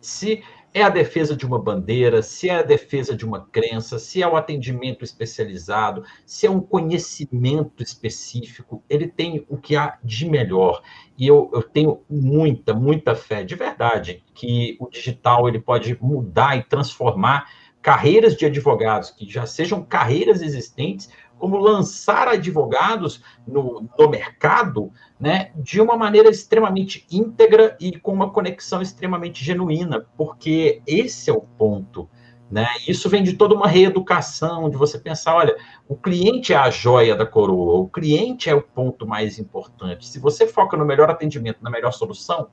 Se 0.00 0.42
é 0.74 0.82
a 0.82 0.88
defesa 0.88 1.36
de 1.36 1.46
uma 1.46 1.58
bandeira, 1.58 2.22
se 2.22 2.48
é 2.48 2.56
a 2.56 2.62
defesa 2.62 3.14
de 3.14 3.26
uma 3.26 3.46
crença, 3.46 3.98
se 3.98 4.22
é 4.22 4.28
o 4.28 4.36
atendimento 4.36 5.04
especializado, 5.04 6.04
se 6.24 6.46
é 6.46 6.50
um 6.50 6.60
conhecimento 6.60 7.82
específico, 7.82 8.82
ele 8.88 9.06
tem 9.06 9.44
o 9.48 9.56
que 9.56 9.76
há 9.76 9.98
de 10.02 10.28
melhor. 10.28 10.82
E 11.18 11.26
eu, 11.26 11.50
eu 11.52 11.62
tenho 11.62 12.00
muita, 12.08 12.72
muita 12.72 13.14
fé, 13.14 13.44
de 13.44 13.54
verdade, 13.54 14.24
que 14.34 14.76
o 14.80 14.88
digital 14.88 15.46
ele 15.46 15.60
pode 15.60 15.96
mudar 16.00 16.56
e 16.56 16.62
transformar 16.62 17.50
carreiras 17.82 18.36
de 18.36 18.46
advogados 18.46 19.10
que 19.10 19.28
já 19.28 19.44
sejam 19.44 19.82
carreiras 19.82 20.40
existentes, 20.40 21.10
como 21.42 21.56
lançar 21.56 22.28
advogados 22.28 23.20
no, 23.44 23.90
no 23.98 24.08
mercado 24.08 24.92
né, 25.18 25.50
de 25.56 25.80
uma 25.80 25.96
maneira 25.96 26.30
extremamente 26.30 27.04
íntegra 27.10 27.76
e 27.80 27.98
com 27.98 28.12
uma 28.12 28.30
conexão 28.30 28.80
extremamente 28.80 29.44
genuína, 29.44 30.06
porque 30.16 30.80
esse 30.86 31.30
é 31.30 31.32
o 31.32 31.40
ponto. 31.40 32.08
Né? 32.48 32.68
Isso 32.86 33.08
vem 33.08 33.24
de 33.24 33.32
toda 33.32 33.56
uma 33.56 33.66
reeducação, 33.66 34.70
de 34.70 34.76
você 34.76 35.00
pensar, 35.00 35.34
olha, 35.34 35.56
o 35.88 35.96
cliente 35.96 36.52
é 36.52 36.56
a 36.56 36.70
joia 36.70 37.16
da 37.16 37.26
coroa, 37.26 37.80
o 37.80 37.88
cliente 37.88 38.48
é 38.48 38.54
o 38.54 38.62
ponto 38.62 39.04
mais 39.04 39.36
importante. 39.36 40.06
Se 40.06 40.20
você 40.20 40.46
foca 40.46 40.76
no 40.76 40.84
melhor 40.84 41.10
atendimento, 41.10 41.58
na 41.60 41.70
melhor 41.70 41.90
solução, 41.90 42.46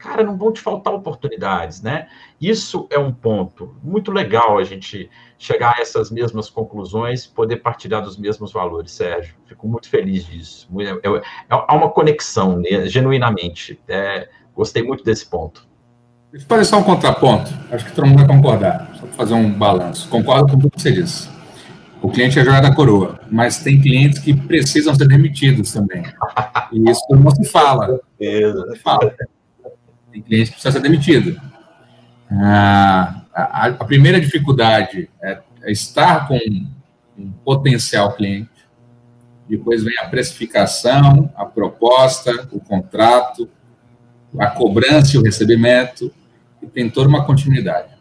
cara, 0.00 0.24
não 0.24 0.36
vão 0.36 0.50
te 0.52 0.60
faltar 0.60 0.94
oportunidades, 0.94 1.82
né? 1.82 2.08
Isso 2.40 2.88
é 2.90 2.98
um 2.98 3.12
ponto 3.12 3.76
muito 3.82 4.10
legal 4.10 4.58
a 4.58 4.64
gente 4.64 5.10
chegar 5.38 5.74
a 5.76 5.80
essas 5.80 6.10
mesmas 6.10 6.48
conclusões, 6.48 7.26
poder 7.26 7.56
partilhar 7.56 8.02
dos 8.02 8.16
mesmos 8.16 8.52
valores, 8.52 8.92
Sérgio. 8.92 9.34
Fico 9.46 9.68
muito 9.68 9.88
feliz 9.88 10.24
disso. 10.24 10.68
É, 10.80 10.90
é, 10.90 11.22
há 11.48 11.74
uma 11.74 11.90
conexão, 11.90 12.56
né, 12.56 12.86
genuinamente. 12.86 13.78
É, 13.86 14.28
gostei 14.54 14.82
muito 14.82 15.04
desse 15.04 15.28
ponto. 15.28 15.68
Deixa 16.32 16.46
eu 16.46 16.48
fazer 16.48 16.64
só 16.64 16.78
um 16.78 16.82
contraponto. 16.82 17.50
Acho 17.70 17.84
que 17.84 17.92
todo 17.92 18.06
mundo 18.06 18.18
vai 18.18 18.26
concordar. 18.26 18.90
Só 18.94 19.06
para 19.06 19.16
fazer 19.16 19.34
um 19.34 19.52
balanço. 19.52 20.08
Concordo 20.08 20.52
com 20.52 20.58
tudo 20.58 20.70
que 20.70 20.80
você 20.80 20.92
disse. 20.92 21.28
O 22.02 22.08
cliente 22.08 22.38
é 22.38 22.42
a 22.42 22.44
joia 22.44 22.62
da 22.62 22.74
coroa, 22.74 23.20
mas 23.30 23.62
tem 23.62 23.78
clientes 23.78 24.20
que 24.20 24.34
precisam 24.34 24.94
ser 24.94 25.06
demitidos 25.06 25.72
também. 25.72 26.02
E 26.72 26.90
isso 26.90 27.04
não 27.10 27.30
se 27.30 27.44
fala. 27.44 27.88
Não 27.88 28.74
se 28.74 28.80
fala. 28.80 29.14
Tem 30.12 30.22
cliente 30.22 30.50
que 30.50 30.52
precisa 30.52 30.72
ser 30.72 30.80
demitido. 30.80 31.40
Ah, 32.30 33.22
a, 33.34 33.66
a, 33.66 33.84
primeira 33.84 34.20
dificuldade 34.20 35.08
é, 35.22 35.38
é 35.62 35.72
estar 35.72 36.28
com 36.28 36.38
um 37.18 37.30
potencial 37.44 38.12
cliente. 38.12 38.50
Depois 39.48 39.82
vem 39.82 39.98
a 39.98 40.08
precificação, 40.08 41.32
a 41.34 41.44
proposta, 41.44 42.48
o 42.52 42.60
contrato, 42.60 43.48
a 44.38 44.46
cobrança 44.46 45.16
e 45.16 45.18
o 45.18 45.22
recebimento, 45.22 46.12
e 46.62 46.66
tem 46.66 46.88
toda 46.88 47.08
uma 47.08 47.24
continuidade. 47.24 47.94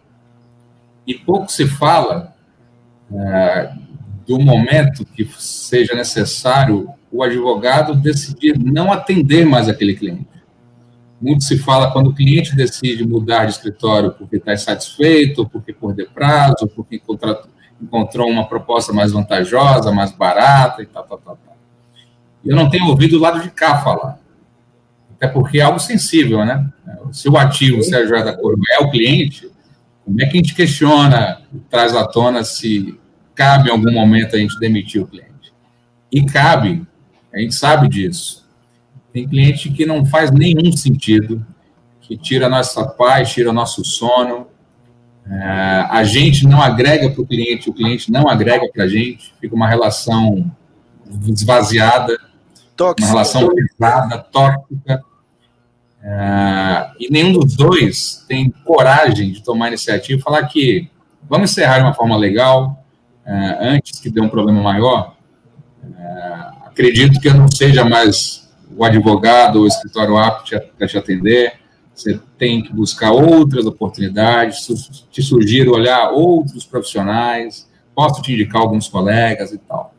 E 1.07 1.15
pouco 1.15 1.51
se 1.51 1.67
fala 1.67 2.35
é, 3.11 3.73
do 4.27 4.39
momento 4.39 5.03
que 5.03 5.27
seja 5.39 5.95
necessário 5.95 6.87
o 7.11 7.23
advogado 7.23 7.95
decidir 7.95 8.57
não 8.59 8.93
atender 8.93 9.43
mais 9.43 9.67
aquele 9.67 9.95
cliente. 9.95 10.28
Muito 11.21 11.43
se 11.43 11.57
fala 11.57 11.91
quando 11.91 12.07
o 12.07 12.13
cliente 12.13 12.55
decide 12.55 13.05
mudar 13.05 13.45
de 13.45 13.51
escritório 13.51 14.11
porque 14.11 14.37
está 14.37 14.53
insatisfeito, 14.53 15.47
porque 15.47 15.73
perdeu 15.73 16.07
prazo, 16.13 16.67
porque 16.73 17.01
encontrou 17.81 18.29
uma 18.29 18.47
proposta 18.47 18.93
mais 18.93 19.11
vantajosa, 19.11 19.91
mais 19.91 20.11
barata 20.11 20.81
e 20.81 20.85
tal, 20.85 21.03
tal, 21.03 21.17
tal, 21.17 21.37
tal. 21.45 21.57
Eu 22.45 22.55
não 22.55 22.69
tenho 22.69 22.87
ouvido 22.87 23.17
o 23.17 23.19
lado 23.19 23.41
de 23.41 23.51
cá 23.51 23.79
falar. 23.79 24.17
Até 25.15 25.27
porque 25.27 25.59
é 25.59 25.63
algo 25.63 25.79
sensível, 25.79 26.45
né? 26.45 26.65
Se 27.11 27.27
o 27.27 27.37
ativo, 27.37 27.83
se 27.83 27.93
a 27.93 28.05
joia 28.05 28.23
da 28.23 28.33
coroa 28.33 28.63
é 28.71 28.81
o 28.81 28.89
cliente, 28.89 29.51
como 30.05 30.21
é 30.21 30.25
que 30.25 30.37
a 30.37 30.41
gente 30.41 30.55
questiona, 30.55 31.41
traz 31.69 31.93
à 31.93 32.07
tona 32.07 32.43
se 32.45 32.97
cabe 33.35 33.69
em 33.69 33.71
algum 33.71 33.91
momento 33.91 34.35
a 34.35 34.39
gente 34.39 34.57
demitir 34.57 35.01
o 35.01 35.07
cliente? 35.07 35.53
E 36.11 36.25
cabe, 36.25 36.87
a 37.33 37.39
gente 37.39 37.53
sabe 37.53 37.89
disso. 37.89 38.38
Tem 39.19 39.27
cliente 39.27 39.69
que 39.69 39.85
não 39.85 40.05
faz 40.05 40.31
nenhum 40.31 40.71
sentido, 40.71 41.45
que 41.99 42.15
tira 42.17 42.45
a 42.45 42.49
nossa 42.49 42.85
paz, 42.85 43.33
tira 43.33 43.49
o 43.49 43.53
nosso 43.53 43.83
sono. 43.83 44.47
É, 45.29 45.85
a 45.89 46.05
gente 46.05 46.47
não 46.47 46.61
agrega 46.61 47.09
para 47.09 47.21
o 47.21 47.25
cliente, 47.25 47.69
o 47.69 47.73
cliente 47.73 48.09
não 48.09 48.29
agrega 48.29 48.65
para 48.71 48.85
a 48.85 48.87
gente, 48.87 49.33
fica 49.41 49.53
uma 49.53 49.67
relação 49.67 50.49
esvaziada, 51.27 52.17
tóxica. 52.77 53.01
uma 53.01 53.11
relação 53.11 53.49
pesada, 53.53 54.17
tóxica. 54.19 55.03
É, 56.01 56.91
e 56.97 57.11
nenhum 57.11 57.33
dos 57.33 57.57
dois 57.57 58.23
tem 58.25 58.49
coragem 58.63 59.33
de 59.33 59.43
tomar 59.43 59.67
iniciativa 59.67 60.17
e 60.17 60.23
falar 60.23 60.43
que 60.47 60.89
vamos 61.29 61.51
encerrar 61.51 61.79
de 61.79 61.83
uma 61.83 61.93
forma 61.93 62.15
legal, 62.15 62.81
é, 63.25 63.57
antes 63.75 63.99
que 63.99 64.09
dê 64.09 64.21
um 64.21 64.29
problema 64.29 64.61
maior. 64.61 65.13
Acredito 66.65 67.19
que 67.19 67.27
eu 67.27 67.33
não 67.33 67.49
seja 67.49 67.83
mais 67.83 68.48
o 68.75 68.83
advogado 68.83 69.57
ou 69.57 69.63
o 69.63 69.67
escritório 69.67 70.17
apto 70.17 70.59
para 70.77 70.87
te 70.87 70.97
atender, 70.97 71.53
você 71.93 72.19
tem 72.37 72.61
que 72.61 72.73
buscar 72.73 73.11
outras 73.11 73.65
oportunidades, 73.65 74.67
te 75.11 75.21
sugiro 75.21 75.73
olhar 75.73 76.11
outros 76.11 76.65
profissionais, 76.65 77.67
posso 77.93 78.21
te 78.21 78.31
indicar 78.31 78.61
alguns 78.61 78.87
colegas 78.87 79.51
e 79.51 79.57
tal. 79.57 79.93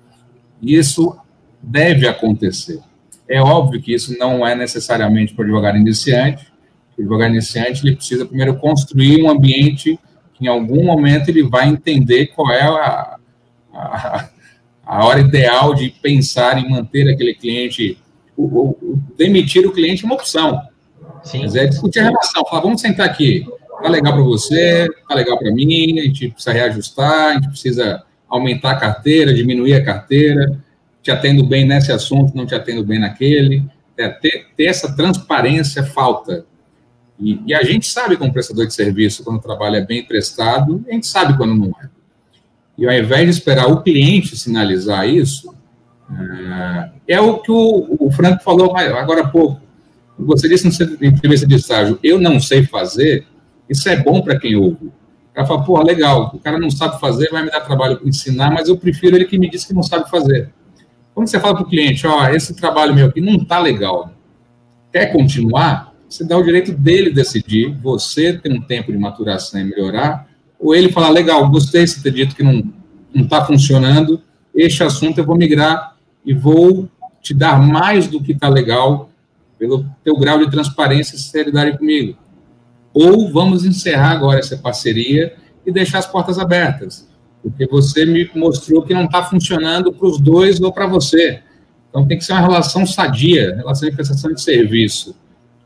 Isso 0.63 1.17
deve 1.63 2.09
acontecer. 2.09 2.81
É 3.29 3.41
óbvio 3.41 3.81
que 3.81 3.95
isso 3.95 4.19
não 4.19 4.47
é 4.47 4.55
necessariamente 4.55 5.35
para 5.35 5.43
o 5.43 5.45
advogado 5.45 5.77
iniciante. 5.77 6.51
O 6.97 7.01
advogado 7.01 7.31
iniciante 7.31 7.87
ele 7.87 7.97
precisa 7.97 8.27
primeiro 8.27 8.57
construir 8.57 9.23
um 9.23 9.31
ambiente 9.31 9.99
que 10.35 10.47
em 10.47 10.49
algum 10.49 10.85
momento 10.85 11.29
ele 11.29 11.43
vai 11.43 11.69
entender 11.69 12.29
qual 12.29 12.51
é 12.51 12.63
a, 12.63 13.17
a, 13.73 14.29
a 14.85 15.05
hora 15.05 15.21
ideal 15.21 15.75
de 15.75 15.91
pensar 15.91 16.59
em 16.59 16.69
manter 16.69 17.09
aquele 17.09 17.35
cliente. 17.35 17.99
O, 18.41 18.71
o, 18.71 19.03
demitir 19.17 19.67
o 19.67 19.73
cliente 19.73 20.05
é 20.05 20.07
uma 20.07 20.15
opção. 20.15 20.61
Sim. 21.23 21.41
Mas 21.43 21.55
é 21.55 21.67
discutir 21.67 22.01
a 22.01 22.05
relação. 22.05 22.45
Falar, 22.47 22.63
vamos 22.63 22.81
sentar 22.81 23.07
aqui. 23.07 23.47
Tá 23.83 23.89
legal 23.89 24.13
para 24.13 24.23
você, 24.23 24.87
tá 25.09 25.15
legal 25.15 25.39
para 25.39 25.51
mim, 25.51 25.99
a 25.99 26.03
gente 26.03 26.29
precisa 26.31 26.53
reajustar, 26.53 27.31
a 27.31 27.35
gente 27.35 27.49
precisa 27.49 28.03
aumentar 28.29 28.73
a 28.73 28.77
carteira, 28.77 29.33
diminuir 29.33 29.75
a 29.75 29.85
carteira, 29.85 30.61
te 31.03 31.11
atendo 31.11 31.45
bem 31.45 31.67
nesse 31.67 31.91
assunto, 31.91 32.37
não 32.37 32.47
te 32.47 32.55
atendo 32.55 32.85
bem 32.85 32.99
naquele. 32.99 33.65
É, 33.97 34.09
ter, 34.09 34.47
ter, 34.57 34.65
essa 34.65 34.95
transparência 34.95 35.83
falta. 35.83 36.45
E, 37.19 37.41
e, 37.47 37.55
a 37.55 37.63
gente 37.63 37.87
sabe 37.87 38.17
como 38.17 38.33
prestador 38.33 38.67
de 38.67 38.73
serviço, 38.73 39.25
quando 39.25 39.39
o 39.39 39.43
trabalho 39.43 39.77
é 39.77 39.85
bem 39.85 40.03
prestado, 40.03 40.85
a 40.89 40.93
gente 40.93 41.07
sabe 41.07 41.37
quando 41.37 41.55
não 41.55 41.75
é. 41.83 41.89
E 42.79 42.87
ao 42.87 42.95
invés 42.95 43.25
de 43.25 43.31
esperar 43.31 43.67
o 43.67 43.83
cliente 43.83 44.37
sinalizar 44.39 45.07
isso, 45.07 45.55
é, 46.19 47.15
é 47.15 47.21
o 47.21 47.39
que 47.39 47.51
o, 47.51 47.97
o 47.99 48.11
Franco 48.11 48.43
falou 48.43 48.77
agora 48.77 49.23
há 49.23 49.29
pouco. 49.29 49.61
Você 50.19 50.49
disse 50.49 50.67
na 51.01 51.09
entrevista 51.09 51.47
de 51.47 51.55
estágio, 51.55 51.99
eu 52.03 52.21
não 52.21 52.41
sei 52.41 52.65
fazer, 52.65 53.27
isso 53.69 53.89
é 53.89 53.97
bom 53.97 54.21
para 54.21 54.39
quem 54.39 54.57
ouve. 54.57 54.87
O 54.87 55.35
cara 55.35 55.47
fala, 55.47 55.65
pô, 55.65 55.83
legal, 55.83 56.31
o 56.35 56.39
cara 56.39 56.59
não 56.59 56.71
sabe 56.71 57.01
fazer, 57.01 57.31
vai 57.31 57.45
me 57.45 57.51
dar 57.51 57.61
trabalho 57.61 57.97
para 57.97 58.09
ensinar, 58.09 58.51
mas 58.51 58.69
eu 58.69 58.77
prefiro 58.77 59.17
ele 59.17 59.25
que 59.25 59.39
me 59.39 59.49
diz 59.49 59.65
que 59.65 59.73
não 59.73 59.83
sabe 59.83 60.11
fazer. 60.11 60.51
Quando 61.15 61.29
você 61.29 61.39
fala 61.41 61.55
para 61.55 61.65
o 61.65 61.69
cliente, 61.69 62.07
ó, 62.07 62.29
esse 62.29 62.55
trabalho 62.55 62.95
meu 62.95 63.07
aqui 63.07 63.21
não 63.21 63.37
está 63.37 63.59
legal, 63.59 64.13
quer 64.93 65.07
continuar? 65.07 65.95
Você 66.09 66.25
dá 66.25 66.37
o 66.37 66.43
direito 66.43 66.73
dele 66.73 67.11
decidir, 67.11 67.75
você 67.81 68.33
tem 68.33 68.53
um 68.53 68.61
tempo 68.61 68.91
de 68.91 68.99
maturação 68.99 69.61
e 69.61 69.65
melhorar, 69.65 70.29
ou 70.59 70.75
ele 70.75 70.91
falar, 70.91 71.11
legal, 71.11 71.49
gostei 71.49 71.85
de 71.85 72.03
ter 72.03 72.13
dito 72.13 72.35
que 72.35 72.43
não 72.43 72.65
está 73.15 73.45
funcionando, 73.45 74.21
este 74.55 74.83
assunto 74.83 75.19
eu 75.19 75.25
vou 75.25 75.37
migrar 75.37 75.90
e 76.25 76.35
vou 76.35 76.89
te 77.21 77.35
dar 77.35 77.61
mais 77.61 78.07
do 78.07 78.23
que 78.23 78.33
está 78.33 78.49
legal 78.49 79.11
pelo 79.59 79.85
teu 80.03 80.17
grau 80.17 80.39
de 80.39 80.51
transparência 80.51 81.17
e 81.17 81.19
sinceridade 81.19 81.77
comigo. 81.79 82.17
Ou 82.93 83.31
vamos 83.31 83.65
encerrar 83.65 84.13
agora 84.13 84.39
essa 84.39 84.57
parceria 84.57 85.37
e 85.65 85.71
deixar 85.71 85.99
as 85.99 86.07
portas 86.07 86.39
abertas, 86.39 87.09
porque 87.43 87.67
você 87.67 88.05
me 88.05 88.29
mostrou 88.35 88.83
que 88.83 88.95
não 88.95 89.05
está 89.05 89.23
funcionando 89.23 89.93
para 89.93 90.07
os 90.07 90.19
dois 90.19 90.61
ou 90.61 90.73
para 90.73 90.87
você. 90.87 91.43
Então 91.89 92.07
tem 92.07 92.17
que 92.17 92.25
ser 92.25 92.33
uma 92.33 92.41
relação 92.41 92.87
sadia, 92.87 93.55
relação 93.57 93.89
de 93.89 93.95
prestação 93.95 94.33
de 94.33 94.41
serviço 94.41 95.15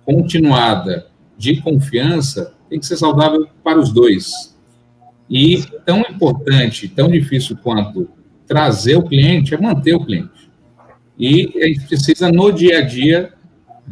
continuada, 0.04 1.06
de 1.36 1.60
confiança, 1.60 2.54
tem 2.68 2.78
que 2.78 2.86
ser 2.86 2.96
saudável 2.96 3.48
para 3.62 3.78
os 3.78 3.92
dois. 3.92 4.54
E 5.28 5.62
tão 5.84 6.00
importante, 6.00 6.88
tão 6.88 7.08
difícil 7.08 7.56
quanto 7.62 8.08
trazer 8.46 8.96
o 8.96 9.02
cliente 9.02 9.54
é 9.54 9.58
manter 9.58 9.94
o 9.94 10.04
cliente. 10.04 10.43
E 11.18 11.52
a 11.62 11.66
gente 11.66 11.86
precisa, 11.86 12.30
no 12.30 12.50
dia 12.50 12.78
a 12.78 12.80
dia, 12.82 13.32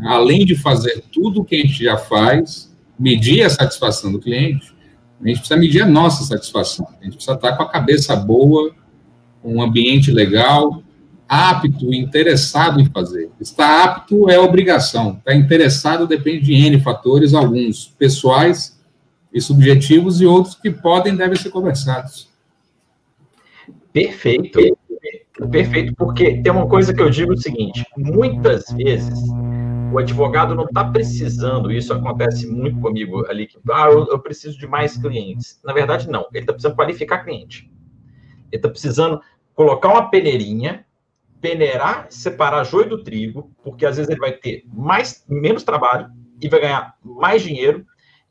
além 0.04 0.44
de 0.44 0.56
fazer 0.56 1.02
tudo 1.12 1.40
o 1.40 1.44
que 1.44 1.56
a 1.56 1.58
gente 1.60 1.84
já 1.84 1.96
faz, 1.96 2.74
medir 2.98 3.42
a 3.42 3.50
satisfação 3.50 4.12
do 4.12 4.18
cliente, 4.18 4.74
a 5.22 5.28
gente 5.28 5.38
precisa 5.38 5.58
medir 5.58 5.82
a 5.82 5.86
nossa 5.86 6.24
satisfação. 6.24 6.86
A 7.00 7.04
gente 7.04 7.14
precisa 7.14 7.34
estar 7.34 7.56
com 7.56 7.62
a 7.62 7.68
cabeça 7.68 8.16
boa, 8.16 8.74
um 9.44 9.62
ambiente 9.62 10.10
legal, 10.10 10.82
apto, 11.28 11.94
interessado 11.94 12.80
em 12.80 12.86
fazer. 12.86 13.30
Estar 13.40 13.84
apto 13.84 14.28
é 14.28 14.38
obrigação, 14.38 15.16
estar 15.18 15.34
interessado 15.34 16.06
depende 16.06 16.44
de 16.44 16.54
N 16.54 16.80
fatores, 16.80 17.34
alguns 17.34 17.86
pessoais 17.98 18.78
e 19.32 19.40
subjetivos 19.40 20.20
e 20.20 20.26
outros 20.26 20.56
que 20.56 20.70
podem 20.70 21.16
devem 21.16 21.38
ser 21.38 21.50
conversados. 21.50 22.28
Perfeito. 23.92 24.76
Perfeito, 25.50 25.94
porque 25.96 26.42
tem 26.42 26.52
uma 26.52 26.68
coisa 26.68 26.94
que 26.94 27.00
eu 27.00 27.10
digo 27.10 27.32
o 27.32 27.36
seguinte: 27.36 27.84
muitas 27.96 28.64
vezes 28.70 29.18
o 29.92 29.98
advogado 29.98 30.54
não 30.54 30.64
está 30.64 30.84
precisando, 30.84 31.70
isso 31.70 31.92
acontece 31.92 32.46
muito 32.46 32.80
comigo 32.80 33.26
ali, 33.26 33.46
que 33.46 33.58
ah, 33.70 33.88
eu, 33.90 34.06
eu 34.08 34.18
preciso 34.18 34.58
de 34.58 34.66
mais 34.66 34.96
clientes. 34.96 35.60
Na 35.64 35.72
verdade, 35.72 36.08
não, 36.08 36.26
ele 36.32 36.40
está 36.40 36.52
precisando 36.52 36.76
qualificar 36.76 37.24
cliente. 37.24 37.70
Ele 38.50 38.58
está 38.58 38.68
precisando 38.68 39.20
colocar 39.54 39.88
uma 39.88 40.08
peneirinha, 40.08 40.86
peneirar, 41.40 42.06
separar 42.10 42.64
joio 42.64 42.88
do 42.88 43.02
trigo, 43.02 43.50
porque 43.62 43.84
às 43.84 43.96
vezes 43.96 44.10
ele 44.10 44.20
vai 44.20 44.32
ter 44.32 44.64
mais, 44.72 45.24
menos 45.28 45.62
trabalho 45.62 46.08
e 46.40 46.48
vai 46.48 46.60
ganhar 46.60 46.94
mais 47.02 47.42
dinheiro 47.42 47.84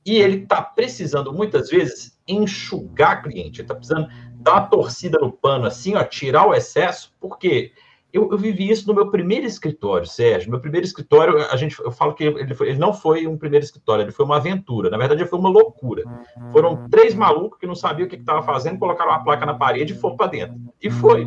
e 0.06 0.18
ele 0.18 0.44
está 0.44 0.62
precisando, 0.62 1.32
muitas 1.32 1.70
vezes, 1.70 2.20
enxugar 2.28 3.22
cliente. 3.22 3.62
Ele 3.62 3.66
está 3.66 3.76
precisando 3.76 4.08
dar 4.42 4.54
uma 4.54 4.68
torcida 4.68 5.20
no 5.20 5.32
pano, 5.32 5.66
assim, 5.66 5.96
ó, 5.96 6.04
tirar 6.04 6.48
o 6.48 6.54
excesso, 6.54 7.14
porque 7.20 7.72
eu, 8.12 8.30
eu, 8.30 8.38
vivi 8.38 8.70
isso 8.70 8.88
no 8.88 8.94
meu 8.94 9.10
primeiro 9.10 9.46
escritório, 9.46 10.06
Sérgio. 10.06 10.52
Meu 10.52 10.60
primeiro 10.60 10.86
escritório, 10.86 11.38
a 11.50 11.56
gente, 11.56 11.80
eu 11.80 11.92
falo 11.92 12.14
que 12.14 12.26
ele, 12.26 12.54
foi, 12.54 12.70
ele 12.70 12.80
não 12.80 12.94
foi 12.94 13.26
um 13.26 13.38
primeiro 13.38 13.64
escritório, 13.64 14.04
ele 14.04 14.12
foi 14.12 14.26
uma 14.26 14.36
aventura. 14.36 14.90
Na 14.90 14.98
verdade, 14.98 15.24
foi 15.26 15.40
uma 15.40 15.50
loucura. 15.50 16.04
Foram 16.52 16.90
três 16.90 17.16
malucos 17.16 17.58
que 17.58 17.66
não 17.66 17.76
sabiam 17.76 18.08
o 18.08 18.10
que 18.10 18.18
estava 18.18 18.42
fazendo, 18.42 18.80
colocaram 18.80 19.12
uma 19.12 19.24
placa 19.24 19.46
na 19.46 19.54
parede 19.54 19.94
e 19.94 19.96
foram 19.96 20.18
para 20.18 20.28
dentro. 20.28 20.60
E 20.82 20.90
foi. 20.90 21.26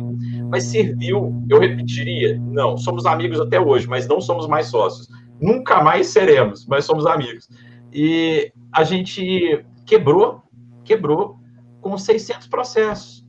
Mas 0.51 0.65
serviu, 0.65 1.43
eu 1.49 1.59
repetiria, 1.59 2.39
não, 2.39 2.77
somos 2.77 3.07
amigos 3.07 3.39
até 3.39 3.59
hoje, 3.59 3.87
mas 3.87 4.07
não 4.07 4.21
somos 4.21 4.47
mais 4.47 4.67
sócios. 4.67 5.07
Nunca 5.41 5.81
mais 5.81 6.07
seremos, 6.07 6.67
mas 6.67 6.85
somos 6.85 7.07
amigos. 7.07 7.49
E 7.91 8.51
a 8.71 8.83
gente 8.83 9.65
quebrou, 9.87 10.43
quebrou 10.83 11.39
com 11.85 11.99
600 11.99 12.47
processos. 12.47 13.23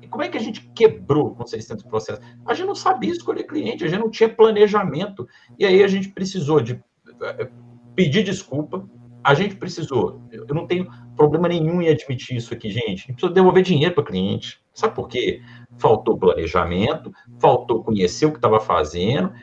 E 0.00 0.08
como 0.08 0.22
é 0.22 0.30
que 0.30 0.38
a 0.38 0.40
gente 0.40 0.62
quebrou 0.74 1.34
com 1.34 1.46
600 1.46 1.84
processos? 1.84 2.24
A 2.46 2.54
gente 2.54 2.66
não 2.66 2.74
sabia 2.74 3.12
escolher 3.12 3.44
cliente, 3.44 3.84
a 3.84 3.86
gente 3.86 4.00
não 4.00 4.08
tinha 4.08 4.30
planejamento. 4.30 5.28
E 5.58 5.66
aí 5.66 5.82
a 5.82 5.86
gente 5.86 6.08
precisou 6.08 6.58
de 6.58 6.82
eh, 7.20 7.50
pedir 7.94 8.22
desculpa, 8.22 8.88
a 9.22 9.34
gente 9.34 9.56
precisou. 9.56 10.22
Eu 10.32 10.54
não 10.54 10.66
tenho 10.66 10.90
problema 11.14 11.48
nenhum 11.48 11.82
em 11.82 11.90
admitir 11.90 12.38
isso 12.38 12.54
aqui, 12.54 12.70
gente. 12.70 12.86
A 12.86 12.88
gente 12.88 13.12
precisa 13.12 13.34
devolver 13.34 13.62
dinheiro 13.62 13.94
para 13.94 14.04
cliente. 14.04 14.58
Sabe 14.72 14.94
por 14.94 15.06
quê? 15.06 15.42
Faltou 15.76 16.16
planejamento, 16.16 17.12
faltou 17.38 17.84
conhecer 17.84 18.24
o 18.24 18.30
que 18.30 18.38
estava 18.38 18.58
fazendo, 18.58 19.34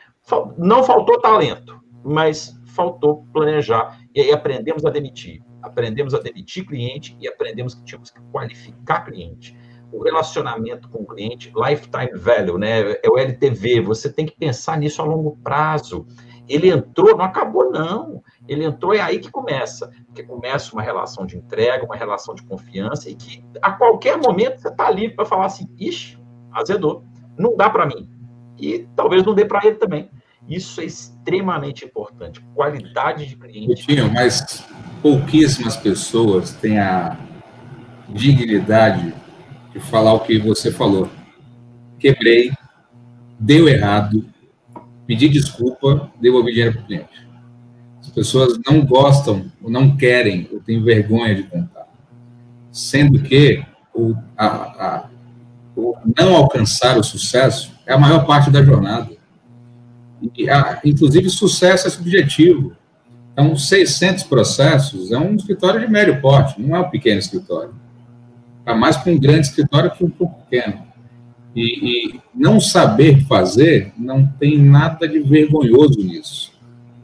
não 0.58 0.82
faltou 0.82 1.20
talento, 1.20 1.80
mas 2.04 2.60
faltou 2.64 3.24
planejar. 3.32 3.96
E 4.12 4.22
aí 4.22 4.32
aprendemos 4.32 4.84
a 4.84 4.90
demitir. 4.90 5.45
Aprendemos 5.66 6.14
a 6.14 6.20
demitir 6.20 6.64
cliente 6.64 7.16
e 7.20 7.26
aprendemos 7.26 7.74
que 7.74 7.84
tínhamos 7.84 8.10
que 8.10 8.20
qualificar 8.32 9.04
cliente. 9.04 9.56
O 9.92 10.02
relacionamento 10.02 10.88
com 10.88 11.02
o 11.02 11.06
cliente, 11.06 11.52
lifetime 11.56 12.18
value, 12.18 12.58
né? 12.58 12.92
É 13.02 13.08
o 13.08 13.18
LTV. 13.18 13.80
Você 13.80 14.12
tem 14.12 14.26
que 14.26 14.36
pensar 14.36 14.78
nisso 14.78 15.02
a 15.02 15.04
longo 15.04 15.36
prazo. 15.42 16.06
Ele 16.48 16.70
entrou, 16.70 17.16
não 17.16 17.24
acabou, 17.24 17.70
não. 17.70 18.22
Ele 18.46 18.64
entrou, 18.64 18.94
é 18.94 19.00
aí 19.00 19.18
que 19.18 19.30
começa. 19.30 19.90
Porque 20.06 20.22
começa 20.22 20.72
uma 20.72 20.82
relação 20.82 21.26
de 21.26 21.36
entrega, 21.36 21.84
uma 21.84 21.96
relação 21.96 22.34
de 22.34 22.42
confiança, 22.42 23.10
e 23.10 23.14
que 23.14 23.44
a 23.60 23.72
qualquer 23.72 24.16
momento 24.16 24.60
você 24.60 24.68
está 24.68 24.90
livre 24.90 25.16
para 25.16 25.24
falar 25.24 25.46
assim: 25.46 25.68
ixi, 25.78 26.18
azedou, 26.52 27.04
não 27.36 27.56
dá 27.56 27.68
para 27.68 27.86
mim. 27.86 28.08
E 28.58 28.86
talvez 28.94 29.24
não 29.24 29.34
dê 29.34 29.44
para 29.44 29.66
ele 29.66 29.76
também. 29.76 30.08
Isso 30.48 30.80
é 30.80 30.84
extremamente 30.84 31.84
importante. 31.84 32.40
Qualidade 32.54 33.26
de 33.26 33.36
cliente. 33.36 33.86
Tinha, 33.86 34.08
mas 34.08 34.64
pouquíssimas 35.02 35.76
pessoas 35.76 36.52
têm 36.52 36.78
a 36.78 37.16
dignidade 38.08 39.14
de 39.72 39.80
falar 39.80 40.14
o 40.14 40.20
que 40.20 40.38
você 40.38 40.70
falou. 40.70 41.08
Quebrei, 41.98 42.52
deu 43.38 43.68
errado, 43.68 44.24
pedi 45.06 45.28
desculpa, 45.28 46.10
devolvi 46.20 46.52
dinheiro 46.52 46.74
para 46.74 46.82
o 46.82 46.86
cliente. 46.86 47.26
As 48.00 48.10
pessoas 48.10 48.58
não 48.66 48.84
gostam, 48.84 49.50
ou 49.62 49.70
não 49.70 49.96
querem, 49.96 50.48
ou 50.52 50.60
têm 50.60 50.82
vergonha 50.82 51.34
de 51.34 51.42
contar. 51.44 51.86
Sendo 52.70 53.20
que 53.20 53.64
o, 53.94 54.14
a, 54.36 54.46
a, 54.46 55.08
o 55.74 55.94
não 56.16 56.34
alcançar 56.36 56.98
o 56.98 57.02
sucesso 57.02 57.72
é 57.86 57.92
a 57.92 57.98
maior 57.98 58.26
parte 58.26 58.50
da 58.50 58.62
jornada. 58.62 59.10
E, 60.36 60.48
a, 60.48 60.80
inclusive, 60.84 61.28
sucesso 61.30 61.86
é 61.86 61.90
subjetivo. 61.90 62.76
Então, 63.36 63.54
600 63.54 64.24
processos 64.24 65.12
é 65.12 65.18
um 65.18 65.34
escritório 65.34 65.78
de 65.78 65.86
médio 65.86 66.22
porte, 66.22 66.58
não 66.58 66.74
é 66.74 66.80
um 66.80 66.88
pequeno 66.88 67.18
escritório. 67.18 67.74
Está 68.60 68.74
mais 68.74 68.96
para 68.96 69.12
um 69.12 69.20
grande 69.20 69.48
escritório 69.48 69.90
que 69.90 70.02
um 70.02 70.08
pouco 70.08 70.42
pequeno. 70.42 70.86
E, 71.54 72.14
e, 72.14 72.20
não 72.34 72.58
saber 72.58 73.26
fazer 73.26 73.92
não 73.98 74.26
tem 74.26 74.58
nada 74.58 75.06
de 75.06 75.18
vergonhoso 75.18 75.98
nisso. 75.98 76.50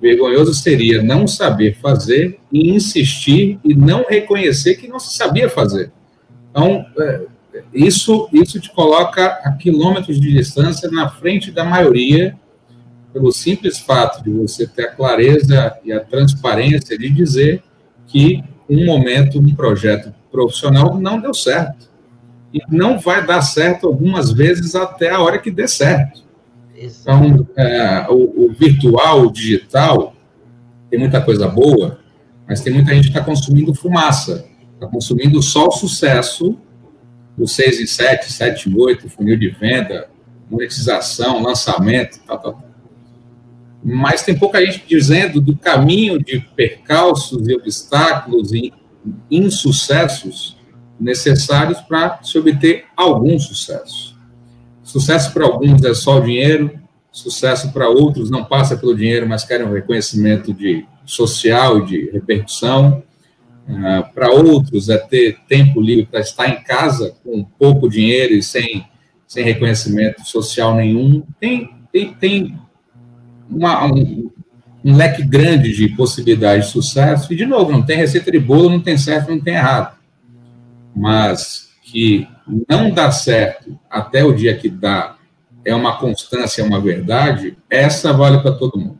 Vergonhoso 0.00 0.54
seria 0.54 1.02
não 1.02 1.26
saber 1.26 1.76
fazer 1.76 2.40
e 2.50 2.70
insistir 2.70 3.58
e 3.62 3.74
não 3.74 4.06
reconhecer 4.08 4.76
que 4.76 4.88
não 4.88 4.98
se 4.98 5.14
sabia 5.14 5.50
fazer. 5.50 5.92
Então, 6.50 6.86
é, 6.98 7.26
isso, 7.74 8.26
isso 8.32 8.58
te 8.58 8.70
coloca 8.70 9.26
a 9.44 9.52
quilômetros 9.52 10.18
de 10.18 10.32
distância 10.32 10.90
na 10.90 11.10
frente 11.10 11.50
da 11.50 11.62
maioria, 11.62 12.38
pelo 13.12 13.30
simples 13.30 13.78
fato 13.78 14.22
de 14.22 14.30
você 14.30 14.66
ter 14.66 14.84
a 14.84 14.92
clareza 14.92 15.76
e 15.84 15.92
a 15.92 16.00
transparência 16.00 16.96
de 16.96 17.10
dizer 17.10 17.62
que 18.06 18.42
um 18.68 18.84
momento, 18.86 19.38
um 19.38 19.54
projeto 19.54 20.12
profissional 20.30 20.98
não 20.98 21.20
deu 21.20 21.34
certo. 21.34 21.90
E 22.52 22.60
não 22.68 22.98
vai 22.98 23.24
dar 23.26 23.42
certo 23.42 23.86
algumas 23.86 24.32
vezes 24.32 24.74
até 24.74 25.10
a 25.10 25.20
hora 25.20 25.38
que 25.38 25.50
dê 25.50 25.66
certo. 25.68 26.22
Então, 26.76 27.46
é, 27.56 28.06
o, 28.10 28.46
o, 28.46 28.52
virtual, 28.52 29.22
o 29.22 29.32
digital, 29.32 30.14
tem 30.90 30.98
muita 30.98 31.20
coisa 31.20 31.48
boa, 31.48 32.00
mas 32.46 32.60
tem 32.60 32.72
muita 32.72 32.92
gente 32.92 33.04
que 33.04 33.10
está 33.10 33.24
consumindo 33.24 33.74
fumaça, 33.74 34.44
está 34.74 34.86
consumindo 34.86 35.40
só 35.40 35.68
o 35.68 35.72
sucesso 35.72 36.58
do 37.38 37.46
6 37.46 37.80
em 37.80 37.86
7, 37.86 38.32
7 38.32 38.68
em 38.68 38.78
8, 38.78 39.08
funil 39.08 39.38
de 39.38 39.48
venda, 39.48 40.08
monetização, 40.50 41.42
lançamento, 41.42 42.20
tal, 42.26 42.38
tal, 42.38 42.52
tal. 42.54 42.71
Mas 43.82 44.22
tem 44.22 44.38
pouca 44.38 44.64
gente 44.64 44.84
dizendo 44.88 45.40
do 45.40 45.56
caminho 45.56 46.22
de 46.22 46.40
percalços 46.54 47.48
e 47.48 47.54
obstáculos 47.54 48.52
e 48.52 48.72
insucessos 49.30 50.56
necessários 50.98 51.80
para 51.80 52.22
se 52.22 52.38
obter 52.38 52.84
algum 52.96 53.38
sucesso. 53.38 54.16
Sucesso 54.82 55.32
para 55.32 55.44
alguns 55.44 55.82
é 55.84 55.94
só 55.94 56.18
o 56.18 56.20
dinheiro, 56.20 56.78
sucesso 57.10 57.72
para 57.72 57.88
outros 57.88 58.30
não 58.30 58.44
passa 58.44 58.76
pelo 58.76 58.94
dinheiro, 58.94 59.28
mas 59.28 59.44
querem 59.44 59.66
um 59.66 59.72
reconhecimento 59.72 60.52
de 60.52 60.86
social 61.04 61.78
e 61.78 61.86
de 61.86 62.10
repercussão. 62.10 63.02
Uh, 63.68 64.12
para 64.12 64.30
outros 64.30 64.88
é 64.88 64.98
ter 64.98 65.38
tempo 65.48 65.80
livre 65.80 66.06
para 66.06 66.20
estar 66.20 66.48
em 66.48 66.62
casa 66.62 67.14
com 67.22 67.44
pouco 67.44 67.88
dinheiro 67.88 68.34
e 68.34 68.42
sem, 68.42 68.84
sem 69.26 69.44
reconhecimento 69.44 70.24
social 70.24 70.74
nenhum. 70.74 71.22
Tem, 71.38 71.70
tem, 71.92 72.12
tem 72.14 72.58
uma, 73.54 73.84
um, 73.86 74.30
um 74.84 74.96
leque 74.96 75.22
grande 75.22 75.72
de 75.72 75.88
possibilidades 75.88 76.66
de 76.66 76.72
sucesso. 76.72 77.32
E, 77.32 77.36
de 77.36 77.46
novo, 77.46 77.72
não 77.72 77.82
tem 77.82 77.96
receita 77.96 78.30
de 78.30 78.38
bolo, 78.38 78.70
não 78.70 78.80
tem 78.80 78.96
certo, 78.96 79.30
não 79.30 79.40
tem 79.40 79.54
errado. 79.54 79.96
Mas 80.94 81.70
que 81.82 82.26
não 82.68 82.90
dá 82.90 83.10
certo 83.10 83.78
até 83.90 84.24
o 84.24 84.32
dia 84.32 84.56
que 84.56 84.68
dá 84.68 85.16
é 85.64 85.74
uma 85.74 85.98
constância, 85.98 86.62
é 86.62 86.64
uma 86.64 86.80
verdade, 86.80 87.56
essa 87.70 88.12
vale 88.12 88.40
para 88.40 88.52
todo 88.52 88.78
mundo. 88.78 88.98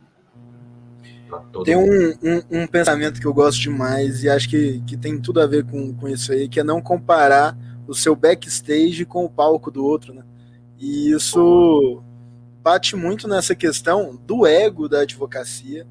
Tem 1.65 1.75
um, 1.75 2.13
um, 2.23 2.61
um, 2.61 2.67
pensamento 2.67 3.19
que 3.19 3.27
eu 3.27 3.33
gosto 3.33 3.59
demais 3.61 4.23
e 4.23 4.29
acho 4.29 4.49
que, 4.49 4.81
que 4.87 4.95
tem 4.95 5.19
tudo 5.19 5.41
a 5.41 5.47
ver 5.47 5.65
com, 5.65 5.93
com 5.93 6.07
isso 6.07 6.31
aí, 6.31 6.47
que 6.47 6.59
é 6.59 6.63
não 6.63 6.81
comparar 6.81 7.57
o 7.87 7.93
seu 7.93 8.15
backstage 8.15 9.05
com 9.05 9.25
o 9.25 9.29
palco 9.29 9.69
do 9.69 9.83
outro, 9.83 10.13
né? 10.13 10.23
E 10.79 11.11
isso 11.11 12.01
bate 12.63 12.95
muito 12.95 13.27
nessa 13.27 13.53
questão 13.53 14.15
do 14.25 14.47
ego 14.47 14.87
da 14.87 15.01
advocacia, 15.01 15.85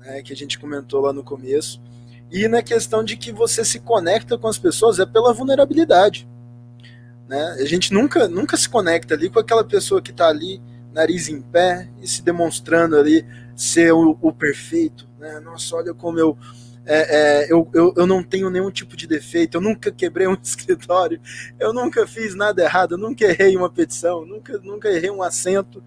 né, 0.00 0.20
que 0.22 0.32
a 0.32 0.36
gente 0.36 0.58
comentou 0.58 1.00
lá 1.00 1.12
no 1.12 1.22
começo, 1.22 1.80
e 2.30 2.48
na 2.48 2.62
questão 2.62 3.04
de 3.04 3.16
que 3.16 3.30
você 3.30 3.64
se 3.64 3.78
conecta 3.78 4.36
com 4.36 4.48
as 4.48 4.58
pessoas 4.58 4.98
é 4.98 5.06
pela 5.06 5.32
vulnerabilidade. 5.32 6.28
Né? 7.28 7.56
A 7.60 7.64
gente 7.64 7.94
nunca, 7.94 8.26
nunca 8.26 8.56
se 8.56 8.68
conecta 8.68 9.14
ali 9.14 9.30
com 9.30 9.38
aquela 9.38 9.62
pessoa 9.62 10.02
que 10.02 10.10
está 10.10 10.28
ali, 10.28 10.60
nariz 10.92 11.28
em 11.28 11.40
pé, 11.40 11.88
e 12.02 12.08
se 12.08 12.22
demonstrando 12.22 12.96
ali 12.96 13.24
ser 13.54 13.92
o, 13.92 14.18
o 14.20 14.32
perfeito. 14.32 15.08
Né? 15.20 15.38
Nossa, 15.40 15.76
olha 15.76 15.94
como 15.94 16.18
eu, 16.18 16.36
é, 16.84 17.44
é, 17.44 17.52
eu, 17.52 17.68
eu, 17.72 17.94
eu 17.96 18.06
não 18.06 18.22
tenho 18.22 18.50
nenhum 18.50 18.70
tipo 18.70 18.96
de 18.96 19.06
defeito, 19.06 19.56
eu 19.56 19.60
nunca 19.60 19.92
quebrei 19.92 20.26
um 20.26 20.36
escritório, 20.42 21.20
eu 21.58 21.72
nunca 21.72 22.06
fiz 22.06 22.34
nada 22.34 22.62
errado, 22.62 22.92
eu 22.92 22.98
nunca 22.98 23.24
errei 23.24 23.56
uma 23.56 23.70
petição, 23.70 24.26
nunca, 24.26 24.58
nunca 24.58 24.88
errei 24.88 25.10
um 25.10 25.22
assento. 25.22 25.82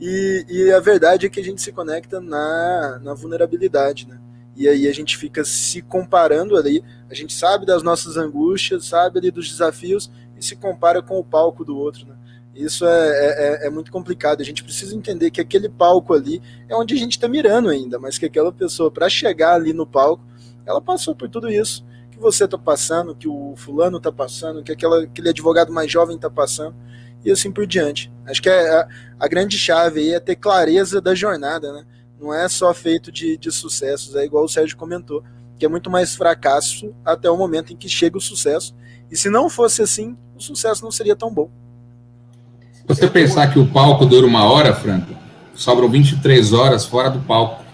E, 0.00 0.46
e, 0.48 0.72
a 0.72 0.80
verdade 0.80 1.26
é 1.26 1.28
que 1.28 1.38
a 1.38 1.44
gente 1.44 1.60
se 1.60 1.72
conecta 1.72 2.20
na, 2.20 2.98
na 3.02 3.12
vulnerabilidade, 3.12 4.08
né? 4.08 4.18
E 4.56 4.66
aí 4.66 4.88
a 4.88 4.92
gente 4.92 5.16
fica 5.16 5.44
se 5.44 5.82
comparando 5.82 6.56
ali, 6.56 6.82
a 7.08 7.14
gente 7.14 7.34
sabe 7.34 7.66
das 7.66 7.82
nossas 7.82 8.16
angústias, 8.16 8.86
sabe 8.86 9.18
ali 9.18 9.30
dos 9.30 9.50
desafios 9.50 10.10
e 10.38 10.44
se 10.44 10.56
compara 10.56 11.02
com 11.02 11.18
o 11.18 11.24
palco 11.24 11.64
do 11.64 11.76
outro, 11.76 12.06
né? 12.06 12.14
Isso 12.54 12.84
é, 12.84 13.08
é, 13.08 13.64
é, 13.64 13.66
é 13.66 13.70
muito 13.70 13.92
complicado. 13.92 14.40
A 14.40 14.44
gente 14.44 14.64
precisa 14.64 14.94
entender 14.96 15.30
que 15.30 15.40
aquele 15.40 15.68
palco 15.68 16.14
ali 16.14 16.42
é 16.68 16.74
onde 16.74 16.94
a 16.94 16.96
gente 16.96 17.12
está 17.12 17.28
mirando 17.28 17.68
ainda, 17.68 17.98
mas 17.98 18.18
que 18.18 18.26
aquela 18.26 18.52
pessoa, 18.52 18.90
para 18.90 19.08
chegar 19.08 19.54
ali 19.54 19.72
no 19.72 19.86
palco, 19.86 20.24
ela 20.66 20.80
passou 20.80 21.14
por 21.14 21.28
tudo 21.28 21.48
isso 21.48 21.84
que 22.10 22.18
você 22.18 22.44
está 22.44 22.58
passando, 22.58 23.14
que 23.14 23.28
o 23.28 23.54
fulano 23.56 23.98
está 23.98 24.10
passando, 24.10 24.62
que 24.62 24.72
aquela, 24.72 25.04
aquele 25.04 25.28
advogado 25.28 25.72
mais 25.72 25.90
jovem 25.90 26.16
está 26.16 26.28
passando 26.28 26.74
e 27.24 27.30
assim 27.30 27.50
por 27.50 27.66
diante. 27.66 28.10
Acho 28.26 28.42
que 28.42 28.48
é 28.48 28.70
a, 28.70 28.88
a, 29.18 29.28
grande 29.28 29.58
chave 29.58 30.00
aí 30.00 30.14
é 30.14 30.20
ter 30.20 30.36
clareza 30.36 31.00
da 31.00 31.14
jornada, 31.14 31.72
né? 31.72 31.84
Não 32.20 32.32
é 32.32 32.48
só 32.48 32.72
feito 32.74 33.10
de, 33.10 33.36
de 33.36 33.50
sucessos, 33.50 34.14
é 34.14 34.24
igual 34.24 34.44
o 34.44 34.48
Sérgio 34.48 34.76
comentou, 34.76 35.22
que 35.58 35.64
é 35.64 35.68
muito 35.68 35.90
mais 35.90 36.14
fracasso 36.14 36.94
até 37.04 37.30
o 37.30 37.36
momento 37.36 37.72
em 37.72 37.76
que 37.76 37.88
chega 37.88 38.18
o 38.18 38.20
sucesso. 38.20 38.74
E 39.10 39.16
se 39.16 39.28
não 39.30 39.48
fosse 39.48 39.82
assim, 39.82 40.16
o 40.36 40.40
sucesso 40.40 40.84
não 40.84 40.90
seria 40.90 41.16
tão 41.16 41.32
bom. 41.32 41.50
Se 42.72 42.84
você 42.86 43.06
pensar 43.08 43.52
que 43.52 43.58
o 43.58 43.66
palco 43.66 44.04
dura 44.04 44.26
uma 44.26 44.44
hora, 44.44 44.74
Franco, 44.74 45.14
sobram 45.54 45.88
23 45.88 46.52
horas 46.52 46.84
fora 46.84 47.10
do 47.10 47.20
palco. 47.20 47.64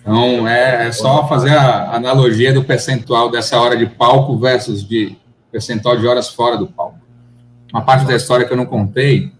Então, 0.00 0.46
é, 0.46 0.88
é 0.88 0.92
só 0.92 1.26
fazer 1.26 1.50
a 1.50 1.94
analogia 1.94 2.52
do 2.52 2.64
percentual 2.64 3.30
dessa 3.30 3.58
hora 3.58 3.76
de 3.76 3.86
palco 3.86 4.38
versus 4.38 4.86
de 4.86 5.16
percentual 5.50 5.96
de 5.96 6.06
horas 6.06 6.28
fora 6.28 6.56
do 6.56 6.66
palco 6.66 7.03
uma 7.74 7.82
parte 7.82 8.06
da 8.06 8.14
história 8.14 8.46
que 8.46 8.52
eu 8.52 8.56
não 8.56 8.66
contei. 8.66 9.32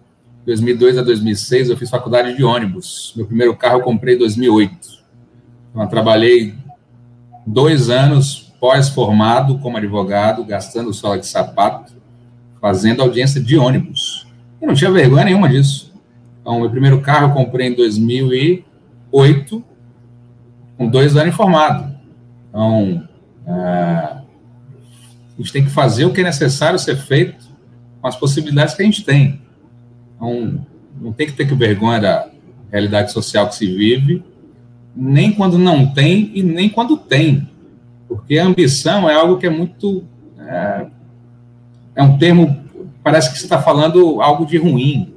2002 0.45 0.97
a 0.97 1.01
2006 1.01 1.69
eu 1.69 1.77
fiz 1.77 1.89
faculdade 1.89 2.35
de 2.35 2.43
ônibus. 2.43 3.13
Meu 3.15 3.25
primeiro 3.25 3.55
carro 3.55 3.79
eu 3.79 3.81
comprei 3.81 4.15
em 4.15 4.17
2008. 4.17 4.75
Então, 5.69 5.83
eu 5.83 5.87
trabalhei 5.87 6.53
dois 7.47 7.89
anos 7.89 8.53
pós-formado 8.59 9.57
como 9.59 9.77
advogado, 9.77 10.43
gastando 10.43 10.93
sola 10.93 11.17
de 11.17 11.25
sapato, 11.25 11.93
fazendo 12.59 13.01
audiência 13.01 13.41
de 13.41 13.57
ônibus. 13.57 14.27
Eu 14.61 14.67
não 14.67 14.75
tinha 14.75 14.91
vergonha 14.91 15.23
nenhuma 15.23 15.47
disso. 15.47 15.93
Então, 16.41 16.59
meu 16.59 16.69
primeiro 16.69 16.99
carro 16.99 17.29
eu 17.29 17.33
comprei 17.33 17.69
em 17.69 17.73
2008, 17.73 19.63
com 20.77 20.89
dois 20.89 21.15
anos 21.15 21.33
formado. 21.33 21.95
Então, 22.49 23.07
é, 23.47 23.51
a 23.51 24.23
gente 25.37 25.53
tem 25.53 25.63
que 25.63 25.71
fazer 25.71 26.03
o 26.03 26.11
que 26.11 26.19
é 26.19 26.25
necessário 26.25 26.77
ser 26.77 26.97
feito 26.97 27.44
com 28.05 28.09
as 28.09 28.15
possibilidades 28.15 28.75
que 28.75 28.83
a 28.83 28.85
gente 28.85 29.03
tem. 29.03 29.41
Então, 30.15 30.63
não 31.01 31.11
tem 31.11 31.25
que 31.25 31.33
ter 31.33 31.47
que 31.47 31.55
vergonha 31.55 31.99
da 31.99 32.27
realidade 32.71 33.11
social 33.11 33.47
que 33.47 33.55
se 33.55 33.65
vive, 33.65 34.23
nem 34.95 35.31
quando 35.31 35.57
não 35.57 35.91
tem 35.91 36.29
e 36.35 36.43
nem 36.43 36.69
quando 36.69 36.97
tem. 36.97 37.49
Porque 38.07 38.37
a 38.37 38.45
ambição 38.45 39.09
é 39.09 39.15
algo 39.15 39.39
que 39.39 39.47
é 39.47 39.49
muito. 39.49 40.03
É, 40.37 40.85
é 41.95 42.03
um 42.03 42.15
termo, 42.19 42.63
parece 43.03 43.31
que 43.31 43.39
você 43.39 43.45
está 43.45 43.59
falando 43.59 44.21
algo 44.21 44.45
de 44.45 44.59
ruim. 44.59 45.11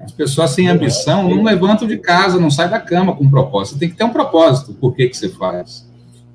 As 0.00 0.10
pessoas 0.10 0.52
sem 0.52 0.66
ambição 0.66 1.28
não 1.28 1.42
levantam 1.42 1.86
de 1.86 1.98
casa, 1.98 2.40
não 2.40 2.50
saem 2.50 2.70
da 2.70 2.80
cama 2.80 3.14
com 3.14 3.24
um 3.24 3.30
propósito. 3.30 3.74
Você 3.74 3.80
tem 3.80 3.90
que 3.90 3.96
ter 3.96 4.04
um 4.04 4.10
propósito, 4.10 4.72
por 4.72 4.94
que, 4.94 5.08
que 5.08 5.16
você 5.16 5.28
faz. 5.28 5.86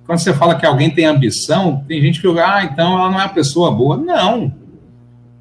Quando 0.06 0.20
você 0.20 0.36
fala 0.36 0.54
que 0.54 0.68
alguém 0.68 0.92
tem 0.92 1.06
ambição, 1.06 1.84
tem 1.88 2.00
gente 2.00 2.22
que 2.22 2.28
diga, 2.28 2.58
ah, 2.58 2.64
então 2.64 2.94
ela 2.94 3.10
não 3.10 3.20
é 3.20 3.24
uma 3.24 3.30
pessoa 3.30 3.72
boa. 3.72 3.98
Não. 3.98 4.69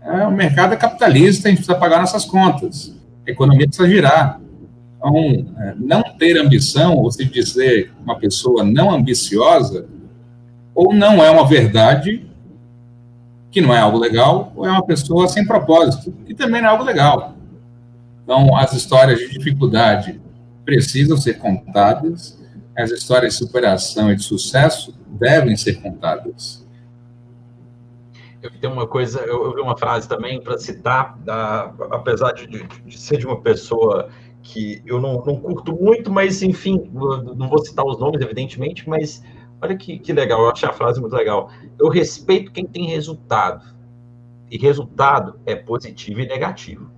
É, 0.08 0.26
o 0.26 0.32
mercado 0.32 0.72
é 0.72 0.76
capitalista, 0.76 1.48
a 1.48 1.50
gente 1.50 1.58
precisa 1.58 1.78
pagar 1.78 2.00
nossas 2.00 2.24
contas. 2.24 2.94
A 3.26 3.30
economia 3.30 3.66
precisa 3.66 3.86
girar. 3.86 4.40
Então, 4.96 5.14
é, 5.58 5.74
não 5.76 6.02
ter 6.16 6.38
ambição, 6.40 6.96
ou 6.96 7.10
se 7.10 7.26
dizer 7.26 7.92
uma 8.02 8.18
pessoa 8.18 8.64
não 8.64 8.90
ambiciosa, 8.90 9.86
ou 10.74 10.94
não 10.94 11.22
é 11.22 11.30
uma 11.30 11.46
verdade, 11.46 12.26
que 13.50 13.60
não 13.60 13.74
é 13.74 13.78
algo 13.78 13.98
legal, 13.98 14.50
ou 14.56 14.64
é 14.64 14.70
uma 14.70 14.84
pessoa 14.84 15.28
sem 15.28 15.46
propósito, 15.46 16.10
que 16.26 16.34
também 16.34 16.62
não 16.62 16.68
é 16.68 16.72
algo 16.72 16.84
legal. 16.84 17.34
Então, 18.24 18.56
as 18.56 18.72
histórias 18.72 19.18
de 19.18 19.28
dificuldade 19.28 20.18
precisam 20.64 21.18
ser 21.18 21.34
contadas, 21.34 22.38
as 22.76 22.90
histórias 22.90 23.34
de 23.34 23.38
superação 23.40 24.10
e 24.10 24.16
de 24.16 24.22
sucesso 24.22 24.94
devem 25.06 25.54
ser 25.56 25.82
contadas. 25.82 26.66
Eu 28.42 28.50
tenho 28.60 28.72
uma 28.72 28.86
coisa, 28.86 29.20
eu, 29.20 29.54
vi 29.54 29.60
uma 29.60 29.76
frase 29.76 30.08
também 30.08 30.40
para 30.40 30.58
citar, 30.58 31.18
da, 31.18 31.74
apesar 31.90 32.32
de, 32.32 32.46
de, 32.46 32.66
de, 32.66 32.98
ser 32.98 33.18
de 33.18 33.26
uma 33.26 33.40
pessoa 33.40 34.10
que 34.42 34.80
eu 34.86 35.00
não, 35.00 35.14
não 35.24 35.40
curto 35.40 35.74
muito, 35.74 36.10
mas 36.10 36.42
enfim, 36.42 36.88
não 36.92 37.48
vou 37.48 37.64
citar 37.64 37.84
os 37.84 37.98
nomes, 37.98 38.20
evidentemente, 38.20 38.88
mas 38.88 39.22
olha 39.60 39.76
que, 39.76 39.98
que 39.98 40.12
legal, 40.12 40.40
eu 40.42 40.50
achei 40.50 40.68
a 40.68 40.72
frase 40.72 41.00
muito 41.00 41.16
legal. 41.16 41.50
Eu 41.78 41.88
respeito 41.88 42.52
quem 42.52 42.64
tem 42.64 42.86
resultado, 42.86 43.64
e 44.50 44.56
resultado 44.56 45.38
é 45.44 45.54
positivo 45.54 46.20
e 46.20 46.26
negativo. 46.26 46.90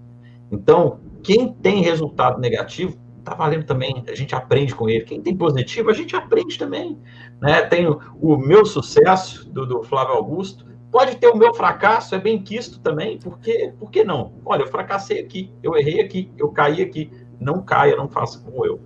Então, 0.52 1.00
quem 1.22 1.52
tem 1.52 1.82
resultado 1.82 2.40
negativo 2.40 2.98
tá 3.24 3.34
valendo 3.34 3.64
também, 3.64 4.02
a 4.08 4.14
gente 4.14 4.34
aprende 4.34 4.74
com 4.74 4.88
ele. 4.88 5.04
Quem 5.04 5.20
tem 5.20 5.36
positivo, 5.36 5.90
a 5.90 5.92
gente 5.92 6.16
aprende 6.16 6.58
também. 6.58 6.98
Né? 7.40 7.62
Tem 7.62 7.86
o, 7.86 8.00
o 8.20 8.36
meu 8.36 8.64
sucesso 8.64 9.48
do, 9.50 9.66
do, 9.66 9.82
Flávio 9.82 10.14
Augusto, 10.14 10.66
pode 10.90 11.16
ter 11.16 11.28
o 11.28 11.36
meu 11.36 11.54
fracasso, 11.54 12.14
é 12.14 12.18
bem 12.18 12.40
quisto 12.40 12.78
também, 12.80 13.18
porque, 13.18 13.72
por 13.78 13.90
que 13.90 14.04
não? 14.04 14.32
Olha, 14.44 14.62
eu 14.62 14.68
fracassei 14.68 15.20
aqui, 15.20 15.50
eu 15.62 15.76
errei 15.76 16.00
aqui, 16.00 16.30
eu 16.36 16.48
caí 16.48 16.82
aqui. 16.82 17.10
Não 17.40 17.62
caia, 17.62 17.96
não 17.96 18.08
faça 18.08 18.38
como 18.38 18.66
eu. 18.66 18.80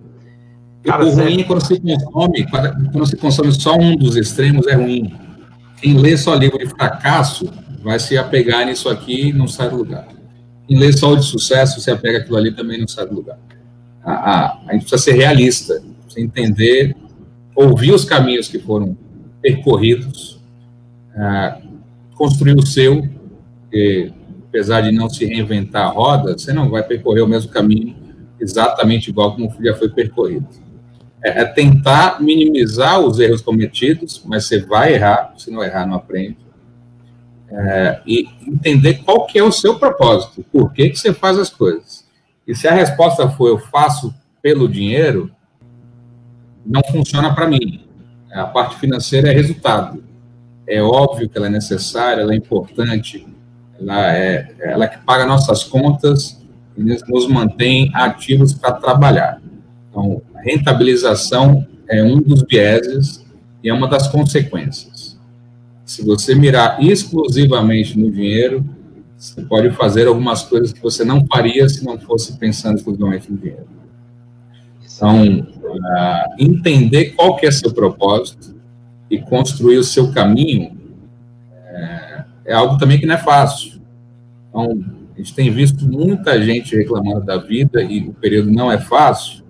Cara, 0.83 1.03
o 1.05 1.09
ruim 1.09 1.41
é 1.41 1.43
quando 1.43 1.65
se 1.65 1.79
consome, 1.79 2.45
quando 2.91 3.05
se 3.05 3.17
consome 3.17 3.51
só 3.51 3.75
um 3.75 3.97
dos 3.97 4.15
extremos, 4.15 4.67
é 4.67 4.75
ruim. 4.75 5.13
Quem 5.81 5.97
lê 5.97 6.15
só 6.15 6.35
livro 6.35 6.57
de 6.57 6.67
fracasso 6.67 7.51
vai 7.83 7.99
se 7.99 8.17
apegar 8.17 8.65
nisso 8.65 8.87
aqui 8.87 9.29
e 9.29 9.33
não 9.33 9.47
sai 9.47 9.69
do 9.69 9.77
lugar. 9.77 10.07
Quem 10.67 10.79
lê 10.79 10.93
só 10.93 11.11
o 11.11 11.17
de 11.17 11.25
sucesso, 11.25 11.81
se 11.81 11.91
apega 11.91 12.19
aquilo 12.19 12.37
ali 12.37 12.55
também 12.55 12.79
não 12.79 12.87
sai 12.87 13.05
do 13.07 13.15
lugar 13.15 13.37
a, 14.05 14.13
a, 14.13 14.59
a 14.67 14.73
gente 14.73 14.85
precisa 14.85 14.97
ser 14.99 15.13
realista, 15.13 15.81
precisa 16.03 16.25
entender, 16.25 16.95
ouvir 17.55 17.91
os 17.91 18.05
caminhos 18.05 18.47
que 18.47 18.59
foram 18.59 18.95
percorridos, 19.41 20.39
uh, 21.15 21.64
construir 22.15 22.55
o 22.55 22.65
seu, 22.65 23.07
porque, 23.61 24.11
apesar 24.47 24.81
de 24.81 24.91
não 24.91 25.09
se 25.09 25.25
reinventar 25.25 25.87
a 25.87 25.91
roda, 25.91 26.37
você 26.37 26.51
não 26.51 26.69
vai 26.69 26.81
percorrer 26.81 27.21
o 27.21 27.27
mesmo 27.27 27.51
caminho 27.51 27.95
exatamente 28.39 29.09
igual 29.09 29.35
como 29.35 29.53
já 29.63 29.75
foi 29.75 29.89
percorrido. 29.89 30.47
É, 31.23 31.41
é 31.41 31.45
tentar 31.45 32.21
minimizar 32.21 32.99
os 32.99 33.19
erros 33.19 33.41
cometidos, 33.41 34.21
mas 34.25 34.45
você 34.45 34.59
vai 34.59 34.93
errar, 34.93 35.33
se 35.37 35.49
não 35.51 35.63
errar, 35.63 35.85
não 35.85 35.95
aprende. 35.95 36.37
É, 37.49 38.01
e 38.05 38.27
entender 38.47 38.95
qual 39.03 39.25
que 39.25 39.37
é 39.37 39.43
o 39.43 39.51
seu 39.51 39.77
propósito, 39.77 40.43
por 40.51 40.73
que, 40.73 40.89
que 40.89 40.97
você 40.97 41.13
faz 41.13 41.37
as 41.37 41.49
coisas. 41.49 42.05
E 42.47 42.55
se 42.55 42.67
a 42.67 42.73
resposta 42.73 43.29
for 43.29 43.47
eu 43.47 43.57
faço 43.57 44.13
pelo 44.41 44.67
dinheiro, 44.67 45.31
não 46.65 46.81
funciona 46.91 47.33
para 47.33 47.47
mim. 47.47 47.87
A 48.31 48.45
parte 48.45 48.77
financeira 48.77 49.31
é 49.31 49.33
resultado. 49.33 50.03
É 50.67 50.81
óbvio 50.81 51.29
que 51.29 51.37
ela 51.37 51.47
é 51.47 51.49
necessária, 51.49 52.21
ela 52.21 52.33
é 52.33 52.35
importante, 52.35 53.25
ela 53.79 54.15
é 54.15 54.55
ela 54.59 54.85
é 54.85 54.87
que 54.87 54.97
paga 54.99 55.25
nossas 55.25 55.63
contas 55.63 56.41
e 56.77 56.83
nos 56.83 57.27
mantém 57.27 57.91
ativos 57.93 58.53
para 58.53 58.73
trabalhar. 58.73 59.41
Então, 59.89 60.21
a 60.33 60.41
rentabilização 60.41 61.65
é 61.87 62.03
um 62.03 62.19
dos 62.19 62.43
vieses 62.49 63.25
e 63.63 63.69
é 63.69 63.73
uma 63.73 63.87
das 63.87 64.07
consequências. 64.07 65.17
Se 65.85 66.03
você 66.03 66.33
mirar 66.33 66.83
exclusivamente 66.83 67.97
no 67.97 68.11
dinheiro, 68.11 68.65
você 69.17 69.41
pode 69.43 69.69
fazer 69.71 70.07
algumas 70.07 70.43
coisas 70.43 70.73
que 70.73 70.81
você 70.81 71.05
não 71.05 71.25
faria 71.27 71.69
se 71.69 71.85
não 71.85 71.97
fosse 71.97 72.37
pensando 72.37 72.77
exclusivamente 72.77 73.31
no 73.31 73.37
dinheiro. 73.37 73.67
Então, 74.83 75.39
uh, 75.39 76.35
entender 76.39 77.11
qual 77.11 77.35
que 77.35 77.45
é 77.45 77.51
seu 77.51 77.73
propósito 77.73 78.54
e 79.15 79.21
construir 79.21 79.77
o 79.77 79.83
seu 79.83 80.11
caminho 80.11 80.77
é, 81.67 82.23
é, 82.45 82.53
algo 82.53 82.77
também 82.77 82.99
que 82.99 83.05
não 83.05 83.15
é 83.15 83.17
fácil. 83.17 83.81
Então, 84.49 84.83
a 85.13 85.17
gente 85.17 85.33
tem 85.33 85.49
visto 85.49 85.87
muita 85.87 86.41
gente 86.41 86.75
reclamando 86.75 87.25
da 87.25 87.37
vida 87.37 87.81
e 87.81 88.09
o 88.09 88.13
período 88.13 88.51
não 88.51 88.71
é 88.71 88.77
fácil. 88.77 89.43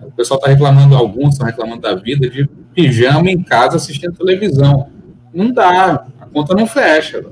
O 0.00 0.12
pessoal 0.12 0.38
está 0.38 0.50
reclamando, 0.50 0.94
alguns 0.94 1.34
estão 1.34 1.46
reclamando 1.46 1.82
da 1.82 1.94
vida 1.94 2.30
de 2.30 2.48
pijama 2.74 3.30
em 3.30 3.42
casa 3.42 3.76
assistindo 3.76 4.14
televisão. 4.14 4.88
Não 5.34 5.52
dá, 5.52 6.06
a 6.20 6.26
conta 6.26 6.54
não 6.54 6.66
fecha. 6.66 7.24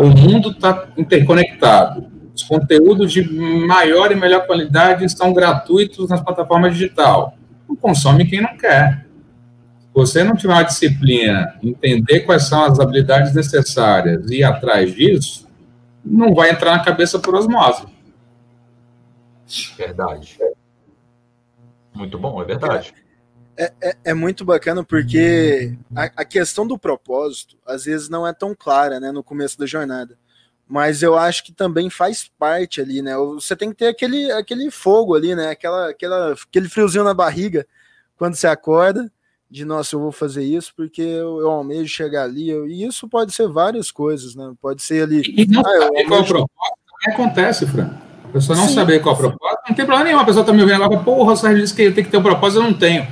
O 0.00 0.06
mundo 0.06 0.50
está 0.50 0.88
interconectado. 0.96 2.06
Os 2.34 2.42
conteúdos 2.42 3.12
de 3.12 3.22
maior 3.22 4.10
e 4.10 4.14
melhor 4.14 4.46
qualidade 4.46 5.04
estão 5.04 5.32
gratuitos 5.32 6.08
nas 6.08 6.20
plataformas 6.20 6.72
digital. 6.72 7.34
Não 7.68 7.76
consome 7.76 8.24
quem 8.24 8.40
não 8.40 8.56
quer. 8.56 9.06
Se 9.92 9.94
você 9.94 10.24
não 10.24 10.34
tiver 10.34 10.54
uma 10.54 10.62
disciplina, 10.62 11.54
entender 11.62 12.20
quais 12.20 12.44
são 12.44 12.64
as 12.64 12.80
habilidades 12.80 13.34
necessárias 13.34 14.30
e 14.30 14.36
ir 14.36 14.44
atrás 14.44 14.94
disso, 14.94 15.46
não 16.02 16.34
vai 16.34 16.50
entrar 16.50 16.78
na 16.78 16.84
cabeça 16.84 17.18
por 17.18 17.34
osmose. 17.34 17.86
Verdade. 19.76 20.38
Muito 21.92 22.18
bom, 22.18 22.40
é 22.40 22.44
verdade. 22.46 22.94
É, 23.54 23.72
é, 23.82 23.96
é, 24.06 24.14
muito 24.14 24.46
bacana 24.46 24.82
porque 24.82 25.76
a, 25.94 26.04
a, 26.04 26.24
questão 26.24 26.66
do 26.66 26.78
propósito 26.78 27.58
às 27.66 27.84
vezes 27.84 28.08
não 28.08 28.26
é 28.26 28.32
tão 28.32 28.54
clara 28.54 28.98
né, 28.98 29.12
no 29.12 29.22
começo 29.22 29.58
da 29.58 29.66
jornada. 29.66 30.16
Mas 30.66 31.02
eu 31.02 31.18
acho 31.18 31.44
que 31.44 31.52
também 31.52 31.90
faz 31.90 32.30
parte 32.38 32.80
ali, 32.80 33.02
né? 33.02 33.14
Você 33.16 33.54
tem 33.54 33.68
que 33.68 33.76
ter 33.76 33.88
aquele, 33.88 34.32
aquele 34.32 34.70
fogo 34.70 35.14
ali, 35.14 35.34
né? 35.34 35.50
Aquela, 35.50 35.90
aquela, 35.90 36.32
aquele 36.32 36.66
friozinho 36.66 37.04
na 37.04 37.12
barriga 37.12 37.66
quando 38.16 38.36
você 38.36 38.46
acorda, 38.46 39.12
de 39.52 39.66
nossa, 39.66 39.94
eu 39.94 40.00
vou 40.00 40.10
fazer 40.10 40.42
isso 40.42 40.72
porque 40.74 41.02
eu, 41.02 41.38
eu 41.40 41.50
almejo 41.50 41.86
chegar 41.86 42.24
ali. 42.24 42.48
Eu, 42.48 42.66
e 42.66 42.84
isso 42.84 43.06
pode 43.06 43.32
ser 43.32 43.46
várias 43.48 43.90
coisas, 43.90 44.34
né? 44.34 44.50
Pode 44.62 44.80
ser 44.80 45.02
ali. 45.02 45.22
E 45.36 45.46
não 45.46 45.60
ah, 45.60 45.78
saber 45.78 46.04
qual 46.06 46.22
o 46.22 46.24
propósito 46.24 46.78
acontece, 47.06 47.66
Fran. 47.66 47.90
A 48.24 48.28
pessoa 48.28 48.56
não 48.56 48.66
Sim. 48.66 48.74
saber 48.74 49.00
qual 49.02 49.14
o 49.14 49.18
propósito, 49.18 49.60
não 49.68 49.76
tem 49.76 49.84
problema 49.84 50.04
nenhum. 50.04 50.20
A 50.20 50.24
pessoa 50.24 50.42
tá 50.42 50.54
me 50.54 50.62
ouvindo 50.62 50.82
agora, 50.82 51.02
porra, 51.02 51.32
o 51.34 51.36
Sérgio 51.36 51.60
disse 51.60 51.74
que 51.74 51.90
tem 51.90 52.02
que 52.02 52.10
ter 52.10 52.16
um 52.16 52.22
propósito, 52.22 52.60
eu 52.60 52.70
não 52.70 52.72
tenho. 52.72 53.06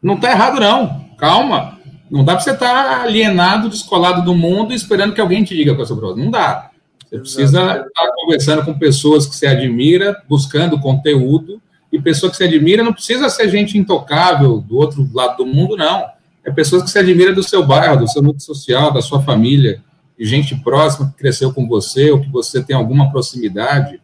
Não 0.00 0.14
está 0.14 0.30
errado, 0.30 0.60
não. 0.60 1.04
Calma. 1.18 1.80
Não 2.08 2.24
dá 2.24 2.34
para 2.34 2.42
você 2.42 2.52
estar 2.52 2.72
tá 2.72 3.02
alienado, 3.02 3.68
descolado 3.68 4.22
do 4.22 4.36
mundo, 4.36 4.72
esperando 4.72 5.14
que 5.14 5.20
alguém 5.20 5.42
te 5.42 5.56
diga 5.56 5.72
qual 5.72 5.80
é 5.80 5.82
o 5.82 5.86
seu 5.86 5.96
propósito. 5.96 6.24
Não 6.24 6.30
dá. 6.30 6.70
Você 7.08 7.18
precisa 7.18 7.60
estar 7.60 7.84
tá 7.84 8.12
conversando 8.14 8.64
com 8.64 8.78
pessoas 8.78 9.26
que 9.26 9.34
você 9.34 9.48
admira, 9.48 10.22
buscando 10.28 10.78
conteúdo, 10.78 11.60
pessoa 12.00 12.30
que 12.30 12.36
você 12.36 12.44
admira 12.44 12.82
não 12.82 12.92
precisa 12.92 13.28
ser 13.28 13.48
gente 13.48 13.76
intocável 13.76 14.60
do 14.60 14.76
outro 14.76 15.08
lado 15.12 15.38
do 15.38 15.46
mundo, 15.46 15.76
não. 15.76 16.04
É 16.44 16.50
pessoas 16.50 16.82
que 16.82 16.90
você 16.90 17.00
admira 17.00 17.32
do 17.32 17.42
seu 17.42 17.66
bairro, 17.66 18.00
do 18.00 18.08
seu 18.08 18.22
núcleo 18.22 18.40
social, 18.40 18.92
da 18.92 19.02
sua 19.02 19.22
família, 19.22 19.82
de 20.18 20.24
gente 20.24 20.54
próxima 20.56 21.10
que 21.10 21.16
cresceu 21.18 21.52
com 21.52 21.66
você, 21.68 22.10
ou 22.10 22.20
que 22.20 22.30
você 22.30 22.62
tem 22.62 22.74
alguma 22.74 23.10
proximidade. 23.10 24.00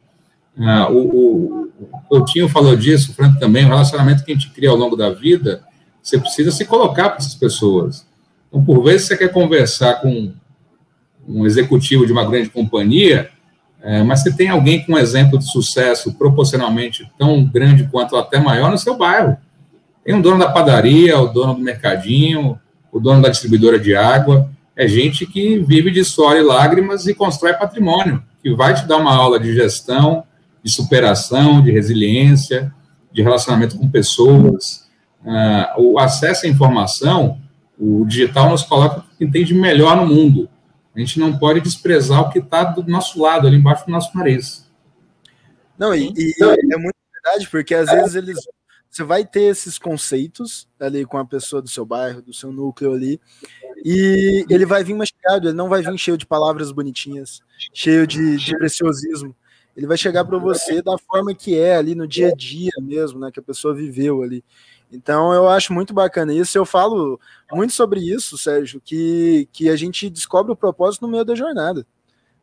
Ah, 0.58 0.88
o, 0.90 1.70
o 1.78 1.98
Coutinho 2.08 2.48
falou 2.48 2.76
disso, 2.76 3.12
o 3.12 3.14
Franco 3.14 3.38
também, 3.38 3.64
o 3.64 3.68
relacionamento 3.68 4.24
que 4.24 4.32
a 4.32 4.34
gente 4.34 4.50
cria 4.50 4.70
ao 4.70 4.76
longo 4.76 4.96
da 4.96 5.10
vida 5.10 5.62
você 6.06 6.20
precisa 6.20 6.52
se 6.52 6.64
colocar 6.64 7.08
para 7.08 7.18
essas 7.18 7.34
pessoas. 7.34 8.06
Então, 8.48 8.64
por 8.64 8.80
vezes, 8.84 9.08
você 9.08 9.16
quer 9.16 9.32
conversar 9.32 9.94
com 9.94 10.32
um 11.26 11.44
executivo 11.44 12.06
de 12.06 12.12
uma 12.12 12.24
grande 12.24 12.48
companhia, 12.48 13.28
é, 13.82 14.02
mas 14.02 14.22
você 14.22 14.32
tem 14.32 14.48
alguém 14.48 14.84
com 14.84 14.94
um 14.94 14.98
exemplo 14.98 15.38
de 15.38 15.50
sucesso 15.50 16.14
proporcionalmente 16.14 17.10
tão 17.18 17.44
grande 17.44 17.88
quanto 17.90 18.16
até 18.16 18.38
maior 18.38 18.70
no 18.70 18.78
seu 18.78 18.96
bairro. 18.96 19.36
Tem 20.04 20.14
um 20.14 20.20
dono 20.20 20.38
da 20.38 20.50
padaria, 20.50 21.18
o 21.18 21.28
dono 21.28 21.54
do 21.54 21.60
mercadinho, 21.60 22.58
o 22.90 22.98
dono 22.98 23.22
da 23.22 23.28
distribuidora 23.28 23.78
de 23.78 23.94
água. 23.94 24.50
É 24.74 24.86
gente 24.86 25.26
que 25.26 25.58
vive 25.58 25.90
de 25.90 26.04
suor 26.04 26.36
e 26.36 26.42
lágrimas 26.42 27.06
e 27.06 27.14
constrói 27.14 27.54
patrimônio, 27.54 28.22
que 28.42 28.54
vai 28.54 28.74
te 28.74 28.86
dar 28.86 28.96
uma 28.96 29.14
aula 29.14 29.38
de 29.38 29.54
gestão, 29.54 30.24
de 30.62 30.70
superação, 30.70 31.62
de 31.62 31.70
resiliência, 31.70 32.72
de 33.12 33.22
relacionamento 33.22 33.78
com 33.78 33.88
pessoas 33.88 34.86
uh, 35.26 35.80
o 35.80 35.98
acesso 35.98 36.46
à 36.46 36.48
informação, 36.48 37.38
o 37.78 38.04
digital 38.06 38.50
nos 38.50 38.62
coloca 38.62 39.00
o 39.00 39.16
que 39.18 39.24
entende 39.24 39.52
melhor 39.52 39.96
no 39.96 40.06
mundo. 40.06 40.48
A 40.96 40.98
gente 40.98 41.20
não 41.20 41.38
pode 41.38 41.60
desprezar 41.60 42.22
o 42.22 42.30
que 42.30 42.38
está 42.38 42.64
do 42.64 42.82
nosso 42.90 43.20
lado, 43.20 43.46
ali 43.46 43.58
embaixo 43.58 43.84
do 43.84 43.92
nosso 43.92 44.16
nariz. 44.16 44.66
Não, 45.78 45.94
e, 45.94 46.10
e 46.16 46.32
é 46.42 46.78
muito 46.78 46.96
verdade, 47.12 47.48
porque 47.50 47.74
às 47.74 47.90
vezes 47.90 48.14
eles. 48.14 48.38
Você 48.88 49.04
vai 49.04 49.26
ter 49.26 49.42
esses 49.42 49.78
conceitos 49.78 50.66
ali 50.80 51.04
com 51.04 51.18
a 51.18 51.24
pessoa 51.24 51.60
do 51.60 51.68
seu 51.68 51.84
bairro, 51.84 52.22
do 52.22 52.32
seu 52.32 52.50
núcleo 52.50 52.94
ali, 52.94 53.20
e 53.84 54.46
ele 54.48 54.64
vai 54.64 54.82
vir 54.82 54.94
mastigado, 54.94 55.48
ele 55.48 55.56
não 55.56 55.68
vai 55.68 55.82
vir 55.82 55.98
cheio 55.98 56.16
de 56.16 56.24
palavras 56.24 56.72
bonitinhas, 56.72 57.42
cheio 57.74 58.06
de, 58.06 58.38
de 58.38 58.56
preciosismo. 58.56 59.36
Ele 59.76 59.86
vai 59.86 59.98
chegar 59.98 60.24
para 60.24 60.38
você 60.38 60.80
da 60.80 60.96
forma 60.96 61.34
que 61.34 61.58
é 61.58 61.76
ali 61.76 61.94
no 61.94 62.08
dia 62.08 62.28
a 62.28 62.34
dia 62.34 62.72
mesmo, 62.80 63.20
né? 63.20 63.30
Que 63.30 63.40
a 63.40 63.42
pessoa 63.42 63.74
viveu 63.74 64.22
ali. 64.22 64.42
Então 64.90 65.32
eu 65.32 65.48
acho 65.48 65.72
muito 65.72 65.92
bacana 65.92 66.32
isso. 66.32 66.56
Eu 66.56 66.64
falo 66.64 67.20
muito 67.52 67.72
sobre 67.72 68.00
isso, 68.00 68.38
Sérgio, 68.38 68.80
que, 68.84 69.48
que 69.52 69.68
a 69.68 69.76
gente 69.76 70.08
descobre 70.08 70.52
o 70.52 70.56
propósito 70.56 71.02
no 71.02 71.08
meio 71.08 71.24
da 71.24 71.34
jornada. 71.34 71.86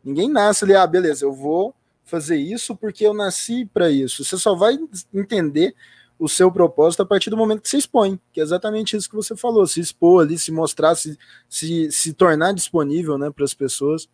Ninguém 0.04 0.30
nasce 0.30 0.66
ali, 0.66 0.76
ah, 0.76 0.86
beleza, 0.86 1.26
eu 1.26 1.34
vou 1.34 1.74
fazer 2.04 2.36
isso 2.36 2.76
porque 2.76 3.06
eu 3.06 3.14
nasci 3.14 3.66
para 3.66 3.90
isso. 3.90 4.24
Você 4.24 4.38
só 4.38 4.54
vai 4.54 4.78
entender 5.14 5.74
o 6.20 6.28
seu 6.28 6.52
propósito 6.52 7.02
a 7.02 7.06
partir 7.06 7.30
do 7.30 7.38
momento 7.38 7.62
que 7.62 7.70
você 7.70 7.78
expõe, 7.78 8.20
que 8.32 8.40
é 8.40 8.44
exatamente 8.44 8.96
isso 8.96 9.10
que 9.10 9.16
você 9.16 9.36
falou, 9.36 9.66
se 9.66 9.80
expor 9.80 10.24
ali, 10.24 10.38
se 10.38 10.52
mostrar, 10.52 10.96
se, 10.96 11.18
se, 11.50 11.92
se 11.92 12.14
tornar 12.14 12.54
disponível 12.54 13.18
né, 13.18 13.32
para 13.32 13.44
as 13.44 13.54
pessoas. 13.54 14.08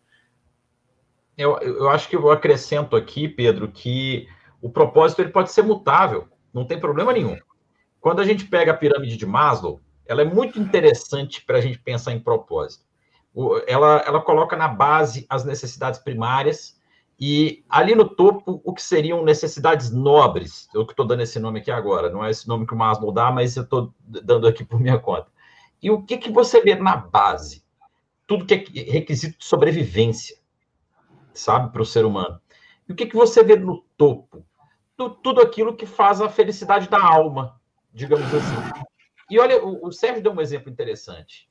Eu, 1.36 1.58
eu 1.58 1.88
acho 1.88 2.08
que 2.08 2.16
eu 2.16 2.30
acrescento 2.30 2.96
aqui, 2.96 3.28
Pedro, 3.28 3.70
que 3.70 4.28
o 4.60 4.70
propósito 4.70 5.20
ele 5.20 5.30
pode 5.30 5.52
ser 5.52 5.62
mutável, 5.62 6.28
não 6.52 6.64
tem 6.64 6.78
problema 6.78 7.12
nenhum. 7.12 7.36
Quando 8.00 8.20
a 8.20 8.24
gente 8.24 8.46
pega 8.46 8.72
a 8.72 8.76
pirâmide 8.76 9.16
de 9.16 9.26
Maslow, 9.26 9.80
ela 10.06 10.22
é 10.22 10.24
muito 10.24 10.58
interessante 10.58 11.44
para 11.44 11.58
a 11.58 11.60
gente 11.60 11.78
pensar 11.78 12.12
em 12.12 12.20
propósito. 12.20 12.84
Ela, 13.66 14.02
ela 14.06 14.20
coloca 14.20 14.56
na 14.56 14.66
base 14.66 15.24
as 15.28 15.44
necessidades 15.44 16.00
primárias 16.00 16.80
E 17.20 17.62
ali 17.68 17.94
no 17.94 18.08
topo, 18.08 18.62
o 18.64 18.72
que 18.72 18.80
seriam 18.80 19.22
necessidades 19.22 19.90
nobres, 19.90 20.70
eu 20.74 20.86
que 20.86 20.94
estou 20.94 21.06
dando 21.06 21.20
esse 21.20 21.38
nome 21.38 21.60
aqui 21.60 21.70
agora, 21.70 22.08
não 22.08 22.24
é 22.24 22.30
esse 22.30 22.48
nome 22.48 22.66
que 22.66 22.72
o 22.72 22.76
Maslow 22.76 23.12
dá, 23.12 23.30
mas 23.30 23.56
eu 23.56 23.64
estou 23.64 23.92
dando 24.00 24.48
aqui 24.48 24.64
por 24.64 24.80
minha 24.80 24.98
conta. 24.98 25.26
E 25.82 25.90
o 25.90 26.02
que, 26.02 26.16
que 26.16 26.30
você 26.30 26.62
vê 26.62 26.74
na 26.74 26.96
base? 26.96 27.62
Tudo 28.26 28.46
que 28.46 28.54
é 28.54 28.90
requisito 28.90 29.38
de 29.38 29.44
sobrevivência, 29.44 30.38
sabe, 31.34 31.70
para 31.70 31.82
o 31.82 31.86
ser 31.86 32.06
humano. 32.06 32.40
E 32.88 32.92
o 32.92 32.94
que, 32.94 33.04
que 33.04 33.16
você 33.16 33.44
vê 33.44 33.54
no 33.54 33.84
topo? 33.98 34.42
Tudo 35.22 35.42
aquilo 35.42 35.76
que 35.76 35.84
faz 35.84 36.22
a 36.22 36.28
felicidade 36.30 36.88
da 36.88 37.02
alma, 37.02 37.59
digamos 37.92 38.32
assim. 38.34 38.84
E 39.30 39.38
olha, 39.38 39.64
o, 39.64 39.86
o 39.86 39.92
Sérgio 39.92 40.22
deu 40.22 40.32
um 40.32 40.40
exemplo 40.40 40.70
interessante. 40.70 41.48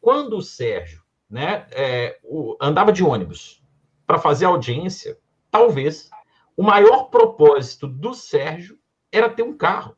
Quando 0.00 0.36
o 0.36 0.42
Sérgio 0.42 1.02
né, 1.28 1.66
é, 1.70 2.18
o, 2.22 2.56
andava 2.60 2.92
de 2.92 3.02
ônibus, 3.02 3.62
para 4.06 4.18
fazer 4.18 4.44
audiência, 4.44 5.18
talvez 5.50 6.10
o 6.54 6.62
maior 6.62 7.04
propósito 7.04 7.88
do 7.88 8.12
Sérgio 8.12 8.78
era 9.10 9.30
ter 9.30 9.42
um 9.42 9.56
carro. 9.56 9.96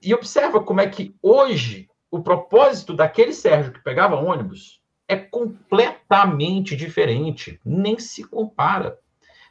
E 0.00 0.14
observa 0.14 0.62
como 0.62 0.80
é 0.80 0.88
que 0.88 1.14
hoje 1.20 1.88
o 2.10 2.22
propósito 2.22 2.94
daquele 2.94 3.32
Sérgio 3.32 3.72
que 3.72 3.82
pegava 3.82 4.14
ônibus 4.14 4.80
é 5.08 5.16
completamente 5.16 6.76
diferente, 6.76 7.60
nem 7.64 7.98
se 7.98 8.22
compara. 8.22 8.98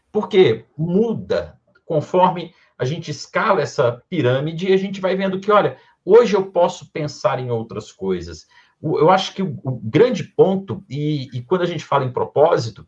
Porque 0.09 0.65
muda 0.77 1.59
conforme 1.85 2.55
a 2.79 2.85
gente 2.85 3.11
escala 3.11 3.61
essa 3.61 4.01
pirâmide 4.09 4.69
e 4.69 4.73
a 4.73 4.77
gente 4.77 4.99
vai 5.01 5.15
vendo 5.15 5.39
que, 5.39 5.51
olha, 5.51 5.77
hoje 6.03 6.35
eu 6.35 6.45
posso 6.47 6.91
pensar 6.91 7.37
em 7.39 7.51
outras 7.51 7.91
coisas 7.91 8.47
eu 8.81 9.09
acho 9.09 9.33
que 9.33 9.43
o, 9.43 9.79
grande 9.83 10.23
ponto, 10.23 10.83
e, 10.89 11.29
e, 11.33 11.41
quando 11.41 11.63
a 11.63 11.65
gente 11.65 11.83
fala 11.83 12.05
em 12.05 12.13
propósito, 12.13 12.87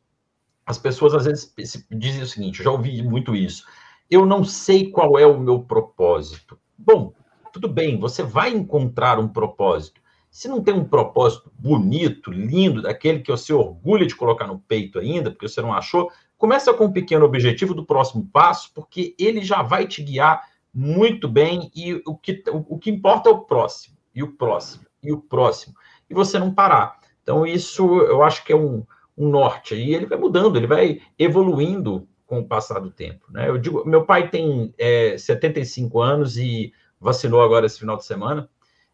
as 0.66 0.78
pessoas 0.78 1.14
às 1.14 1.26
vezes 1.26 1.54
dizem 1.92 2.24
o 2.24 2.28
seguinte: 2.28 2.60
eu 2.60 2.66
já 2.66 2.72
ouvi 2.72 3.04
muito 3.04 3.36
isso. 3.36 3.66
Eu 4.10 4.26
não 4.26 4.44
sei 4.44 4.90
qual 4.90 5.20
é 5.20 5.26
o 5.26 5.40
meu 5.40 5.64
propósito. 5.64 6.58
Bom, 6.78 7.14
tudo 7.52 7.68
bem, 7.68 8.00
você 8.00 8.24
vai 8.24 8.52
encontrar 8.52 9.20
um 9.20 9.28
propósito. 9.28 10.02
Se 10.30 10.48
não 10.48 10.64
tem 10.64 10.74
um 10.74 10.86
propósito 10.86 11.52
bonito, 11.60 12.32
lindo, 12.32 12.82
daquele 12.82 13.20
que 13.20 13.32
você 13.32 13.52
orgulha 13.52 14.06
de 14.06 14.16
colocar 14.16 14.48
no 14.48 14.60
peito 14.60 14.98
ainda, 14.98 15.30
porque 15.30 15.48
você 15.48 15.62
não 15.62 15.74
achou, 15.74 16.10
começa 16.42 16.74
com 16.74 16.86
um 16.86 16.92
pequeno 16.92 17.24
objetivo 17.24 17.76
do 17.76 17.86
próximo 17.86 18.28
passo, 18.34 18.72
porque 18.74 19.14
ele 19.20 19.42
já 19.42 19.62
vai 19.62 19.88
te 19.88 20.02
guiar 20.02 20.42
muito 20.74 21.30
bem 21.30 21.72
e 21.76 22.02
o 22.06 22.18
que, 22.18 22.44
o, 22.50 22.76
o 22.76 22.80
que 22.80 22.90
importa 22.90 23.30
é 23.30 23.32
o 23.32 23.42
próximo, 23.42 23.96
e 24.14 24.24
o 24.24 24.32
próximo, 24.32 24.86
e 25.04 25.12
o 25.12 25.22
próximo 25.22 25.76
e 26.12 26.14
você 26.14 26.38
não 26.38 26.54
parar. 26.54 27.00
Então, 27.24 27.48
isso 27.48 28.00
eu 28.02 28.22
acho 28.22 28.44
que 28.44 28.52
é 28.52 28.56
um, 28.56 28.84
um 29.18 29.30
norte. 29.30 29.74
E 29.76 29.96
ele 29.96 30.06
vai 30.06 30.18
mudando, 30.18 30.58
ele 30.58 30.68
vai 30.68 31.02
evoluindo 31.18 32.06
com 32.28 32.40
o 32.40 32.46
passar 32.46 32.80
do 32.80 32.92
tempo. 32.92 33.26
Né? 33.30 33.48
Eu 33.48 33.58
digo, 33.58 33.88
meu 33.88 34.06
pai 34.06 34.30
tem 34.30 34.74
é, 34.78 35.18
75 35.18 36.02
anos 36.02 36.38
e 36.38 36.74
vacinou 37.00 37.42
agora 37.42 37.66
esse 37.66 37.80
final 37.80 37.96
de 37.96 38.06
semana. 38.06 38.50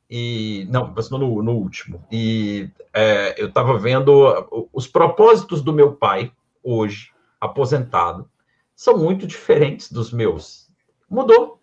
E 0.09 0.65
não, 0.69 0.93
vacinou 0.93 1.19
no, 1.19 1.43
no 1.43 1.51
último. 1.53 2.05
E 2.11 2.69
é, 2.93 3.41
eu 3.41 3.47
estava 3.47 3.77
vendo 3.77 4.69
os 4.71 4.87
propósitos 4.87 5.61
do 5.61 5.73
meu 5.73 5.93
pai 5.93 6.31
hoje, 6.63 7.11
aposentado, 7.39 8.29
são 8.75 8.97
muito 8.97 9.25
diferentes 9.25 9.91
dos 9.91 10.11
meus. 10.11 10.69
Mudou. 11.09 11.59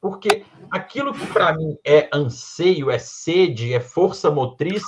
Porque 0.00 0.44
aquilo 0.70 1.12
que 1.12 1.26
para 1.26 1.52
mim 1.54 1.76
é 1.84 2.08
anseio, 2.12 2.90
é 2.90 2.98
sede, 2.98 3.72
é 3.72 3.80
força 3.80 4.30
motriz, 4.30 4.82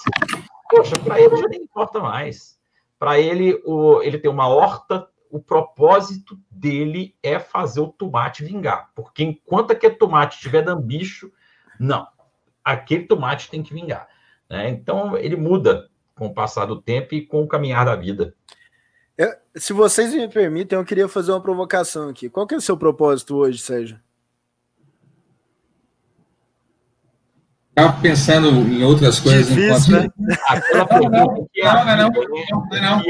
poxa, 0.71 0.97
para 1.01 1.21
ele 1.21 1.37
já 1.37 1.49
nem 1.49 1.63
importa 1.63 1.99
mais. 1.99 2.59
Para 2.99 3.19
ele, 3.19 3.61
o, 3.65 4.03
ele 4.03 4.19
tem 4.19 4.31
uma 4.31 4.47
horta, 4.47 5.09
o 5.31 5.41
propósito 5.41 6.39
dele 6.51 7.17
é 7.23 7.39
fazer 7.39 7.81
o 7.81 7.89
tomate 7.89 8.45
vingar. 8.45 8.91
Porque 8.95 9.25
enquanto 9.25 9.73
aquele 9.73 9.95
tomate 9.95 10.37
estiver 10.37 10.63
dando 10.63 10.83
bicho, 10.83 11.33
não. 11.79 12.07
Aquele 12.63 13.07
tomate 13.07 13.51
tem 13.51 13.63
que 13.63 13.75
vingar. 13.75 14.07
Né? 14.49 14.69
Então, 14.69 15.17
ele 15.17 15.35
muda 15.35 15.89
com 16.15 16.27
o 16.27 16.35
passar 16.35 16.67
do 16.67 16.81
tempo 16.81 17.15
e 17.15 17.27
com 17.27 17.43
o 17.43 17.49
caminhar 17.49 17.85
da 17.85 17.97
vida. 17.97 18.35
Eu, 19.21 19.35
se 19.55 19.75
vocês 19.75 20.15
me 20.15 20.27
permitem, 20.29 20.79
eu 20.79 20.85
queria 20.85 21.07
fazer 21.07 21.31
uma 21.31 21.43
provocação 21.43 22.09
aqui. 22.09 22.31
Qual 22.31 22.47
que 22.47 22.55
é 22.55 22.57
o 22.57 22.61
seu 22.61 22.75
propósito 22.75 23.37
hoje, 23.37 23.59
Sérgio? 23.59 24.01
Estava 27.69 28.01
pensando 28.01 28.49
em 28.49 28.83
outras 28.83 29.21
coisas 29.21 29.47
difícil, 29.47 29.99
enquanto... 29.99 30.15
né? 30.19 30.37
não, 30.73 31.11
não, 31.11 32.11
não, 32.81 33.03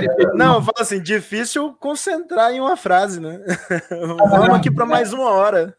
não, 0.00 0.34
não, 0.34 0.54
eu 0.54 0.62
falo 0.62 0.80
assim, 0.80 1.02
difícil 1.02 1.74
concentrar 1.74 2.50
em 2.52 2.60
uma 2.60 2.74
frase, 2.74 3.20
né? 3.20 3.38
Vamos 4.30 4.54
aqui 4.54 4.70
para 4.70 4.86
mais 4.86 5.12
uma 5.12 5.28
hora. 5.28 5.76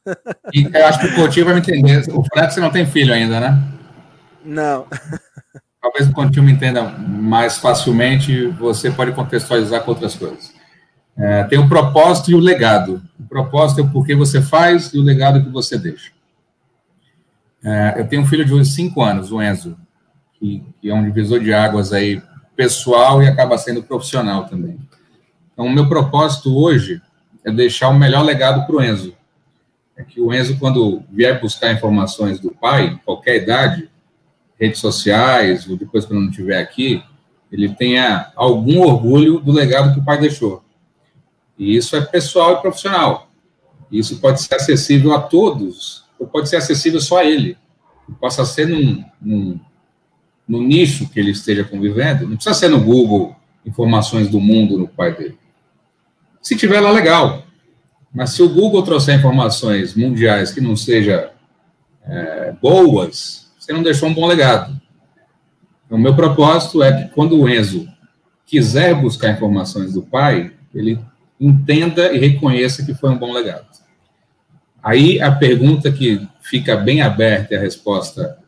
Eu 0.53 0.85
acho 0.85 0.99
que 0.99 1.07
o 1.07 1.15
Coutinho 1.15 1.45
vai 1.47 1.55
me 1.55 1.59
entender. 1.59 2.03
O 2.13 2.23
Flex 2.31 2.53
você 2.53 2.59
não 2.59 2.69
tem 2.69 2.85
filho 2.85 3.11
ainda, 3.11 3.39
né? 3.39 3.59
Não. 4.45 4.85
Talvez 5.81 6.07
o 6.07 6.13
Coutinho 6.13 6.45
me 6.45 6.51
entenda 6.51 6.83
mais 6.83 7.57
facilmente, 7.57 8.47
você 8.47 8.91
pode 8.91 9.13
contextualizar 9.13 9.81
com 9.83 9.91
outras 9.91 10.13
coisas. 10.15 10.53
É, 11.17 11.43
tem 11.43 11.59
o 11.59 11.67
propósito 11.67 12.31
e 12.31 12.35
o 12.35 12.39
legado. 12.39 13.01
O 13.19 13.23
propósito 13.23 13.81
é 13.81 13.83
o 13.83 13.89
porquê 13.89 14.15
você 14.15 14.41
faz 14.41 14.93
e 14.93 14.99
o 14.99 15.03
legado 15.03 15.43
que 15.43 15.49
você 15.49 15.77
deixa. 15.77 16.11
É, 17.63 17.95
eu 17.97 18.07
tenho 18.07 18.21
um 18.21 18.25
filho 18.25 18.45
de 18.45 18.65
5 18.65 19.01
anos, 19.01 19.31
o 19.31 19.41
Enzo, 19.41 19.77
que, 20.39 20.63
que, 20.81 20.89
é 20.89 20.93
um 20.93 21.03
divisor 21.03 21.39
de 21.39 21.53
águas 21.53 21.93
aí 21.93 22.21
pessoal 22.55 23.21
e 23.21 23.27
acaba 23.27 23.57
sendo 23.57 23.83
profissional 23.83 24.45
também. 24.45 24.79
Então, 25.53 25.65
o 25.65 25.71
meu 25.71 25.87
propósito 25.87 26.55
hoje 26.57 27.01
é 27.43 27.51
deixar 27.51 27.89
o 27.89 27.97
melhor 27.97 28.23
legado 28.23 28.65
para 28.65 28.75
o 28.75 28.83
Enzo. 28.83 29.15
É 29.95 30.03
que 30.03 30.21
o 30.21 30.33
Enzo, 30.33 30.57
quando 30.57 31.03
vier 31.11 31.39
buscar 31.39 31.71
informações 31.71 32.39
do 32.39 32.51
pai, 32.51 32.99
qualquer 33.05 33.43
idade, 33.43 33.90
redes 34.61 34.79
sociais, 34.79 35.67
ou 35.67 35.75
depois 35.75 36.05
quando 36.05 36.21
não 36.21 36.29
estiver 36.29 36.61
aqui, 36.61 37.03
ele 37.51 37.67
tenha 37.73 38.31
algum 38.35 38.79
orgulho 38.81 39.39
do 39.39 39.51
legado 39.51 39.91
que 39.91 39.99
o 39.99 40.05
pai 40.05 40.19
deixou. 40.19 40.63
E 41.57 41.75
isso 41.75 41.95
é 41.95 42.01
pessoal 42.01 42.53
e 42.53 42.61
profissional. 42.61 43.27
Isso 43.91 44.19
pode 44.19 44.41
ser 44.41 44.55
acessível 44.55 45.13
a 45.13 45.19
todos 45.19 46.05
ou 46.17 46.27
pode 46.27 46.47
ser 46.47 46.57
acessível 46.57 47.01
só 47.01 47.17
a 47.17 47.25
ele. 47.25 47.57
Possa 48.19 48.45
ser 48.45 48.67
num, 48.67 49.03
num 50.47 50.61
nicho 50.61 51.09
que 51.09 51.19
ele 51.19 51.31
esteja 51.31 51.63
convivendo. 51.63 52.27
Não 52.27 52.35
precisa 52.35 52.53
ser 52.53 52.69
no 52.69 52.79
Google, 52.79 53.35
informações 53.65 54.29
do 54.29 54.39
mundo 54.39 54.77
no 54.77 54.87
pai 54.87 55.15
dele. 55.15 55.37
Se 56.41 56.55
tiver 56.55 56.79
lá, 56.79 56.91
legal. 56.91 57.43
Mas 58.13 58.31
se 58.31 58.43
o 58.43 58.49
Google 58.49 58.83
trouxer 58.83 59.17
informações 59.17 59.95
mundiais 59.95 60.51
que 60.51 60.61
não 60.61 60.75
sejam 60.75 61.29
é, 62.03 62.53
boas, 62.61 63.40
você 63.61 63.73
não 63.73 63.83
deixou 63.83 64.09
um 64.09 64.13
bom 64.13 64.25
legado. 64.25 64.81
Então, 65.85 65.95
o 65.95 66.01
meu 66.01 66.15
propósito 66.15 66.81
é 66.81 67.03
que 67.03 67.13
quando 67.13 67.39
o 67.39 67.47
Enzo 67.47 67.87
quiser 68.43 68.95
buscar 68.95 69.29
informações 69.29 69.93
do 69.93 70.01
pai, 70.01 70.51
ele 70.73 70.99
entenda 71.39 72.11
e 72.11 72.17
reconheça 72.17 72.83
que 72.83 72.95
foi 72.95 73.11
um 73.11 73.17
bom 73.17 73.31
legado. 73.31 73.67
Aí 74.81 75.21
a 75.21 75.31
pergunta 75.31 75.91
que 75.91 76.27
fica 76.41 76.75
bem 76.75 77.03
aberta 77.03 77.53
e 77.53 77.57
a 77.57 77.61
resposta 77.61 78.39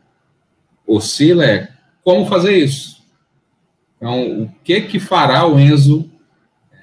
oscila 0.84 1.44
é 1.44 1.68
como 2.02 2.26
fazer 2.26 2.56
isso? 2.56 3.00
Então, 3.96 4.42
o 4.42 4.52
que 4.64 4.80
que 4.80 4.98
fará 4.98 5.46
o 5.46 5.60
Enzo 5.60 6.10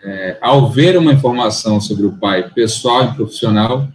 é, 0.02 0.38
ao 0.40 0.70
ver 0.70 0.98
uma 0.98 1.12
informação 1.12 1.82
sobre 1.82 2.06
o 2.06 2.14
pai 2.14 2.50
pessoal 2.50 3.04
e 3.04 3.14
profissional, 3.14 3.90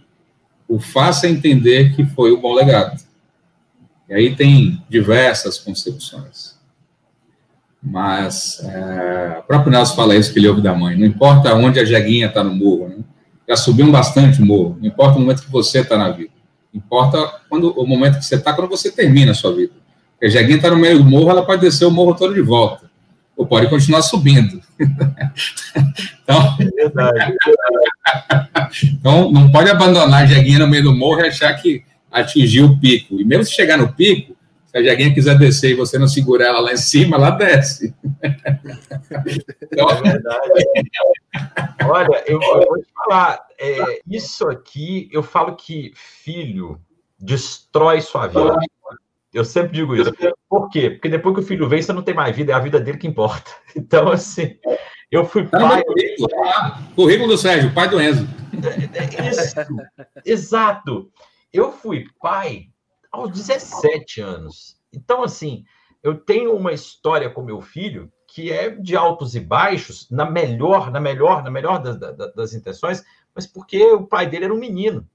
o 0.67 0.79
faça 0.79 1.27
entender 1.27 1.95
que 1.95 2.05
foi 2.05 2.31
o 2.31 2.39
bom 2.39 2.53
legado? 2.53 3.06
E 4.09 4.13
aí 4.13 4.35
tem 4.35 4.81
diversas 4.89 5.59
concepções. 5.59 6.57
Mas 7.81 8.59
é, 8.63 9.37
o 9.39 9.43
próprio 9.43 9.71
Nelson 9.71 9.95
fala 9.95 10.15
isso 10.15 10.33
que 10.33 10.39
ele 10.39 10.47
ouve 10.47 10.61
da 10.61 10.73
mãe. 10.73 10.97
Não 10.97 11.05
importa 11.05 11.53
onde 11.53 11.79
a 11.79 11.85
jeguinha 11.85 12.27
está 12.27 12.43
no 12.43 12.53
morro, 12.53 12.89
né? 12.89 12.97
já 13.47 13.55
subiu 13.55 13.89
bastante 13.91 14.41
o 14.41 14.45
morro. 14.45 14.77
Não 14.79 14.87
importa 14.87 15.17
o 15.17 15.21
momento 15.21 15.43
que 15.43 15.51
você 15.51 15.79
está 15.79 15.97
na 15.97 16.09
vida. 16.09 16.31
Importa 16.73 17.17
quando, 17.49 17.71
o 17.71 17.85
momento 17.85 18.17
que 18.19 18.25
você 18.25 18.35
está, 18.35 18.53
quando 18.53 18.69
você 18.69 18.91
termina 18.91 19.31
a 19.31 19.35
sua 19.35 19.55
vida. 19.55 19.73
Porque 20.11 20.25
a 20.25 20.29
jeguinha 20.29 20.57
está 20.57 20.69
no 20.69 20.77
meio 20.77 20.97
do 20.97 21.05
morro, 21.05 21.29
ela 21.29 21.45
pode 21.45 21.61
descer 21.61 21.85
o 21.85 21.91
morro 21.91 22.13
todo 22.13 22.33
de 22.33 22.41
volta. 22.41 22.89
Ou 23.35 23.45
pode 23.45 23.69
continuar 23.69 24.01
subindo. 24.01 24.61
então, 26.23 26.57
é 26.59 26.65
verdade. 26.65 27.35
então, 28.83 29.31
não 29.31 29.49
pode 29.51 29.69
abandonar 29.69 30.23
a 30.23 30.25
jeguinha 30.25 30.59
no 30.59 30.67
meio 30.67 30.83
do 30.83 30.95
morro 30.95 31.21
e 31.21 31.27
achar 31.27 31.53
que 31.53 31.83
atingiu 32.11 32.65
o 32.65 32.79
pico. 32.79 33.19
E 33.19 33.25
mesmo 33.25 33.43
se 33.43 33.53
chegar 33.53 33.77
no 33.77 33.93
pico, 33.93 34.35
se 34.65 34.77
a 34.77 34.83
jeguinha 34.83 35.13
quiser 35.13 35.37
descer 35.37 35.71
e 35.71 35.75
você 35.75 35.97
não 35.97 36.07
segurar 36.07 36.47
ela 36.47 36.59
lá 36.59 36.73
em 36.73 36.77
cima, 36.77 37.17
ela 37.17 37.31
desce. 37.31 37.93
Então, 39.61 39.89
é 39.89 40.01
verdade. 40.01 40.49
Olha, 41.85 42.23
eu, 42.25 42.39
eu 42.41 42.65
vou 42.67 42.77
te 42.79 42.87
falar, 42.95 43.45
é, 43.59 44.01
isso 44.09 44.47
aqui, 44.47 45.09
eu 45.11 45.21
falo 45.21 45.55
que 45.55 45.91
filho 45.95 46.79
destrói 47.19 48.01
sua 48.01 48.27
vida. 48.27 48.57
Eu 49.33 49.45
sempre 49.45 49.73
digo 49.73 49.95
isso. 49.95 50.11
Por 50.49 50.69
quê? 50.69 50.89
Porque 50.89 51.09
depois 51.09 51.35
que 51.35 51.41
o 51.41 51.45
filho 51.45 51.69
vem, 51.69 51.81
você 51.81 51.93
não 51.93 52.01
tem 52.01 52.13
mais 52.13 52.35
vida, 52.35 52.51
é 52.51 52.55
a 52.55 52.59
vida 52.59 52.79
dele 52.79 52.97
que 52.97 53.07
importa. 53.07 53.51
Então, 53.75 54.09
assim, 54.09 54.57
Eu 55.09 55.23
fui 55.25 55.45
tá 55.47 55.59
pai. 55.59 55.83
Currículo, 55.83 56.29
currículo 56.95 57.29
do 57.29 57.37
Sérgio, 57.37 57.73
pai 57.73 57.89
do 57.89 58.01
Enzo. 58.01 58.27
É, 58.93 59.25
é, 59.25 59.29
isso, 59.29 59.55
exato. 60.25 61.09
Eu 61.53 61.71
fui 61.71 62.07
pai 62.19 62.69
aos 63.11 63.31
17 63.31 64.21
anos. 64.21 64.79
Então, 64.93 65.23
assim, 65.23 65.63
eu 66.03 66.15
tenho 66.15 66.55
uma 66.55 66.73
história 66.73 67.29
com 67.29 67.41
meu 67.41 67.61
filho 67.61 68.11
que 68.27 68.51
é 68.51 68.69
de 68.69 68.95
altos 68.95 69.35
e 69.35 69.39
baixos, 69.39 70.09
na 70.11 70.29
melhor, 70.29 70.91
na 70.91 70.99
melhor, 70.99 71.43
na 71.43 71.49
melhor 71.49 71.81
das, 71.81 71.97
das, 71.97 72.33
das 72.35 72.53
intenções, 72.53 73.03
mas 73.33 73.47
porque 73.47 73.81
o 73.93 74.05
pai 74.05 74.27
dele 74.27 74.45
era 74.45 74.53
um 74.53 74.59
menino, 74.59 75.07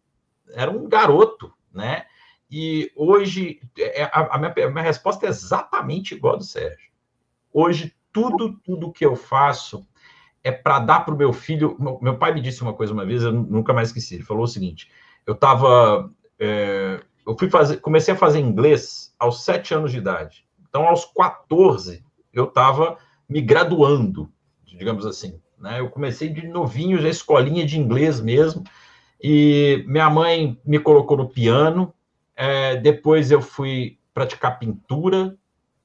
era 0.51 0.71
um 0.71 0.89
garoto, 0.89 1.53
né? 1.73 2.07
E 2.51 2.91
hoje, 2.97 3.61
é, 3.79 4.05
a, 4.05 4.35
a, 4.35 4.39
minha, 4.39 4.53
a 4.67 4.71
minha 4.71 4.83
resposta 4.83 5.27
é 5.27 5.29
exatamente 5.29 6.15
igual 6.15 6.35
a 6.35 6.39
do 6.39 6.45
Sérgio. 6.45 6.91
Hoje, 7.53 7.95
tudo, 8.13 8.59
tudo 8.65 8.93
que 8.93 9.05
eu 9.05 9.17
faço 9.17 9.87
é 10.45 10.53
para 10.53 10.79
dar 10.79 11.01
para 11.01 11.15
o 11.15 11.17
meu 11.17 11.33
filho. 11.33 11.77
Meu, 11.79 11.99
meu, 12.01 12.19
pai 12.19 12.35
me 12.35 12.41
disse 12.41 12.63
uma 12.63 12.75
coisa 12.75 12.93
uma 12.93 13.07
vez, 13.07 13.23
eu 13.23 13.33
nunca 13.33 13.73
mais 13.73 13.89
esqueci. 13.89 14.17
Ele 14.17 14.25
falou 14.25 14.45
o 14.45 14.49
seguinte: 14.49 14.91
eu 15.27 15.35
estava. 15.35 16.11
É, 16.45 17.01
eu 17.25 17.39
fui 17.39 17.49
fazer, 17.49 17.77
comecei 17.77 18.13
a 18.13 18.17
fazer 18.17 18.41
inglês 18.41 19.15
aos 19.17 19.45
sete 19.45 19.73
anos 19.73 19.93
de 19.93 19.99
idade. 19.99 20.45
Então, 20.69 20.89
aos 20.89 21.05
14, 21.05 22.05
eu 22.33 22.45
estava 22.45 22.99
me 23.29 23.41
graduando, 23.41 24.29
digamos 24.67 25.07
assim. 25.07 25.41
Né? 25.57 25.79
Eu 25.79 25.89
comecei 25.89 26.29
de 26.29 26.49
novinho, 26.49 27.01
já 27.01 27.09
escolinha 27.09 27.65
de 27.65 27.79
inglês 27.79 28.21
mesmo. 28.21 28.65
E 29.23 29.85
minha 29.87 30.11
mãe 30.11 30.61
me 30.65 30.81
colocou 30.81 31.17
no 31.17 31.29
piano. 31.29 31.95
É, 32.35 32.75
depois 32.75 33.31
eu 33.31 33.41
fui 33.41 33.97
praticar 34.13 34.59
pintura. 34.59 35.37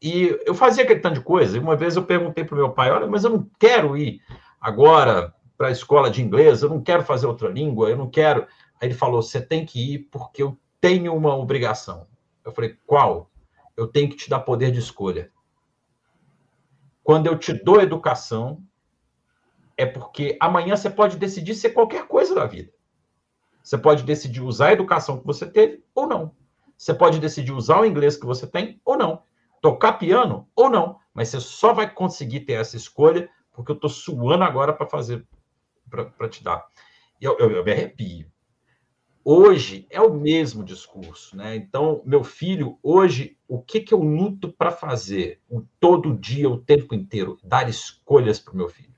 E 0.01 0.35
eu 0.43 0.55
fazia 0.55 0.83
aquele 0.83 1.01
tanto 1.01 1.19
de 1.19 1.21
coisa. 1.21 1.59
Uma 1.59 1.75
vez 1.75 1.95
eu 1.95 2.03
perguntei 2.03 2.43
para 2.43 2.55
o 2.55 2.57
meu 2.57 2.71
pai: 2.71 2.89
Olha, 2.89 3.05
mas 3.05 3.23
eu 3.23 3.29
não 3.29 3.47
quero 3.59 3.95
ir 3.95 4.21
agora 4.59 5.31
para 5.55 5.67
a 5.67 5.71
escola 5.71 6.09
de 6.09 6.21
inglês, 6.21 6.61
eu 6.61 6.69
não 6.69 6.81
quero 6.81 7.03
fazer 7.03 7.27
outra 7.27 7.49
língua, 7.49 7.89
eu 7.89 7.97
não 7.97 8.09
quero. 8.09 8.47
Aí 8.79 8.87
ele 8.87 8.93
falou: 8.93 9.21
Você 9.21 9.41
tem 9.41 9.65
que 9.65 9.93
ir 9.93 9.99
porque 10.11 10.41
eu 10.41 10.57
tenho 10.79 11.15
uma 11.15 11.35
obrigação. 11.35 12.07
Eu 12.43 12.51
falei: 12.51 12.77
Qual? 12.85 13.29
Eu 13.75 13.87
tenho 13.87 14.09
que 14.09 14.15
te 14.15 14.29
dar 14.29 14.39
poder 14.39 14.71
de 14.71 14.79
escolha. 14.79 15.31
Quando 17.03 17.27
eu 17.27 17.37
te 17.37 17.53
dou 17.53 17.81
educação, 17.81 18.63
é 19.77 19.85
porque 19.85 20.37
amanhã 20.41 20.75
você 20.75 20.89
pode 20.89 21.17
decidir 21.17 21.55
ser 21.55 21.69
qualquer 21.69 22.07
coisa 22.07 22.33
da 22.33 22.45
vida. 22.45 22.71
Você 23.63 23.77
pode 23.77 24.03
decidir 24.03 24.41
usar 24.41 24.69
a 24.69 24.73
educação 24.73 25.19
que 25.19 25.25
você 25.25 25.45
teve 25.45 25.83
ou 25.93 26.07
não. 26.07 26.35
Você 26.77 26.93
pode 26.93 27.19
decidir 27.19 27.51
usar 27.51 27.81
o 27.81 27.85
inglês 27.85 28.17
que 28.17 28.25
você 28.25 28.47
tem 28.47 28.81
ou 28.83 28.97
não. 28.97 29.23
Tocar 29.61 29.93
piano 29.93 30.47
ou 30.55 30.69
não. 30.69 30.99
Mas 31.13 31.29
você 31.29 31.39
só 31.39 31.73
vai 31.73 31.91
conseguir 31.91 32.41
ter 32.41 32.53
essa 32.53 32.77
escolha 32.77 33.29
porque 33.51 33.71
eu 33.71 33.75
estou 33.75 33.89
suando 33.89 34.43
agora 34.43 34.71
para 34.71 34.85
fazer, 34.85 35.27
para 35.89 36.29
te 36.29 36.43
dar. 36.43 36.65
Eu, 37.19 37.37
eu, 37.39 37.51
eu 37.51 37.63
me 37.63 37.71
arrepio. 37.71 38.31
Hoje 39.29 39.85
é 39.89 39.99
o 39.99 40.13
mesmo 40.13 40.63
discurso, 40.63 41.35
né? 41.35 41.53
Então, 41.53 42.01
meu 42.05 42.23
filho, 42.23 42.79
hoje, 42.81 43.37
o 43.45 43.61
que, 43.61 43.81
que 43.81 43.93
eu 43.93 43.99
luto 43.99 44.53
para 44.53 44.71
fazer 44.71 45.41
o, 45.49 45.61
todo 45.81 46.17
dia, 46.17 46.49
o 46.49 46.57
tempo 46.57 46.95
inteiro? 46.95 47.37
Dar 47.43 47.67
escolhas 47.67 48.39
para 48.39 48.53
o 48.53 48.57
meu 48.57 48.69
filho 48.69 48.95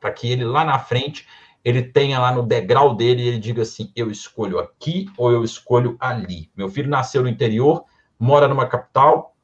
para 0.00 0.12
que 0.12 0.30
ele 0.30 0.44
lá 0.44 0.64
na 0.64 0.78
frente 0.78 1.26
ele 1.64 1.82
tenha 1.82 2.20
lá 2.20 2.32
no 2.32 2.44
degrau 2.44 2.94
dele 2.94 3.26
ele 3.26 3.38
diga 3.38 3.62
assim: 3.62 3.92
eu 3.94 4.10
escolho 4.10 4.58
aqui 4.58 5.06
ou 5.18 5.32
eu 5.32 5.42
escolho 5.42 5.96
ali. 5.98 6.50
Meu 6.56 6.68
filho 6.68 6.88
nasceu 6.88 7.22
no 7.22 7.28
interior, 7.28 7.84
mora 8.18 8.46
numa 8.46 8.66
capital, 8.66 9.36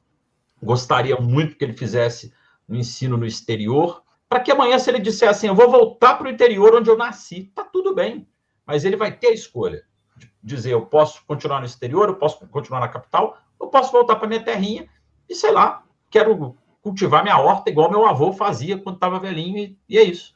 gostaria 0.62 1.16
muito 1.16 1.56
que 1.56 1.64
ele 1.64 1.72
fizesse 1.72 2.32
um 2.68 2.76
ensino 2.76 3.16
no 3.16 3.26
exterior, 3.26 4.02
para 4.28 4.40
que 4.40 4.52
amanhã, 4.52 4.78
se 4.78 4.90
ele 4.90 5.00
disser 5.00 5.28
assim, 5.28 5.48
eu 5.48 5.54
vou 5.54 5.68
voltar 5.68 6.14
para 6.14 6.28
o 6.28 6.30
interior 6.30 6.74
onde 6.74 6.88
eu 6.88 6.96
nasci, 6.96 7.50
tá 7.54 7.64
tudo 7.64 7.94
bem, 7.94 8.26
mas 8.66 8.84
ele 8.84 8.96
vai 8.96 9.12
ter 9.12 9.28
a 9.28 9.34
escolha 9.34 9.84
de 10.16 10.30
dizer: 10.42 10.72
eu 10.72 10.86
posso 10.86 11.24
continuar 11.26 11.60
no 11.60 11.66
exterior, 11.66 12.08
eu 12.08 12.16
posso 12.16 12.46
continuar 12.48 12.80
na 12.80 12.88
capital, 12.88 13.38
eu 13.60 13.68
posso 13.68 13.92
voltar 13.92 14.16
para 14.16 14.28
minha 14.28 14.42
terrinha 14.42 14.88
e 15.28 15.34
sei 15.34 15.52
lá, 15.52 15.82
quero 16.10 16.56
cultivar 16.82 17.22
minha 17.22 17.38
horta 17.38 17.70
igual 17.70 17.90
meu 17.90 18.06
avô 18.06 18.32
fazia 18.32 18.78
quando 18.78 18.96
estava 18.96 19.18
velhinho, 19.18 19.58
e, 19.58 19.78
e 19.88 19.98
é 19.98 20.02
isso. 20.02 20.34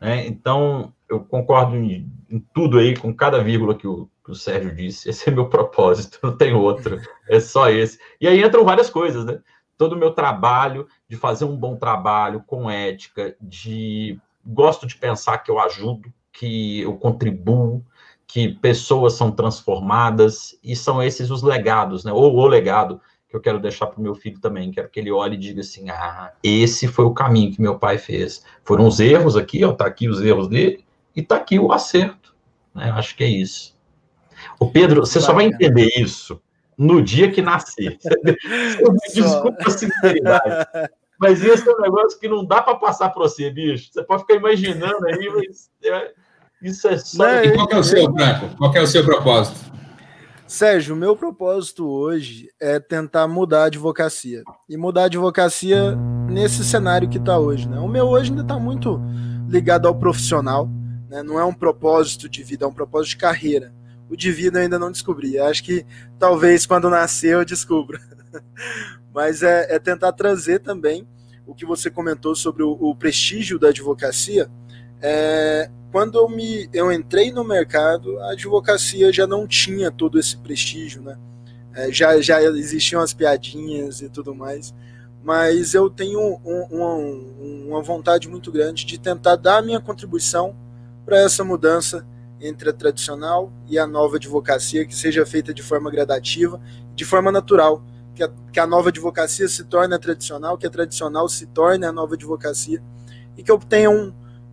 Né? 0.00 0.26
Então, 0.26 0.92
eu 1.08 1.20
concordo 1.20 1.76
em, 1.76 2.10
em, 2.30 2.40
tudo 2.54 2.78
aí, 2.78 2.96
com 2.96 3.14
cada 3.14 3.42
vírgula 3.42 3.74
que 3.74 3.86
o, 3.86 4.08
que 4.24 4.30
o 4.30 4.34
Sérgio 4.34 4.74
disse. 4.74 5.08
Esse 5.08 5.28
é 5.28 5.32
meu 5.32 5.48
propósito, 5.48 6.18
não 6.22 6.36
tem 6.36 6.54
outro, 6.54 7.00
é 7.28 7.40
só 7.40 7.68
esse. 7.68 7.98
E 8.20 8.26
aí 8.26 8.42
entram 8.42 8.64
várias 8.64 8.88
coisas, 8.88 9.24
né? 9.24 9.40
Todo 9.76 9.94
o 9.94 9.98
meu 9.98 10.12
trabalho 10.12 10.86
de 11.08 11.16
fazer 11.16 11.44
um 11.44 11.56
bom 11.56 11.76
trabalho 11.76 12.42
com 12.46 12.70
ética, 12.70 13.36
de 13.40 14.18
gosto 14.44 14.86
de 14.86 14.96
pensar 14.96 15.38
que 15.38 15.50
eu 15.50 15.60
ajudo, 15.60 16.12
que 16.32 16.80
eu 16.80 16.94
contribuo, 16.96 17.84
que 18.26 18.48
pessoas 18.48 19.14
são 19.14 19.30
transformadas, 19.30 20.58
e 20.64 20.74
são 20.74 21.02
esses 21.02 21.30
os 21.30 21.42
legados, 21.42 22.04
né? 22.04 22.12
Ou 22.12 22.34
o 22.34 22.46
legado 22.46 23.00
que 23.28 23.36
eu 23.36 23.40
quero 23.40 23.58
deixar 23.58 23.86
para 23.86 23.98
o 23.98 24.02
meu 24.02 24.14
filho 24.14 24.38
também. 24.38 24.70
Quero 24.70 24.90
que 24.90 25.00
ele 25.00 25.10
olhe 25.10 25.34
e 25.34 25.38
diga 25.38 25.62
assim: 25.62 25.88
ah, 25.88 26.32
esse 26.42 26.86
foi 26.86 27.04
o 27.04 27.14
caminho 27.14 27.52
que 27.52 27.62
meu 27.62 27.78
pai 27.78 27.96
fez. 27.98 28.44
Foram 28.64 28.86
os 28.86 29.00
erros 29.00 29.36
aqui, 29.36 29.64
ó, 29.64 29.72
tá 29.72 29.86
aqui 29.86 30.08
os 30.08 30.20
erros 30.20 30.48
dele, 30.48 30.84
e 31.16 31.22
tá 31.22 31.36
aqui 31.36 31.58
o 31.58 31.72
acerto. 31.72 32.34
Né? 32.74 32.90
Acho 32.90 33.16
que 33.16 33.24
é 33.24 33.28
isso. 33.28 33.74
O 34.58 34.70
Pedro, 34.70 35.00
você 35.00 35.20
só 35.20 35.32
vai 35.32 35.46
entender 35.46 35.90
isso 35.96 36.40
no 36.76 37.02
dia 37.02 37.30
que 37.30 37.40
nascer. 37.40 37.98
Desculpa 39.14 39.64
a 39.66 39.70
sinceridade. 39.70 40.66
Mas 41.18 41.42
isso 41.42 41.70
é 41.70 41.74
um 41.74 41.80
negócio 41.80 42.18
que 42.18 42.28
não 42.28 42.44
dá 42.44 42.60
para 42.60 42.74
passar 42.74 43.10
para 43.10 43.22
você, 43.22 43.48
bicho. 43.50 43.90
Você 43.92 44.02
pode 44.02 44.22
ficar 44.22 44.34
imaginando 44.34 45.06
aí, 45.06 45.30
mas 45.30 45.70
é, 45.84 46.12
isso 46.62 46.88
é 46.88 46.98
só. 46.98 47.18
Não, 47.18 47.44
e 47.44 47.52
qual 47.54 47.68
é 47.70 47.76
o 47.76 47.84
seu, 47.84 48.12
Branco? 48.12 48.56
Qual 48.56 48.74
é 48.74 48.80
o 48.80 48.86
seu 48.86 49.04
propósito? 49.04 49.72
Sérgio, 50.46 50.94
o 50.94 50.98
meu 50.98 51.16
propósito 51.16 51.88
hoje 51.88 52.50
é 52.60 52.78
tentar 52.78 53.26
mudar 53.26 53.62
a 53.62 53.66
advocacia. 53.68 54.42
E 54.68 54.76
mudar 54.76 55.02
a 55.02 55.06
advocacia 55.06 55.96
nesse 56.28 56.62
cenário 56.62 57.08
que 57.08 57.16
está 57.16 57.38
hoje. 57.38 57.66
Né? 57.66 57.78
O 57.78 57.88
meu 57.88 58.06
hoje 58.06 58.30
ainda 58.30 58.42
está 58.42 58.58
muito 58.58 59.00
ligado 59.48 59.88
ao 59.88 59.94
profissional. 59.94 60.68
Né? 61.08 61.22
Não 61.22 61.40
é 61.40 61.44
um 61.44 61.54
propósito 61.54 62.28
de 62.28 62.42
vida, 62.42 62.66
é 62.66 62.68
um 62.68 62.72
propósito 62.72 63.12
de 63.12 63.16
carreira. 63.16 63.72
O 64.10 64.16
de 64.16 64.30
vida 64.30 64.58
eu 64.58 64.64
ainda 64.64 64.78
não 64.78 64.92
descobri. 64.92 65.38
Acho 65.38 65.64
que 65.64 65.86
talvez 66.18 66.66
quando 66.66 66.90
nascer 66.90 67.32
eu 67.32 67.46
descubra. 67.46 67.98
Mas 69.14 69.42
é, 69.42 69.74
é, 69.74 69.78
tentar 69.78 70.12
trazer 70.12 70.58
também 70.58 71.08
o 71.46 71.54
que 71.54 71.64
você 71.64 71.90
comentou 71.90 72.34
sobre 72.34 72.62
o, 72.62 72.72
o 72.72 72.94
prestígio 72.94 73.58
da 73.58 73.68
advocacia. 73.68 74.50
É, 75.00 75.70
quando 75.92 76.18
eu, 76.18 76.26
me, 76.26 76.70
eu 76.72 76.90
entrei 76.90 77.30
no 77.30 77.44
mercado, 77.44 78.18
a 78.20 78.32
advocacia 78.32 79.12
já 79.12 79.26
não 79.26 79.46
tinha 79.46 79.90
todo 79.90 80.18
esse 80.18 80.38
prestígio, 80.38 81.02
né? 81.02 81.18
É, 81.74 81.92
já, 81.92 82.18
já 82.20 82.42
existiam 82.42 83.02
as 83.02 83.12
piadinhas 83.12 84.00
e 84.00 84.08
tudo 84.08 84.34
mais, 84.34 84.74
mas 85.22 85.74
eu 85.74 85.88
tenho 85.90 86.18
um, 86.18 86.66
um, 86.70 87.68
uma 87.68 87.82
vontade 87.82 88.26
muito 88.28 88.50
grande 88.50 88.84
de 88.86 88.98
tentar 88.98 89.36
dar 89.36 89.58
a 89.58 89.62
minha 89.62 89.80
contribuição 89.80 90.56
para 91.04 91.18
essa 91.18 91.44
mudança 91.44 92.06
entre 92.40 92.70
a 92.70 92.72
tradicional 92.72 93.52
e 93.68 93.78
a 93.78 93.86
nova 93.86 94.16
advocacia, 94.16 94.86
que 94.86 94.94
seja 94.94 95.24
feita 95.24 95.52
de 95.52 95.62
forma 95.62 95.90
gradativa, 95.90 96.60
de 96.94 97.04
forma 97.04 97.30
natural, 97.30 97.82
que 98.14 98.22
a, 98.22 98.30
que 98.52 98.60
a 98.60 98.66
nova 98.66 98.88
advocacia 98.88 99.46
se 99.46 99.64
torne 99.64 99.94
a 99.94 99.98
tradicional, 99.98 100.58
que 100.58 100.66
a 100.66 100.70
tradicional 100.70 101.28
se 101.28 101.46
torne 101.46 101.86
a 101.86 101.92
nova 101.92 102.14
advocacia, 102.14 102.82
e 103.36 103.42
que 103.42 103.50
eu 103.50 103.58
tenha 103.58 103.90
um, 103.90 104.12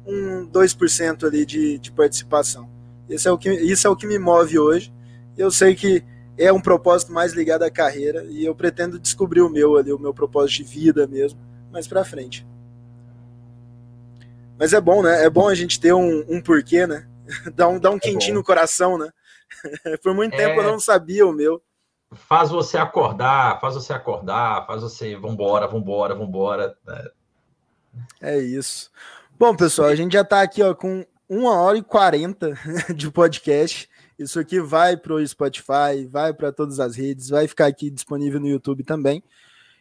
um 0.10 0.48
2% 0.48 1.24
ali 1.26 1.46
de, 1.46 1.78
de 1.78 1.92
participação. 1.92 2.70
Isso 3.10 3.28
é, 3.28 3.32
o 3.32 3.38
que, 3.38 3.52
isso 3.52 3.88
é 3.88 3.90
o 3.90 3.96
que 3.96 4.08
me 4.08 4.20
move 4.20 4.60
hoje. 4.60 4.94
Eu 5.38 5.50
sei 5.52 5.76
que 5.76 6.04
é 6.38 6.52
um 6.52 6.62
propósito 6.62 7.12
mais 7.12 7.34
ligado 7.34 7.64
à 7.64 7.72
carreira 7.72 8.24
e 8.26 8.46
eu 8.46 8.56
pretendo 8.56 9.00
descobrir 9.00 9.42
o 9.42 9.50
meu 9.50 9.78
ali, 9.78 9.92
o 9.92 10.00
meu 10.00 10.14
propósito 10.14 10.58
de 10.58 10.64
vida 10.64 11.08
mesmo, 11.08 11.40
mais 11.72 11.88
para 11.88 12.06
frente. 12.06 12.48
Mas 14.58 14.74
é 14.74 14.82
bom, 14.82 15.02
né? 15.02 15.24
É 15.24 15.30
bom 15.30 15.48
a 15.48 15.56
gente 15.56 15.80
ter 15.80 15.94
um, 15.94 16.26
um 16.28 16.42
porquê, 16.42 16.86
né? 16.86 17.08
dá 17.56 17.68
um, 17.68 17.80
dá 17.80 17.92
um 17.92 17.98
é 17.98 18.00
quentinho 18.00 18.36
bom. 18.36 18.40
no 18.40 18.44
coração, 18.44 18.98
né? 18.98 19.10
Por 20.04 20.14
muito 20.14 20.36
tempo 20.36 20.60
é... 20.60 20.66
eu 20.66 20.72
não 20.72 20.80
sabia 20.80 21.26
o 21.26 21.34
meu. 21.34 21.62
Faz 22.12 22.50
você 22.50 22.78
acordar, 22.78 23.60
faz 23.60 23.76
você 23.76 23.94
acordar, 23.94 24.66
faz 24.66 24.82
você 24.82 25.16
vambora, 25.16 25.68
vambora, 25.68 26.16
vambora. 26.16 26.76
É 28.20 28.38
isso. 28.40 28.92
Bom, 29.40 29.56
pessoal, 29.56 29.88
a 29.88 29.96
gente 29.96 30.12
já 30.12 30.20
está 30.20 30.42
aqui 30.42 30.62
ó, 30.62 30.76
com 30.76 31.06
uma 31.30 31.54
hora 31.62 31.78
e 31.78 31.82
quarenta 31.82 32.60
de 32.94 33.10
podcast. 33.10 33.90
Isso 34.20 34.38
aqui 34.38 34.60
vai 34.60 34.98
para 34.98 35.14
o 35.14 35.26
Spotify, 35.26 36.06
vai 36.12 36.34
para 36.34 36.52
todas 36.52 36.78
as 36.78 36.98
redes, 36.98 37.30
vai 37.30 37.48
ficar 37.48 37.68
aqui 37.68 37.90
disponível 37.90 38.38
no 38.42 38.50
YouTube 38.50 38.84
também. 38.84 39.24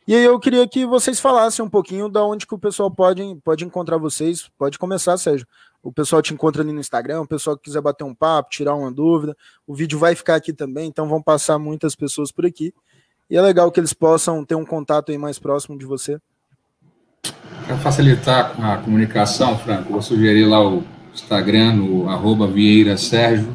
E 0.07 0.15
aí 0.15 0.23
eu 0.23 0.39
queria 0.39 0.69
que 0.69 0.87
vocês 0.87 1.19
falassem 1.19 1.65
um 1.65 1.69
pouquinho 1.69 2.09
da 2.09 2.25
onde 2.25 2.47
que 2.47 2.55
o 2.55 2.59
pessoal 2.59 2.89
pode, 2.89 3.21
pode 3.43 3.65
encontrar 3.65 3.99
vocês. 3.99 4.49
Pode 4.57 4.79
começar, 4.79 5.19
Sérgio. 5.19 5.45
O 5.83 5.93
pessoal 5.93 6.23
te 6.23 6.33
encontra 6.33 6.63
ali 6.63 6.73
no 6.73 6.79
Instagram, 6.79 7.23
o 7.23 7.27
pessoal 7.27 7.57
que 7.57 7.65
quiser 7.65 7.81
bater 7.81 8.05
um 8.05 8.15
papo, 8.15 8.51
tirar 8.51 8.77
uma 8.77 8.93
dúvida. 8.93 9.37
O 9.67 9.75
vídeo 9.75 9.99
vai 9.99 10.15
ficar 10.15 10.37
aqui 10.37 10.53
também, 10.53 10.87
então 10.87 11.09
vão 11.09 11.21
passar 11.21 11.59
muitas 11.59 11.97
pessoas 11.97 12.31
por 12.31 12.47
aqui. 12.47 12.73
E 13.29 13.37
é 13.37 13.43
legal 13.43 13.73
que 13.73 13.81
eles 13.81 13.93
possam 13.93 14.45
ter 14.45 14.55
um 14.55 14.65
contato 14.65 15.11
aí 15.11 15.19
mais 15.19 15.37
próximo 15.37 15.77
de 15.77 15.85
você. 15.85 16.21
Para 17.23 17.77
facilitar 17.79 18.55
a 18.61 18.77
comunicação, 18.79 19.59
Franco, 19.59 19.93
vou 19.93 20.01
sugerir 20.03 20.45
lá 20.47 20.67
o 20.67 20.85
Instagram, 21.13 21.75
no 21.75 22.09
arroba 22.09 22.47
Vieira 22.47 22.97
Sérgio, 22.97 23.55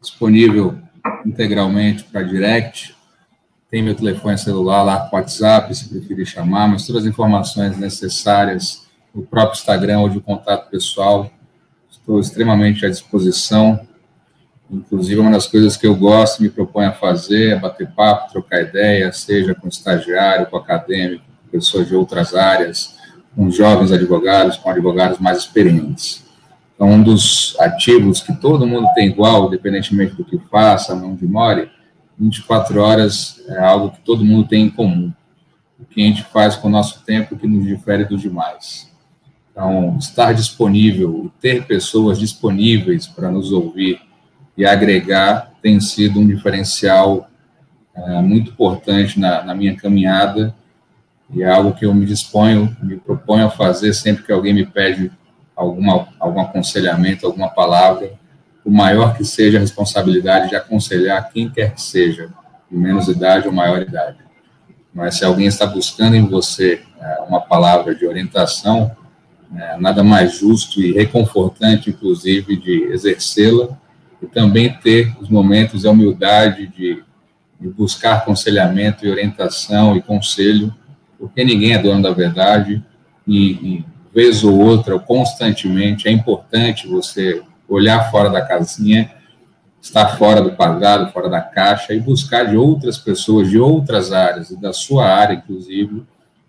disponível 0.00 0.78
integralmente 1.24 2.04
para 2.04 2.22
direct. 2.22 2.96
Tem 3.70 3.82
meu 3.82 3.94
telefone 3.94 4.38
celular 4.38 4.82
lá 4.82 5.10
WhatsApp, 5.12 5.74
se 5.74 5.88
preferir 5.88 6.26
chamar, 6.26 6.68
mas 6.68 6.86
todas 6.86 7.02
as 7.02 7.08
informações 7.08 7.76
necessárias 7.76 8.86
no 9.14 9.22
próprio 9.22 9.58
Instagram 9.58 10.00
ou 10.00 10.08
de 10.08 10.20
contato 10.20 10.70
pessoal, 10.70 11.30
estou 11.90 12.20
extremamente 12.20 12.86
à 12.86 12.88
disposição. 12.88 13.80
Inclusive, 14.70 15.20
uma 15.20 15.30
das 15.30 15.46
coisas 15.46 15.76
que 15.76 15.86
eu 15.86 15.94
gosto, 15.94 16.42
me 16.42 16.50
proponho 16.50 16.90
a 16.90 16.92
fazer 16.92 17.52
é 17.52 17.58
bater 17.58 17.88
papo, 17.88 18.30
trocar 18.30 18.62
ideia, 18.62 19.12
seja 19.12 19.54
com 19.54 19.68
estagiário, 19.68 20.46
com 20.46 20.56
acadêmico, 20.56 21.24
pessoas 21.48 21.88
de 21.88 21.94
outras 21.94 22.34
áreas, 22.34 22.96
com 23.34 23.50
jovens 23.50 23.92
advogados, 23.92 24.56
com 24.56 24.70
advogados 24.70 25.18
mais 25.18 25.38
experientes. 25.38 26.24
Então, 26.74 26.90
um 26.90 27.02
dos 27.02 27.56
ativos 27.58 28.20
que 28.20 28.32
todo 28.34 28.66
mundo 28.66 28.88
tem 28.94 29.08
igual, 29.08 29.46
independentemente 29.46 30.14
do 30.14 30.24
que 30.24 30.38
faça, 30.38 30.94
onde 30.94 31.26
more, 31.26 31.70
24 32.18 32.80
horas 32.80 33.42
é 33.48 33.58
algo 33.58 33.90
que 33.90 34.00
todo 34.00 34.24
mundo 34.24 34.48
tem 34.48 34.64
em 34.66 34.70
comum. 34.70 35.12
O 35.78 35.84
que 35.84 36.02
a 36.02 36.06
gente 36.06 36.22
faz 36.24 36.56
com 36.56 36.68
o 36.68 36.70
nosso 36.70 37.04
tempo 37.04 37.36
que 37.36 37.46
nos 37.46 37.66
difere 37.66 38.04
dos 38.04 38.20
demais. 38.20 38.88
Então, 39.50 39.96
estar 39.98 40.32
disponível, 40.32 41.30
ter 41.40 41.64
pessoas 41.66 42.18
disponíveis 42.18 43.06
para 43.06 43.30
nos 43.30 43.50
ouvir 43.52 44.00
e 44.56 44.64
agregar 44.64 45.52
tem 45.62 45.80
sido 45.80 46.20
um 46.20 46.26
diferencial 46.26 47.28
é, 47.94 48.20
muito 48.20 48.50
importante 48.50 49.18
na, 49.18 49.42
na 49.44 49.54
minha 49.54 49.76
caminhada 49.76 50.54
e 51.30 51.42
é 51.42 51.50
algo 51.50 51.74
que 51.74 51.84
eu 51.84 51.92
me 51.92 52.06
disponho, 52.06 52.74
me 52.82 52.96
proponho 52.96 53.46
a 53.46 53.50
fazer 53.50 53.92
sempre 53.92 54.24
que 54.24 54.32
alguém 54.32 54.54
me 54.54 54.64
pede 54.64 55.10
alguma, 55.54 56.08
algum 56.18 56.40
aconselhamento, 56.40 57.26
alguma 57.26 57.50
palavra, 57.50 58.12
o 58.64 58.70
maior 58.70 59.16
que 59.16 59.24
seja 59.24 59.58
a 59.58 59.60
responsabilidade 59.60 60.48
de 60.48 60.56
aconselhar 60.56 61.30
quem 61.30 61.48
quer 61.50 61.74
que 61.74 61.82
seja, 61.82 62.30
de 62.70 62.76
menos 62.76 63.08
idade 63.08 63.46
ou 63.46 63.52
maior 63.52 63.82
idade. 63.82 64.18
Mas 64.92 65.16
se 65.16 65.24
alguém 65.24 65.46
está 65.46 65.66
buscando 65.66 66.16
em 66.16 66.26
você 66.26 66.82
é, 67.00 67.20
uma 67.28 67.40
palavra 67.40 67.94
de 67.94 68.06
orientação, 68.06 68.90
é, 69.54 69.76
nada 69.78 70.02
mais 70.02 70.38
justo 70.38 70.80
e 70.80 70.92
reconfortante, 70.92 71.90
inclusive, 71.90 72.56
de 72.56 72.84
exercê-la 72.84 73.68
e 74.22 74.26
também 74.26 74.72
ter 74.72 75.14
os 75.20 75.28
momentos 75.28 75.82
de 75.82 75.88
humildade 75.88 76.66
de, 76.68 77.02
de 77.60 77.68
buscar 77.68 78.16
aconselhamento 78.16 79.06
e 79.06 79.10
orientação 79.10 79.96
e 79.96 80.02
conselho 80.02 80.74
porque 81.18 81.44
ninguém 81.44 81.72
é 81.72 81.78
dono 81.78 82.02
da 82.02 82.10
verdade 82.10 82.82
e, 83.26 83.50
e 83.52 83.84
vez 84.14 84.42
ou 84.44 84.58
outra, 84.58 84.94
ou 84.94 85.00
constantemente, 85.00 86.08
é 86.08 86.10
importante 86.10 86.88
você 86.88 87.42
olhar 87.68 88.10
fora 88.10 88.30
da 88.30 88.40
casinha, 88.40 89.10
estar 89.80 90.16
fora 90.16 90.40
do 90.40 90.52
quadrado, 90.52 91.12
fora 91.12 91.28
da 91.28 91.40
caixa 91.40 91.92
e 91.92 92.00
buscar 92.00 92.44
de 92.44 92.56
outras 92.56 92.98
pessoas, 92.98 93.48
de 93.48 93.58
outras 93.58 94.12
áreas, 94.12 94.50
e 94.50 94.60
da 94.60 94.72
sua 94.72 95.06
área, 95.06 95.34
inclusive, 95.34 96.02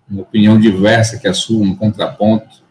uma 0.09 0.21
opinião 0.21 0.59
diversa 0.59 1.19
que 1.19 1.27
a 1.27 1.33
sua, 1.33 1.63
um 1.63 1.75
contraponto, 1.75 2.63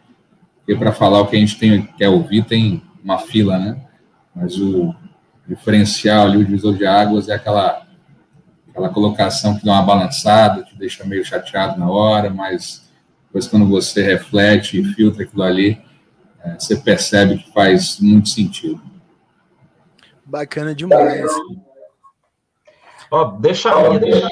porque 0.57 0.75
para 0.75 0.91
falar 0.91 1.21
o 1.21 1.27
que 1.27 1.35
a 1.35 1.39
gente 1.39 1.57
tem, 1.57 1.83
quer 1.97 2.09
ouvir 2.09 2.43
tem 2.43 2.81
uma 3.03 3.17
fila, 3.17 3.57
né? 3.57 3.77
Mas 4.35 4.57
o 4.57 4.93
diferencial 5.47 6.27
ali, 6.27 6.37
o 6.37 6.45
divisor 6.45 6.75
de 6.75 6.85
águas, 6.85 7.29
é 7.29 7.33
aquela 7.33 7.87
aquela 8.69 8.89
colocação 8.89 9.57
que 9.57 9.65
dá 9.65 9.73
uma 9.73 9.83
balançada, 9.83 10.63
te 10.63 10.75
deixa 10.75 11.05
meio 11.05 11.25
chateado 11.25 11.79
na 11.79 11.89
hora, 11.89 12.29
mas 12.29 12.87
depois 13.25 13.47
quando 13.47 13.67
você 13.67 14.01
reflete 14.01 14.79
e 14.79 14.85
filtra 14.93 15.23
aquilo 15.23 15.43
ali, 15.43 15.81
é, 16.43 16.55
você 16.55 16.77
percebe 16.77 17.37
que 17.37 17.51
faz 17.51 17.99
muito 17.99 18.29
sentido. 18.29 18.81
Bacana 20.25 20.73
demais. 20.73 21.29
Ó, 23.11 23.25
deixa 23.25 23.71
a 23.71 23.89
minha. 23.89 23.99
Deixa... 23.99 24.27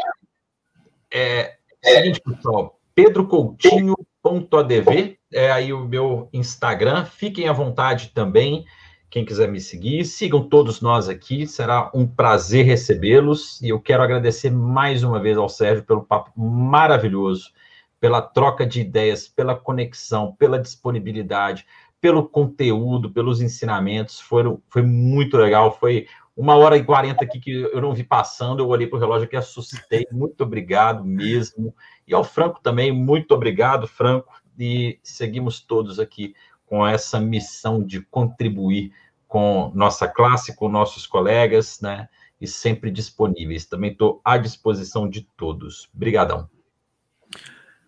É, 1.11 1.55
é 1.84 1.95
seguinte, 1.95 2.22
pessoal, 2.22 2.80
pedrocoutinho.adv 2.93 5.18
é 5.34 5.51
aí 5.51 5.73
o 5.73 5.85
meu 5.85 6.30
Instagram. 6.31 7.05
Fiquem 7.05 7.49
à 7.49 7.53
vontade 7.53 8.11
também 8.14 8.65
quem 9.10 9.24
quiser 9.24 9.50
me 9.50 9.60
seguir, 9.60 10.04
sigam 10.04 10.48
todos 10.48 10.82
nós 10.82 11.08
aqui, 11.08 11.48
será 11.48 11.90
um 11.94 12.06
prazer 12.06 12.66
recebê-los. 12.66 13.62
E 13.62 13.70
eu 13.70 13.80
quero 13.80 14.04
agradecer 14.04 14.50
mais 14.52 15.02
uma 15.02 15.20
vez 15.20 15.38
ao 15.38 15.48
Sérgio 15.48 15.84
pelo 15.84 16.04
papo 16.04 16.32
maravilhoso, 16.40 17.52
pela 18.00 18.22
troca 18.22 18.66
de 18.66 18.82
ideias, 18.82 19.28
pela 19.28 19.56
conexão, 19.56 20.36
pela 20.38 20.60
disponibilidade, 20.60 21.66
pelo 22.02 22.28
conteúdo, 22.28 23.10
pelos 23.10 23.42
ensinamentos. 23.42 24.20
Foi 24.20 24.82
muito 24.84 25.38
legal. 25.38 25.78
Foi 25.80 26.06
uma 26.36 26.56
hora 26.56 26.78
e 26.78 26.84
quarenta 26.84 27.24
aqui 27.24 27.40
que 27.40 27.52
eu 27.52 27.82
não 27.82 27.94
vi 27.94 28.04
passando. 28.04 28.62
Eu 28.62 28.68
olhei 28.68 28.88
para 28.88 28.98
o 28.98 29.00
relógio 29.00 29.26
aqui, 29.26 29.38
assustei. 29.38 30.06
Muito 30.12 30.42
obrigado 30.44 31.04
mesmo. 31.06 31.74
E 32.06 32.14
ao 32.14 32.26
Franco 32.26 32.60
também, 32.62 32.92
muito 32.92 33.34
obrigado, 33.34 33.88
Franco. 33.88 34.34
E 34.60 35.00
seguimos 35.02 35.62
todos 35.62 36.00
aqui 36.00 36.36
com 36.68 36.85
essa 36.85 37.19
missão 37.19 37.81
de 37.81 38.02
contribuir 38.02 38.91
com 39.27 39.72
nossa 39.73 40.07
classe, 40.07 40.56
com 40.56 40.69
nossos 40.69 41.07
colegas, 41.07 41.81
né? 41.81 42.07
E 42.39 42.48
sempre 42.48 42.91
disponíveis. 42.91 43.65
Também 43.65 43.91
estou 43.91 44.22
à 44.23 44.38
disposição 44.38 45.10
de 45.10 45.27
todos. 45.35 45.89
Obrigadão. 45.95 46.48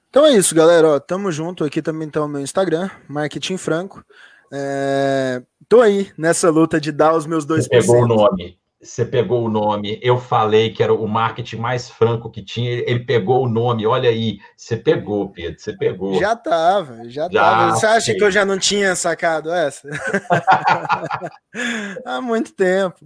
Então 0.10 0.26
é 0.26 0.34
isso, 0.34 0.56
galera. 0.56 0.88
Ó, 0.90 1.00
tamo 1.00 1.32
junto. 1.32 1.64
Aqui 1.64 1.82
também 1.82 2.08
está 2.08 2.24
o 2.24 2.28
meu 2.28 2.42
Instagram, 2.42 2.90
Marketing 3.08 3.58
Franco. 3.58 4.04
É... 4.52 5.44
Tô 5.68 5.82
aí 5.82 6.12
nessa 6.18 6.50
luta 6.50 6.82
de 6.82 6.92
dar 6.92 7.16
os 7.16 7.28
meus 7.28 7.46
dois 7.46 7.68
Pegou 7.68 8.04
o 8.04 8.08
nome. 8.08 8.58
Você 8.82 9.06
pegou 9.06 9.44
o 9.44 9.50
nome, 9.50 10.00
eu 10.02 10.18
falei 10.18 10.72
que 10.72 10.82
era 10.82 10.94
o 10.94 11.06
marketing 11.06 11.58
mais 11.58 11.90
franco 11.90 12.32
que 12.32 12.42
tinha, 12.42 12.72
ele 12.72 13.02
pegou 13.02 13.44
o 13.44 13.50
nome, 13.50 13.86
olha 13.86 14.10
aí, 14.10 14.40
você 14.56 14.78
pegou, 14.78 15.30
Pedro, 15.30 15.60
você 15.60 15.76
pegou. 15.76 16.18
Já 16.18 16.34
tava, 16.34 17.04
já, 17.10 17.30
já 17.30 17.30
tava. 17.30 17.76
Você 17.76 17.86
acha 17.86 18.06
sei. 18.06 18.16
que 18.16 18.24
eu 18.24 18.32
já 18.32 18.46
não 18.46 18.58
tinha 18.58 18.96
sacado 18.96 19.52
essa? 19.52 19.90
Há 22.06 22.22
muito 22.22 22.54
tempo. 22.54 23.06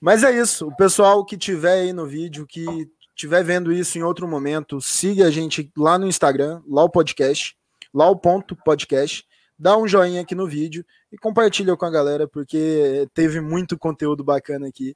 Mas 0.00 0.24
é 0.24 0.32
isso, 0.32 0.66
o 0.66 0.76
pessoal 0.76 1.24
que 1.24 1.38
tiver 1.38 1.82
aí 1.82 1.92
no 1.92 2.04
vídeo, 2.04 2.44
que 2.44 2.66
tiver 3.14 3.44
vendo 3.44 3.72
isso 3.72 3.96
em 3.98 4.02
outro 4.02 4.26
momento, 4.26 4.80
siga 4.80 5.26
a 5.26 5.30
gente 5.30 5.70
lá 5.76 5.98
no 5.98 6.08
Instagram, 6.08 6.62
lá 6.68 6.82
o 6.82 6.90
podcast, 6.90 7.54
lá 7.94 8.10
o 8.10 8.16
ponto 8.16 8.56
podcast, 8.56 9.24
dá 9.58 9.76
um 9.76 9.86
joinha 9.86 10.20
aqui 10.20 10.34
no 10.34 10.46
vídeo 10.46 10.84
e 11.10 11.16
compartilha 11.16 11.76
com 11.76 11.84
a 11.84 11.90
galera, 11.90 12.28
porque 12.28 13.08
teve 13.14 13.40
muito 13.40 13.78
conteúdo 13.78 14.22
bacana 14.22 14.68
aqui 14.68 14.94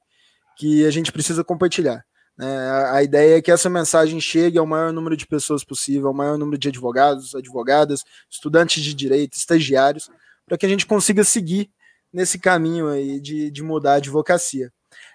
que 0.57 0.85
a 0.85 0.91
gente 0.91 1.11
precisa 1.11 1.43
compartilhar. 1.43 2.05
Né? 2.37 2.70
A 2.93 3.03
ideia 3.03 3.39
é 3.39 3.43
que 3.43 3.51
essa 3.51 3.70
mensagem 3.70 4.20
chegue 4.20 4.59
ao 4.59 4.66
maior 4.66 4.93
número 4.93 5.16
de 5.16 5.27
pessoas 5.27 5.65
possível, 5.65 6.09
ao 6.09 6.15
maior 6.15 6.37
número 6.37 6.59
de 6.59 6.69
advogados, 6.69 7.35
advogadas, 7.35 8.05
estudantes 8.31 8.82
de 8.82 8.95
direito, 8.95 9.35
estagiários, 9.35 10.11
para 10.47 10.59
que 10.59 10.66
a 10.66 10.69
gente 10.69 10.87
consiga 10.87 11.24
seguir 11.24 11.70
nesse 12.12 12.39
caminho 12.39 12.89
aí 12.89 13.20
de, 13.20 13.51
de 13.51 13.62
mudar 13.62 13.93
a 13.93 13.97
advocacia. 13.97 14.73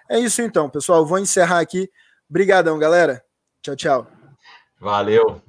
É 0.08 0.18
isso 0.18 0.40
então, 0.42 0.70
pessoal. 0.70 1.04
Vou 1.04 1.18
encerrar 1.18 1.60
aqui. 1.60 1.90
Obrigadão, 2.28 2.78
galera. 2.78 3.22
Tchau, 3.62 3.76
tchau. 3.76 4.06
Valeu. 4.80 5.45